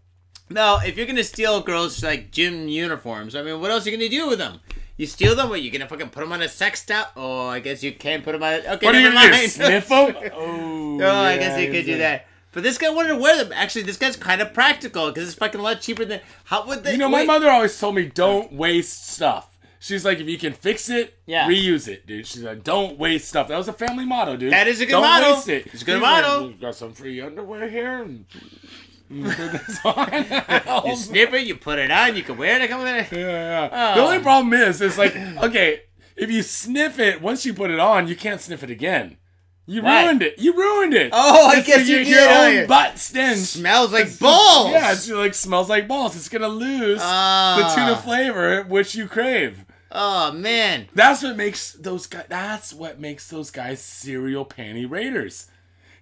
No, 0.49 0.79
if 0.85 0.97
you're 0.97 1.07
gonna 1.07 1.23
steal 1.25 1.61
girls 1.61 2.03
like 2.03 2.31
gym 2.31 2.69
uniforms, 2.69 3.37
I 3.37 3.43
mean, 3.43 3.61
what 3.61 3.71
else 3.71 3.87
are 3.87 3.91
you 3.91 3.97
gonna 3.97 4.09
do 4.09 4.29
with 4.29 4.39
them? 4.39 4.61
You 4.97 5.07
steal 5.07 5.35
them? 5.35 5.49
What 5.49 5.63
you 5.63 5.71
gonna 5.71 5.87
fucking 5.89 6.11
put 6.11 6.21
them 6.21 6.33
on 6.33 6.43
a 6.43 6.49
sex 6.49 6.85
doll? 6.85 7.07
Oh, 7.17 7.47
I 7.49 7.61
guess 7.61 7.83
you 7.83 7.93
can't 7.93 8.25
put 8.25 8.33
them 8.33 8.43
on. 8.43 8.55
Okay, 8.55 8.87
What 8.87 8.95
are 8.95 9.01
you 9.01 9.11
never 9.11 9.31
mind. 9.31 9.51
Sniff 9.51 9.89
them? 9.89 10.15
Oh, 10.35 10.99
Oh, 11.03 11.17
I 11.23 11.37
guess 11.39 11.59
you 11.61 11.71
could 11.71 11.87
do 11.87 11.95
a- 11.95 11.99
that. 11.99 12.27
But 12.53 12.63
this 12.65 12.79
guy 12.79 12.91
wanted 12.91 13.11
to 13.11 13.17
wear 13.17 13.43
them. 13.43 13.53
Actually, 13.55 13.83
this 13.83 13.97
guy's 13.97 14.17
kind 14.17 14.41
of 14.41 14.53
practical 14.53 15.09
because 15.09 15.29
it's 15.29 15.39
fucking 15.39 15.61
a 15.61 15.63
lot 15.63 15.81
cheaper 15.81 16.05
than. 16.05 16.21
How 16.45 16.67
would 16.67 16.83
they? 16.85 16.93
You 16.93 16.99
know, 16.99 17.09
my 17.09 17.19
wait. 17.21 17.27
mother 17.27 17.49
always 17.51 17.79
told 17.79 17.95
me 17.95 18.07
don't 18.07 18.53
waste 18.53 19.09
stuff. 19.09 19.47
She's 19.83 20.05
like, 20.05 20.19
if 20.21 20.29
you 20.29 20.37
can 20.37 20.53
fix 20.53 20.91
it, 20.91 21.19
Yeah. 21.27 21.49
reuse 21.49 21.89
it, 21.89 22.07
dude. 22.07 22.27
She's 22.27 22.43
like, 22.43 22.63
don't 22.63 22.99
waste 22.99 23.29
stuff. 23.29 23.49
That 23.49 23.57
was 23.57 23.67
a 23.69 23.73
family 23.73 24.05
motto, 24.05 24.37
dude. 24.37 24.53
That 24.53 24.69
is 24.69 24.81
a 24.83 24.85
good 24.85 24.93
don't 24.93 25.03
motto. 25.03 25.35
Waste 25.37 25.49
it. 25.49 25.67
It's 25.73 25.81
a 25.83 25.85
good 25.87 26.03
like, 26.03 26.23
motto. 26.23 26.49
"You 26.49 26.55
got 26.57 26.75
some 26.75 26.93
free 26.93 27.19
underwear 27.23 27.67
here. 27.69 28.03
And 28.03 28.27
put 29.09 29.53
this 29.53 29.81
on." 29.85 30.87
You 30.87 30.97
snip 30.97 31.33
it, 31.33 31.47
you 31.47 31.55
put 31.57 31.79
it 31.79 31.91
on, 31.91 32.15
you 32.17 32.23
can 32.23 32.37
wear 32.37 32.61
it. 32.61 32.69
Come 32.69 32.83
with 32.83 33.11
it. 33.13 33.17
Yeah, 33.17 33.69
yeah. 33.71 33.93
Oh. 33.95 34.01
The 34.01 34.07
only 34.07 34.19
problem 34.19 34.53
is, 34.53 34.81
is 34.83 34.99
like, 34.99 35.17
okay, 35.17 35.83
if 36.17 36.31
you 36.31 36.43
sniff 36.43 36.99
it, 36.99 37.23
once 37.23 37.47
you 37.47 37.55
put 37.55 37.71
it 37.71 37.81
on, 37.81 38.07
you 38.07 38.17
can't 38.17 38.41
sniff 38.41 38.63
it 38.63 38.71
again. 38.71 39.17
You 39.67 39.83
Why? 39.83 40.05
ruined 40.05 40.23
it. 40.23 40.39
You 40.39 40.53
ruined 40.57 40.95
it. 40.95 41.11
Oh, 41.13 41.49
I 41.51 41.59
It's 41.59 41.67
guess 41.67 41.87
you 41.87 41.97
your, 41.97 42.05
did, 42.05 42.09
your 42.13 42.21
oh, 42.29 42.61
own 42.63 42.67
butt 42.67 42.99
stench. 42.99 43.39
Smells 43.39 43.93
like 43.93 44.03
It's 44.03 44.11
just- 44.13 44.21
balls. 44.21 44.73
Yeah, 44.73 44.93
it's 44.93 45.09
like 45.09 45.35
smells 45.35 45.69
like 45.69 45.87
balls. 45.87 46.17
It's 46.17 46.29
gonna 46.29 46.49
lose 46.49 46.99
Ah. 47.03 47.57
the 47.57 47.75
tuna 47.81 47.97
flavor 47.97 48.63
which 48.65 48.95
you 48.97 49.07
crave. 49.07 49.65
Oh 49.93 50.33
man. 50.33 50.89
That's 50.95 51.23
what 51.23 51.37
makes 51.37 51.73
those 51.73 52.07
guys. 52.07 52.27
That's 52.29 52.73
what 52.73 52.99
makes 53.01 53.29
those 53.29 53.51
guys 53.51 53.81
serial 53.81 54.45
panty 54.45 54.91
raiders. 54.91 55.47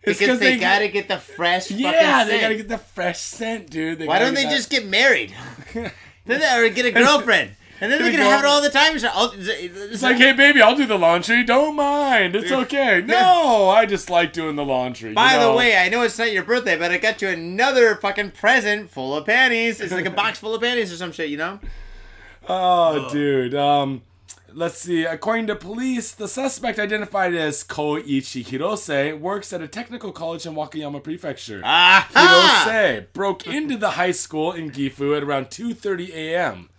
It's 0.02 0.18
Because 0.18 0.38
they, 0.38 0.52
get- 0.56 0.60
gotta 0.60 0.88
get 0.88 1.08
the 1.08 1.18
fresh 1.18 1.70
Yeah, 1.70 2.24
they 2.24 2.40
gotta 2.40 2.54
get 2.54 2.68
the 2.68 2.78
fresh 2.78 3.18
scent, 3.18 3.68
dude. 3.68 3.98
They 3.98 4.06
Why 4.06 4.18
don't 4.18 4.32
they 4.34 4.44
that- 4.44 4.52
just 4.54 4.70
get 4.70 4.86
married? 4.86 5.34
then 5.74 5.90
they, 6.26 6.56
or 6.58 6.68
get 6.70 6.86
a 6.86 6.92
girlfriend. 6.92 7.50
And 7.80 7.92
then 7.92 8.02
they 8.02 8.10
Get 8.10 8.18
can 8.18 8.26
a 8.26 8.30
have 8.30 8.44
it 8.44 8.46
all 8.46 8.60
the 8.60 8.70
time. 8.70 8.96
It's, 8.96 9.04
it's, 9.04 9.78
It's 9.92 10.02
like, 10.02 10.16
hey, 10.16 10.32
baby, 10.32 10.60
I'll 10.60 10.74
do 10.74 10.86
the 10.86 10.98
laundry. 10.98 11.44
Don't 11.44 11.76
mind. 11.76 12.34
It's 12.34 12.50
okay. 12.50 13.02
No, 13.06 13.68
I 13.68 13.86
just 13.86 14.10
like 14.10 14.32
doing 14.32 14.56
the 14.56 14.64
laundry. 14.64 15.10
you 15.10 15.14
By 15.14 15.38
the 15.38 15.52
way, 15.52 15.76
I 15.76 15.88
know 15.88 16.02
it's 16.02 16.18
not 16.18 16.32
your 16.32 16.42
birthday, 16.42 16.76
but 16.76 16.90
I 16.90 16.98
got 16.98 17.22
you 17.22 17.28
another 17.28 17.94
fucking 17.96 18.32
present 18.32 18.90
full 18.90 19.14
of 19.16 19.26
panties. 19.26 19.80
It's 19.80 19.92
like 19.92 20.06
a 20.06 20.10
box 20.10 20.40
full 20.40 20.54
of 20.54 20.60
panties 20.60 20.92
or 20.92 20.96
some 20.96 21.12
shit, 21.12 21.28
you 21.30 21.36
know? 21.36 21.60
Oh, 22.50 23.10
dude. 23.12 23.54
Um, 23.54 24.00
let's 24.54 24.78
see. 24.78 25.04
According 25.04 25.48
to 25.48 25.54
police, 25.54 26.12
the 26.12 26.26
suspect 26.26 26.78
identified 26.78 27.34
as 27.34 27.62
Koichi 27.62 28.42
Hirose 28.42 29.18
works 29.20 29.52
at 29.52 29.60
a 29.60 29.68
technical 29.68 30.12
college 30.12 30.46
in 30.46 30.54
Wakayama 30.54 31.02
Prefecture. 31.04 31.60
Ah! 31.62 32.08
Hirose 32.14 33.12
broke 33.12 33.46
into 33.46 33.76
the 33.76 33.90
high 33.90 34.12
school 34.12 34.52
in 34.52 34.70
Gifu 34.70 35.14
at 35.14 35.22
around 35.22 35.46
2:30 35.50 36.08
a.m. 36.14 36.70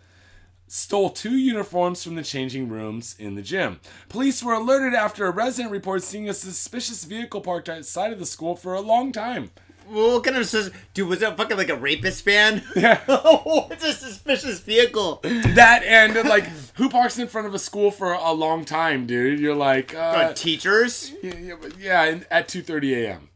Stole 0.71 1.09
two 1.09 1.35
uniforms 1.35 2.03
from 2.03 2.13
the 2.13 2.21
changing 2.21 2.69
rooms 2.69 3.15
in 3.17 3.33
the 3.33 3.41
gym. 3.41 3.79
Police 4.07 4.43
were 4.43 4.53
alerted 4.53 4.93
after 4.93 5.25
a 5.25 5.31
resident 5.31 5.71
reported 5.71 6.03
seeing 6.03 6.29
a 6.29 6.33
suspicious 6.33 7.05
vehicle 7.05 7.41
parked 7.41 7.67
outside 7.67 8.13
of 8.13 8.19
the 8.19 8.25
school 8.27 8.55
for 8.55 8.75
a 8.75 8.79
long 8.79 9.11
time. 9.11 9.49
Well, 9.89 10.13
what 10.13 10.23
kind 10.23 10.37
of 10.37 10.45
sus- 10.45 10.69
dude 10.93 11.09
was 11.09 11.21
that 11.21 11.35
fucking 11.37 11.57
like 11.57 11.69
a 11.69 11.75
rapist 11.75 12.23
fan? 12.23 12.61
Yeah. 12.75 12.99
What's 13.07 13.83
a 13.83 13.93
suspicious 13.93 14.59
vehicle? 14.59 15.21
That 15.23 15.81
and 15.83 16.13
like, 16.29 16.43
who 16.75 16.87
parks 16.87 17.17
in 17.17 17.27
front 17.27 17.47
of 17.47 17.55
a 17.55 17.59
school 17.59 17.89
for 17.89 18.13
a 18.13 18.31
long 18.31 18.63
time, 18.63 19.07
dude? 19.07 19.39
You're 19.39 19.55
like, 19.55 19.95
uh, 19.95 19.97
Uh, 19.97 20.33
teachers, 20.33 21.11
Yeah, 21.23 21.33
yeah, 21.39 21.55
yeah, 21.79 22.19
at 22.29 22.47
2:30 22.47 22.93
a.m. 23.05 23.29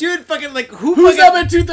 dude. 0.00 0.24
Fucking 0.26 0.52
like 0.52 0.66
who? 0.68 0.94
Who's 0.94 1.16
fucking, 1.16 1.38
up 1.38 1.44
at 1.44 1.50
2:30 1.50 1.70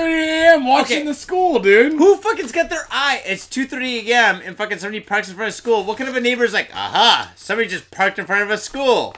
a.m. 0.54 0.68
watching 0.68 0.98
Okay. 1.00 1.06
the 1.08 1.14
school, 1.16 1.60
dude? 1.60 1.94
Who 1.94 2.18
fucking's 2.18 2.52
got 2.52 2.70
their 2.70 2.86
eye? 2.92 3.22
It's 3.26 3.48
two 3.48 3.66
thirty 3.66 4.12
a.m. 4.12 4.42
and 4.46 4.56
fucking 4.56 4.78
somebody 4.78 5.00
parks 5.00 5.30
in 5.30 5.36
front 5.36 5.50
of 5.50 5.56
school. 5.56 5.84
What 5.84 5.98
kind 5.98 6.10
of 6.10 6.16
a 6.16 6.22
neighbor 6.22 6.44
is 6.44 6.54
like, 6.54 6.70
aha? 6.74 7.32
Somebody 7.36 7.68
just 7.70 7.90
parked 7.90 8.20
in 8.20 8.26
front 8.28 8.44
of 8.44 8.52
a 8.52 8.58
school. 8.58 9.16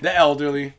The 0.00 0.14
elderly. 0.14 0.74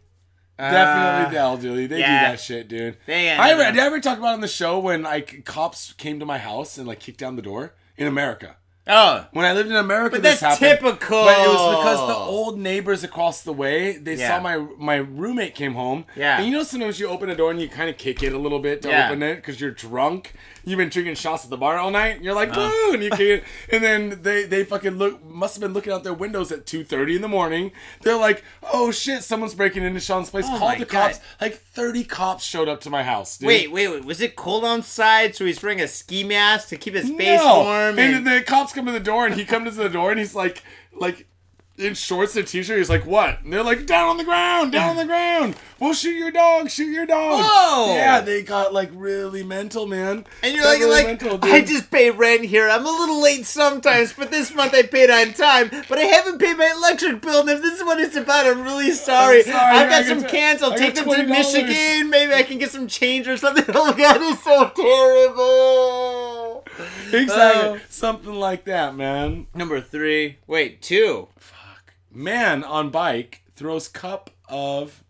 Uh, 0.58 0.72
Definitely 0.72 1.34
the 1.36 1.40
elderly. 1.40 1.88
They 1.88 2.00
yeah. 2.00 2.26
do 2.26 2.32
that 2.34 2.40
shit, 2.42 2.68
dude. 2.68 2.98
They- 3.06 3.32
I 3.32 3.52
ever, 3.52 3.64
did 3.72 3.80
I 3.80 3.86
ever 3.86 4.02
talk 4.02 4.18
about 4.18 4.34
on 4.34 4.42
the 4.42 4.48
show 4.50 4.78
when 4.78 5.04
like 5.04 5.46
cops 5.46 5.94
came 5.94 6.20
to 6.20 6.26
my 6.26 6.38
house 6.38 6.78
and 6.78 6.86
like 6.86 7.00
kicked 7.00 7.20
down 7.20 7.38
the 7.38 7.42
door 7.42 7.74
in 7.96 8.08
America? 8.08 8.58
Oh, 8.92 9.26
When 9.34 9.46
I 9.46 9.54
lived 9.54 9.70
in 9.70 9.76
America, 9.76 10.16
But 10.16 10.24
this 10.24 10.40
that's 10.40 10.58
happened. 10.60 10.82
typical. 11.00 11.24
But 11.26 11.38
it 11.40 11.48
was 11.48 11.78
because 11.78 12.08
the 12.08 12.16
old 12.16 12.58
neighbors 12.60 13.04
across 13.04 13.42
the 13.44 13.54
way 13.54 13.98
they 13.98 14.16
Yeah. 14.16 14.38
saw 14.38 14.40
my 14.42 14.58
my 14.78 14.96
roommate 14.96 15.54
came 15.56 15.76
home. 15.76 16.06
Yeah. 16.16 16.38
And 16.38 16.46
you 16.48 16.52
know 16.52 16.64
sometimes 16.64 17.00
you 17.00 17.08
open 17.08 17.30
a 17.30 17.36
door 17.36 17.52
and 17.52 17.62
you 17.62 17.70
kind 17.70 17.90
of 17.90 17.98
kick 17.98 18.24
it 18.24 18.34
a 18.34 18.38
little 18.40 18.60
bit 18.60 18.82
to 18.82 18.90
Yeah. 18.90 19.08
open 19.08 19.22
it 19.24 19.36
because 19.36 19.62
you're 19.62 19.72
drunk. 19.72 20.34
You've 20.70 20.78
been 20.78 20.90
drinking 20.90 21.16
shots 21.16 21.44
at 21.44 21.50
the 21.50 21.58
bar 21.58 21.78
all 21.78 21.92
night. 21.92 22.18
And 22.18 22.24
you're 22.26 22.36
like, 22.36 22.50
Uh-huh. 22.56 22.94
and 22.94 23.04
you 23.04 23.10
kick 23.10 23.20
it. 23.22 23.44
And 23.74 23.84
then 23.84 24.20
they 24.22 24.44
they 24.44 24.64
fucking 24.64 24.98
look 24.98 25.24
must 25.24 25.56
have 25.56 25.62
been 25.62 25.74
looking 25.74 25.92
out 25.94 26.04
their 26.04 26.14
windows 26.14 26.52
at 26.52 26.66
two 26.66 26.84
thirty 26.84 27.16
in 27.16 27.22
the 27.22 27.28
morning. 27.28 27.72
They're 28.02 28.18
like, 28.18 28.44
oh 28.72 28.92
shit, 28.92 29.24
someone's 29.24 29.54
breaking 29.56 29.84
into 29.84 30.00
Sean's 30.00 30.30
place. 30.30 30.46
Oh 30.48 30.60
the 30.78 30.86
cops. 30.86 31.18
God. 31.18 31.26
Like 31.42 31.56
thirty 31.58 32.04
cops 32.04 32.44
showed 32.44 32.70
up 32.70 32.82
to 32.82 32.90
my 32.90 33.04
house. 33.04 33.38
Dude. 33.38 33.48
wait, 33.48 33.72
wait, 33.72 33.88
wait. 33.90 34.06
Was 34.06 34.22
it 34.22 34.36
cold 34.36 34.64
outside, 34.66 35.36
so 35.36 35.46
he's 35.46 35.62
wearing 35.64 35.82
a 35.82 35.88
ski 35.88 36.24
mask 36.24 36.70
to 36.70 36.78
keep 36.78 36.94
his 36.94 37.10
face 37.10 37.40
No. 37.40 37.62
warm? 37.64 37.98
And 38.00 38.16
And, 38.18 38.28
the 38.28 38.42
cops 38.42 38.72
come 38.74 38.86
to 38.86 38.92
the 38.92 39.00
door, 39.00 39.26
and 39.26 39.36
he 39.36 39.46
comes 39.46 39.76
to 39.76 39.84
the 39.84 39.90
door, 39.90 40.12
and 40.12 40.20
he's 40.20 40.36
like, 40.36 40.64
like 40.94 41.26
in 41.80 41.94
shorts 41.96 42.36
and 42.36 42.46
t-shirt. 42.48 42.78
He's 42.78 42.90
like, 42.90 43.06
"What?" 43.06 43.42
And 43.42 43.54
they're 43.54 43.64
like, 43.64 43.86
"Down 43.86 44.10
on 44.10 44.18
the 44.18 44.24
ground, 44.24 44.72
down 44.72 44.90
on 44.92 44.96
the 44.98 45.06
ground. 45.06 45.56
We'll 45.80 45.94
shoot 45.94 46.16
your 46.16 46.32
dog, 46.32 46.70
shoot 46.70 46.90
your 46.92 47.06
dog." 47.06 47.44
Whoa. 47.46 47.96
Yeah, 47.96 48.20
they 48.22 48.44
got 48.44 48.74
like 48.74 48.90
really 48.94 49.44
mental, 49.44 49.88
man. 49.88 50.26
and 50.44 50.54
you're 50.56 50.66
like, 50.66 50.80
really 50.80 50.92
like 50.92 51.06
mental. 51.22 51.40
I 51.42 51.62
just 51.62 51.90
pay 51.90 52.12
rent 52.12 52.44
here. 52.46 52.68
I'm 52.70 52.86
a 52.86 52.90
little 52.92 53.22
late 53.22 53.46
sometimes, 53.46 54.14
but 54.14 54.30
this 54.30 54.54
month 54.54 54.74
I 54.74 54.84
paid 54.84 55.10
on 55.10 55.34
time. 55.34 55.72
But 55.88 55.98
I 55.98 56.04
haven't 56.04 56.40
paid 56.40 56.58
my 56.58 56.72
electric 56.76 57.22
bill, 57.22 57.42
and 57.42 57.50
if 57.50 57.62
this 57.62 57.80
is 57.80 57.86
what 57.86 58.00
it's 58.00 58.16
about, 58.16 58.46
I'm 58.46 58.64
really 58.64 58.92
sorry. 58.92 59.44
sorry, 59.44 59.78
I've 59.78 59.90
got 59.90 60.06
some 60.06 60.24
cans. 60.26 60.62
I'll 60.62 60.76
take 60.76 60.96
them 60.96 61.06
to 61.10 61.24
Michigan. 61.26 62.10
Maybe 62.10 62.34
I 62.34 62.44
can 62.44 62.58
get 62.58 62.72
some 62.72 62.88
change 62.88 63.28
or 63.28 63.38
something. 63.38 63.66
Oh 63.82 63.94
God, 63.94 64.18
it's 64.20 64.44
so 64.44 64.70
terrible. 65.50 66.66
exactly 67.14 67.80
Oh. 67.80 67.80
something 67.90 68.34
like 68.34 68.66
that, 68.66 68.96
man. 68.96 69.48
Number 69.54 69.80
three. 69.82 70.38
Wait, 70.48 70.82
two. 70.82 71.28
Man 72.12 72.64
on 72.64 72.90
bike 72.90 73.42
throws 73.56 73.88
cup 73.88 74.30
of 74.48 75.04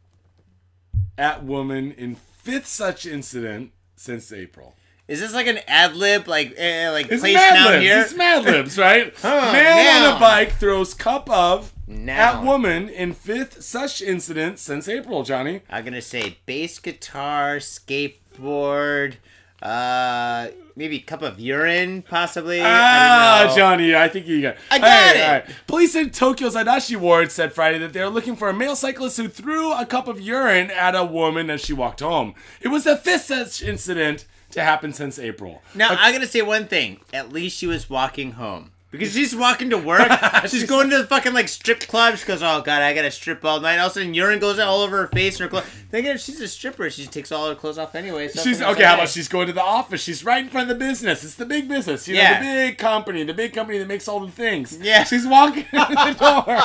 at 1.17 1.43
woman 1.43 1.91
in 1.91 2.15
fifth 2.15 2.67
such 2.67 3.05
incident 3.05 3.71
since 3.95 4.31
April. 4.31 4.75
Is 5.07 5.19
this 5.21 5.33
like 5.33 5.47
an 5.47 5.59
ad 5.67 5.95
lib, 5.95 6.27
like 6.27 6.51
uh, 6.51 6.91
like 6.91 7.07
It's 7.09 7.21
placed 7.21 7.35
Mad 7.35 7.53
down 7.55 7.67
Libs. 7.71 7.83
here? 7.83 7.99
It's 8.01 8.15
Mad 8.15 8.43
Libs, 8.45 8.77
right? 8.77 9.13
Huh, 9.21 9.51
Man 9.53 10.03
on 10.11 10.17
a 10.17 10.19
bike 10.19 10.53
throws 10.53 10.93
cup 10.93 11.29
of 11.31 11.73
Now. 11.87 12.33
at 12.37 12.43
woman 12.43 12.89
in 12.89 13.13
fifth 13.13 13.63
such 13.63 14.01
incident 14.03 14.59
since 14.59 14.87
April, 14.87 15.23
Johnny. 15.23 15.61
I'm 15.69 15.83
gonna 15.83 16.01
say 16.01 16.37
bass 16.45 16.77
guitar, 16.79 17.57
skateboard, 17.57 19.15
uh, 19.61 20.47
maybe 20.75 20.99
cup 20.99 21.21
of 21.21 21.39
urine, 21.39 22.01
possibly. 22.01 22.61
Ah, 22.63 23.45
don't. 23.47 23.57
Johnny, 23.57 23.95
I 23.95 24.07
think 24.07 24.27
you 24.27 24.41
got. 24.41 24.55
I 24.71 24.79
got 24.79 25.47
it. 25.47 25.55
Police 25.67 25.95
in 25.95 26.09
Tokyo's 26.11 26.55
Adachi 26.55 26.95
Ward 26.95 27.31
said 27.31 27.53
Friday 27.53 27.77
that 27.79 27.93
they 27.93 28.01
are 28.01 28.09
looking 28.09 28.35
for 28.35 28.49
a 28.49 28.53
male 28.53 28.75
cyclist 28.75 29.17
who 29.17 29.27
threw 29.27 29.73
a 29.73 29.85
cup 29.85 30.07
of 30.07 30.21
urine 30.21 30.71
at 30.71 30.95
a 30.95 31.03
woman 31.03 31.49
as 31.49 31.61
she 31.61 31.73
walked 31.73 31.99
home. 31.99 32.35
It 32.61 32.69
was 32.69 32.85
the 32.85 32.95
fifth 32.95 33.25
such 33.25 33.61
incident 33.61 34.25
to 34.51 34.63
happen 34.63 34.93
since 34.93 35.19
April. 35.19 35.61
Now 35.75 35.89
I'm 35.91 36.13
gonna 36.13 36.27
say 36.27 36.41
one 36.41 36.67
thing. 36.67 37.01
At 37.13 37.31
least 37.31 37.57
she 37.57 37.67
was 37.67 37.89
walking 37.89 38.33
home. 38.33 38.71
Because 38.91 39.13
she's 39.13 39.35
walking 39.35 39.69
to 39.69 39.77
work, 39.77 40.11
she's 40.47 40.63
going 40.65 40.89
to 40.89 40.97
the 40.97 41.03
fucking 41.05 41.31
like 41.31 41.47
strip 41.47 41.81
club. 41.81 42.17
She 42.17 42.25
goes, 42.25 42.41
"Oh 42.41 42.61
god, 42.61 42.81
I 42.81 42.95
gotta 42.95 43.11
strip 43.11 43.45
all 43.45 43.59
night." 43.59 43.77
All 43.77 43.85
of 43.85 43.91
a 43.91 43.93
sudden, 43.93 44.15
urine 44.15 44.39
goes 44.39 44.57
all 44.57 44.81
over 44.81 44.97
her 44.97 45.07
face 45.07 45.35
and 45.39 45.43
her 45.43 45.47
clothes. 45.47 45.65
Thinking 45.91 46.13
if 46.13 46.21
she's 46.21 46.41
a 46.41 46.47
stripper, 46.47 46.89
she 46.89 47.05
takes 47.05 47.31
all 47.31 47.47
her 47.49 47.53
clothes 47.53 47.77
off 47.77 47.93
anyway. 47.93 48.29
So 48.29 48.41
She's 48.41 48.63
okay. 48.63 48.83
How 48.83 48.95
about 48.95 49.09
she's 49.09 49.27
going 49.27 49.45
to 49.45 49.53
the 49.53 49.61
office? 49.63 50.01
She's 50.01 50.25
right 50.25 50.43
in 50.43 50.49
front 50.49 50.71
of 50.71 50.79
the 50.79 50.83
business. 50.83 51.23
It's 51.23 51.35
the 51.35 51.45
big 51.45 51.69
business. 51.69 52.07
You 52.07 52.15
Yeah. 52.15 52.39
know, 52.41 52.47
the 52.47 52.53
big 52.69 52.79
company, 52.79 53.21
the 53.23 53.33
big 53.35 53.53
company 53.53 53.77
that 53.77 53.87
makes 53.87 54.07
all 54.07 54.21
the 54.21 54.31
things. 54.31 54.79
Yeah. 54.81 55.03
She's 55.03 55.27
walking 55.27 55.65
out 55.73 55.89
the 55.89 56.13
door. 56.19 56.59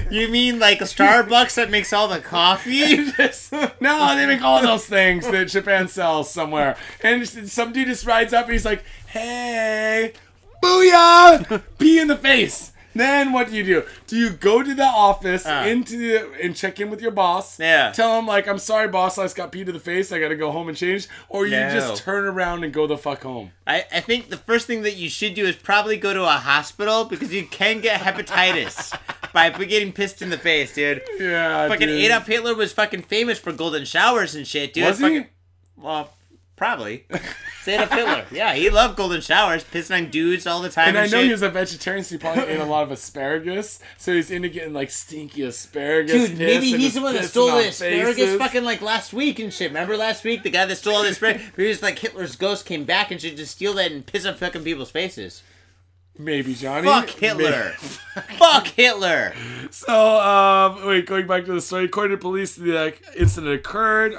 You 0.10 0.28
mean 0.28 0.58
like 0.58 0.80
a 0.80 0.84
Starbucks 0.84 1.54
that 1.54 1.70
makes 1.70 1.92
all 1.92 2.08
the 2.08 2.20
coffee? 2.20 2.96
no, 3.80 4.16
they 4.16 4.26
make 4.26 4.42
all 4.42 4.62
those 4.62 4.86
things 4.86 5.28
that 5.30 5.48
Japan 5.48 5.88
sells 5.88 6.30
somewhere. 6.30 6.76
And 7.02 7.26
some 7.28 7.72
dude 7.72 7.88
just 7.88 8.06
rides 8.06 8.32
up 8.32 8.44
and 8.46 8.52
he's 8.52 8.64
like, 8.64 8.82
"Hey, 9.06 10.12
booyah!" 10.62 11.62
Pee 11.78 11.98
in 11.98 12.08
the 12.08 12.16
face. 12.16 12.72
Then 12.92 13.32
what 13.32 13.48
do 13.48 13.54
you 13.54 13.62
do? 13.62 13.84
Do 14.08 14.16
you 14.16 14.30
go 14.30 14.64
to 14.64 14.74
the 14.74 14.82
office 14.84 15.46
Uh. 15.46 15.64
into 15.68 15.96
the, 15.96 16.28
and 16.42 16.56
check 16.56 16.80
in 16.80 16.90
with 16.90 17.00
your 17.00 17.12
boss? 17.12 17.58
Yeah. 17.60 17.92
Tell 17.92 18.18
him 18.18 18.26
like, 18.26 18.48
"I'm 18.48 18.58
sorry, 18.58 18.88
boss. 18.88 19.16
I 19.16 19.22
just 19.24 19.36
got 19.36 19.52
pee 19.52 19.64
to 19.64 19.70
the 19.70 19.78
face. 19.78 20.10
I 20.10 20.18
got 20.18 20.28
to 20.30 20.34
go 20.36 20.50
home 20.50 20.68
and 20.68 20.76
change." 20.76 21.06
Or 21.28 21.46
you 21.46 21.52
No. 21.52 21.70
just 21.70 22.02
turn 22.02 22.24
around 22.24 22.64
and 22.64 22.72
go 22.72 22.88
the 22.88 22.98
fuck 22.98 23.22
home. 23.22 23.52
I, 23.64 23.84
I 23.94 24.00
think 24.00 24.28
the 24.28 24.36
first 24.38 24.66
thing 24.66 24.82
that 24.82 24.96
you 24.96 25.08
should 25.08 25.34
do 25.34 25.46
is 25.46 25.54
probably 25.54 25.98
go 25.98 26.12
to 26.12 26.24
a 26.24 26.30
hospital 26.32 27.04
because 27.04 27.32
you 27.32 27.46
can 27.46 27.80
get 27.80 28.00
hepatitis 28.00 28.98
by 29.32 29.50
getting 29.50 29.92
pissed 29.92 30.20
in 30.20 30.30
the 30.30 30.38
face, 30.38 30.74
dude. 30.74 31.00
Yeah, 31.20 31.68
Fucking 31.68 31.86
dude. 31.86 32.04
Adolf 32.06 32.26
Hitler 32.26 32.56
was 32.56 32.72
fucking 32.72 33.02
famous 33.02 33.38
for 33.38 33.52
golden 33.52 33.84
showers 33.84 34.34
and 34.34 34.44
shit, 34.44 34.74
dude. 34.74 34.86
Was 34.86 34.98
he? 34.98 35.04
Fucking- 35.04 35.26
Well, 35.76 36.10
probably. 36.60 37.06
Adolf 37.66 37.90
Hitler. 37.90 38.26
Yeah, 38.30 38.52
he 38.52 38.68
loved 38.68 38.96
golden 38.98 39.22
showers, 39.22 39.64
pissing 39.64 39.96
on 39.96 40.10
dudes 40.10 40.46
all 40.46 40.60
the 40.60 40.68
time. 40.68 40.88
And 40.88 40.98
And, 40.98 41.06
I 41.06 41.10
know 41.10 41.18
shit. 41.22 41.24
he 41.26 41.30
was 41.32 41.40
a 41.40 41.48
vegetarian, 41.48 42.04
so 42.04 42.14
he 42.16 42.18
probably 42.18 42.42
ate 42.44 42.60
a 42.60 42.64
lot 42.66 42.82
of 42.82 42.90
asparagus. 42.90 43.78
So 43.96 44.12
he's 44.14 44.30
into 44.30 44.50
getting 44.50 44.74
like 44.74 44.90
stinky 44.90 45.42
asparagus. 45.44 46.28
Dude, 46.28 46.38
maybe 46.38 46.66
he's 46.76 46.94
the 46.94 47.00
one 47.00 47.14
that 47.14 47.24
stole 47.24 47.46
the 47.56 47.68
asparagus 47.68 48.16
faces. 48.16 48.38
fucking 48.38 48.64
like 48.64 48.82
last 48.82 49.14
week 49.14 49.38
and 49.38 49.50
shit. 49.52 49.70
Remember 49.70 49.96
last 49.96 50.22
week? 50.22 50.42
The 50.42 50.50
guy 50.50 50.66
that 50.66 50.76
stole 50.76 50.96
all 50.96 51.02
the 51.02 51.08
asparagus? 51.08 51.42
He 51.56 51.62
was 51.66 51.82
like 51.82 51.98
Hitler's 51.98 52.36
ghost 52.36 52.66
came 52.66 52.84
back 52.84 53.10
and 53.10 53.18
should 53.20 53.38
just 53.38 53.52
steal 53.52 53.72
that 53.74 53.90
and 53.90 54.04
piss 54.04 54.26
on 54.26 54.34
fucking 54.34 54.62
people's 54.62 54.90
faces. 54.90 55.42
Maybe 56.18 56.54
Johnny. 56.54 56.86
Fuck 56.86 57.08
Hitler. 57.08 57.70
Fuck 58.38 58.66
Hitler. 58.66 59.32
So, 59.70 59.94
um, 60.20 60.86
wait, 60.86 61.06
going 61.06 61.26
back 61.26 61.46
to 61.46 61.52
the 61.54 61.62
story, 61.62 61.84
according 61.84 62.18
to 62.18 62.20
police, 62.20 62.56
the 62.56 62.72
like, 62.72 63.02
incident 63.16 63.54
occurred 63.54 64.12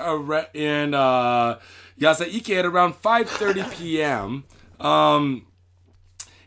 in 0.56 0.96
uh, 0.96 1.60
Yasaike 2.02 2.58
at 2.58 2.66
around 2.66 2.94
5:30 3.02 3.72
p.m. 3.78 4.44
Um, 4.80 5.46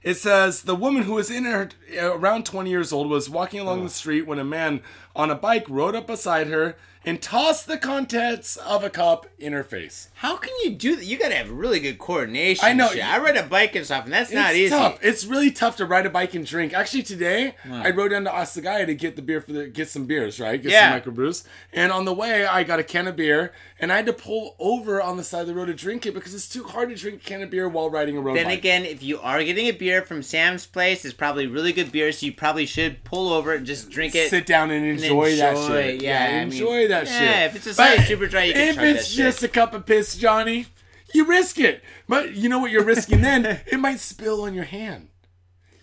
it 0.03 0.15
says 0.15 0.63
the 0.63 0.75
woman 0.75 1.05
who 1.05 1.15
was 1.15 1.31
in 1.31 1.45
her 1.45 1.71
around 1.99 2.45
20 2.45 2.69
years 2.69 2.93
old 2.93 3.09
was 3.09 3.31
walking 3.31 3.61
along 3.61 3.85
the 3.85 3.91
street 3.91 4.27
when 4.27 4.39
a 4.39 4.45
man 4.45 4.83
on 5.17 5.31
a 5.31 5.35
bike 5.35 5.65
rode 5.69 5.95
up 5.95 6.09
beside 6.09 6.49
her 6.49 6.77
and 7.07 7.21
tossed 7.21 7.67
the 7.67 7.77
contents 7.77 8.57
of 8.57 8.83
a 8.83 8.89
cup 8.89 9.27
in 9.39 9.53
her 9.53 9.63
face. 9.63 10.09
How 10.15 10.37
can 10.39 10.53
you 10.65 10.71
do 10.71 10.97
that? 10.97 11.05
You 11.05 11.19
gotta 11.19 11.35
have 11.35 11.51
really 11.51 11.79
good 11.79 11.99
coordination. 11.99 12.65
I 12.65 12.73
know. 12.73 12.89
Shit. 12.89 13.05
I 13.07 13.19
ride 13.19 13.37
a 13.37 13.43
bike 13.43 13.77
and 13.77 13.85
stuff, 13.85 14.05
and 14.05 14.13
that's 14.13 14.33
not 14.33 14.55
easy. 14.55 14.65
it's 14.65 14.71
tough. 14.75 14.99
It's 15.03 15.25
really 15.27 15.51
tough 15.51 15.77
to 15.77 15.87
ride 15.87 16.07
a 16.07 16.11
bike 16.11 16.35
and 16.35 16.47
drink. 16.47 16.73
Actually, 16.73 17.03
today 17.03 17.55
I 17.71 17.91
rode 17.91 18.09
down 18.11 18.25
to 18.25 18.31
Asagaya 18.31 18.87
to 18.87 18.95
get 18.95 19.17
the 19.17 19.23
beer 19.23 19.41
for 19.43 19.53
the 19.53 19.67
get 19.69 19.89
some 19.91 20.07
beers, 20.07 20.41
right? 20.41 20.61
Get 20.61 20.73
Yeah. 20.73 20.99
some 20.99 21.13
microbrews. 21.15 21.45
And 21.75 21.93
on 21.93 22.07
the 22.07 22.15
way, 22.15 22.47
I 22.47 22.65
got 22.65 22.79
a 22.79 22.85
can 22.85 23.07
of 23.07 23.17
beer, 23.17 23.53
and 23.81 23.93
I 23.93 23.97
had 23.97 24.07
to 24.07 24.13
pull 24.13 24.55
over 24.59 25.03
on 25.03 25.17
the 25.17 25.25
side 25.25 25.43
of 25.43 25.47
the 25.49 25.55
road 25.55 25.67
to 25.67 25.75
drink 25.75 26.07
it 26.07 26.15
because 26.15 26.35
it's 26.35 26.49
too 26.49 26.65
hard 26.65 26.91
to 26.91 26.95
drink 26.95 27.23
a 27.23 27.25
can 27.25 27.43
of 27.43 27.51
beer 27.51 27.69
while 27.69 27.91
riding 27.91 28.17
a 28.17 28.21
road 28.21 28.37
Then 28.37 28.47
bike. 28.47 28.59
again, 28.59 28.85
if 28.85 29.03
you 29.03 29.19
are 29.19 29.43
getting 29.43 29.67
a 29.67 29.73
beer 29.73 30.03
from 30.03 30.23
Sam's 30.23 30.67
place, 30.67 31.05
it's 31.05 31.15
probably 31.15 31.47
really 31.47 31.73
good 31.73 31.91
beer, 31.91 32.13
so 32.13 32.27
you 32.27 32.33
probably 32.33 32.67
should 32.67 33.03
pull 33.05 33.33
over 33.33 33.53
and 33.53 33.67
just 33.67 33.91
drink 33.91 34.15
it. 34.15 34.31
Sit 34.31 34.47
down 34.47 34.71
and 34.71 34.85
and 34.85 35.01
enjoy, 35.01 35.37
that 35.37 35.57
shit. 35.57 35.95
it. 35.97 36.03
Yeah, 36.03 36.25
I 36.25 36.33
mean, 36.33 36.53
enjoy 36.53 36.89
that 36.89 37.07
yeah, 37.07 37.19
shit. 37.19 37.57
if 37.57 37.67
it's 37.67 37.79
a 37.79 38.03
super 38.03 38.27
dry, 38.27 38.45
you 38.45 38.53
can 38.53 38.69
if 38.69 38.79
it's 38.79 39.15
just 39.15 39.41
shit. 39.41 39.51
a 39.51 39.53
cup 39.53 39.75
of 39.75 39.87
piss, 39.87 40.17
Johnny, 40.17 40.67
you 41.13 41.25
risk 41.27 41.59
it. 41.59 41.83
But 42.09 42.35
you 42.35 42.49
know 42.49 42.59
what 42.59 42.71
you're 42.71 42.85
risking 42.85 43.23
then? 43.23 43.61
It 43.67 43.81
might 43.81 44.01
spill 44.01 44.43
on 44.43 44.55
your 44.55 44.65
hand. 44.65 45.09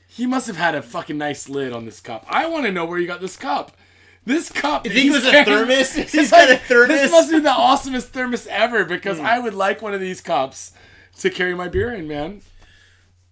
He 0.08 0.26
must 0.26 0.48
have 0.48 0.58
had 0.58 0.76
a 0.76 0.82
fucking 0.82 1.18
nice 1.18 1.48
lid 1.48 1.72
on 1.72 1.86
this 1.86 2.00
cup. 2.02 2.26
I 2.30 2.46
want 2.48 2.66
to 2.66 2.72
know 2.72 2.86
where 2.86 3.00
you 3.00 3.08
got 3.08 3.22
this 3.22 3.38
cup. 3.38 3.72
This 4.26 4.52
cup. 4.52 4.86
You 4.86 4.92
think 4.92 5.06
it 5.08 5.12
was 5.12 5.26
a 5.26 5.44
thermos? 5.44 5.94
He's 6.12 6.30
got 6.32 6.50
a 6.50 6.58
thermos? 6.58 6.90
This 6.90 7.12
must 7.12 7.32
be 7.32 7.40
the 7.40 7.50
awesomest 7.50 8.08
thermos 8.10 8.46
ever 8.48 8.86
because 8.86 9.18
Hmm. 9.18 9.26
I 9.26 9.40
would 9.40 9.54
like 9.56 9.82
one 9.82 9.94
of 9.94 10.00
these 10.00 10.22
cups 10.22 10.72
to 11.20 11.30
carry 11.30 11.56
my 11.56 11.68
beer 11.68 11.92
in, 11.94 12.08
man. 12.08 12.42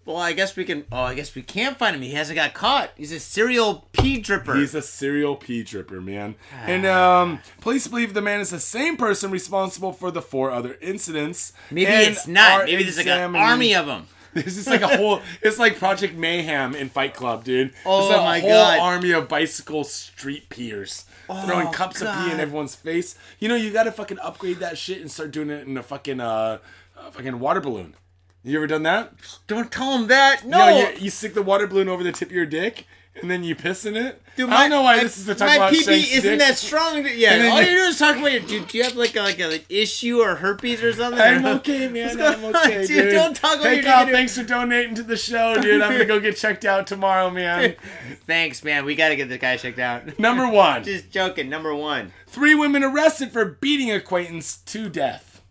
Well, 0.05 0.17
I 0.17 0.33
guess 0.33 0.55
we 0.55 0.65
can. 0.65 0.85
Oh, 0.91 1.01
I 1.03 1.13
guess 1.13 1.35
we 1.35 1.43
can't 1.43 1.77
find 1.77 1.95
him. 1.95 2.01
He 2.01 2.13
hasn't 2.13 2.35
got 2.35 2.55
caught. 2.55 2.89
He's 2.97 3.11
a 3.11 3.19
serial 3.19 3.87
pee 3.91 4.19
dripper. 4.19 4.57
He's 4.59 4.73
a 4.73 4.81
serial 4.81 5.35
pee 5.35 5.63
dripper, 5.63 6.03
man. 6.03 6.33
And 6.65 6.87
um, 6.87 7.39
police 7.61 7.85
believe 7.87 8.15
the 8.15 8.21
man 8.21 8.39
is 8.39 8.49
the 8.49 8.59
same 8.59 8.97
person 8.97 9.29
responsible 9.29 9.93
for 9.93 10.09
the 10.09 10.23
four 10.23 10.49
other 10.49 10.77
incidents. 10.81 11.53
Maybe 11.69 11.91
it's 11.91 12.25
not. 12.25 12.65
Maybe 12.65 12.81
there's 12.81 12.97
like 12.97 13.05
an 13.05 13.35
army 13.35 13.75
of 13.75 13.85
them. 13.85 14.07
This 14.33 14.57
is 14.57 14.67
like 14.67 14.81
a 14.81 14.97
whole. 14.97 15.21
It's 15.41 15.57
like 15.57 15.77
Project 15.79 16.15
Mayhem 16.15 16.75
in 16.75 16.89
Fight 16.89 17.13
Club, 17.15 17.43
dude. 17.43 17.73
Oh 17.85 18.07
There's 18.09 18.19
a 18.19 18.23
my 18.23 18.39
whole 18.39 18.49
God. 18.49 18.79
army 18.79 19.11
of 19.11 19.27
bicycle 19.27 19.83
street 19.83 20.49
peers 20.49 21.05
throwing 21.25 21.67
Oh, 21.67 21.71
cups 21.71 22.01
of 22.01 22.07
pee 22.15 22.31
in 22.31 22.39
everyone's 22.39 22.75
face. 22.75 23.15
You 23.39 23.49
know, 23.49 23.55
you 23.55 23.71
got 23.71 23.83
to 23.83 23.91
fucking 23.91 24.19
upgrade 24.19 24.57
that 24.57 24.77
shit 24.77 25.01
and 25.01 25.09
start 25.11 25.31
doing 25.31 25.49
it 25.49 25.67
in 25.67 25.77
a 25.77 25.83
fucking 25.83 26.19
uh, 26.19 26.59
a 26.97 27.11
fucking 27.11 27.39
water 27.39 27.59
balloon. 27.61 27.95
You 28.43 28.57
ever 28.57 28.67
done 28.67 28.83
that? 28.83 29.13
Don't 29.47 29.71
tell 29.71 29.97
him 29.97 30.07
that. 30.07 30.45
No. 30.45 30.57
No, 30.59 30.77
you, 30.79 30.87
you 30.99 31.09
stick 31.09 31.33
the 31.33 31.41
water 31.43 31.67
balloon 31.67 31.89
over 31.89 32.03
the 32.03 32.11
tip 32.11 32.29
of 32.29 32.35
your 32.35 32.45
dick 32.45 32.85
and 33.21 33.29
then 33.29 33.43
you 33.43 33.55
piss 33.55 33.85
in 33.85 33.95
it. 33.95 34.21
Dude, 34.35 34.49
I 34.49 34.61
don't 34.61 34.69
know 34.69 34.81
why 34.83 34.99
this 35.03 35.17
is 35.17 35.25
the 35.25 35.35
talk 35.35 35.47
my 35.47 35.55
about 35.55 35.73
pee 35.73 35.79
isn't 35.79 36.23
dick. 36.23 36.39
that 36.39 36.57
strong. 36.57 37.05
Yeah, 37.13 37.49
all 37.51 37.61
you- 37.61 37.69
you 37.69 37.75
do 37.77 37.83
is 37.83 37.99
talk 37.99 38.15
about 38.15 38.31
your. 38.31 38.41
Do, 38.41 38.63
do 38.65 38.77
you 38.77 38.83
have 38.85 38.95
like 38.95 39.15
a, 39.15 39.21
like 39.21 39.39
a 39.39 39.47
like 39.47 39.65
issue 39.69 40.19
or 40.19 40.35
herpes 40.35 40.81
or 40.81 40.93
something? 40.93 41.19
I'm 41.21 41.45
okay, 41.57 41.87
man. 41.89 42.19
I'm 42.21 42.45
okay, 42.45 42.77
dude? 42.87 43.03
dude. 43.03 43.13
Don't 43.13 43.35
talk 43.35 43.55
about 43.55 43.67
hey, 43.67 43.75
your 43.75 43.83
Kyle, 43.83 44.05
thanks 44.07 44.37
for 44.37 44.43
donating 44.43 44.95
to 44.95 45.03
the 45.03 45.17
show, 45.17 45.59
dude. 45.59 45.81
I'm 45.81 45.91
gonna 45.91 46.05
go 46.05 46.19
get 46.19 46.37
checked 46.37 46.63
out 46.65 46.87
tomorrow, 46.87 47.29
man. 47.29 47.75
Thanks, 48.27 48.63
man. 48.63 48.85
We 48.85 48.95
gotta 48.95 49.15
get 49.15 49.27
this 49.27 49.39
guy 49.39 49.57
checked 49.57 49.79
out. 49.79 50.19
Number 50.19 50.47
one. 50.47 50.83
Just 50.83 51.09
joking. 51.11 51.49
Number 51.49 51.73
one. 51.73 52.13
Three 52.27 52.53
women 52.55 52.83
arrested 52.83 53.31
for 53.31 53.43
beating 53.43 53.91
acquaintance 53.91 54.57
to 54.57 54.87
death. 54.87 55.41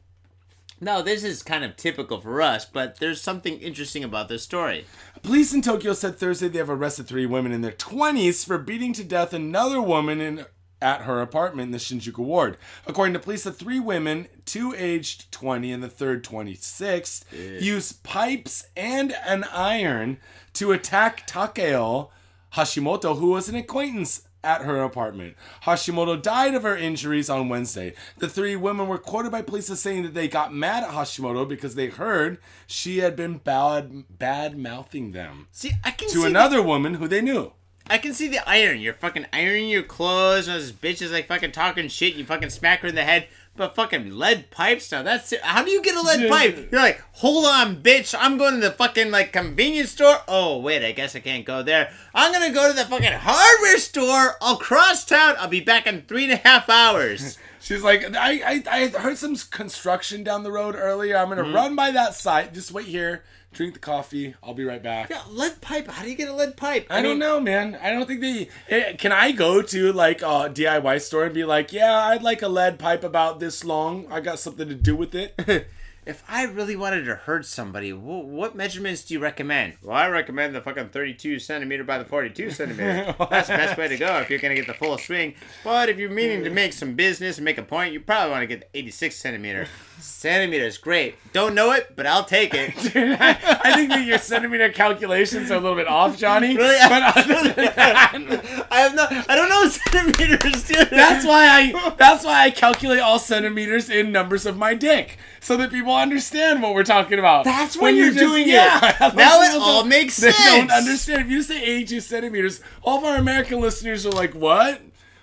No, 0.80 1.02
this 1.02 1.24
is 1.24 1.42
kind 1.42 1.64
of 1.64 1.76
typical 1.76 2.20
for 2.20 2.40
us, 2.40 2.64
but 2.64 3.00
there's 3.00 3.20
something 3.20 3.58
interesting 3.58 4.04
about 4.04 4.28
this 4.28 4.44
story. 4.44 4.86
Police 5.22 5.52
in 5.52 5.62
Tokyo 5.62 5.92
said 5.92 6.16
Thursday 6.16 6.48
they 6.48 6.58
have 6.58 6.70
arrested 6.70 7.06
three 7.06 7.26
women 7.26 7.52
in 7.52 7.60
their 7.60 7.72
20s 7.72 8.44
for 8.46 8.58
beating 8.58 8.92
to 8.94 9.04
death 9.04 9.32
another 9.32 9.80
woman 9.80 10.20
in 10.20 10.46
at 10.80 11.02
her 11.02 11.20
apartment 11.20 11.66
in 11.66 11.72
the 11.72 11.78
Shinjuku 11.78 12.18
ward. 12.18 12.56
According 12.86 13.14
to 13.14 13.18
police, 13.18 13.42
the 13.42 13.52
three 13.52 13.80
women, 13.80 14.28
two 14.44 14.74
aged 14.76 15.32
20 15.32 15.72
and 15.72 15.82
the 15.82 15.88
third 15.88 16.22
26, 16.22 17.24
used 17.32 18.02
pipes 18.04 18.64
and 18.76 19.12
an 19.26 19.44
iron 19.52 20.18
to 20.52 20.70
attack 20.70 21.26
Takeo 21.26 22.10
Hashimoto, 22.54 23.18
who 23.18 23.30
was 23.30 23.48
an 23.48 23.56
acquaintance 23.56 24.27
at 24.42 24.62
her 24.62 24.82
apartment. 24.82 25.36
Hashimoto 25.64 26.20
died 26.20 26.54
of 26.54 26.62
her 26.62 26.76
injuries 26.76 27.28
on 27.28 27.48
Wednesday. 27.48 27.94
The 28.18 28.28
three 28.28 28.56
women 28.56 28.88
were 28.88 28.98
quoted 28.98 29.32
by 29.32 29.42
police 29.42 29.70
as 29.70 29.80
saying 29.80 30.02
that 30.04 30.14
they 30.14 30.28
got 30.28 30.54
mad 30.54 30.84
at 30.84 30.90
Hashimoto 30.90 31.48
because 31.48 31.74
they 31.74 31.88
heard 31.88 32.38
she 32.66 32.98
had 32.98 33.16
been 33.16 33.38
bad 33.38 34.04
bad 34.18 34.58
mouthing 34.58 35.12
them 35.12 35.48
See, 35.52 35.72
I 35.84 35.90
can 35.90 36.08
to 36.10 36.24
another 36.24 36.62
woman 36.62 36.94
who 36.94 37.08
they 37.08 37.20
knew. 37.20 37.52
I 37.90 37.98
can 37.98 38.12
see 38.12 38.28
the 38.28 38.46
iron. 38.46 38.80
You're 38.80 38.92
fucking 38.92 39.26
ironing 39.32 39.70
your 39.70 39.82
clothes, 39.82 40.46
and 40.46 40.60
this 40.60 40.72
bitch 40.72 41.00
is 41.00 41.10
like 41.10 41.26
fucking 41.26 41.52
talking 41.52 41.88
shit. 41.88 42.14
You 42.14 42.24
fucking 42.24 42.50
smack 42.50 42.80
her 42.80 42.88
in 42.88 42.94
the 42.94 43.04
head. 43.04 43.28
But 43.58 43.74
fucking 43.74 44.16
lead 44.16 44.50
pipes 44.50 44.90
now. 44.92 45.02
That's 45.02 45.32
it. 45.32 45.42
How 45.42 45.62
do 45.64 45.70
you 45.70 45.82
get 45.82 45.96
a 45.96 46.00
lead 46.00 46.30
pipe? 46.30 46.68
You're 46.72 46.80
like, 46.80 47.02
hold 47.12 47.44
on, 47.44 47.82
bitch. 47.82 48.14
I'm 48.18 48.38
going 48.38 48.54
to 48.54 48.60
the 48.60 48.70
fucking 48.70 49.10
like 49.10 49.32
convenience 49.32 49.90
store. 49.90 50.18
Oh 50.28 50.58
wait, 50.60 50.82
I 50.86 50.92
guess 50.92 51.14
I 51.16 51.20
can't 51.20 51.44
go 51.44 51.62
there. 51.62 51.90
I'm 52.14 52.32
gonna 52.32 52.52
go 52.52 52.68
to 52.68 52.74
the 52.76 52.84
fucking 52.84 53.12
hardware 53.12 53.78
store 53.78 54.36
across 54.40 55.04
town. 55.04 55.34
I'll 55.38 55.48
be 55.48 55.60
back 55.60 55.86
in 55.86 56.02
three 56.02 56.24
and 56.24 56.32
a 56.32 56.36
half 56.36 56.70
hours. 56.70 57.36
She's 57.60 57.82
like, 57.82 58.04
I, 58.16 58.40
I, 58.46 58.62
I 58.70 58.86
heard 59.00 59.18
some 59.18 59.34
construction 59.50 60.22
down 60.22 60.44
the 60.44 60.52
road 60.52 60.76
earlier. 60.76 61.16
I'm 61.18 61.28
Mm-hmm. 61.28 61.40
gonna 61.42 61.52
run 61.52 61.74
by 61.76 61.90
that 61.90 62.14
site. 62.14 62.54
Just 62.54 62.70
wait 62.72 62.86
here, 62.86 63.24
drink 63.52 63.74
the 63.74 63.80
coffee. 63.80 64.34
I'll 64.42 64.54
be 64.54 64.64
right 64.64 64.82
back. 64.82 65.10
yeah, 65.10 65.22
lead 65.30 65.60
pipe. 65.60 65.88
How 65.88 66.02
do 66.04 66.10
you 66.10 66.16
get 66.16 66.28
a 66.28 66.34
lead 66.34 66.56
pipe? 66.56 66.86
I 66.90 67.02
don't 67.02 67.18
know, 67.18 67.40
man. 67.40 67.78
I 67.82 67.90
don't 67.90 68.06
think 68.06 68.20
they. 68.20 68.48
eh, 68.68 68.94
Can 68.94 69.12
I 69.12 69.32
go 69.32 69.62
to 69.62 69.92
like 69.92 70.22
a 70.22 70.50
DIY 70.50 71.00
store 71.00 71.24
and 71.24 71.34
be 71.34 71.44
like, 71.44 71.72
yeah, 71.72 71.96
I'd 72.06 72.22
like 72.22 72.42
a 72.42 72.48
lead 72.48 72.78
pipe 72.78 73.02
about 73.04 73.40
this 73.40 73.64
long. 73.64 74.06
I 74.10 74.20
got 74.20 74.38
something 74.38 74.68
to 74.68 74.74
do 74.74 74.94
with 74.96 75.14
it. 75.14 75.66
If 76.06 76.24
I 76.26 76.44
really 76.44 76.74
wanted 76.74 77.04
to 77.04 77.16
hurt 77.16 77.44
somebody, 77.44 77.90
wh- 77.90 78.24
what 78.24 78.54
measurements 78.56 79.04
do 79.04 79.12
you 79.12 79.20
recommend? 79.20 79.74
Well, 79.82 79.94
I 79.94 80.08
recommend 80.08 80.54
the 80.54 80.62
fucking 80.62 80.88
32 80.88 81.38
centimeter 81.38 81.84
by 81.84 81.98
the 81.98 82.06
42 82.06 82.50
centimeter. 82.52 83.14
That's 83.28 83.48
the 83.48 83.56
best 83.58 83.76
way 83.76 83.88
to 83.88 83.96
go 83.98 84.16
if 84.20 84.30
you're 84.30 84.38
gonna 84.38 84.54
get 84.54 84.66
the 84.66 84.72
full 84.72 84.96
swing. 84.96 85.34
But 85.62 85.90
if 85.90 85.98
you're 85.98 86.08
meaning 86.08 86.44
to 86.44 86.50
make 86.50 86.72
some 86.72 86.94
business 86.94 87.36
and 87.36 87.44
make 87.44 87.58
a 87.58 87.62
point, 87.62 87.92
you 87.92 88.00
probably 88.00 88.30
want 88.30 88.40
to 88.42 88.46
get 88.46 88.72
the 88.72 88.78
86 88.78 89.16
centimeter. 89.16 89.68
Centimeter 90.00 90.64
is 90.64 90.78
great. 90.78 91.16
Don't 91.32 91.54
know 91.54 91.72
it, 91.72 91.94
but 91.96 92.06
I'll 92.06 92.24
take 92.24 92.52
it. 92.54 92.72
I 92.76 93.72
think 93.74 93.90
that 93.90 94.04
your 94.06 94.18
centimeter 94.18 94.68
calculations 94.70 95.50
are 95.50 95.54
a 95.56 95.60
little 95.60 95.76
bit 95.76 95.86
off, 95.88 96.16
Johnny. 96.18 96.56
Really? 96.56 96.76
But 96.88 97.16
other 97.16 97.34
than 97.52 97.64
that, 97.66 98.66
I 98.70 98.80
have 98.80 98.94
no, 98.94 99.06
I 99.28 99.36
don't 99.36 99.48
know 99.48 99.68
centimeters, 99.68 100.64
dude. 100.66 100.90
that's 100.90 101.24
why 101.24 101.46
I 101.48 101.94
that's 101.96 102.24
why 102.24 102.44
I 102.44 102.50
calculate 102.50 103.00
all 103.00 103.18
centimeters 103.18 103.90
in 103.90 104.10
numbers 104.12 104.46
of 104.46 104.56
my 104.56 104.74
dick, 104.74 105.18
so 105.40 105.56
that 105.56 105.70
people 105.70 105.94
understand 105.94 106.62
what 106.62 106.74
we're 106.74 106.84
talking 106.84 107.18
about. 107.18 107.44
That's 107.44 107.76
when 107.76 107.96
you're 107.96 108.12
doing 108.12 108.42
it. 108.44 108.48
yeah, 108.52 109.12
Now 109.14 109.40
it 109.42 109.60
all 109.60 109.84
makes 109.84 110.16
They 110.16 110.30
don't 110.32 110.68
sense. 110.68 110.72
understand. 110.72 111.22
If 111.22 111.28
you 111.30 111.42
say 111.42 111.62
82 111.62 112.00
centimeters, 112.00 112.60
all 112.82 112.98
of 112.98 113.04
our 113.04 113.16
American 113.16 113.60
listeners 113.60 114.06
are 114.06 114.10
like, 114.12 114.34
"What? 114.34 114.80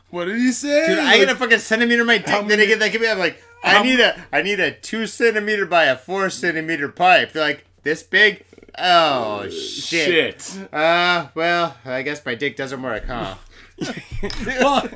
What 0.10 0.26
did 0.26 0.38
he 0.38 0.52
say?" 0.52 0.88
Dude, 0.88 1.00
I 1.00 1.18
get 1.18 1.30
a 1.30 1.36
fucking 1.36 1.60
centimeter 1.60 2.02
in 2.02 2.08
my 2.08 2.18
dick. 2.20 2.48
Then 2.48 2.60
I 2.60 2.66
get 2.66 2.80
that. 2.80 2.92
Give 2.92 3.02
me. 3.02 3.10
I'm 3.10 3.20
like, 3.20 3.42
I 3.66 3.84
need 3.84 3.99
a, 3.99 4.26
I 4.32 4.41
need 4.41 4.59
a 4.59 4.72
two 4.72 5.07
centimeter 5.07 5.66
by 5.66 5.86
a 5.86 5.97
four 5.97 6.30
centimeter 6.30 6.89
pipe. 6.89 7.34
They're 7.34 7.43
like 7.43 7.66
this 7.84 8.03
big. 8.03 8.45
Oh 8.78 9.49
shit. 9.49 10.41
shit. 10.41 10.74
Uh, 10.74 11.28
well, 11.34 11.78
I 11.86 12.01
guess 12.01 12.26
my 12.26 12.36
dick 12.36 12.55
doesn't 12.57 12.82
work, 12.82 13.05
huh? 13.05 13.36
well, 14.45 14.88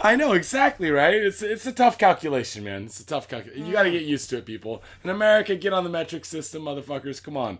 I 0.00 0.16
know 0.16 0.32
exactly, 0.32 0.90
right? 0.90 1.14
It's 1.14 1.42
it's 1.42 1.66
a 1.66 1.72
tough 1.72 1.98
calculation, 1.98 2.64
man. 2.64 2.84
It's 2.84 3.00
a 3.00 3.06
tough 3.06 3.28
calculation. 3.28 3.66
You 3.66 3.72
got 3.72 3.84
to 3.84 3.90
get 3.90 4.02
used 4.02 4.30
to 4.30 4.38
it, 4.38 4.46
people. 4.46 4.82
In 5.02 5.10
America, 5.10 5.54
get 5.56 5.72
on 5.72 5.84
the 5.84 5.90
metric 5.90 6.24
system, 6.24 6.62
motherfuckers. 6.62 7.22
Come 7.22 7.36
on. 7.36 7.58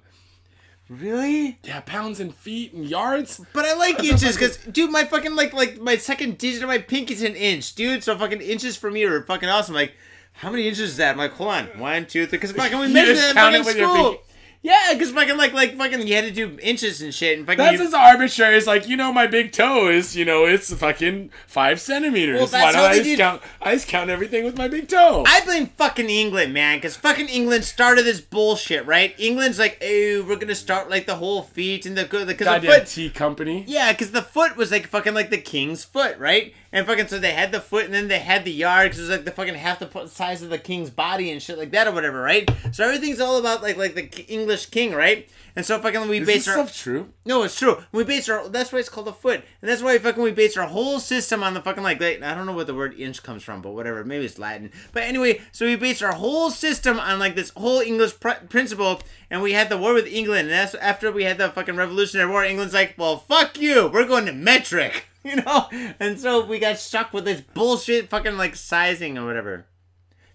Really? 0.88 1.58
Yeah, 1.64 1.80
pounds 1.80 2.20
and 2.20 2.34
feet 2.34 2.72
and 2.74 2.84
yards. 2.84 3.40
But 3.52 3.64
I 3.64 3.74
like 3.74 4.02
inches 4.04 4.36
because, 4.36 4.58
dude, 4.58 4.90
my 4.90 5.04
fucking 5.04 5.34
like 5.34 5.52
like 5.52 5.80
my 5.80 5.96
second 5.96 6.38
digit 6.38 6.62
of 6.62 6.68
my 6.68 6.78
pinky's 6.78 7.22
an 7.22 7.34
inch, 7.34 7.74
dude. 7.74 8.04
So 8.04 8.16
fucking 8.18 8.40
inches 8.40 8.76
for 8.76 8.90
me 8.90 9.04
are 9.04 9.22
fucking 9.22 9.48
awesome. 9.48 9.74
Like, 9.74 9.94
how 10.34 10.50
many 10.50 10.68
inches 10.68 10.90
is 10.90 10.96
that? 10.98 11.12
I'm 11.12 11.18
like, 11.18 11.32
hold 11.32 11.50
on, 11.50 11.66
one, 11.78 12.06
two, 12.06 12.26
three. 12.26 12.38
Because 12.38 12.52
fucking 12.52 12.78
we 12.78 12.86
You 12.88 12.92
measured 12.92 13.16
that 13.16 13.30
in 13.30 13.34
count 13.34 13.54
it 13.54 13.64
fucking 13.64 13.66
with 13.66 13.76
your 13.78 13.96
school. 13.96 14.22
Yeah, 14.64 14.94
because 14.94 15.10
fucking 15.10 15.36
like 15.36 15.52
like 15.52 15.76
fucking 15.76 16.06
you 16.06 16.14
had 16.14 16.24
to 16.24 16.30
do 16.30 16.58
inches 16.62 17.02
and 17.02 17.12
shit 17.14 17.36
and 17.36 17.46
fucking. 17.46 17.58
That's 17.58 17.78
you- 17.80 17.86
as 17.86 17.92
arbitrary 17.92 18.56
as 18.56 18.66
like 18.66 18.88
you 18.88 18.96
know 18.96 19.12
my 19.12 19.26
big 19.26 19.52
toe 19.52 19.88
is 19.88 20.16
you 20.16 20.24
know 20.24 20.46
it's 20.46 20.72
fucking 20.72 21.30
five 21.46 21.78
centimeters. 21.82 22.38
Well, 22.38 22.46
that's 22.46 22.64
Why 22.64 22.72
don't 22.72 22.80
how 22.80 22.86
I 22.86 22.94
just 22.94 23.04
did- 23.04 23.18
count? 23.18 23.42
I 23.60 23.74
just 23.74 23.88
count 23.88 24.08
everything 24.08 24.42
with 24.42 24.56
my 24.56 24.66
big 24.68 24.88
toe. 24.88 25.22
I 25.26 25.42
blame 25.44 25.66
fucking 25.76 26.08
England, 26.08 26.54
man, 26.54 26.78
because 26.78 26.96
fucking 26.96 27.28
England 27.28 27.64
started 27.64 28.06
this 28.06 28.22
bullshit, 28.22 28.86
right? 28.86 29.14
England's 29.18 29.58
like, 29.58 29.76
oh, 29.82 30.24
we're 30.26 30.36
gonna 30.36 30.54
start 30.54 30.88
like 30.88 31.04
the 31.04 31.16
whole 31.16 31.42
feet 31.42 31.84
and 31.84 31.94
the 31.94 32.04
because 32.04 32.24
the 32.24 32.32
Goddamn 32.32 32.72
foot. 32.80 32.86
tea 32.86 33.10
company. 33.10 33.64
Yeah, 33.68 33.92
because 33.92 34.12
the 34.12 34.22
foot 34.22 34.56
was 34.56 34.70
like 34.70 34.86
fucking 34.86 35.12
like 35.12 35.28
the 35.28 35.36
king's 35.36 35.84
foot, 35.84 36.16
right? 36.18 36.54
And 36.74 36.86
fucking 36.86 37.06
so 37.06 37.18
they 37.20 37.30
had 37.30 37.52
the 37.52 37.60
foot 37.60 37.84
and 37.84 37.94
then 37.94 38.08
they 38.08 38.18
had 38.18 38.44
the 38.44 38.50
yard 38.52 38.90
because 38.90 38.98
it 38.98 39.02
was 39.02 39.10
like 39.10 39.24
the 39.24 39.30
fucking 39.30 39.54
half 39.54 39.78
the 39.78 40.06
size 40.08 40.42
of 40.42 40.50
the 40.50 40.58
king's 40.58 40.90
body 40.90 41.30
and 41.30 41.40
shit 41.40 41.56
like 41.56 41.70
that 41.70 41.86
or 41.86 41.92
whatever, 41.92 42.20
right? 42.20 42.50
So 42.72 42.84
everything's 42.84 43.20
all 43.20 43.38
about 43.38 43.62
like 43.62 43.76
like 43.76 43.94
the 43.94 44.24
English 44.26 44.66
king, 44.66 44.92
right? 44.92 45.28
And 45.56 45.64
so 45.64 45.78
fucking 45.78 46.08
we 46.08 46.18
Is 46.18 46.26
base 46.26 46.44
this 46.46 46.48
our 46.48 46.66
stuff 46.66 46.76
true? 46.76 47.10
no, 47.24 47.44
it's 47.44 47.56
true. 47.56 47.78
We 47.92 48.02
base 48.02 48.28
our 48.28 48.48
that's 48.48 48.72
why 48.72 48.80
it's 48.80 48.88
called 48.88 49.06
a 49.06 49.12
foot, 49.12 49.44
and 49.62 49.70
that's 49.70 49.82
why 49.82 49.96
fucking 49.98 50.20
we 50.20 50.32
base 50.32 50.56
our 50.56 50.66
whole 50.66 50.98
system 50.98 51.44
on 51.44 51.54
the 51.54 51.60
fucking 51.62 51.84
like, 51.84 52.00
like 52.00 52.20
I 52.22 52.34
don't 52.34 52.44
know 52.44 52.52
what 52.54 52.66
the 52.66 52.74
word 52.74 52.98
inch 52.98 53.22
comes 53.22 53.44
from, 53.44 53.62
but 53.62 53.70
whatever. 53.70 54.02
Maybe 54.04 54.24
it's 54.24 54.36
Latin. 54.40 54.72
But 54.92 55.04
anyway, 55.04 55.42
so 55.52 55.66
we 55.66 55.76
base 55.76 56.02
our 56.02 56.14
whole 56.14 56.50
system 56.50 56.98
on 56.98 57.20
like 57.20 57.36
this 57.36 57.50
whole 57.50 57.78
English 57.78 58.18
pr- 58.18 58.44
principle, 58.48 59.00
and 59.30 59.42
we 59.42 59.52
had 59.52 59.68
the 59.68 59.78
war 59.78 59.94
with 59.94 60.08
England, 60.08 60.48
and 60.48 60.50
that's 60.50 60.74
after 60.74 61.12
we 61.12 61.22
had 61.22 61.38
the 61.38 61.50
fucking 61.50 61.76
Revolutionary 61.76 62.28
War. 62.28 62.42
England's 62.44 62.74
like, 62.74 62.94
well, 62.98 63.18
fuck 63.18 63.56
you, 63.60 63.86
we're 63.86 64.08
going 64.08 64.26
to 64.26 64.32
metric, 64.32 65.06
you 65.34 65.36
know, 65.36 65.68
and 65.98 66.20
so 66.20 66.44
we 66.44 66.58
got 66.58 66.78
stuck 66.78 67.12
with 67.12 67.24
this 67.24 67.40
bullshit 67.40 68.10
fucking 68.10 68.36
like 68.36 68.54
sizing 68.54 69.16
or 69.16 69.24
whatever. 69.24 69.66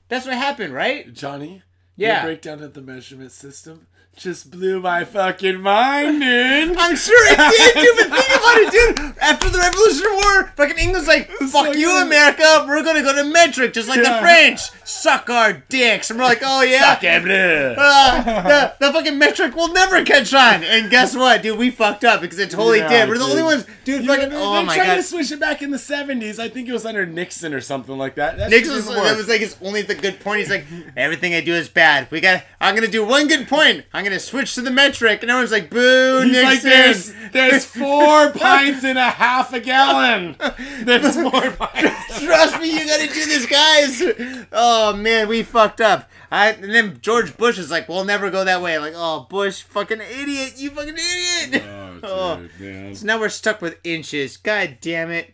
That's 0.07 0.25
what 0.25 0.35
happened, 0.35 0.73
right? 0.73 1.13
Johnny. 1.13 1.61
Yeah. 1.95 2.23
Your 2.23 2.31
breakdown 2.31 2.63
of 2.63 2.73
the 2.73 2.81
measurement 2.81 3.31
system 3.31 3.87
just 4.19 4.51
blew 4.51 4.81
my 4.81 5.05
fucking 5.05 5.61
mind, 5.61 6.19
dude. 6.19 6.77
I'm 6.77 6.95
sure 6.95 7.17
it 7.31 7.37
did, 7.37 7.73
dude. 7.75 8.09
But 8.09 8.19
think 8.19 8.35
about 8.35 8.57
it, 8.57 8.71
dude. 8.71 9.17
After 9.21 9.49
the 9.49 9.57
Revolutionary 9.57 10.15
War, 10.15 10.53
fucking 10.55 10.77
England's 10.77 11.07
like, 11.07 11.29
"Fuck 11.29 11.67
so 11.67 11.71
you, 11.71 11.87
good. 11.87 12.07
America. 12.07 12.65
We're 12.67 12.83
gonna 12.83 13.01
go 13.01 13.15
to 13.15 13.23
metric, 13.23 13.73
just 13.73 13.87
like 13.87 13.99
the 13.99 14.17
French. 14.19 14.59
Suck 14.83 15.29
our 15.29 15.53
dicks." 15.53 16.09
And 16.09 16.19
we're 16.19 16.25
like, 16.25 16.41
"Oh 16.43 16.61
yeah." 16.61 16.99
Bleu. 16.99 17.75
Uh, 17.77 18.43
the, 18.43 18.73
the 18.87 18.93
fucking 18.93 19.17
metric 19.17 19.55
will 19.55 19.71
never 19.71 20.03
catch 20.03 20.33
on. 20.33 20.63
And 20.63 20.89
guess 20.89 21.15
what, 21.15 21.41
dude? 21.41 21.57
We 21.57 21.71
fucked 21.71 22.03
up 22.03 22.21
because 22.21 22.39
it 22.39 22.51
totally 22.51 22.79
Yeah, 22.79 22.89
did. 23.05 23.09
We're 23.09 23.17
the 23.17 23.23
only 23.23 23.43
ones, 23.43 23.65
dude. 23.85 24.03
Yeah, 24.03 24.15
fucking, 24.15 24.29
they, 24.31 24.35
oh 24.35 24.65
they 24.65 24.75
tried 24.75 24.95
to 24.95 25.03
switch 25.03 25.31
it 25.31 25.39
back 25.39 25.61
in 25.61 25.71
the 25.71 25.77
70s. 25.77 26.39
I 26.39 26.49
think 26.49 26.67
it 26.67 26.73
was 26.73 26.85
under 26.85 27.05
Nixon 27.05 27.53
or 27.53 27.61
something 27.61 27.97
like 27.97 28.15
that. 28.15 28.37
that 28.37 28.49
Nixon 28.49 28.75
was, 28.75 28.87
that 28.87 29.15
was 29.15 29.27
like 29.29 29.39
his 29.41 29.55
only 29.61 29.81
the 29.81 29.95
good 29.95 30.19
point. 30.19 30.39
He's 30.39 30.49
like, 30.49 30.65
everything 30.97 31.33
I 31.33 31.41
do 31.41 31.53
is 31.53 31.69
bad. 31.69 32.09
We 32.11 32.19
got. 32.19 32.43
I'm 32.59 32.75
gonna 32.75 32.87
do 32.87 33.05
one 33.05 33.27
good 33.27 33.47
point. 33.47 33.85
I'm 33.93 34.03
gonna 34.03 34.08
switch 34.17 34.55
to 34.55 34.61
the 34.61 34.71
metric, 34.71 35.21
and 35.21 35.29
everyone's 35.29 35.51
like, 35.51 35.69
boo, 35.69 36.21
He's 36.23 36.31
Nixon. 36.31 36.45
like, 36.45 36.61
there's, 36.61 37.13
there's 37.31 37.65
four 37.79 38.31
pints 38.31 38.83
in 38.83 38.97
a 38.97 39.09
half 39.09 39.53
a 39.53 39.59
gallon. 39.59 40.35
There's 40.83 41.15
four 41.15 41.51
pints. 41.51 42.23
Trust 42.23 42.59
me, 42.61 42.71
you 42.71 42.85
gotta 42.87 43.07
do 43.07 43.25
this, 43.25 43.45
guys. 43.45 44.47
Oh 44.51 44.93
man, 44.95 45.27
we 45.27 45.43
fucked 45.43 45.81
up. 45.81 46.09
I, 46.31 46.49
and 46.51 46.73
then 46.73 46.99
George 47.01 47.35
Bush 47.37 47.57
is 47.57 47.69
like, 47.69 47.89
"We'll 47.89 48.05
never 48.05 48.29
go 48.31 48.45
that 48.45 48.61
way." 48.61 48.77
Like, 48.79 48.93
"Oh, 48.95 49.27
Bush, 49.29 49.61
fucking 49.63 49.99
idiot! 49.99 50.53
You 50.57 50.69
fucking 50.71 50.95
idiot!" 50.95 51.63
Oh, 51.67 51.93
dude, 52.01 52.03
oh. 52.03 52.47
man. 52.59 52.95
So 52.95 53.05
now 53.05 53.19
we're 53.19 53.29
stuck 53.29 53.61
with 53.61 53.77
inches. 53.83 54.37
God 54.37 54.77
damn 54.81 55.11
it. 55.11 55.33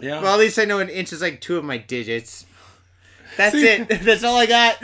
Yeah. 0.00 0.20
Well, 0.22 0.34
at 0.34 0.40
least 0.40 0.58
I 0.58 0.64
know 0.64 0.78
an 0.80 0.88
inch 0.88 1.12
is 1.12 1.22
like 1.22 1.40
two 1.40 1.56
of 1.56 1.64
my 1.64 1.78
digits. 1.78 2.46
That's 3.36 3.54
See- 3.54 3.66
it. 3.66 3.88
That's 4.02 4.24
all 4.24 4.36
I 4.36 4.46
got. 4.46 4.82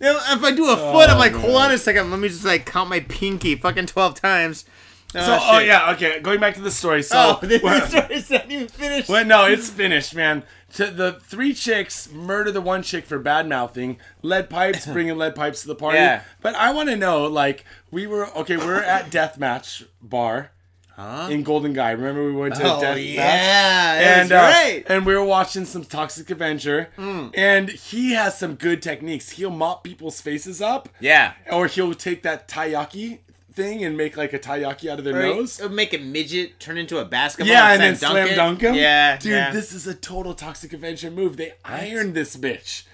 If 0.00 0.42
I 0.44 0.50
do 0.52 0.68
a 0.70 0.76
foot, 0.76 1.08
I'm 1.08 1.16
oh, 1.16 1.18
like, 1.18 1.32
man. 1.32 1.40
hold 1.40 1.56
on 1.56 1.72
a 1.72 1.78
second. 1.78 2.10
Let 2.10 2.20
me 2.20 2.28
just 2.28 2.44
like 2.44 2.66
count 2.66 2.90
my 2.90 3.00
pinky, 3.00 3.54
fucking 3.56 3.86
twelve 3.86 4.20
times. 4.20 4.64
so, 5.12 5.20
ah, 5.22 5.48
oh 5.52 5.58
shit. 5.58 5.68
yeah, 5.68 5.92
okay. 5.92 6.20
Going 6.20 6.40
back 6.40 6.54
to 6.56 6.60
the 6.60 6.70
story. 6.70 7.02
So, 7.02 7.38
Oh, 7.40 7.46
this 7.46 7.62
well- 7.62 7.86
story's 7.86 8.30
not 8.30 8.50
even 8.50 8.68
finished. 8.68 9.08
Well, 9.08 9.24
no, 9.24 9.46
it's 9.46 9.70
finished, 9.70 10.14
man. 10.14 10.42
To 10.74 10.90
the 10.90 11.12
three 11.22 11.54
chicks 11.54 12.10
murder 12.12 12.50
the 12.50 12.60
one 12.60 12.82
chick 12.82 13.06
for 13.06 13.18
bad 13.18 13.48
mouthing, 13.48 13.98
lead 14.20 14.50
pipes, 14.50 14.84
bringing 14.92 15.16
lead 15.16 15.34
pipes 15.34 15.62
to 15.62 15.68
the 15.68 15.74
party. 15.76 15.98
Yeah. 15.98 16.22
But 16.42 16.54
I 16.56 16.72
want 16.72 16.90
to 16.90 16.96
know, 16.96 17.24
like, 17.24 17.64
we 17.90 18.06
were 18.06 18.26
okay. 18.36 18.56
We're 18.58 18.82
at 18.82 19.10
Deathmatch 19.10 19.86
Bar 20.02 20.50
Huh? 20.96 21.28
in 21.30 21.42
Golden 21.42 21.74
Gai. 21.74 21.90
Remember 21.92 22.24
we 22.24 22.32
went 22.32 22.54
to 22.54 22.62
Oh 22.64 22.80
Deathmatch? 22.80 23.14
yeah, 23.14 24.20
and 24.22 24.32
uh, 24.32 24.36
right. 24.36 24.82
and 24.88 25.04
we 25.04 25.14
were 25.14 25.24
watching 25.24 25.66
some 25.66 25.84
Toxic 25.84 26.30
Avenger, 26.30 26.88
Hmm. 26.96 27.28
and 27.34 27.68
he 27.68 28.12
has 28.12 28.38
some 28.38 28.54
good 28.54 28.80
techniques. 28.80 29.32
He'll 29.32 29.50
mop 29.50 29.84
people's 29.84 30.20
faces 30.22 30.62
up, 30.62 30.88
yeah. 30.98 31.34
or 31.52 31.66
he'll 31.66 31.92
take 31.94 32.22
that 32.22 32.48
taiyaki 32.48 33.18
thing 33.52 33.84
and 33.84 33.96
make 33.96 34.16
like 34.16 34.32
a 34.32 34.38
taiyaki 34.38 34.88
out 34.90 34.98
of 34.98 35.04
their 35.04 35.16
Or 35.18 35.22
nose. 35.22 35.60
Or 35.60 35.68
make 35.68 35.92
a 35.92 35.98
midget 35.98 36.58
turn 36.60 36.78
into 36.78 36.98
a 36.98 37.04
basketball. 37.04 37.52
Yeah, 37.52 37.72
and 37.72 37.80
then 37.82 37.96
slam 37.96 38.12
slam 38.26 38.34
dunk 38.36 38.60
him. 38.62 38.74
Yeah, 38.74 39.16
dude, 39.18 39.32
yeah. 39.32 39.50
this 39.50 39.72
is 39.72 39.86
a 39.86 39.94
total 39.94 40.32
Toxic 40.34 40.72
Avenger 40.72 41.10
move. 41.10 41.36
They 41.36 41.52
ironed 41.64 42.14
this 42.14 42.36
bitch, 42.38 42.84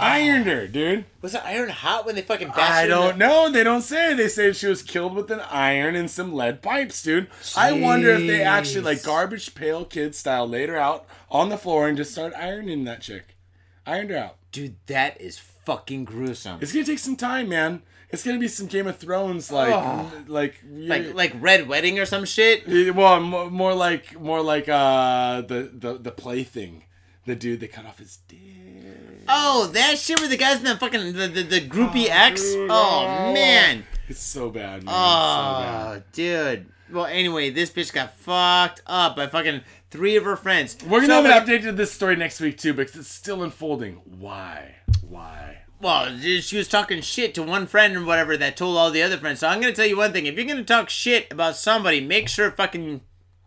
ironed 0.00 0.46
her, 0.46 0.66
dude. 0.66 1.04
was 1.22 1.32
the 1.32 1.44
iron 1.46 1.68
hot 1.68 2.06
when 2.06 2.14
they 2.14 2.22
fucking 2.22 2.48
bashed 2.48 2.60
I 2.60 2.86
don't 2.86 3.18
the- 3.18 3.26
know. 3.26 3.50
They 3.50 3.62
don't 3.64 3.82
say. 3.82 4.14
They 4.14 4.28
say 4.28 4.52
she 4.52 4.66
was 4.66 4.82
killed 4.82 5.14
with 5.14 5.30
an 5.30 5.40
iron 5.50 5.94
and 5.96 6.10
some 6.10 6.32
lead 6.32 6.62
pipes, 6.62 7.02
dude. 7.02 7.28
I 7.56 7.72
wonder 7.72 8.10
if 8.10 8.20
they 8.26 8.42
actually 8.42 8.82
like 8.82 9.02
garbage 9.02 9.54
pail 9.54 9.84
kid 9.84 10.14
style 10.14 10.48
laid 10.48 10.68
her 10.68 10.76
out 10.76 11.06
on 11.30 11.48
the 11.48 11.58
floor 11.58 11.86
and 11.88 11.96
just 11.96 12.12
started 12.12 12.38
ironing 12.40 12.84
that 12.84 13.00
chick. 13.02 13.36
Ironed 13.86 14.10
her 14.10 14.16
out. 14.18 14.36
Dude, 14.52 14.76
that 14.86 15.20
is 15.20 15.38
fucking 15.38 16.04
gruesome. 16.04 16.58
It's 16.60 16.72
gonna 16.72 16.84
take 16.84 16.98
some 16.98 17.16
time, 17.16 17.48
man. 17.48 17.82
It's 18.12 18.24
gonna 18.24 18.40
be 18.40 18.48
some 18.48 18.66
Game 18.66 18.88
of 18.88 18.96
Thrones 18.98 19.52
like 19.52 19.70
like 20.26 20.56
like 20.68 21.14
like 21.14 21.32
red 21.38 21.68
wedding 21.68 21.98
or 22.00 22.04
some 22.06 22.24
shit. 22.24 22.66
Well 22.94 23.20
more, 23.20 23.48
more 23.50 23.74
like 23.74 24.18
more 24.20 24.40
like 24.42 24.68
uh 24.68 25.42
the 25.42 25.70
the 25.72 25.94
the 25.98 26.10
plaything. 26.10 26.82
The 27.26 27.36
dude 27.36 27.60
they 27.60 27.68
cut 27.68 27.86
off 27.86 27.98
his 27.98 28.16
dick. 28.26 28.38
Oh, 29.28 29.66
that 29.68 29.98
shit 29.98 30.20
with 30.20 30.30
the 30.30 30.36
guys 30.36 30.58
in 30.58 30.64
the 30.64 30.76
fucking 30.76 31.12
the 31.12 31.28
the, 31.28 31.42
the 31.42 31.60
groupie 31.60 32.06
oh, 32.08 32.26
X. 32.26 32.42
dude, 32.42 32.68
Oh 32.70 33.06
oh. 33.08 33.32
Man. 33.32 33.84
It's 34.08 34.22
so 34.22 34.50
bad, 34.50 34.82
man. 34.84 34.86
so 34.86 34.92
Oh, 34.92 35.62
bad. 35.94 36.04
dude. 36.12 36.66
Well, 36.90 37.06
anyway, 37.06 37.50
this 37.50 37.70
bitch 37.70 37.92
got 37.92 38.16
fucked 38.16 38.82
up 38.86 39.14
by 39.14 39.28
fucking 39.28 39.60
three 39.90 40.16
of 40.16 40.24
her 40.24 40.34
friends. 40.36 40.76
We're 40.84 41.00
gonna 41.06 41.14
So, 41.14 41.22
have 41.22 41.48
an 41.48 41.54
update 41.58 41.62
to 41.62 41.72
this 41.72 41.92
story 41.92 42.16
next 42.16 42.40
week 42.40 42.58
too, 42.58 42.74
because 42.74 42.96
it's 42.96 43.08
still 43.08 43.42
unfolding. 43.44 44.00
Why? 44.18 44.74
Why? 45.08 45.58
Well, 45.80 46.18
she 46.18 46.56
was 46.58 46.68
talking 46.68 47.00
shit 47.00 47.32
to 47.34 47.42
one 47.42 47.66
friend 47.66 47.96
or 47.96 48.04
whatever 48.04 48.36
that 48.36 48.56
told 48.56 48.76
all 48.76 48.90
the 48.90 49.02
other 49.02 49.16
friends. 49.16 49.40
So 49.40 49.48
I'm 49.48 49.60
gonna 49.60 49.72
tell 49.72 49.86
you 49.86 49.96
one 49.96 50.12
thing: 50.12 50.26
if 50.26 50.34
you're 50.36 50.44
gonna 50.46 50.64
talk 50.64 50.90
shit 50.90 51.32
about 51.32 51.56
somebody, 51.56 52.00
make 52.00 52.28
sure 52.28 52.50
fucking 52.50 53.00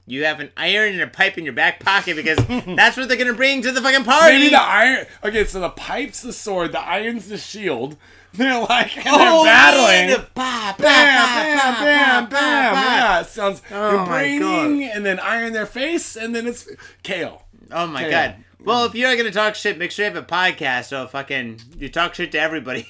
you 0.06 0.26
have 0.26 0.40
an 0.40 0.52
iron 0.58 0.94
and 0.94 1.02
a 1.02 1.08
pipe 1.08 1.38
in 1.38 1.44
your 1.46 1.54
back 1.54 1.80
pocket 1.80 2.16
because 2.16 2.38
that's 2.76 2.98
what 2.98 3.08
they're 3.08 3.18
gonna 3.18 3.34
bring 3.34 3.62
to 3.62 3.72
the 3.72 3.82
fucking 3.82 4.04
party. 4.04 4.38
Maybe 4.38 4.50
the 4.50 4.62
iron. 4.62 5.06
Okay, 5.24 5.46
so 5.46 5.60
the 5.60 5.70
pipe's 5.70 6.22
the 6.22 6.34
sword, 6.34 6.72
the 6.74 6.82
iron's 6.82 7.28
the 7.30 7.38
shield. 7.38 7.98
They're 8.34 8.60
like, 8.62 8.98
and 8.98 9.06
oh, 9.10 9.44
they're 9.44 9.54
battling. 9.54 10.10
the 10.10 10.28
bah, 10.34 10.74
bah, 10.76 10.84
Bam, 10.84 11.24
bah, 11.24 11.80
bam, 11.84 12.24
bam, 12.24 12.30
bam. 12.32 12.74
Yeah, 12.74 13.22
it 13.22 13.28
sounds 13.28 13.62
Oh 13.72 14.06
braining 14.08 14.84
and 14.86 15.06
then 15.06 15.20
iron 15.20 15.54
their 15.54 15.68
face 15.68 16.16
and 16.16 16.34
then 16.34 16.48
it's 16.48 16.68
kale. 17.04 17.44
Oh 17.72 17.86
my 17.86 18.02
Okay. 18.02 18.10
god. 18.12 18.36
Well, 18.66 18.86
if 18.86 18.96
you're 18.96 19.16
gonna 19.16 19.30
talk 19.30 19.54
shit, 19.54 19.78
make 19.78 19.92
sure 19.92 20.06
you 20.08 20.12
have 20.12 20.24
a 20.24 20.26
podcast 20.26 20.86
so 20.86 21.06
fucking 21.06 21.60
you 21.78 21.90
talk 21.90 22.16
shit 22.16 22.32
to 22.32 22.40
everybody. 22.40 22.88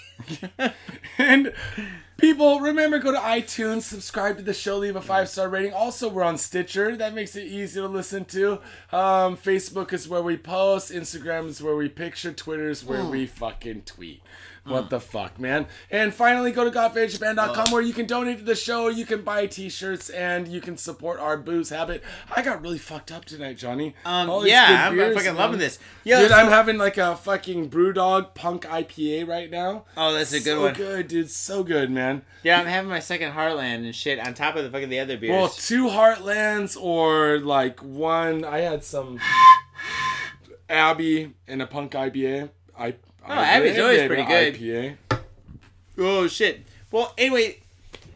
And 1.18 1.54
people, 2.24 2.62
remember, 2.62 3.00
go 3.00 3.12
to 3.12 3.18
iTunes, 3.18 3.82
subscribe 3.82 4.38
to 4.38 4.44
the 4.44 4.54
show, 4.54 4.78
leave 4.78 4.96
a 4.96 5.02
five 5.02 5.28
star 5.28 5.50
rating. 5.50 5.74
Also, 5.74 6.08
we're 6.08 6.24
on 6.24 6.38
Stitcher. 6.38 6.96
That 6.96 7.14
makes 7.14 7.36
it 7.36 7.46
easy 7.46 7.82
to 7.82 7.88
listen 7.88 8.24
to. 8.26 8.60
Um, 8.94 9.36
Facebook 9.36 9.92
is 9.92 10.08
where 10.08 10.22
we 10.22 10.38
post. 10.38 10.90
Instagram 10.90 11.48
is 11.48 11.62
where 11.62 11.76
we 11.76 11.90
picture. 11.90 12.32
Twitter 12.32 12.70
is 12.70 12.86
where 12.86 13.04
we 13.04 13.26
fucking 13.26 13.82
tweet. 13.82 14.22
What 14.66 14.90
the 14.90 15.02
fuck, 15.02 15.40
man? 15.40 15.68
And 15.92 16.14
finally, 16.14 16.52
go 16.54 16.64
to 16.64 16.72
gotfadedjapan.com 16.72 17.72
where 17.72 17.82
you 17.82 17.92
can 17.94 18.06
donate 18.06 18.38
to 18.40 18.46
the 18.46 18.56
show, 18.56 18.88
you 18.88 19.06
can 19.06 19.22
buy 19.22 19.46
t-shirts, 19.46 20.10
and 20.10 20.48
you 20.48 20.62
can 20.62 20.78
support 20.78 21.20
our 21.20 21.36
booze 21.36 21.70
habit. 21.70 22.02
I 22.34 22.42
got 22.42 22.62
really 22.62 22.78
fucked 22.78 23.12
up 23.12 23.26
tonight, 23.26 23.58
Johnny. 23.58 23.94
Um, 24.06 24.30
All 24.30 24.48
yeah, 24.48 24.88
I'm, 24.90 24.98
I'm 24.98 25.14
fucking 25.14 25.26
man. 25.26 25.36
loving 25.36 25.60
this. 25.60 25.80
Yo, 26.06 26.18
Dude, 26.22 26.30
so- 26.30 26.36
I'm 26.36 26.48
having 26.48 26.78
like 26.78 26.98
a 26.98 27.18
fucking 27.18 27.70
Brewdog 27.70 28.36
Punk 28.36 28.64
IPA 28.64 29.28
right 29.28 29.52
now. 29.52 29.84
oh, 29.98 30.14
that's 30.14 30.32
a 30.32 30.38
good 30.40 30.46
so 30.46 30.62
one. 30.62 30.74
good, 30.76 31.08
dude. 31.10 31.30
So 31.30 31.64
good, 31.64 31.92
man. 31.92 32.22
Yeah, 32.44 32.60
I'm 32.60 32.66
having 32.66 32.90
my 32.90 33.00
second 33.00 33.34
Heartland 33.34 33.84
and 33.84 33.94
shit 33.94 34.18
on 34.20 34.34
top 34.34 34.56
of 34.56 34.64
the 34.64 34.70
fucking 34.70 34.88
the 34.90 35.00
other 35.00 35.18
beers. 35.18 35.32
Well, 35.32 35.50
two 35.50 35.88
Heartlands 35.88 36.78
or 36.82 37.40
like 37.40 37.82
one. 37.82 38.46
I 38.46 38.60
had 38.60 38.86
some 38.86 39.20
Abbey 40.70 41.34
and 41.48 41.62
a 41.62 41.68
Punk 41.68 41.92
IPA. 41.92 42.50
I, 42.78 42.96
oh, 43.28 43.32
Abbey's 43.34 43.78
always 43.80 44.08
pretty 44.08 44.24
good. 44.24 44.56
IPA. 44.56 44.98
Oh 45.98 46.28
shit. 46.28 46.66
Well, 46.92 47.14
anyway, 47.18 47.60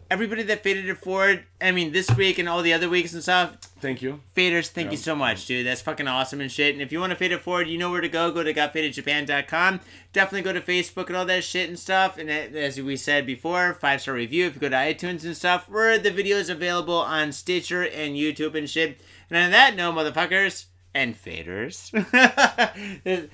everybody 0.09 0.43
that 0.43 0.63
faded 0.63 0.87
it 0.87 0.97
forward, 0.97 1.43
I 1.61 1.71
mean, 1.71 1.91
this 1.91 2.09
week 2.15 2.37
and 2.39 2.47
all 2.49 2.61
the 2.61 2.73
other 2.73 2.89
weeks 2.89 3.13
and 3.13 3.21
stuff, 3.23 3.57
Thank 3.79 4.01
you. 4.01 4.21
faders, 4.35 4.67
thank 4.69 4.85
Yeah. 4.87 4.91
you 4.91 4.97
so 4.97 5.15
much, 5.15 5.45
dude. 5.45 5.65
That's 5.65 5.81
fucking 5.81 6.07
awesome 6.07 6.41
and 6.41 6.51
shit. 6.51 6.73
And 6.73 6.81
if 6.81 6.91
you 6.91 6.99
want 6.99 7.11
to 7.11 7.15
fade 7.15 7.31
it 7.31 7.41
forward, 7.41 7.67
you 7.67 7.77
know 7.77 7.91
where 7.91 8.01
to 8.01 8.09
go. 8.09 8.31
Go 8.31 8.43
to 8.43 8.53
gotfadedjapan.com. 8.53 9.79
Definitely 10.13 10.41
go 10.41 10.53
to 10.53 10.61
Facebook 10.61 11.07
and 11.07 11.15
all 11.15 11.25
that 11.25 11.43
shit 11.43 11.69
and 11.69 11.77
stuff. 11.77 12.17
And 12.17 12.29
as 12.29 12.79
we 12.81 12.97
said 12.97 13.25
before, 13.25 13.73
five 13.75 14.01
star 14.01 14.13
review. 14.15 14.47
If 14.47 14.55
you 14.55 14.61
go 14.61 14.69
to 14.69 14.75
iTunes 14.75 15.23
and 15.23 15.35
stuff, 15.37 15.69
where 15.69 15.97
the 15.99 16.11
video 16.11 16.37
is 16.37 16.49
available 16.49 16.97
on 16.97 17.31
Stitcher 17.31 17.83
and 17.83 18.15
YouTube 18.15 18.55
and 18.55 18.69
shit. 18.69 18.99
And 19.29 19.37
on 19.37 19.51
that 19.51 19.75
note, 19.75 19.93
motherfuckers 19.93 20.65
and 20.97 21.15
faders. 21.15 21.93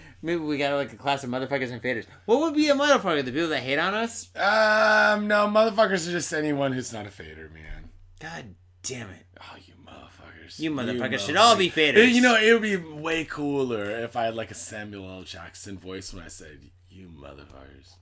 Maybe 0.22 0.42
we 0.42 0.58
got 0.58 0.76
like 0.76 0.92
a 0.92 0.98
class 0.98 1.24
of 1.24 1.30
motherfuckers 1.30 1.72
and 1.72 1.82
faders. 1.82 2.06
What 2.26 2.42
would 2.42 2.56
be 2.56 2.68
a 2.68 2.76
motherfucker? 2.76 3.24
The 3.24 3.32
people 3.32 3.48
that 3.50 3.62
hate 3.62 3.80
on 3.80 3.94
us? 3.94 4.30
Um, 4.36 5.30
no, 5.30 5.48
motherfuckers 5.48 6.08
are 6.08 6.12
just 6.12 6.34
anyone 6.34 6.74
who's 6.74 6.92
not 6.92 7.06
a 7.06 7.12
fader, 7.12 7.50
man. 7.54 7.90
God 8.20 8.56
damn 8.84 9.10
it. 9.12 9.26
Oh, 9.40 9.56
you 9.66 9.76
motherfuckers. 9.88 10.60
You 10.60 10.72
motherfuckers 10.72 11.26
should 11.26 11.38
all 11.38 11.56
be 11.56 11.70
faders. 11.70 12.12
You 12.12 12.22
know, 12.22 12.36
it 12.36 12.52
would 12.52 12.62
be 12.62 12.76
way 12.76 13.24
cooler 13.24 13.90
if 14.04 14.18
I 14.18 14.26
had 14.26 14.36
like 14.36 14.52
a 14.52 14.56
Samuel 14.56 15.10
L. 15.10 15.24
Jackson 15.24 15.78
voice 15.78 16.14
when 16.14 16.24
I 16.24 16.28
said, 16.28 16.70
you 16.90 17.08
motherfuckers. 17.08 17.96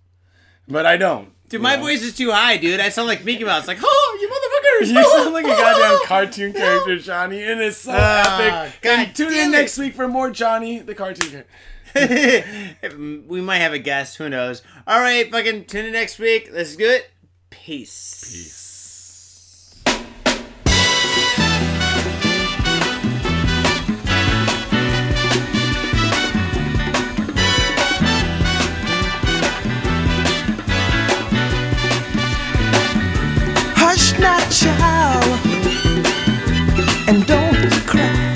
But 0.72 0.86
I 0.86 0.98
don't. 0.98 1.30
Dude, 1.50 1.62
my 1.62 1.76
know? 1.76 1.82
voice 1.82 2.02
is 2.02 2.16
too 2.16 2.32
high, 2.32 2.56
dude. 2.56 2.80
I 2.80 2.88
sound 2.90 3.10
like 3.10 3.26
Mickey 3.26 3.44
Mouse. 3.44 3.68
Like, 3.68 3.80
oh, 3.84 4.18
you 4.22 4.30
motherfuckers! 4.30 4.94
You 4.94 5.10
sound 5.18 5.34
like 5.34 5.44
a 5.44 5.50
goddamn 5.50 6.00
cartoon 6.08 6.54
character, 6.54 6.98
Johnny, 6.98 7.44
and 7.44 7.60
it's 7.60 7.78
so 7.78 7.92
Ah, 7.94 8.64
epic. 8.64 8.82
God 8.82 9.00
and 9.00 9.16
tune 9.16 9.34
in 9.34 9.50
it. 9.50 9.52
next 9.52 9.78
week 9.78 9.94
for 9.94 10.08
more 10.08 10.32
Johnny, 10.32 10.80
the 10.80 10.96
cartoon 10.96 11.30
character. 11.30 11.48
we 13.28 13.42
might 13.42 13.58
have 13.58 13.74
a 13.74 13.80
guest. 13.80 14.16
Who 14.18 14.30
knows? 14.30 14.62
All 14.88 15.02
right, 15.02 15.30
fucking 15.30 15.66
tune 15.66 15.88
in 15.88 15.92
next 15.92 16.20
week. 16.20 16.50
Let's 16.54 16.78
do 16.78 16.90
it. 16.90 17.12
Peace. 17.50 18.22
Peace. 18.32 18.61
Not, 34.22 34.62
and 37.08 37.26
don't 37.26 37.72
cry. 37.88 38.31